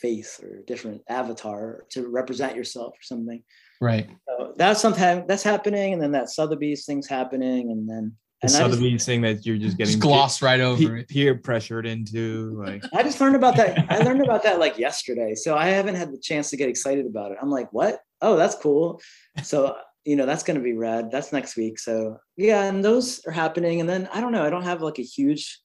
face 0.00 0.40
or 0.42 0.62
different 0.66 1.02
avatar 1.08 1.84
to 1.90 2.08
represent 2.08 2.56
yourself 2.56 2.94
or 2.94 3.02
something. 3.02 3.42
Right. 3.80 4.08
So 4.28 4.54
that's 4.56 4.80
sometimes 4.80 5.24
that's 5.26 5.42
happening, 5.42 5.92
and 5.92 6.02
then 6.02 6.12
that 6.12 6.30
Sotheby's 6.30 6.84
thing's 6.84 7.08
happening, 7.08 7.70
and 7.72 7.88
then 7.88 8.16
and 8.42 8.50
the 8.50 8.54
Sotheby's 8.54 9.04
thing 9.04 9.20
that 9.22 9.44
you're 9.44 9.58
just 9.58 9.76
getting 9.76 9.92
just 9.92 10.02
glossed 10.02 10.40
right 10.40 10.60
over 10.60 10.78
peer, 10.78 11.04
peer 11.08 11.34
pressured 11.34 11.86
into. 11.86 12.62
Like 12.64 12.82
I 12.94 13.02
just 13.02 13.20
learned 13.20 13.36
about 13.36 13.56
that. 13.56 13.86
I 13.90 13.98
learned 13.98 14.22
about 14.22 14.42
that 14.44 14.60
like 14.60 14.78
yesterday, 14.78 15.34
so 15.34 15.56
I 15.56 15.68
haven't 15.68 15.96
had 15.96 16.12
the 16.12 16.18
chance 16.18 16.50
to 16.50 16.56
get 16.56 16.68
excited 16.68 17.06
about 17.06 17.32
it. 17.32 17.38
I'm 17.42 17.50
like, 17.50 17.72
what? 17.72 18.00
Oh, 18.22 18.36
that's 18.36 18.54
cool. 18.54 19.00
So 19.42 19.76
you 20.04 20.16
know 20.16 20.26
that's 20.26 20.42
going 20.42 20.58
to 20.58 20.62
be 20.62 20.72
rad. 20.72 21.10
That's 21.10 21.32
next 21.32 21.56
week. 21.56 21.78
So 21.78 22.18
yeah, 22.36 22.64
and 22.64 22.84
those 22.84 23.24
are 23.26 23.32
happening, 23.32 23.80
and 23.80 23.88
then 23.88 24.08
I 24.12 24.20
don't 24.20 24.32
know. 24.32 24.44
I 24.44 24.50
don't 24.50 24.64
have 24.64 24.82
like 24.82 24.98
a 24.98 25.02
huge. 25.02 25.60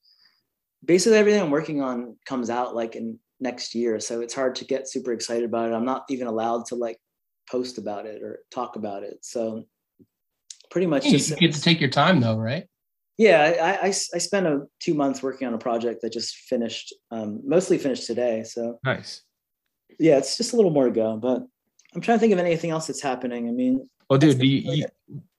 Basically, 0.84 1.18
everything 1.18 1.40
I'm 1.40 1.50
working 1.50 1.82
on 1.82 2.16
comes 2.26 2.50
out 2.50 2.74
like 2.74 2.96
in 2.96 3.18
next 3.40 3.74
year, 3.74 3.98
so 4.00 4.20
it's 4.20 4.34
hard 4.34 4.54
to 4.56 4.64
get 4.64 4.88
super 4.88 5.12
excited 5.12 5.44
about 5.44 5.70
it. 5.70 5.74
I'm 5.74 5.84
not 5.84 6.04
even 6.10 6.26
allowed 6.26 6.66
to 6.66 6.74
like 6.74 6.98
post 7.50 7.78
about 7.78 8.06
it 8.06 8.22
or 8.22 8.40
talk 8.50 8.76
about 8.76 9.02
it. 9.02 9.18
So 9.22 9.64
pretty 10.70 10.86
much 10.86 11.04
just 11.08 11.30
you 11.30 11.36
get 11.36 11.54
to 11.54 11.60
take 11.60 11.80
your 11.80 11.90
time 11.90 12.20
though, 12.20 12.36
right? 12.36 12.66
Yeah, 13.18 13.56
I, 13.62 13.70
I, 13.72 13.86
I 13.86 13.90
spent 13.90 14.46
a 14.46 14.66
two 14.78 14.92
months 14.92 15.22
working 15.22 15.48
on 15.48 15.54
a 15.54 15.58
project 15.58 16.02
that 16.02 16.12
just 16.12 16.36
finished, 16.36 16.94
um, 17.10 17.40
mostly 17.46 17.78
finished 17.78 18.06
today. 18.06 18.42
So 18.42 18.78
nice. 18.84 19.22
Yeah, 19.98 20.18
it's 20.18 20.36
just 20.36 20.52
a 20.52 20.56
little 20.56 20.70
more 20.70 20.84
to 20.84 20.90
go, 20.90 21.16
but 21.16 21.46
I'm 21.96 22.02
trying 22.02 22.18
to 22.18 22.20
think 22.20 22.34
of 22.34 22.38
anything 22.38 22.70
else 22.70 22.88
that's 22.88 23.00
happening. 23.00 23.48
I 23.48 23.52
mean, 23.52 23.88
oh, 24.10 24.18
dude, 24.18 24.42
you, 24.42 24.74
you, 24.74 24.86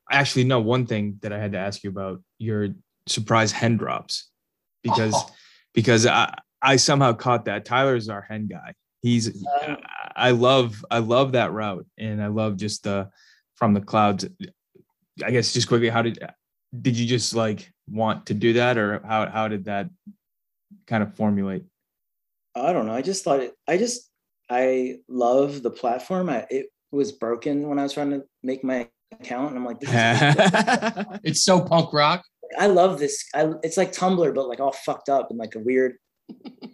actually 0.10 0.44
no. 0.44 0.60
One 0.60 0.88
thing 0.88 1.20
that 1.22 1.32
I 1.32 1.38
had 1.38 1.52
to 1.52 1.60
ask 1.60 1.84
you 1.84 1.92
about 1.92 2.20
your 2.40 2.70
surprise 3.06 3.52
hen 3.52 3.78
drops, 3.78 4.32
because 4.82 5.14
oh. 5.16 5.30
because 5.76 6.08
I 6.08 6.34
I 6.60 6.78
somehow 6.78 7.14
caught 7.14 7.46
that. 7.46 7.64
Tyler's 7.64 8.10
our 8.10 8.24
hen 8.24 8.48
guy. 8.48 8.74
He's 9.04 9.46
um, 9.68 9.78
I 10.16 10.32
love 10.32 10.84
I 10.90 10.98
love 10.98 11.34
that 11.34 11.54
route, 11.54 11.86
and 11.96 12.24
I 12.24 12.28
love 12.28 12.58
just 12.58 12.84
the 12.84 13.12
from 13.54 13.76
the 13.76 13.82
clouds. 13.82 14.26
I 15.24 15.30
guess 15.30 15.54
just 15.54 15.68
quickly, 15.68 15.90
how 15.90 16.02
did 16.02 16.28
did 16.82 16.98
you 16.98 17.06
just 17.06 17.36
like 17.36 17.72
want 17.88 18.26
to 18.26 18.34
do 18.34 18.54
that, 18.54 18.80
or 18.80 19.00
how 19.06 19.30
how 19.30 19.48
did 19.48 19.66
that 19.66 19.92
kind 20.88 21.04
of 21.04 21.16
formulate? 21.16 21.66
I 22.56 22.74
don't 22.74 22.88
know. 22.88 22.94
I 22.94 23.04
just 23.04 23.24
thought 23.24 23.42
it. 23.42 23.54
I 23.68 23.78
just 23.78 24.07
I 24.50 25.00
love 25.08 25.64
the 25.64 25.72
platform. 25.72 26.30
I, 26.30 26.46
it 26.50 26.68
was 26.92 27.12
broken 27.12 27.68
when 27.68 27.80
I 27.80 27.84
was 27.84 27.94
trying 27.94 28.12
to 28.12 28.24
make 28.44 28.64
my 28.64 28.90
account, 29.12 29.50
and 29.50 29.58
I'm 29.58 29.66
like, 29.66 29.78
it's 31.24 31.44
so 31.44 31.62
punk 31.62 31.94
rock. 31.94 32.24
I 32.58 32.68
love 32.68 33.00
this. 33.00 33.26
I, 33.36 33.54
it's 33.64 33.78
like 33.78 33.92
Tumblr, 33.92 34.34
but 34.34 34.48
like 34.48 34.60
all 34.60 34.72
fucked 34.72 35.10
up 35.10 35.30
and 35.30 35.40
like 35.40 35.56
a 35.56 35.60
weird 35.60 35.98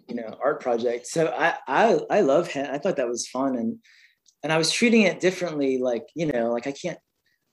you 0.08 0.14
know 0.16 0.36
art 0.42 0.60
project 0.60 1.06
so 1.06 1.32
i 1.36 1.54
i 1.68 1.98
i 2.10 2.20
love 2.20 2.48
him 2.48 2.66
i 2.70 2.78
thought 2.78 2.96
that 2.96 3.08
was 3.08 3.28
fun 3.28 3.56
and 3.56 3.78
and 4.42 4.52
i 4.52 4.58
was 4.58 4.70
treating 4.70 5.02
it 5.02 5.20
differently 5.20 5.78
like 5.78 6.04
you 6.14 6.26
know 6.26 6.52
like 6.52 6.66
i 6.66 6.72
can't 6.72 6.98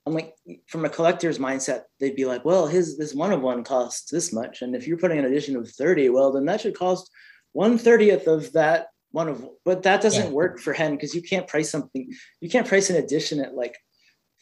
i'm 0.06 0.14
like 0.14 0.34
from 0.68 0.86
a 0.86 0.90
collector's 0.90 1.40
mindset 1.40 1.82
they'd 2.00 2.16
be 2.16 2.26
like 2.26 2.44
well 2.44 2.68
his 2.68 2.98
this 2.98 3.14
one 3.14 3.32
of 3.32 3.42
one 3.42 3.64
costs 3.64 4.12
this 4.12 4.34
much 4.34 4.62
and 4.62 4.76
if 4.76 4.88
you're 4.88 4.98
putting 4.98 5.20
an 5.20 5.26
edition 5.26 5.56
of 5.56 5.70
30 5.70 6.10
well 6.10 6.32
then 6.32 6.46
that 6.46 6.62
should 6.62 6.78
cost 6.78 7.10
one 7.54 7.78
thirtieth 7.78 8.28
of 8.28 8.52
that 8.54 8.88
one 9.12 9.28
of 9.28 9.46
but 9.66 9.84
that 9.84 10.02
doesn't 10.02 10.28
yeah. 10.28 10.32
work 10.32 10.60
for 10.60 10.74
hen 10.74 10.92
because 10.92 11.14
you 11.14 11.22
can't 11.22 11.48
price 11.48 11.70
something 11.70 12.12
you 12.40 12.50
can't 12.50 12.68
price 12.68 12.90
an 12.90 12.96
edition 12.96 13.40
at 13.40 13.54
like 13.54 13.76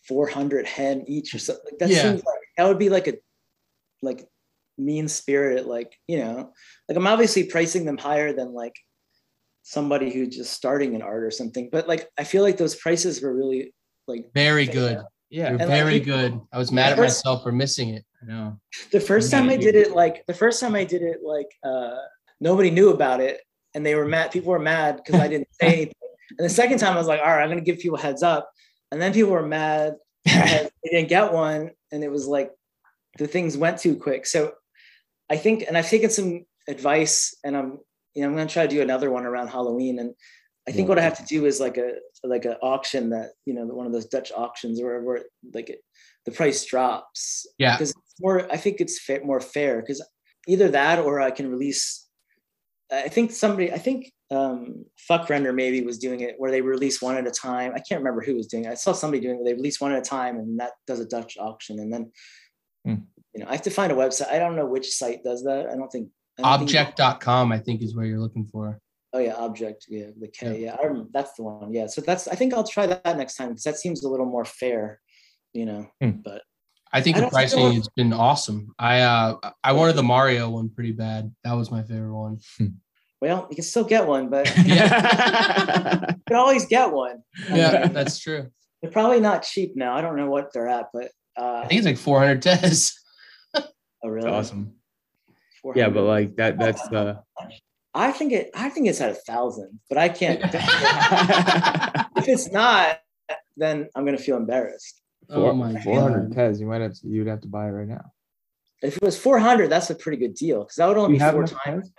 400 0.08 0.66
hen 0.66 1.04
each 1.08 1.34
or 1.34 1.40
something 1.40 1.74
that 1.80 1.90
yeah. 1.90 2.02
seems 2.02 2.24
like 2.24 2.40
that 2.58 2.68
would 2.68 2.80
be 2.80 2.90
like 2.90 3.08
a 3.08 3.18
like 4.02 4.28
mean 4.78 5.08
spirited 5.08 5.66
like 5.66 5.94
you 6.08 6.20
know 6.20 6.54
like 6.88 6.98
i'm 6.98 7.08
obviously 7.08 7.44
pricing 7.44 7.86
them 7.86 7.98
higher 7.98 8.32
than 8.32 8.54
like 8.54 8.76
somebody 9.64 10.12
who's 10.12 10.36
just 10.36 10.54
starting 10.54 10.96
an 10.96 11.02
art 11.02 11.24
or 11.24 11.32
something 11.32 11.70
but 11.72 11.88
like 11.88 12.08
i 12.18 12.24
feel 12.24 12.44
like 12.44 12.58
those 12.58 12.76
prices 12.76 13.22
were 13.22 13.36
really 13.36 13.74
like 14.10 14.26
very 14.34 14.66
good. 14.66 15.02
Yeah. 15.30 15.50
You're 15.50 15.68
very 15.68 16.00
like, 16.00 16.06
good. 16.06 16.41
I 16.52 16.58
was 16.58 16.72
mad 16.72 16.94
at 16.94 16.98
first, 16.98 17.24
myself 17.24 17.44
for 17.44 17.52
missing 17.52 17.90
it 17.90 18.04
i 18.22 18.26
know. 18.26 18.60
The 18.91 19.00
first 19.00 19.32
time 19.32 19.48
i 19.50 19.56
did 19.56 19.76
it 19.76 19.91
like 19.91 20.26
the 20.26 20.34
first 20.34 20.60
time 20.60 20.76
i 20.76 20.84
did 20.84 21.04
it 21.04 21.20
like 21.24 21.48
uh 21.64 21.98
nobody 22.41 22.72
knew 22.72 22.90
about 22.90 23.22
it 23.22 23.40
and 23.76 23.86
they 23.86 23.96
were 23.96 24.06
mad 24.06 24.32
people 24.32 24.52
were 24.52 24.60
mad 24.60 24.98
because 24.98 25.20
i 25.20 25.28
didn't 25.28 25.48
say 25.60 25.68
anything 25.74 25.94
and 26.38 26.46
the 26.46 26.50
second 26.50 26.78
time 26.78 26.94
i 26.94 26.98
was 26.98 27.08
like 27.08 27.22
all 27.22 27.28
right 27.28 27.44
i'm 27.44 27.50
gonna 27.50 27.62
give 27.62 27.80
people 27.80 27.98
heads 27.98 28.24
up 28.24 28.50
and 28.91 29.02
then 29.02 29.14
people 29.14 29.32
were 29.32 29.46
mad 29.46 29.96
they 30.26 30.70
didn't 30.91 31.10
get 31.10 31.34
one, 31.34 31.72
and 31.91 32.04
it 32.04 32.12
was 32.12 32.28
like 32.28 32.52
the 33.18 33.28
things 33.28 33.58
went 33.58 33.80
too 33.80 33.96
quick. 33.96 34.26
So 34.26 34.54
I 35.30 35.38
think, 35.38 35.64
and 35.68 35.78
I've 35.78 35.90
taken 35.90 36.10
some 36.10 36.46
advice, 36.68 37.36
and 37.44 37.56
I'm 37.56 37.80
you 38.16 38.24
know 38.24 38.30
I'm 38.30 38.48
to 38.48 38.54
try 38.54 38.68
to 38.68 38.76
do 38.76 38.82
another 38.82 39.12
one 39.12 39.26
around 39.26 39.48
Halloween, 39.48 40.00
and 40.00 40.14
I 40.68 40.72
think 40.72 40.90
what 40.90 41.00
I 41.00 41.04
have 41.04 41.18
to 41.18 41.26
do 41.26 41.46
is 41.46 41.60
like 41.60 41.78
a 41.78 41.94
like 42.24 42.46
an 42.46 42.56
auction 42.62 43.10
that 43.12 43.32
you 43.46 43.54
know 43.54 43.66
one 43.66 43.86
of 43.86 43.94
those 43.94 44.06
Dutch 44.06 44.32
auctions 44.36 44.82
where 44.82 45.02
where 45.02 45.24
like 45.54 45.70
it, 45.70 45.80
the 46.26 46.32
price 46.32 46.66
drops. 46.66 47.48
Yeah, 47.58 47.76
because 47.76 47.94
more 48.20 48.52
I 48.52 48.58
think 48.58 48.82
it's 48.82 49.00
more 49.24 49.40
fair 49.40 49.82
because 49.82 50.06
either 50.48 50.70
that 50.70 51.00
or 51.00 51.22
I 51.22 51.32
can 51.32 51.50
release. 51.50 52.06
I 52.91 53.07
think 53.07 53.32
somebody 53.32 53.72
I 53.72 53.78
think 53.78 54.11
um, 54.32 54.86
FVCKRENDER 55.10 55.53
maybe 55.53 55.82
was 55.82 55.98
doing 55.98 56.22
it 56.22 56.36
where 56.38 56.52
they 56.52 56.61
release 56.61 57.02
one 57.02 57.18
at 57.18 57.28
a 57.28 57.32
time. 57.32 57.72
I 57.76 57.80
can't 57.80 57.99
remember 57.99 58.22
who 58.22 58.36
was 58.36 58.48
doing 58.48 58.66
it. 58.66 58.72
I 58.72 58.76
saw 58.76 58.94
somebody 58.94 59.22
doing 59.22 59.40
it. 59.40 59.45
They 59.45 59.53
release 59.53 59.80
one 59.80 59.91
at 59.91 59.99
a 59.99 60.02
time 60.02 60.38
and 60.38 60.60
that 60.60 60.72
does 60.88 60.99
a 60.99 61.06
Dutch 61.06 61.38
auction. 61.40 61.80
And 61.80 61.94
then, 61.94 62.11
hmm. 62.86 62.95
you 63.34 63.44
know, 63.44 63.48
I 63.48 63.53
have 63.53 63.61
to 63.64 63.70
find 63.70 63.91
a 63.91 63.95
website. 63.95 64.30
I 64.30 64.40
don't 64.40 64.56
know 64.56 64.66
which 64.66 64.90
site 64.91 65.24
does 65.24 65.44
that. 65.44 65.68
I 65.70 65.76
don't 65.76 65.91
think. 65.91 66.10
I 66.41 66.57
don't 66.57 66.68
objkt.com, 66.68 67.49
think 67.49 67.61
I 67.61 67.64
think 67.64 67.82
is 67.82 67.95
where 67.95 68.06
you're 68.06 68.20
looking 68.20 68.45
for. 68.45 68.80
Oh 69.11 69.20
yeah, 69.20 69.34
objkt. 69.34 69.86
Yeah, 69.88 70.07
the 70.20 70.28
K. 70.28 70.60
Yeah, 70.60 70.66
yeah 70.68 70.76
I 70.82 70.86
remember, 70.86 71.10
that's 71.11 71.34
the 71.34 71.44
one. 71.44 71.74
Yeah, 71.74 71.88
so 71.88 72.02
that's. 72.02 72.28
I 72.28 72.36
think 72.36 72.53
I'll 72.53 72.64
try 72.64 72.86
that 72.86 73.18
next 73.18 73.36
time 73.36 73.49
because 73.49 73.64
that 73.64 73.78
seems 73.78 74.03
a 74.03 74.10
little 74.10 74.26
more 74.26 74.45
fair, 74.45 74.99
you 75.53 75.66
know. 75.66 75.88
Hmm. 76.02 76.22
But 76.24 76.44
I 76.91 77.02
think 77.02 77.18
I 77.18 77.22
the 77.22 77.28
pricing 77.30 77.74
has 77.74 77.88
been 77.90 78.14
awesome. 78.14 78.74
I 78.80 79.02
uh 79.02 79.38
I 79.64 79.74
wanted 79.74 79.95
the 79.95 80.03
Mario 80.03 80.49
one 80.49 80.70
pretty 80.70 80.91
bad. 80.91 81.34
That 81.44 81.53
was 81.53 81.72
my 81.72 81.84
favorite 81.84 82.16
one. 82.16 82.40
Hmm. 82.57 82.68
Well, 83.22 83.48
you 83.49 83.56
can 83.56 83.66
still 83.66 83.84
get 83.84 84.07
one, 84.07 84.30
but 84.30 84.52
yeah. 84.66 86.06
you 86.10 86.22
can 86.26 86.36
always 86.36 86.66
get 86.66 86.91
one. 86.91 87.22
Yeah, 87.49 87.88
that's 87.88 88.18
true. 88.20 88.49
They're 88.82 88.91
probably 88.91 89.20
not 89.20 89.44
cheap 89.44 89.76
now. 89.76 89.94
I 89.94 90.02
don't 90.02 90.16
know 90.16 90.30
what 90.30 90.53
they're 90.53 90.70
at, 90.70 90.88
but 90.94 91.11
uh, 91.38 91.61
I 91.64 91.68
think 91.68 91.80
it's 91.80 91.86
like 91.86 91.98
400 91.98 92.41
Tez. 92.41 92.98
oh, 93.56 93.64
really? 94.03 94.30
That's 94.32 94.49
awesome. 94.49 94.76
Yeah, 95.76 95.90
but 95.90 96.03
like 96.03 96.38
that, 96.38 96.57
that's 96.57 96.88
the. 96.88 97.22
I 97.94 98.11
think 98.14 98.32
it. 98.32 98.52
I 98.56 98.70
think 98.70 98.88
it's 98.88 99.02
at 99.02 99.11
a 99.11 99.16
thousand, 99.16 99.80
but 99.90 99.98
I 99.98 100.07
can't. 100.07 100.40
if 102.16 102.28
it's 102.30 102.49
not, 102.52 102.99
then 103.57 103.90
I'm 103.95 104.06
gonna 104.06 104.18
feel 104.18 104.38
embarrassed. 104.38 105.02
Four, 105.32 105.52
oh 105.52 105.54
my 105.54 105.80
400 105.82 106.34
Tez. 106.34 106.60
You 106.60 106.68
might 106.68 106.82
have. 106.82 106.94
To, 106.96 107.08
you'd 107.08 107.28
have 107.28 107.42
to 107.42 107.48
buy 107.48 107.68
it 107.68 107.72
right 107.72 107.88
now. 107.88 108.12
If 108.82 108.98
it 108.98 109.04
was 109.04 109.18
400, 109.18 109.70
that's 109.70 109.90
a 109.90 109.96
pretty 109.96 110.18
good 110.18 110.34
deal 110.34 110.64
because 110.64 110.78
that 110.78 110.88
would 110.88 110.98
only 110.98 111.18
you 111.18 111.24
be 111.24 111.32
four 111.32 111.46
times. 111.46 111.92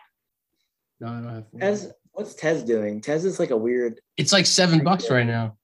No, 0.98 1.08
I 1.08 1.10
don't 1.10 1.28
have. 1.28 1.44
Tez, 1.58 1.92
what's 2.12 2.34
Tez 2.34 2.64
doing? 2.64 3.00
Tez 3.00 3.24
is 3.24 3.38
like 3.38 3.50
a 3.50 3.56
weird. 3.56 4.00
It's 4.16 4.32
like 4.32 4.46
seven 4.46 4.82
bucks 4.82 5.10
right 5.10 5.26
now. 5.26 5.56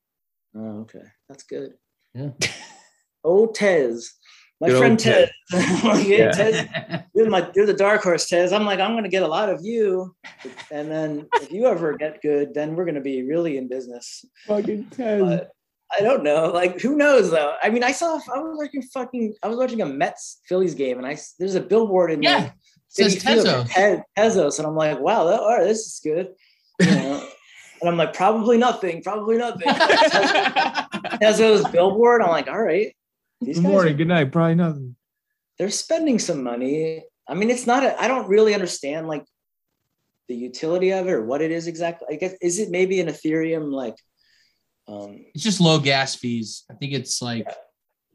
Oh, 0.55 0.81
okay, 0.81 1.03
that's 1.29 1.43
good. 1.43 1.75
Yeah. 2.15 2.31
oh, 3.25 3.47
Tez, 3.47 4.15
my 4.61 4.69
good 4.69 4.79
friend 4.79 4.99
Tez. 4.99 5.29
yeah, 6.07 6.31
Tez, 6.31 6.69
you're 7.15 7.29
my 7.29 7.51
you're 7.55 7.67
the 7.67 7.75
dark 7.75 8.03
horse, 8.03 8.29
Tez. 8.29 8.53
I'm 8.53 8.65
like, 8.65 8.79
I'm 8.79 8.95
gonna 8.95 9.09
get 9.09 9.23
a 9.23 9.29
lot 9.29 9.49
of 9.49 9.61
you, 9.63 10.15
and 10.71 10.91
then 10.91 11.27
if 11.35 11.51
you 11.51 11.67
ever 11.67 11.97
get 11.97 12.23
good, 12.23 12.55
then 12.55 12.77
we're 12.77 12.87
gonna 12.87 13.01
be 13.01 13.23
really 13.23 13.59
in 13.59 13.67
business. 13.67 14.25
Fucking 14.47 14.87
Tez. 14.91 15.23
But 15.23 15.51
I 15.93 16.03
don't 16.03 16.23
know. 16.23 16.51
Like, 16.51 16.81
who 16.81 16.97
knows 16.97 17.31
though? 17.31 17.55
I 17.63 17.71
mean, 17.71 17.85
I 17.85 17.93
saw. 17.93 18.19
I 18.35 18.39
was 18.39 18.59
watching 18.59 18.83
fucking. 18.83 19.35
I 19.43 19.49
was 19.49 19.57
watching 19.57 19.83
a 19.83 19.87
Mets 19.87 20.41
Phillies 20.47 20.75
game, 20.75 20.99
and 20.99 21.07
I 21.07 21.17
there's 21.39 21.55
a 21.55 21.61
billboard 21.61 22.11
in 22.11 22.23
yeah. 22.23 22.37
Like, 22.37 22.53
says 22.89 23.23
Tezos. 23.23 23.69
Te- 23.69 24.03
Tezos, 24.17 24.59
and 24.59 24.67
I'm 24.67 24.75
like, 24.75 25.01
wow, 25.01 25.25
that, 25.25 25.41
all 25.41 25.59
right, 25.59 25.65
this 25.65 25.81
is 25.81 26.01
good. 26.03 26.35
You 26.81 26.87
know? 26.87 27.29
and 27.81 27.91
I'm 27.91 27.97
like, 27.97 28.15
probably 28.15 28.59
nothing, 28.59 29.03
probably 29.03 29.39
nothing. 29.39 29.69
Tezos 29.69 31.71
billboard. 31.71 32.23
I'm 32.23 32.31
like, 32.31 32.49
all 32.49 32.63
right. 32.63 32.95
These 33.41 33.59
good 33.59 33.69
morning, 33.69 33.95
are, 33.95 33.97
good 33.97 34.09
night, 34.09 34.33
probably 34.33 34.55
nothing. 34.55 34.97
They're 35.59 35.71
spending 35.71 36.19
some 36.19 36.43
money. 36.43 37.05
I 37.29 37.35
mean, 37.35 37.51
it's 37.51 37.67
not. 37.67 37.83
I 37.83 38.09
don't 38.09 38.29
really 38.29 38.55
understand 38.55 39.09
like 39.09 39.25
the 40.29 40.35
utility 40.35 40.91
of 40.91 41.07
it 41.07 41.13
or 41.13 41.25
what 41.25 41.43
it 41.43 41.51
is 41.51 41.67
exactly. 41.67 42.09
I 42.11 42.17
guess 42.17 42.35
is 42.41 42.59
it 42.59 42.71
maybe 42.71 43.01
an 43.01 43.09
Ethereum 43.09 43.73
like? 43.73 43.97
Um, 44.89 45.25
it's 45.35 45.45
just 45.45 45.61
low 45.61 45.79
gas 45.79 46.15
fees. 46.15 46.65
I 46.71 46.75
think 46.75 46.93
it's 46.93 47.21
like 47.21 47.45
yeah. 47.47 47.55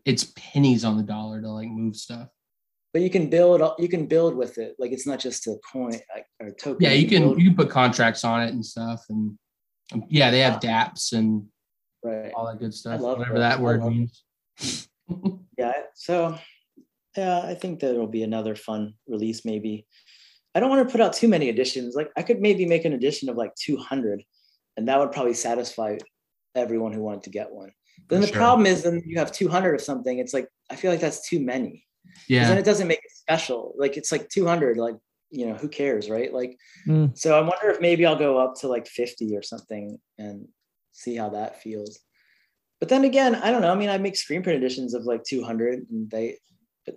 it's 0.06 0.31
pennies 0.35 0.85
on 0.85 0.98
the 0.98 1.03
dollar 1.03 1.41
to 1.41 1.49
like 1.49 1.68
move 1.68 1.95
stuff. 1.95 2.30
But 2.93 3.02
you 3.02 3.10
can 3.10 3.30
build 3.30 3.61
you 3.80 3.88
can 3.88 4.06
build 4.06 4.35
with 4.35 4.57
it. 4.57 4.76
Like 4.80 4.91
it's 4.91 5.07
not 5.07 5.19
just 5.19 5.48
a 5.48 5.56
coin 5.72 5.99
or 6.41 6.52
token. 6.52 6.77
Yeah 6.81 6.91
you, 6.91 7.07
can 7.07 7.38
you 7.39 7.48
can 7.48 7.56
put 7.56 7.69
contracts 7.69 8.23
on 8.23 8.43
it 8.43 8.53
and 8.53 8.65
stuff 8.65 9.03
and 9.10 9.38
um, 9.91 10.03
yeah 10.10 10.31
they 10.31 10.39
have 10.39 10.60
dapps 10.60 11.14
and 11.14 11.45
right. 12.03 12.31
all 12.35 12.48
that 12.48 12.60
good 12.60 12.73
stuff 12.73 12.99
whatever 13.02 13.39
that, 13.39 13.57
that 13.57 13.60
word 13.60 13.84
means. 13.84 14.23
Yeah 15.57 15.73
so 15.93 16.38
yeah 17.18 17.39
i 17.39 17.53
think 17.53 17.81
that 17.81 17.95
will 17.95 18.07
be 18.07 18.23
another 18.23 18.56
fun 18.56 18.93
release 19.07 19.43
maybe. 19.45 19.85
I 20.56 20.60
don't 20.60 20.69
want 20.69 20.88
to 20.88 20.91
put 20.91 21.02
out 21.02 21.14
too 21.14 21.27
many 21.27 21.49
editions 21.49 21.95
like 21.95 22.10
i 22.18 22.23
could 22.23 22.41
maybe 22.41 22.65
make 22.65 22.85
an 22.85 22.93
edition 22.93 23.30
of 23.30 23.35
like 23.35 23.53
200 23.56 24.23
and 24.77 24.88
that 24.88 24.99
would 24.99 25.11
probably 25.11 25.34
satisfy 25.34 25.98
everyone 26.56 26.94
who 26.94 27.02
wanted 27.02 27.23
to 27.23 27.30
get 27.30 27.52
one. 27.52 27.72
But 28.07 28.15
then 28.15 28.22
the 28.22 28.28
sure. 28.28 28.38
problem 28.38 28.65
is 28.65 28.84
then 28.84 29.02
you 29.06 29.18
have 29.19 29.32
200 29.32 29.76
of 29.76 29.82
something 29.82 30.19
it's 30.19 30.34
like 30.34 30.48
i 30.69 30.76
feel 30.76 30.91
like 30.91 31.02
that's 31.02 31.28
too 31.28 31.40
many. 31.40 31.86
Yeah 32.28 32.48
then 32.48 32.57
it 32.57 32.65
doesn't 32.65 32.88
make 32.88 32.99
it 32.99 33.11
special 33.11 33.73
like 33.78 33.98
it's 33.98 34.11
like 34.11 34.28
200 34.30 34.78
like 34.78 34.95
you 35.30 35.45
know 35.48 35.53
who 35.53 35.69
cares 35.69 36.10
right? 36.10 36.34
Like 36.34 36.57
mm. 36.88 37.18
so 37.18 37.38
i 37.38 37.41
wonder 37.41 37.69
if 37.69 37.80
maybe 37.80 38.06
i'll 38.06 38.18
go 38.18 38.38
up 38.38 38.56
to 38.61 38.68
like 38.68 38.88
50 38.88 39.36
or 39.36 39.41
something 39.44 39.98
and 40.18 40.48
see 40.91 41.15
how 41.15 41.30
that 41.30 41.61
feels. 41.61 41.99
But 42.80 42.90
then 42.90 43.06
again 43.06 43.36
i 43.36 43.52
don't 43.52 43.61
know 43.61 43.72
i 43.72 43.76
mean 43.76 43.90
i 43.90 43.98
make 43.98 44.15
screen 44.15 44.41
print 44.41 44.57
editions 44.57 44.94
of 44.94 45.06
like 45.06 45.23
200 45.23 45.86
and 45.90 46.10
they 46.10 46.38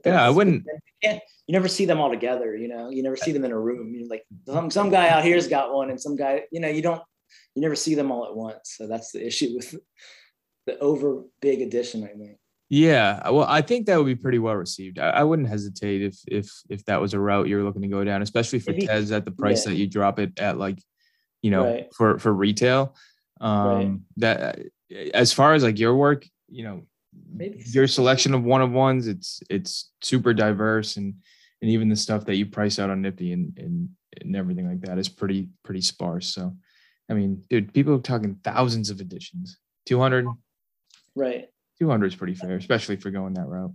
yeah 0.07 0.25
i 0.25 0.31
wouldn't 0.31 0.65
you, 1.03 1.11
you 1.47 1.53
never 1.53 1.69
see 1.69 1.85
them 1.85 2.01
all 2.01 2.11
together 2.11 2.57
you 2.57 2.69
know? 2.69 2.89
You 2.89 3.03
never 3.03 3.17
see 3.17 3.33
them 3.33 3.45
in 3.45 3.53
a 3.53 3.59
room 3.59 3.95
You're 3.95 4.09
like 4.09 4.25
some, 4.47 4.71
some 4.71 4.91
guy 4.91 5.09
out 5.09 5.25
here's 5.25 5.47
got 5.47 5.75
one 5.75 5.91
and 5.91 6.01
some 6.01 6.17
guy 6.17 6.43
you 6.51 6.61
know 6.61 6.69
you 6.69 6.81
don't 6.83 7.03
you 7.55 7.63
never 7.63 7.77
see 7.77 7.95
them 7.95 8.11
all 8.11 8.27
at 8.27 8.37
once 8.37 8.75
so 8.77 8.87
that's 8.87 9.13
the 9.13 9.25
issue 9.25 9.55
with 9.55 9.75
the 10.67 10.79
over 10.79 11.23
big 11.41 11.61
edition 11.61 12.05
i 12.05 12.17
think 12.19 12.39
yeah, 12.71 13.29
well, 13.29 13.47
I 13.49 13.61
think 13.61 13.87
that 13.87 13.99
would 13.99 14.07
be 14.07 14.15
pretty 14.17 14.39
well 14.39 14.57
received. 14.57 14.99
I, 14.99 15.11
I, 15.11 15.23
wouldn't 15.23 15.49
hesitate 15.49 16.03
if 16.03 16.19
if 16.27 16.51
if 16.71 16.85
that 16.87 17.01
was 17.01 17.13
a 17.13 17.21
route 17.21 17.47
you're 17.47 17.63
looking 17.63 17.83
to 17.83 17.89
go 17.89 18.03
down, 18.03 18.23
especially 18.23 18.59
for 18.59 18.73
Maybe, 18.73 18.87
Tez 18.87 19.13
at 19.13 19.25
the 19.25 19.31
price 19.31 19.65
yeah. 19.65 19.73
that 19.73 19.79
you 19.79 19.87
drop 19.87 20.19
it 20.19 20.41
at, 20.41 20.59
like 20.59 20.83
you 21.43 21.51
know, 21.51 21.65
right. 21.65 21.95
for 21.95 22.19
for 22.19 22.33
retail. 22.33 22.97
Um, 23.41 23.69
right. 23.69 23.99
That 24.17 24.59
as 25.13 25.33
far 25.33 25.55
as 25.55 25.63
like 25.63 25.79
your 25.79 25.95
work, 25.95 26.27
you 26.49 26.65
know, 26.65 26.83
Maybe. 27.33 27.63
your 27.67 27.87
selection 27.87 28.33
of 28.33 28.45
one 28.45 28.63
of 28.63 28.73
ones, 28.73 29.09
it's 29.09 29.41
it's 29.51 29.91
super 30.03 30.33
diverse, 30.33 30.97
and 30.97 31.15
and 31.61 31.71
even 31.71 31.91
the 31.91 31.97
stuff 31.97 32.25
that 32.25 32.37
you 32.37 32.47
price 32.47 32.79
out 32.79 32.91
on 32.91 33.03
Nifty 33.03 33.33
and 33.33 33.57
and 33.59 33.91
and 34.21 34.35
everything 34.35 34.69
like 34.69 34.81
that 34.81 34.99
is 34.99 35.09
pretty 35.09 35.49
pretty 35.65 35.83
sparse. 35.83 36.29
So, 36.35 36.57
I 37.11 37.15
mean, 37.15 37.45
dude, 37.51 37.73
people 37.75 37.95
are 37.95 38.01
talking 38.01 38.41
thousands 38.43 38.91
of 38.91 39.01
editions, 39.01 39.59
two 39.87 39.99
hundred. 39.99 40.27
Right 41.15 41.49
200 41.79 42.07
is 42.07 42.15
pretty 42.15 42.35
fair, 42.35 42.57
especially 42.57 42.97
for 42.97 43.11
going 43.11 43.35
that 43.35 43.47
route. 43.47 43.73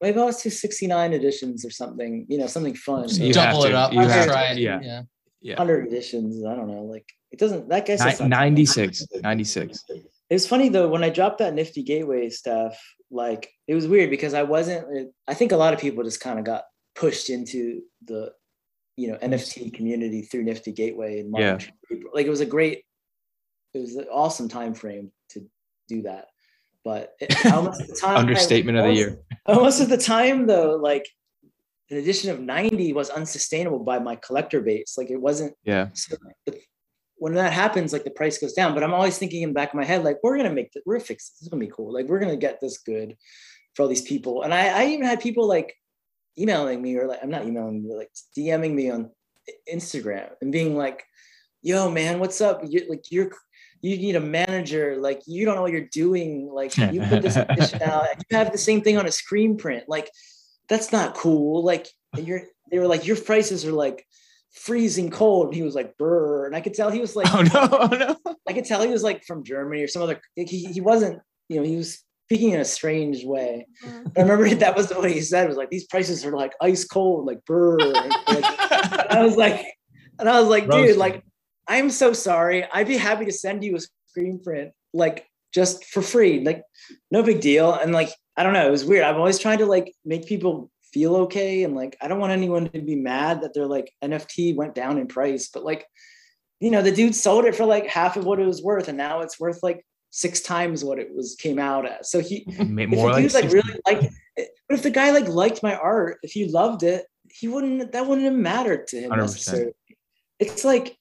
Maybe 0.00 0.18
I'll 0.20 0.30
do 0.30 0.50
69 0.50 1.12
editions 1.12 1.64
or 1.64 1.70
something, 1.70 2.26
you 2.28 2.38
know, 2.38 2.46
something 2.46 2.74
fun. 2.74 3.08
You 3.08 3.32
double 3.32 3.64
it 3.64 3.74
up. 3.74 3.92
You 3.92 4.00
have 4.00 4.26
try 4.26 4.54
to, 4.54 4.60
yeah. 4.60 4.80
yeah. 4.82 5.02
Yeah. 5.40 5.54
100 5.56 5.86
editions. 5.86 6.44
I 6.44 6.54
don't 6.54 6.68
know. 6.68 6.82
Like 6.82 7.06
it 7.30 7.38
doesn't, 7.38 7.68
that 7.68 7.86
guy's 7.86 8.20
96. 8.20 9.06
96. 9.22 9.84
It 9.88 10.04
was 10.30 10.46
funny 10.46 10.68
though, 10.68 10.88
when 10.88 11.02
I 11.02 11.10
dropped 11.10 11.38
that 11.38 11.54
Nifty 11.54 11.82
Gateway 11.82 12.28
stuff, 12.30 12.78
like 13.10 13.50
it 13.66 13.74
was 13.74 13.86
weird 13.86 14.10
because 14.10 14.34
I 14.34 14.42
wasn't, 14.42 15.12
I 15.26 15.34
think 15.34 15.52
a 15.52 15.56
lot 15.56 15.74
of 15.74 15.80
people 15.80 16.04
just 16.04 16.20
kind 16.20 16.38
of 16.38 16.44
got 16.44 16.64
pushed 16.94 17.30
into 17.30 17.82
the, 18.04 18.32
you 18.98 19.06
know, 19.06 19.16
NFT 19.18 19.72
community 19.72 20.22
through 20.22 20.42
Nifty 20.42 20.72
Gateway 20.72 21.20
in 21.20 21.30
March. 21.30 21.70
Yeah. 21.88 21.98
Like 22.12 22.26
it 22.26 22.30
was 22.30 22.40
a 22.40 22.46
great, 22.46 22.82
it 23.72 23.78
was 23.78 23.94
an 23.94 24.06
awesome 24.10 24.48
time 24.48 24.74
frame 24.74 25.12
to 25.30 25.48
do 25.88 26.02
that. 26.02 26.26
But 26.84 27.14
it, 27.20 27.46
almost 27.52 27.86
the 27.86 27.94
time 28.00 28.16
understatement 28.16 28.76
of 28.76 28.84
the 28.84 28.94
year. 28.94 29.18
Almost 29.46 29.80
at 29.80 29.88
the 29.88 29.96
time 29.96 30.46
though, 30.46 30.76
like 30.76 31.06
an 31.90 31.96
edition 31.96 32.30
of 32.30 32.40
90 32.40 32.92
was 32.92 33.08
unsustainable 33.08 33.78
by 33.78 33.98
my 33.98 34.16
collector 34.16 34.60
base. 34.60 34.96
Like 34.98 35.10
it 35.10 35.16
wasn't. 35.16 35.54
Yeah. 35.64 35.88
So 35.94 36.16
the, 36.44 36.60
when 37.16 37.34
that 37.34 37.52
happens, 37.52 37.92
like 37.92 38.04
the 38.04 38.10
price 38.10 38.38
goes 38.38 38.52
down. 38.52 38.74
But 38.74 38.82
I'm 38.82 38.92
always 38.92 39.16
thinking 39.16 39.42
in 39.42 39.50
the 39.50 39.54
back 39.54 39.70
of 39.70 39.74
my 39.76 39.84
head, 39.84 40.04
like 40.04 40.18
we're 40.22 40.36
gonna 40.36 40.52
make 40.52 40.72
this, 40.72 40.82
we're 40.84 40.96
gonna 40.96 41.04
fix 41.04 41.28
this. 41.28 41.38
This 41.38 41.42
is 41.42 41.48
gonna 41.48 41.64
be 41.64 41.72
cool. 41.74 41.92
Like 41.92 42.06
we're 42.06 42.20
gonna 42.20 42.36
get 42.36 42.60
this 42.60 42.78
good 42.78 43.16
for 43.74 43.82
all 43.82 43.88
these 43.88 44.02
people. 44.02 44.42
And 44.42 44.52
I, 44.52 44.82
I 44.82 44.86
even 44.88 45.06
had 45.06 45.20
people 45.20 45.46
like 45.46 45.74
emailing 46.38 46.80
me 46.80 46.96
or 46.96 47.06
like 47.06 47.20
I'm 47.22 47.30
not 47.30 47.44
emailing 47.44 47.82
me, 47.82 47.94
like 47.94 48.10
DMing 48.36 48.74
me 48.74 48.90
on 48.90 49.10
Instagram 49.72 50.30
and 50.40 50.52
being 50.52 50.76
like, 50.76 51.04
"Yo, 51.62 51.90
man, 51.90 52.18
what's 52.20 52.40
up? 52.40 52.62
You 52.66 52.86
like 52.88 53.10
you're 53.10 53.30
you 53.80 53.96
need 53.96 54.16
a 54.16 54.20
manager. 54.20 54.96
Like 54.98 55.22
you 55.26 55.44
don't 55.44 55.54
know 55.54 55.62
what 55.62 55.72
you're 55.72 55.88
doing. 55.92 56.50
Like 56.52 56.76
you 56.76 57.00
put 57.02 57.22
this 57.22 57.36
out. 57.82 58.06
You 58.30 58.36
have 58.36 58.52
the 58.52 58.58
same 58.58 58.82
thing 58.82 58.98
on 58.98 59.06
a 59.06 59.12
screen 59.12 59.56
print. 59.56 59.84
Like 59.88 60.10
that's 60.68 60.92
not 60.92 61.14
cool. 61.14 61.64
Like 61.64 61.88
you're 62.16 62.42
they 62.70 62.78
were 62.78 62.86
like 62.86 63.06
your 63.06 63.16
prices 63.16 63.64
are 63.64 63.72
like 63.72 64.04
freezing 64.52 65.10
cold. 65.10 65.46
And 65.46 65.54
he 65.54 65.62
was 65.62 65.74
like 65.74 65.96
brr. 65.96 66.46
And 66.46 66.56
i 66.56 66.60
could 66.60 66.74
tell 66.74 66.90
he 66.90 67.00
was 67.00 67.14
like 67.14 67.32
oh 67.32 67.42
no 67.42 67.68
oh 67.70 67.86
no. 67.96 68.34
I 68.48 68.52
could 68.52 68.64
tell 68.64 68.82
he 68.82 68.88
was 68.88 69.02
like 69.02 69.24
from 69.24 69.44
germany 69.44 69.82
or 69.82 69.88
some 69.88 70.02
other 70.02 70.20
he, 70.34 70.44
he 70.44 70.80
wasn't 70.80 71.20
you 71.48 71.56
know 71.56 71.66
he 71.66 71.76
was 71.76 72.02
speaking 72.28 72.50
in 72.50 72.60
a 72.60 72.64
strange 72.64 73.24
way. 73.24 73.66
Uh-huh. 73.82 74.02
I 74.16 74.20
remember 74.20 74.54
that 74.56 74.76
was 74.76 74.90
what 74.90 75.10
he 75.10 75.22
said. 75.22 75.46
It 75.46 75.48
was 75.48 75.56
like 75.56 75.70
these 75.70 75.86
prices 75.86 76.26
are 76.26 76.36
like 76.36 76.52
ice 76.60 76.84
cold, 76.84 77.24
like 77.24 77.42
brr. 77.46 77.78
Like, 77.78 78.12
I 78.28 79.22
was 79.24 79.36
like, 79.36 79.64
and 80.18 80.28
I 80.28 80.38
was 80.38 80.48
like, 80.48 80.68
dude, 80.68 80.98
like, 80.98 81.24
I'm 81.66 81.88
so 81.88 82.12
sorry. 82.12 82.66
I'd 82.70 82.86
be 82.86 82.98
happy 82.98 83.24
to 83.24 83.32
send 83.32 83.64
you 83.64 83.76
a 83.76 83.80
screen 84.08 84.40
print, 84.42 84.72
like 84.92 85.26
just 85.54 85.86
for 85.86 86.02
free, 86.02 86.44
like 86.44 86.62
no 87.10 87.22
big 87.22 87.40
deal. 87.40 87.72
And 87.72 87.92
like, 87.92 88.10
I 88.36 88.42
don't 88.42 88.52
know, 88.52 88.66
it 88.66 88.70
was 88.70 88.84
weird. 88.84 89.04
I'm 89.04 89.16
always 89.16 89.38
trying 89.38 89.58
to 89.58 89.66
like 89.66 89.94
make 90.04 90.26
people 90.26 90.70
feel 90.92 91.16
okay, 91.16 91.64
and 91.64 91.74
like, 91.74 91.96
I 92.02 92.08
don't 92.08 92.20
want 92.20 92.32
anyone 92.32 92.68
to 92.68 92.82
be 92.82 92.96
mad 92.96 93.40
that 93.40 93.54
their 93.54 93.66
like 93.66 93.90
NFT 94.04 94.54
went 94.54 94.74
down 94.74 94.98
in 94.98 95.06
price, 95.06 95.48
but 95.48 95.64
like, 95.64 95.86
you 96.60 96.70
know, 96.70 96.82
the 96.82 96.92
dude 96.92 97.14
sold 97.14 97.46
it 97.46 97.54
for 97.54 97.64
like 97.64 97.86
half 97.86 98.18
of 98.18 98.26
what 98.26 98.38
it 98.38 98.46
was 98.46 98.62
worth, 98.62 98.88
and 98.88 98.98
now 98.98 99.20
it's 99.20 99.40
worth 99.40 99.62
like 99.62 99.82
six 100.10 100.40
times 100.40 100.84
what 100.84 100.98
it 100.98 101.14
was 101.14 101.36
came 101.36 101.58
out 101.58 101.86
as. 101.86 102.10
So 102.10 102.20
he 102.20 102.44
made 102.66 102.90
more 102.90 103.12
like, 103.12 103.32
like 103.34 103.52
really 103.52 103.80
like 103.86 104.10
but 104.36 104.74
if 104.74 104.82
the 104.82 104.90
guy 104.90 105.10
like 105.10 105.28
liked 105.28 105.62
my 105.62 105.74
art, 105.74 106.18
if 106.22 106.32
he 106.32 106.48
loved 106.48 106.82
it, 106.82 107.06
he 107.30 107.48
wouldn't 107.48 107.92
that 107.92 108.06
wouldn't 108.06 108.26
have 108.26 108.36
mattered 108.36 108.86
to 108.88 109.00
him 109.00 109.10
100%. 109.10 109.16
necessarily. 109.16 109.72
It's 110.38 110.64
like 110.64 110.96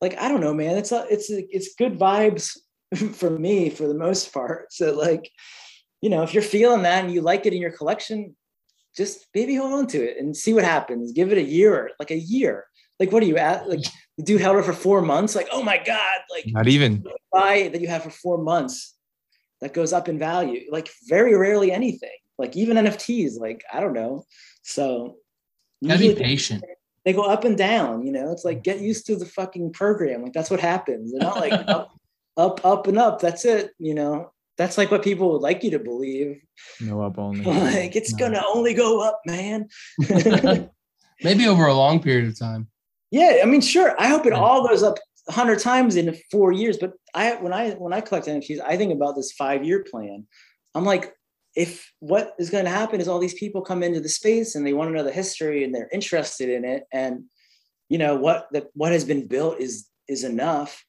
like 0.00 0.18
I 0.18 0.28
don't 0.28 0.40
know, 0.40 0.54
man. 0.54 0.76
It's 0.76 0.92
a, 0.92 1.06
it's 1.08 1.30
a, 1.30 1.46
it's 1.54 1.74
good 1.76 1.98
vibes 1.98 2.58
for 3.14 3.30
me 3.30 3.70
for 3.70 3.86
the 3.86 3.94
most 3.94 4.32
part. 4.32 4.72
So 4.72 4.94
like, 4.94 5.30
you 6.00 6.10
know, 6.10 6.22
if 6.22 6.34
you're 6.34 6.42
feeling 6.42 6.82
that 6.82 7.04
and 7.04 7.12
you 7.12 7.20
like 7.20 7.46
it 7.46 7.54
in 7.54 7.60
your 7.60 7.70
collection, 7.70 8.34
just 8.96 9.26
maybe 9.34 9.54
hold 9.54 9.72
on 9.72 9.86
to 9.88 10.02
it 10.02 10.18
and 10.18 10.36
see 10.36 10.52
what 10.52 10.64
happens. 10.64 11.12
Give 11.12 11.32
it 11.32 11.38
a 11.38 11.42
year, 11.42 11.92
like 11.98 12.10
a 12.10 12.18
year. 12.18 12.66
Like, 13.00 13.10
what 13.10 13.22
are 13.22 13.26
you 13.26 13.38
at? 13.38 13.68
Like, 13.68 13.80
the 14.22 14.32
dude 14.32 14.40
held 14.40 14.56
it 14.56 14.64
for 14.64 14.72
four 14.72 15.02
months. 15.02 15.34
Like, 15.34 15.48
oh 15.52 15.62
my 15.62 15.78
god! 15.84 16.20
Like, 16.30 16.44
not 16.46 16.68
even 16.68 17.04
buy 17.32 17.68
that 17.72 17.80
you 17.80 17.88
have 17.88 18.04
for 18.04 18.10
four 18.10 18.38
months 18.38 18.94
that 19.60 19.74
goes 19.74 19.92
up 19.92 20.08
in 20.08 20.18
value. 20.18 20.68
Like, 20.70 20.90
very 21.08 21.36
rarely 21.36 21.72
anything. 21.72 22.10
Like, 22.38 22.56
even 22.56 22.76
NFTs. 22.76 23.38
Like, 23.38 23.64
I 23.72 23.80
don't 23.80 23.94
know. 23.94 24.24
So, 24.62 25.16
gotta 25.86 25.98
be 25.98 26.14
patient. 26.14 26.62
They, 26.62 27.12
they 27.12 27.16
go 27.16 27.22
up 27.22 27.44
and 27.44 27.56
down. 27.56 28.06
You 28.06 28.12
know, 28.12 28.32
it's 28.32 28.44
like 28.44 28.62
get 28.62 28.76
mm-hmm. 28.76 28.86
used 28.86 29.06
to 29.06 29.16
the 29.16 29.26
fucking 29.26 29.72
program. 29.72 30.22
Like, 30.22 30.32
that's 30.32 30.50
what 30.50 30.60
happens. 30.60 31.12
They're 31.12 31.20
not 31.20 31.40
like 31.40 31.52
up, 31.68 31.92
up, 32.36 32.64
up 32.64 32.86
and 32.86 32.98
up. 32.98 33.20
That's 33.20 33.44
it. 33.44 33.72
You 33.78 33.94
know, 33.94 34.32
that's 34.56 34.78
like 34.78 34.90
what 34.90 35.02
people 35.02 35.32
would 35.32 35.42
like 35.42 35.64
you 35.64 35.70
to 35.72 35.78
believe. 35.78 36.40
No 36.80 37.00
up 37.02 37.18
only. 37.18 37.44
like 37.44 37.96
it's 37.96 38.12
no. 38.12 38.18
gonna 38.18 38.42
only 38.54 38.74
go 38.74 39.02
up, 39.02 39.20
man. 39.26 39.68
Maybe 41.22 41.46
over 41.46 41.66
a 41.66 41.74
long 41.74 42.00
period 42.00 42.28
of 42.28 42.38
time. 42.38 42.68
Yeah, 43.12 43.40
I 43.42 43.46
mean, 43.46 43.60
sure. 43.60 43.94
I 44.00 44.08
hope 44.08 44.24
it 44.24 44.32
all 44.32 44.66
goes 44.66 44.82
up 44.82 44.98
a 45.28 45.32
hundred 45.32 45.58
times 45.58 45.96
in 45.96 46.16
four 46.30 46.50
years. 46.50 46.78
But 46.78 46.94
I, 47.14 47.34
when 47.36 47.52
I 47.52 47.72
when 47.72 47.92
I 47.92 48.00
collect 48.00 48.26
NFTs, 48.26 48.60
I 48.60 48.76
think 48.78 48.90
about 48.90 49.14
this 49.14 49.32
five 49.32 49.64
year 49.64 49.84
plan. 49.88 50.26
I'm 50.74 50.86
like, 50.86 51.14
if 51.54 51.92
what 52.00 52.34
is 52.38 52.48
going 52.48 52.64
to 52.64 52.70
happen 52.70 53.02
is 53.02 53.08
all 53.08 53.18
these 53.18 53.34
people 53.34 53.60
come 53.60 53.82
into 53.82 54.00
the 54.00 54.08
space 54.08 54.54
and 54.54 54.66
they 54.66 54.72
want 54.72 54.88
to 54.88 54.94
know 54.94 55.04
the 55.04 55.12
history 55.12 55.62
and 55.62 55.74
they're 55.74 55.90
interested 55.92 56.48
in 56.48 56.64
it, 56.64 56.84
and 56.90 57.24
you 57.90 57.98
know 57.98 58.16
what 58.16 58.48
the 58.50 58.66
what 58.72 58.92
has 58.92 59.04
been 59.04 59.26
built 59.26 59.60
is 59.60 59.88
is 60.08 60.24
enough. 60.24 60.82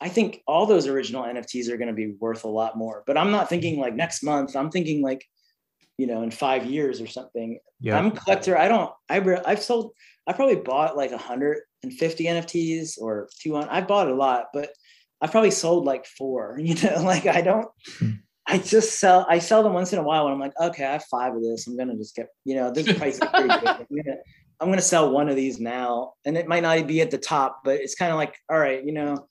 I 0.00 0.08
think 0.08 0.42
all 0.48 0.66
those 0.66 0.88
original 0.88 1.22
NFTs 1.22 1.68
are 1.68 1.76
going 1.76 1.88
to 1.88 1.94
be 1.94 2.14
worth 2.18 2.42
a 2.42 2.48
lot 2.48 2.76
more. 2.76 3.04
But 3.06 3.16
I'm 3.16 3.30
not 3.30 3.48
thinking 3.48 3.78
like 3.78 3.94
next 3.94 4.24
month. 4.24 4.56
I'm 4.56 4.70
thinking 4.70 5.02
like, 5.02 5.24
you 5.96 6.08
know, 6.08 6.22
in 6.22 6.30
five 6.32 6.66
years 6.66 7.00
or 7.00 7.06
something. 7.06 7.60
Yeah. 7.80 7.96
I'm 7.96 8.08
a 8.08 8.10
collector. 8.10 8.58
I 8.58 8.66
don't. 8.66 8.92
I 9.08 9.20
I've 9.46 9.62
sold. 9.62 9.92
I 10.26 10.32
probably 10.32 10.56
bought 10.56 10.96
like 10.96 11.12
a 11.12 11.18
hundred 11.18 11.58
and 11.82 11.92
50 11.92 12.24
NFTs 12.24 13.00
or 13.00 13.28
200. 13.40 13.68
I 13.68 13.80
bought 13.80 14.08
a 14.08 14.14
lot, 14.14 14.46
but 14.52 14.70
I 15.20 15.26
probably 15.26 15.50
sold 15.50 15.84
like 15.84 16.06
four, 16.06 16.58
you 16.62 16.74
know, 16.74 17.02
like 17.02 17.26
I 17.26 17.40
don't, 17.40 17.68
hmm. 17.98 18.10
I 18.46 18.58
just 18.58 18.98
sell, 18.98 19.26
I 19.28 19.40
sell 19.40 19.62
them 19.62 19.74
once 19.74 19.92
in 19.92 19.98
a 19.98 20.02
while 20.02 20.24
when 20.24 20.32
I'm 20.32 20.40
like, 20.40 20.58
okay, 20.58 20.84
I 20.84 20.92
have 20.92 21.04
five 21.04 21.34
of 21.34 21.42
this. 21.42 21.66
I'm 21.66 21.76
going 21.76 21.88
to 21.90 21.96
just 21.96 22.16
get, 22.16 22.28
you 22.46 22.54
know, 22.54 22.70
this 22.70 22.90
price 22.94 23.14
is 23.14 23.28
pretty 23.28 23.48
good. 23.48 23.66
I'm 23.68 23.86
going 23.90 24.04
to, 24.04 24.16
I'm 24.60 24.68
going 24.68 24.78
to 24.78 24.84
sell 24.84 25.10
one 25.10 25.28
of 25.28 25.36
these 25.36 25.60
now 25.60 26.14
and 26.24 26.36
it 26.36 26.48
might 26.48 26.62
not 26.62 26.86
be 26.86 27.02
at 27.02 27.10
the 27.10 27.18
top, 27.18 27.60
but 27.62 27.78
it's 27.80 27.94
kind 27.94 28.10
of 28.10 28.16
like, 28.16 28.34
all 28.50 28.58
right, 28.58 28.82
you 28.82 28.92
know, 28.92 29.28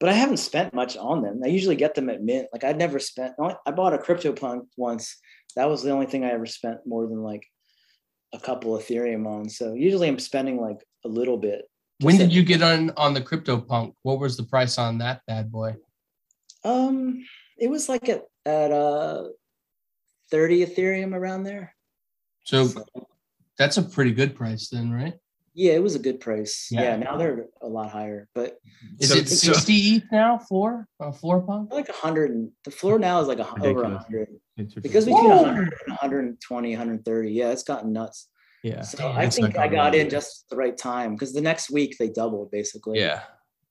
but 0.00 0.08
I 0.08 0.12
haven't 0.12 0.38
spent 0.38 0.74
much 0.74 0.96
on 0.96 1.22
them. 1.22 1.40
I 1.44 1.48
usually 1.48 1.76
get 1.76 1.94
them 1.94 2.10
at 2.10 2.22
mint. 2.22 2.48
Like 2.52 2.64
I'd 2.64 2.78
never 2.78 2.98
spent, 2.98 3.34
I 3.64 3.70
bought 3.70 3.94
a 3.94 3.98
CryptoPunk 3.98 4.66
once. 4.76 5.16
That 5.54 5.68
was 5.68 5.84
the 5.84 5.90
only 5.90 6.06
thing 6.06 6.24
I 6.24 6.30
ever 6.30 6.46
spent 6.46 6.78
more 6.84 7.06
than 7.06 7.22
like 7.22 7.46
a 8.32 8.40
couple 8.40 8.76
Ethereum 8.76 9.26
on. 9.26 9.48
So 9.48 9.74
usually 9.74 10.08
I'm 10.08 10.18
spending 10.18 10.60
like 10.60 10.84
a 11.04 11.08
little 11.08 11.36
bit 11.36 11.62
when 12.00 12.16
did 12.16 12.32
you 12.32 12.42
get 12.42 12.62
on 12.62 12.90
on 12.96 13.14
the 13.14 13.20
CryptoPunk? 13.20 13.94
What 14.02 14.20
was 14.20 14.36
the 14.36 14.44
price 14.44 14.78
on 14.78 14.98
that 14.98 15.22
bad 15.26 15.50
boy? 15.50 15.76
Um, 16.64 17.24
it 17.56 17.68
was 17.68 17.88
like 17.88 18.08
at 18.08 18.24
at 18.46 18.72
uh 18.72 19.24
30 20.30 20.66
Ethereum 20.66 21.14
around 21.14 21.44
there. 21.44 21.74
So 22.44 22.68
that's 23.58 23.76
a 23.76 23.82
pretty 23.82 24.12
good 24.12 24.34
price 24.34 24.68
then, 24.68 24.92
right? 24.92 25.14
Yeah, 25.54 25.72
it 25.72 25.82
was 25.82 25.96
a 25.96 25.98
good 25.98 26.20
price. 26.20 26.68
Yeah, 26.70 26.82
yeah 26.82 26.96
now 26.96 27.16
they're 27.16 27.46
a 27.62 27.66
lot 27.66 27.90
higher. 27.90 28.28
But 28.32 28.58
is 29.00 29.10
so, 29.10 29.16
it 29.16 29.28
60 29.28 29.72
ETH 29.74 30.04
now 30.12 30.38
for 30.38 30.86
a 31.00 31.12
floor 31.12 31.40
punk? 31.40 31.72
Like 31.72 31.88
100 31.88 32.48
the 32.64 32.70
floor 32.70 32.98
now 32.98 33.20
is 33.20 33.26
like 33.26 33.40
a, 33.40 33.48
over 33.62 33.82
100. 33.82 34.28
Because 34.56 35.04
between 35.04 35.30
100 35.30 35.58
and 35.58 35.72
120, 35.88 36.70
130. 36.70 37.32
Yeah, 37.32 37.50
it's 37.50 37.64
gotten 37.64 37.92
nuts. 37.92 38.28
Yeah. 38.62 38.82
So 38.82 39.10
I 39.10 39.28
think 39.28 39.56
I 39.56 39.68
got 39.68 39.94
in 39.94 40.10
just 40.10 40.48
the 40.50 40.56
right 40.56 40.76
time 40.76 41.14
because 41.14 41.32
the 41.32 41.40
next 41.40 41.70
week 41.70 41.96
they 41.98 42.08
doubled 42.08 42.50
basically. 42.50 42.98
Yeah. 42.98 43.22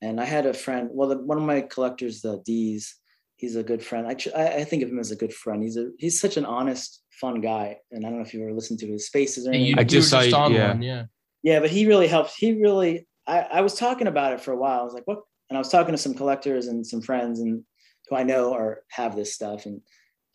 And 0.02 0.22
I 0.22 0.26
had 0.26 0.46
a 0.46 0.54
friend, 0.54 0.90
well, 0.92 1.10
the, 1.10 1.18
one 1.18 1.38
of 1.38 1.44
my 1.44 1.62
collectors, 1.62 2.22
the 2.22 2.42
D's, 2.46 2.96
he's 3.36 3.56
a 3.56 3.64
good 3.64 3.84
friend. 3.84 4.08
I, 4.08 4.16
I 4.44 4.64
think 4.64 4.84
of 4.84 4.90
him 4.90 5.00
as 5.00 5.12
a 5.12 5.16
good 5.16 5.34
friend. 5.34 5.64
He's 5.64 5.78
a 5.78 5.90
he's 5.98 6.20
such 6.20 6.38
an 6.38 6.46
honest, 6.46 7.04
fun 7.20 7.42
guy. 7.42 7.78
And 7.92 8.06
I 8.06 8.10
don't 8.10 8.20
know 8.20 8.26
if 8.26 8.34
you 8.34 8.42
ever 8.44 8.54
listened 8.54 8.80
to 8.80 8.88
his 8.88 9.08
spaces 9.08 9.48
or 9.48 9.52
anything. 9.52 9.80
I 9.80 9.84
just 9.84 10.10
saw 10.10 10.22
just 10.22 10.34
on 10.34 10.54
yeah. 10.54 10.70
One, 10.70 10.82
yeah. 10.82 11.06
Yeah, 11.44 11.60
but 11.60 11.70
he 11.70 11.88
really 11.88 12.08
helped. 12.08 12.34
He 12.38 12.54
really 12.62 13.08
I, 13.28 13.40
I 13.40 13.62
was 13.62 13.76
talking 13.76 14.08
about 14.08 14.34
it 14.34 14.42
for 14.42 14.52
a 14.52 14.58
while. 14.58 14.80
I 14.80 14.84
was 14.84 14.94
like, 14.94 15.06
what? 15.06 15.20
And 15.50 15.58
I 15.58 15.60
was 15.60 15.70
talking 15.70 15.94
to 15.94 15.98
some 15.98 16.14
collectors 16.14 16.68
and 16.68 16.86
some 16.86 17.02
friends 17.02 17.40
and 17.40 17.64
who 18.10 18.16
I 18.16 18.24
know 18.24 18.54
are 18.54 18.82
have 18.92 19.16
this 19.16 19.34
stuff. 19.34 19.66
And 19.66 19.82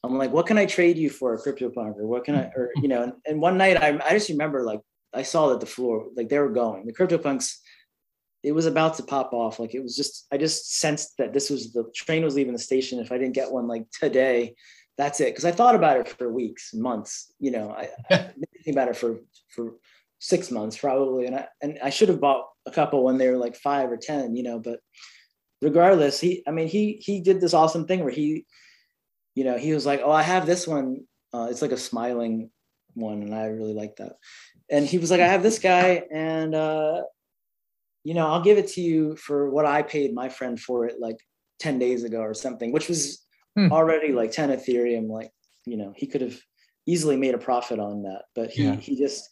I'm 0.05 0.19
like, 0.19 0.33
what 0.33 0.47
can 0.47 0.59
I 0.59 0.67
trade 0.67 0.99
you 0.99 1.11
for 1.11 1.35
a 1.35 1.39
CryptoPunk 1.39 1.99
or 1.99 2.07
what 2.07 2.25
can 2.25 2.35
I, 2.35 2.51
or, 2.57 2.71
you 2.77 2.89
know, 2.89 3.05
and, 3.05 3.13
and 3.25 3.41
one 3.41 3.57
night 3.57 3.81
I, 3.81 3.99
I 4.05 4.13
just 4.13 4.29
remember 4.29 4.63
like, 4.63 4.81
I 5.15 5.23
saw 5.23 5.51
that 5.51 5.61
the 5.61 5.67
floor, 5.67 6.09
like 6.17 6.29
they 6.29 6.39
were 6.39 6.51
going, 6.51 6.87
the 6.87 6.93
CryptoPunks, 6.93 7.57
it 8.43 8.53
was 8.53 8.67
about 8.67 8.95
to 8.97 9.05
pop 9.05 9.33
off. 9.33 9.61
Like 9.61 9.75
it 9.75 9.83
was 9.83 9.95
just, 9.95 10.27
I 10.33 10.39
just 10.39 10.79
sensed 10.79 11.17
that 11.19 11.33
this 11.33 11.51
was 11.51 11.73
the 11.73 11.85
train 11.95 12.25
was 12.25 12.35
leaving 12.35 12.53
the 12.53 12.59
station. 12.59 12.99
If 12.99 13.13
I 13.13 13.19
didn't 13.19 13.35
get 13.35 13.53
one 13.53 13.69
like 13.69 13.87
today, 13.91 14.57
that's 14.99 15.21
it. 15.21 15.35
Cause 15.37 15.45
I 15.45 15.53
thought 15.53 15.77
about 15.77 15.99
it 15.99 16.09
for 16.09 16.33
weeks, 16.33 16.75
months, 16.75 17.33
you 17.39 17.53
know, 17.53 17.71
I, 17.71 17.89
I 18.11 18.33
thinking 18.55 18.75
about 18.75 18.89
it 18.89 18.97
for, 18.97 19.21
for 19.51 19.75
six 20.19 20.51
months 20.51 20.77
probably. 20.77 21.27
And 21.27 21.37
I, 21.37 21.47
and 21.61 21.79
I 21.83 21.91
should 21.91 22.09
have 22.09 22.21
bought 22.21 22.47
a 22.67 22.73
couple 22.73 23.05
when 23.05 23.19
they 23.19 23.29
were 23.29 23.39
like 23.39 23.55
five 23.55 23.91
or 23.91 23.97
10, 23.97 24.35
you 24.35 24.43
know, 24.43 24.59
but 24.59 24.81
regardless, 25.61 26.19
he, 26.19 26.43
I 26.47 26.51
mean, 26.51 26.67
he, 26.67 26.95
he 27.01 27.21
did 27.21 27.41
this 27.41 27.55
awesome 27.55 27.87
thing 27.87 28.01
where 28.01 28.13
he, 28.13 28.47
you 29.35 29.45
know, 29.45 29.57
he 29.57 29.73
was 29.73 29.87
like, 29.87 30.01
"Oh, 30.05 30.11
I 30.11 30.23
have 30.23 30.47
this 30.47 30.67
one. 30.67 31.07
Uh, 31.33 31.49
it's 31.51 31.63
like 31.63 31.73
a 31.73 31.77
smiling 31.77 32.51
one, 32.95 33.23
and 33.23 33.35
I 33.35 33.47
really 33.47 33.75
like 33.75 33.97
that." 33.97 34.17
And 34.71 34.87
he 34.87 34.99
was 34.99 35.11
like, 35.11 35.21
"I 35.21 35.29
have 35.29 35.43
this 35.43 35.59
guy, 35.59 36.05
and 36.13 36.55
uh, 36.55 37.03
you 38.05 38.15
know, 38.15 38.27
I'll 38.27 38.43
give 38.43 38.59
it 38.59 38.69
to 38.69 38.81
you 38.81 39.17
for 39.17 39.51
what 39.51 39.67
I 39.67 39.83
paid 39.83 40.15
my 40.15 40.29
friend 40.29 40.61
for 40.61 40.87
it 40.87 40.97
like 41.01 41.19
ten 41.59 41.79
days 41.79 42.05
ago 42.05 42.21
or 42.21 42.35
something, 42.35 42.73
which 42.73 42.89
was 42.89 43.25
hmm. 43.57 43.73
already 43.73 44.13
like 44.13 44.33
ten 44.33 44.51
Ethereum. 44.51 45.09
Like, 45.09 45.31
you 45.67 45.77
know, 45.77 45.93
he 45.97 46.07
could 46.07 46.21
have 46.21 46.39
easily 46.87 47.17
made 47.17 47.35
a 47.35 47.39
profit 47.39 47.79
on 47.79 48.03
that, 48.03 48.25
but 48.35 48.51
he 48.51 48.65
yeah. 48.65 48.77
he 48.77 48.97
just 48.97 49.29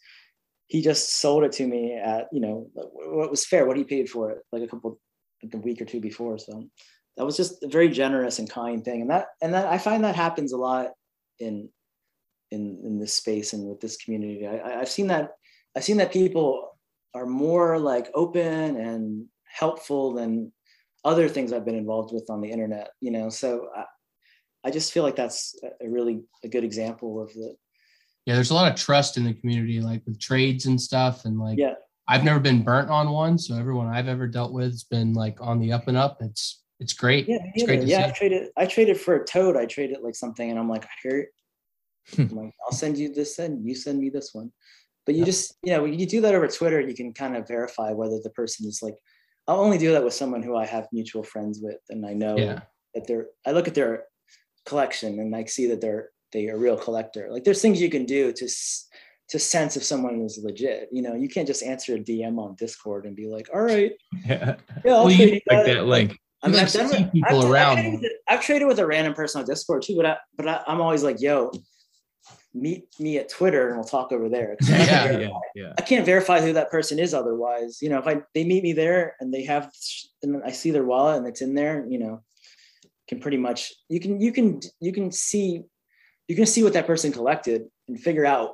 he 0.67 0.81
just 0.81 1.19
sold 1.19 1.43
it 1.43 1.51
to 1.51 1.67
me 1.67 1.93
at 1.93 2.27
you 2.31 2.39
know 2.41 2.69
what 2.73 3.29
was 3.29 3.45
fair, 3.45 3.65
what 3.65 3.77
he 3.77 3.83
paid 3.83 4.09
for 4.09 4.31
it, 4.31 4.39
like 4.51 4.63
a 4.63 4.67
couple 4.67 4.99
like 5.43 5.53
a 5.53 5.57
week 5.57 5.81
or 5.81 5.85
two 5.85 5.99
before. 5.99 6.37
So 6.37 6.69
that 7.21 7.25
was 7.25 7.37
just 7.37 7.61
a 7.61 7.67
very 7.67 7.87
generous 7.87 8.39
and 8.39 8.49
kind 8.49 8.83
thing. 8.83 9.01
And 9.01 9.11
that 9.11 9.27
and 9.43 9.53
that 9.53 9.67
i 9.67 9.77
find 9.77 10.03
that 10.03 10.15
happens 10.15 10.53
a 10.53 10.57
lot 10.57 10.87
in 11.37 11.69
in 12.49 12.81
in 12.83 12.97
this 12.97 13.13
space 13.13 13.53
and 13.53 13.69
with 13.69 13.79
this 13.79 13.95
community. 13.97 14.47
I, 14.47 14.79
i've 14.79 14.89
seen 14.89 15.05
that 15.07 15.33
i've 15.75 15.83
seen 15.83 15.97
that 15.97 16.11
people 16.11 16.79
are 17.13 17.27
more 17.27 17.77
like 17.77 18.09
open 18.15 18.75
and 18.75 19.27
helpful 19.45 20.15
than 20.15 20.51
other 21.05 21.29
things 21.29 21.53
i've 21.53 21.63
been 21.63 21.75
involved 21.75 22.11
with 22.11 22.27
on 22.31 22.41
the 22.41 22.49
internet 22.49 22.89
you 23.01 23.11
know? 23.11 23.29
So 23.29 23.69
i, 23.75 23.83
I 24.63 24.71
just 24.71 24.91
feel 24.91 25.03
like 25.03 25.15
that's 25.15 25.53
a 25.79 25.87
really 25.87 26.23
a 26.43 26.47
good 26.47 26.63
example 26.63 27.21
of 27.21 27.31
the 27.33 27.55
yeah 28.25 28.33
there's 28.33 28.49
a 28.49 28.55
lot 28.55 28.71
of 28.71 28.79
trust 28.79 29.17
in 29.17 29.25
the 29.25 29.35
community 29.35 29.79
like 29.79 30.01
with 30.07 30.19
trades 30.19 30.65
and 30.65 30.81
stuff 30.81 31.25
and 31.25 31.37
like 31.37 31.59
yeah. 31.59 31.75
I've 32.07 32.25
never 32.25 32.41
been 32.41 32.63
burnt 32.63 32.89
on 32.89 33.11
one, 33.11 33.37
so 33.37 33.55
everyone 33.55 33.87
I've 33.87 34.09
ever 34.09 34.27
dealt 34.27 34.51
with 34.51 34.71
has 34.71 34.83
been 34.83 35.13
like 35.13 35.37
on 35.39 35.59
the 35.59 35.71
up 35.71 35.87
and 35.87 35.95
up. 35.95 36.17
It's 36.19 36.61
it's 36.81 36.93
great. 36.93 37.29
Yeah, 37.29 37.37
it's 37.53 37.63
great 37.63 37.83
yeah. 37.83 38.07
I 38.07 38.11
traded. 38.11 38.49
I 38.57 38.65
traded 38.65 38.99
for 38.99 39.15
a 39.15 39.23
toad. 39.23 39.55
I 39.55 39.67
traded 39.67 39.99
like 40.01 40.15
something, 40.15 40.49
and 40.49 40.59
I'm 40.59 40.67
like, 40.67 40.85
here. 41.03 41.27
I'm 42.17 42.29
like, 42.29 42.51
I'll 42.65 42.75
send 42.75 42.97
you 42.97 43.13
this, 43.13 43.37
and 43.37 43.63
you 43.65 43.75
send 43.75 43.99
me 43.99 44.09
this 44.09 44.33
one. 44.33 44.51
But 45.05 45.13
you 45.13 45.23
just, 45.23 45.55
you 45.63 45.73
know, 45.73 45.83
when 45.83 45.97
you 45.97 46.07
do 46.07 46.21
that 46.21 46.33
over 46.33 46.47
Twitter, 46.47 46.81
you 46.81 46.95
can 46.95 47.13
kind 47.13 47.37
of 47.37 47.47
verify 47.47 47.91
whether 47.91 48.19
the 48.23 48.31
person 48.31 48.67
is 48.67 48.81
like. 48.81 48.95
I'll 49.47 49.59
only 49.59 49.77
do 49.77 49.91
that 49.91 50.03
with 50.03 50.13
someone 50.13 50.43
who 50.43 50.55
I 50.55 50.65
have 50.65 50.87
mutual 50.91 51.23
friends 51.23 51.59
with, 51.61 51.79
and 51.89 52.05
I 52.05 52.13
know 52.13 52.35
yeah. 52.37 52.61
that 52.95 53.07
they're. 53.07 53.27
I 53.45 53.51
look 53.51 53.67
at 53.67 53.75
their 53.75 54.05
collection 54.65 55.19
and 55.19 55.31
like 55.31 55.49
see 55.49 55.67
that 55.67 55.81
they're 55.81 56.09
they 56.31 56.47
are 56.49 56.55
a 56.55 56.59
real 56.59 56.77
collector. 56.77 57.27
Like 57.29 57.43
there's 57.43 57.61
things 57.61 57.79
you 57.79 57.89
can 57.91 58.05
do 58.05 58.33
to 58.33 58.47
to 59.29 59.39
sense 59.39 59.77
if 59.77 59.83
someone 59.83 60.21
is 60.21 60.39
legit. 60.43 60.89
You 60.91 61.03
know, 61.03 61.13
you 61.13 61.29
can't 61.29 61.47
just 61.47 61.63
answer 61.63 61.95
a 61.95 61.99
DM 61.99 62.39
on 62.39 62.55
Discord 62.55 63.05
and 63.05 63.15
be 63.15 63.27
like, 63.27 63.49
"All 63.53 63.61
right, 63.61 63.91
Yeah. 64.25 64.55
yeah, 64.83 64.93
I'll 64.93 65.05
Well, 65.05 65.11
you 65.11 65.33
like 65.33 65.65
that." 65.65 65.65
that 65.67 65.85
link. 65.85 66.17
I 66.43 66.47
mean, 66.49 66.59
I've, 66.59 66.71
done 66.71 66.93
it- 66.93 67.11
people 67.11 67.39
I've, 67.39 67.45
I've 67.45 67.51
around. 67.51 67.75
traded 67.75 68.01
with- 68.01 68.11
I've 68.27 68.41
traded 68.41 68.67
with 68.67 68.79
a 68.79 68.85
random 68.87 69.13
person 69.13 69.41
on 69.41 69.47
Discord 69.47 69.83
too, 69.83 69.95
but 69.95 70.05
I, 70.05 70.17
but 70.35 70.47
I, 70.47 70.63
I'm 70.67 70.81
always 70.81 71.03
like, 71.03 71.21
"Yo, 71.21 71.51
meet 72.53 72.85
me 72.99 73.17
at 73.17 73.29
Twitter 73.29 73.67
and 73.69 73.77
we'll 73.77 73.83
talk 73.85 74.11
over 74.11 74.27
there. 74.29 74.57
I 74.63 74.65
can't 74.65 74.89
Yeah, 75.13 75.19
yeah, 75.19 75.29
yeah. 75.55 75.73
I 75.77 75.81
can't 75.81 76.05
verify 76.05 76.41
who 76.41 76.53
that 76.53 76.69
person 76.71 76.99
is 76.99 77.13
otherwise. 77.13 77.79
You 77.81 77.89
know, 77.89 77.99
if 77.99 78.07
I 78.07 78.21
they 78.33 78.43
meet 78.43 78.63
me 78.63 78.73
there 78.73 79.15
and 79.19 79.33
they 79.33 79.43
have 79.45 79.71
and 80.23 80.41
I 80.43 80.51
see 80.51 80.71
their 80.71 80.83
wallet 80.83 81.17
and 81.17 81.27
it's 81.27 81.41
in 81.41 81.53
there, 81.53 81.85
you 81.87 81.99
know, 81.99 82.21
can 83.07 83.19
pretty 83.19 83.37
much 83.37 83.71
you 83.89 83.99
can 83.99 84.19
you 84.19 84.31
can 84.31 84.59
you 84.79 84.91
can 84.93 85.11
see 85.11 85.63
you 86.27 86.35
can 86.35 86.45
see 86.45 86.63
what 86.63 86.73
that 86.73 86.87
person 86.87 87.11
collected 87.11 87.63
and 87.87 87.99
figure 87.99 88.25
out 88.25 88.51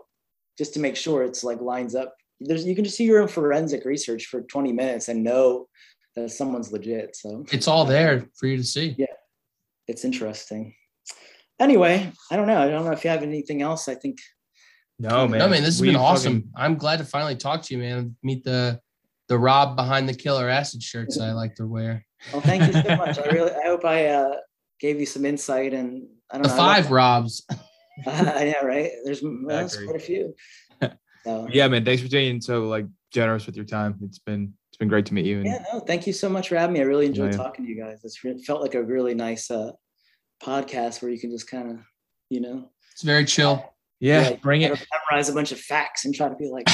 just 0.57 0.73
to 0.73 0.79
make 0.79 0.95
sure 0.95 1.23
it's 1.23 1.43
like 1.43 1.61
lines 1.61 1.95
up. 1.95 2.13
There's 2.39 2.65
you 2.65 2.75
can 2.75 2.83
just 2.83 2.97
do 2.97 3.03
your 3.03 3.21
own 3.21 3.27
forensic 3.27 3.83
research 3.85 4.25
for 4.25 4.41
20 4.41 4.71
minutes 4.73 5.07
and 5.07 5.23
know 5.23 5.67
that 6.23 6.29
someone's 6.31 6.71
legit. 6.71 7.15
So 7.15 7.45
It's 7.51 7.67
all 7.67 7.85
there 7.85 8.27
for 8.37 8.47
you 8.47 8.57
to 8.57 8.63
see. 8.63 8.95
Yeah. 8.97 9.05
it's 9.87 10.03
interesting. 10.05 10.73
Anyway, 11.59 12.11
I 12.31 12.35
don't 12.35 12.47
know. 12.47 12.61
I 12.61 12.69
don't 12.69 12.85
know 12.85 12.91
if 12.91 13.03
you 13.03 13.09
have 13.09 13.23
anything 13.23 13.61
else. 13.61 13.87
I 13.87 13.95
think 13.95 14.17
No, 14.99 15.27
man. 15.27 15.39
No, 15.39 15.47
man, 15.47 15.61
this 15.63 15.75
has 15.75 15.81
We 15.81 15.87
been 15.89 15.95
fucking- 15.95 16.05
awesome. 16.07 16.49
I'm 16.55 16.75
glad 16.75 16.97
to 16.99 17.05
finally 17.05 17.35
talk 17.35 17.61
to 17.63 17.73
you, 17.73 17.79
man. 17.81 18.15
Meet 18.23 18.43
the 18.43 18.79
the 19.29 19.37
Rob 19.37 19.75
behind 19.75 20.07
the 20.07 20.13
killer 20.13 20.47
acid 20.47 20.81
shirts 20.81 21.19
I 21.19 21.31
like 21.33 21.55
to 21.55 21.67
wear. 21.67 22.05
well, 22.31 22.41
thank 22.41 22.65
you 22.67 22.73
so 22.81 22.95
much. 23.03 23.19
I 23.19 23.25
really 23.27 23.51
I 23.51 23.65
hope 23.65 23.83
I 23.85 24.05
uh, 24.07 24.35
gave 24.79 24.99
you 24.99 25.05
some 25.05 25.25
insight 25.25 25.73
and 25.73 26.07
I 26.31 26.35
don't 26.37 26.43
The 26.43 26.49
know. 26.55 26.61
I 26.63 26.81
five 26.81 26.91
Robs. 26.91 27.45
yeah, 28.05 28.63
right. 28.63 28.91
There's, 29.03 29.21
well, 29.23 29.67
quite 29.69 29.95
a 29.95 29.99
few. 29.99 30.33
So, 31.23 31.45
Yeah, 31.51 31.67
man. 31.67 31.83
Thanks 31.83 32.01
for 32.01 32.07
being 32.07 32.39
so 32.39 32.67
like 32.69 32.85
generous 33.11 33.45
with 33.47 33.57
your 33.57 33.65
time. 33.65 33.97
It's 34.01 34.19
been 34.19 34.53
it's 34.77 34.79
been 34.79 34.89
great 34.89 35.05
to 35.07 35.13
meet 35.15 35.25
you. 35.25 35.37
And 35.37 35.45
yeah, 35.47 35.63
no, 35.73 35.79
thank 35.79 36.05
you 36.05 36.13
so 36.13 36.29
much 36.29 36.49
for 36.49 36.55
having 36.55 36.73
me. 36.73 36.79
I 36.81 36.83
really 36.83 37.07
enjoyed 37.07 37.31
Yeah. 37.31 37.37
talking 37.37 37.65
to 37.65 37.71
you 37.71 37.81
guys. 37.81 38.01
It's 38.03 38.23
re- 38.23 38.37
felt 38.45 38.61
like 38.61 38.75
a 38.75 38.83
really 38.83 39.15
nice 39.15 39.49
uh, 39.49 39.71
podcast 40.43 41.01
where 41.01 41.09
you 41.11 41.19
can 41.19 41.31
just 41.31 41.49
kind 41.49 41.71
of, 41.71 41.77
you 42.29 42.41
know, 42.41 42.69
It's 42.93 43.01
very 43.01 43.25
chill. 43.25 43.73
yeah, 43.99 44.29
yeah, 44.29 44.35
bring 44.35 44.61
it. 44.61 44.69
memorize 45.09 45.29
a 45.29 45.33
bunch 45.33 45.51
of 45.51 45.59
facts 45.59 46.05
and 46.05 46.13
try 46.13 46.29
to 46.29 46.35
be 46.35 46.47
like, 46.47 46.67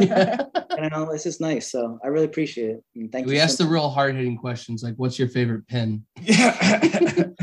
yeah. 0.00 0.44
you 0.82 0.88
know, 0.88 1.12
this 1.12 1.26
is 1.26 1.40
nice. 1.40 1.70
So 1.70 1.98
I 2.02 2.06
really 2.08 2.24
appreciate 2.24 2.70
it. 2.70 2.84
And 2.96 3.12
thank 3.12 3.26
We 3.26 3.34
you. 3.34 3.40
asked 3.40 3.58
so 3.58 3.64
the 3.64 3.70
real 3.70 3.90
hard 3.90 4.16
hitting 4.16 4.38
questions 4.38 4.82
like, 4.82 4.94
what's 4.96 5.18
your 5.18 5.28
favorite 5.28 5.68
pen? 5.68 6.04
yeah. 6.22 7.26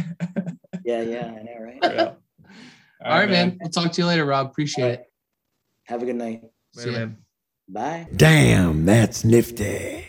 Yeah, 0.85 1.01
yeah, 1.01 1.25
I 1.37 1.43
know, 1.43 1.57
right? 1.59 1.77
Yeah. 1.83 2.13
All 3.03 3.17
right, 3.19 3.29
man. 3.29 3.57
We'll 3.59 3.69
talk 3.69 3.91
to 3.91 4.01
you 4.01 4.07
later, 4.07 4.23
Rob. 4.23 4.47
Appreciate 4.47 4.91
it. 4.93 5.03
Have 5.87 6.01
a 6.01 6.05
good 6.05 6.15
night. 6.15 6.43
Later, 6.75 6.89
See 6.89 6.91
ya. 6.93 6.99
man. 6.99 7.17
Bye. 7.69 8.07
Damn, 8.15 8.85
that's 8.85 9.25
nifty. 9.25 10.06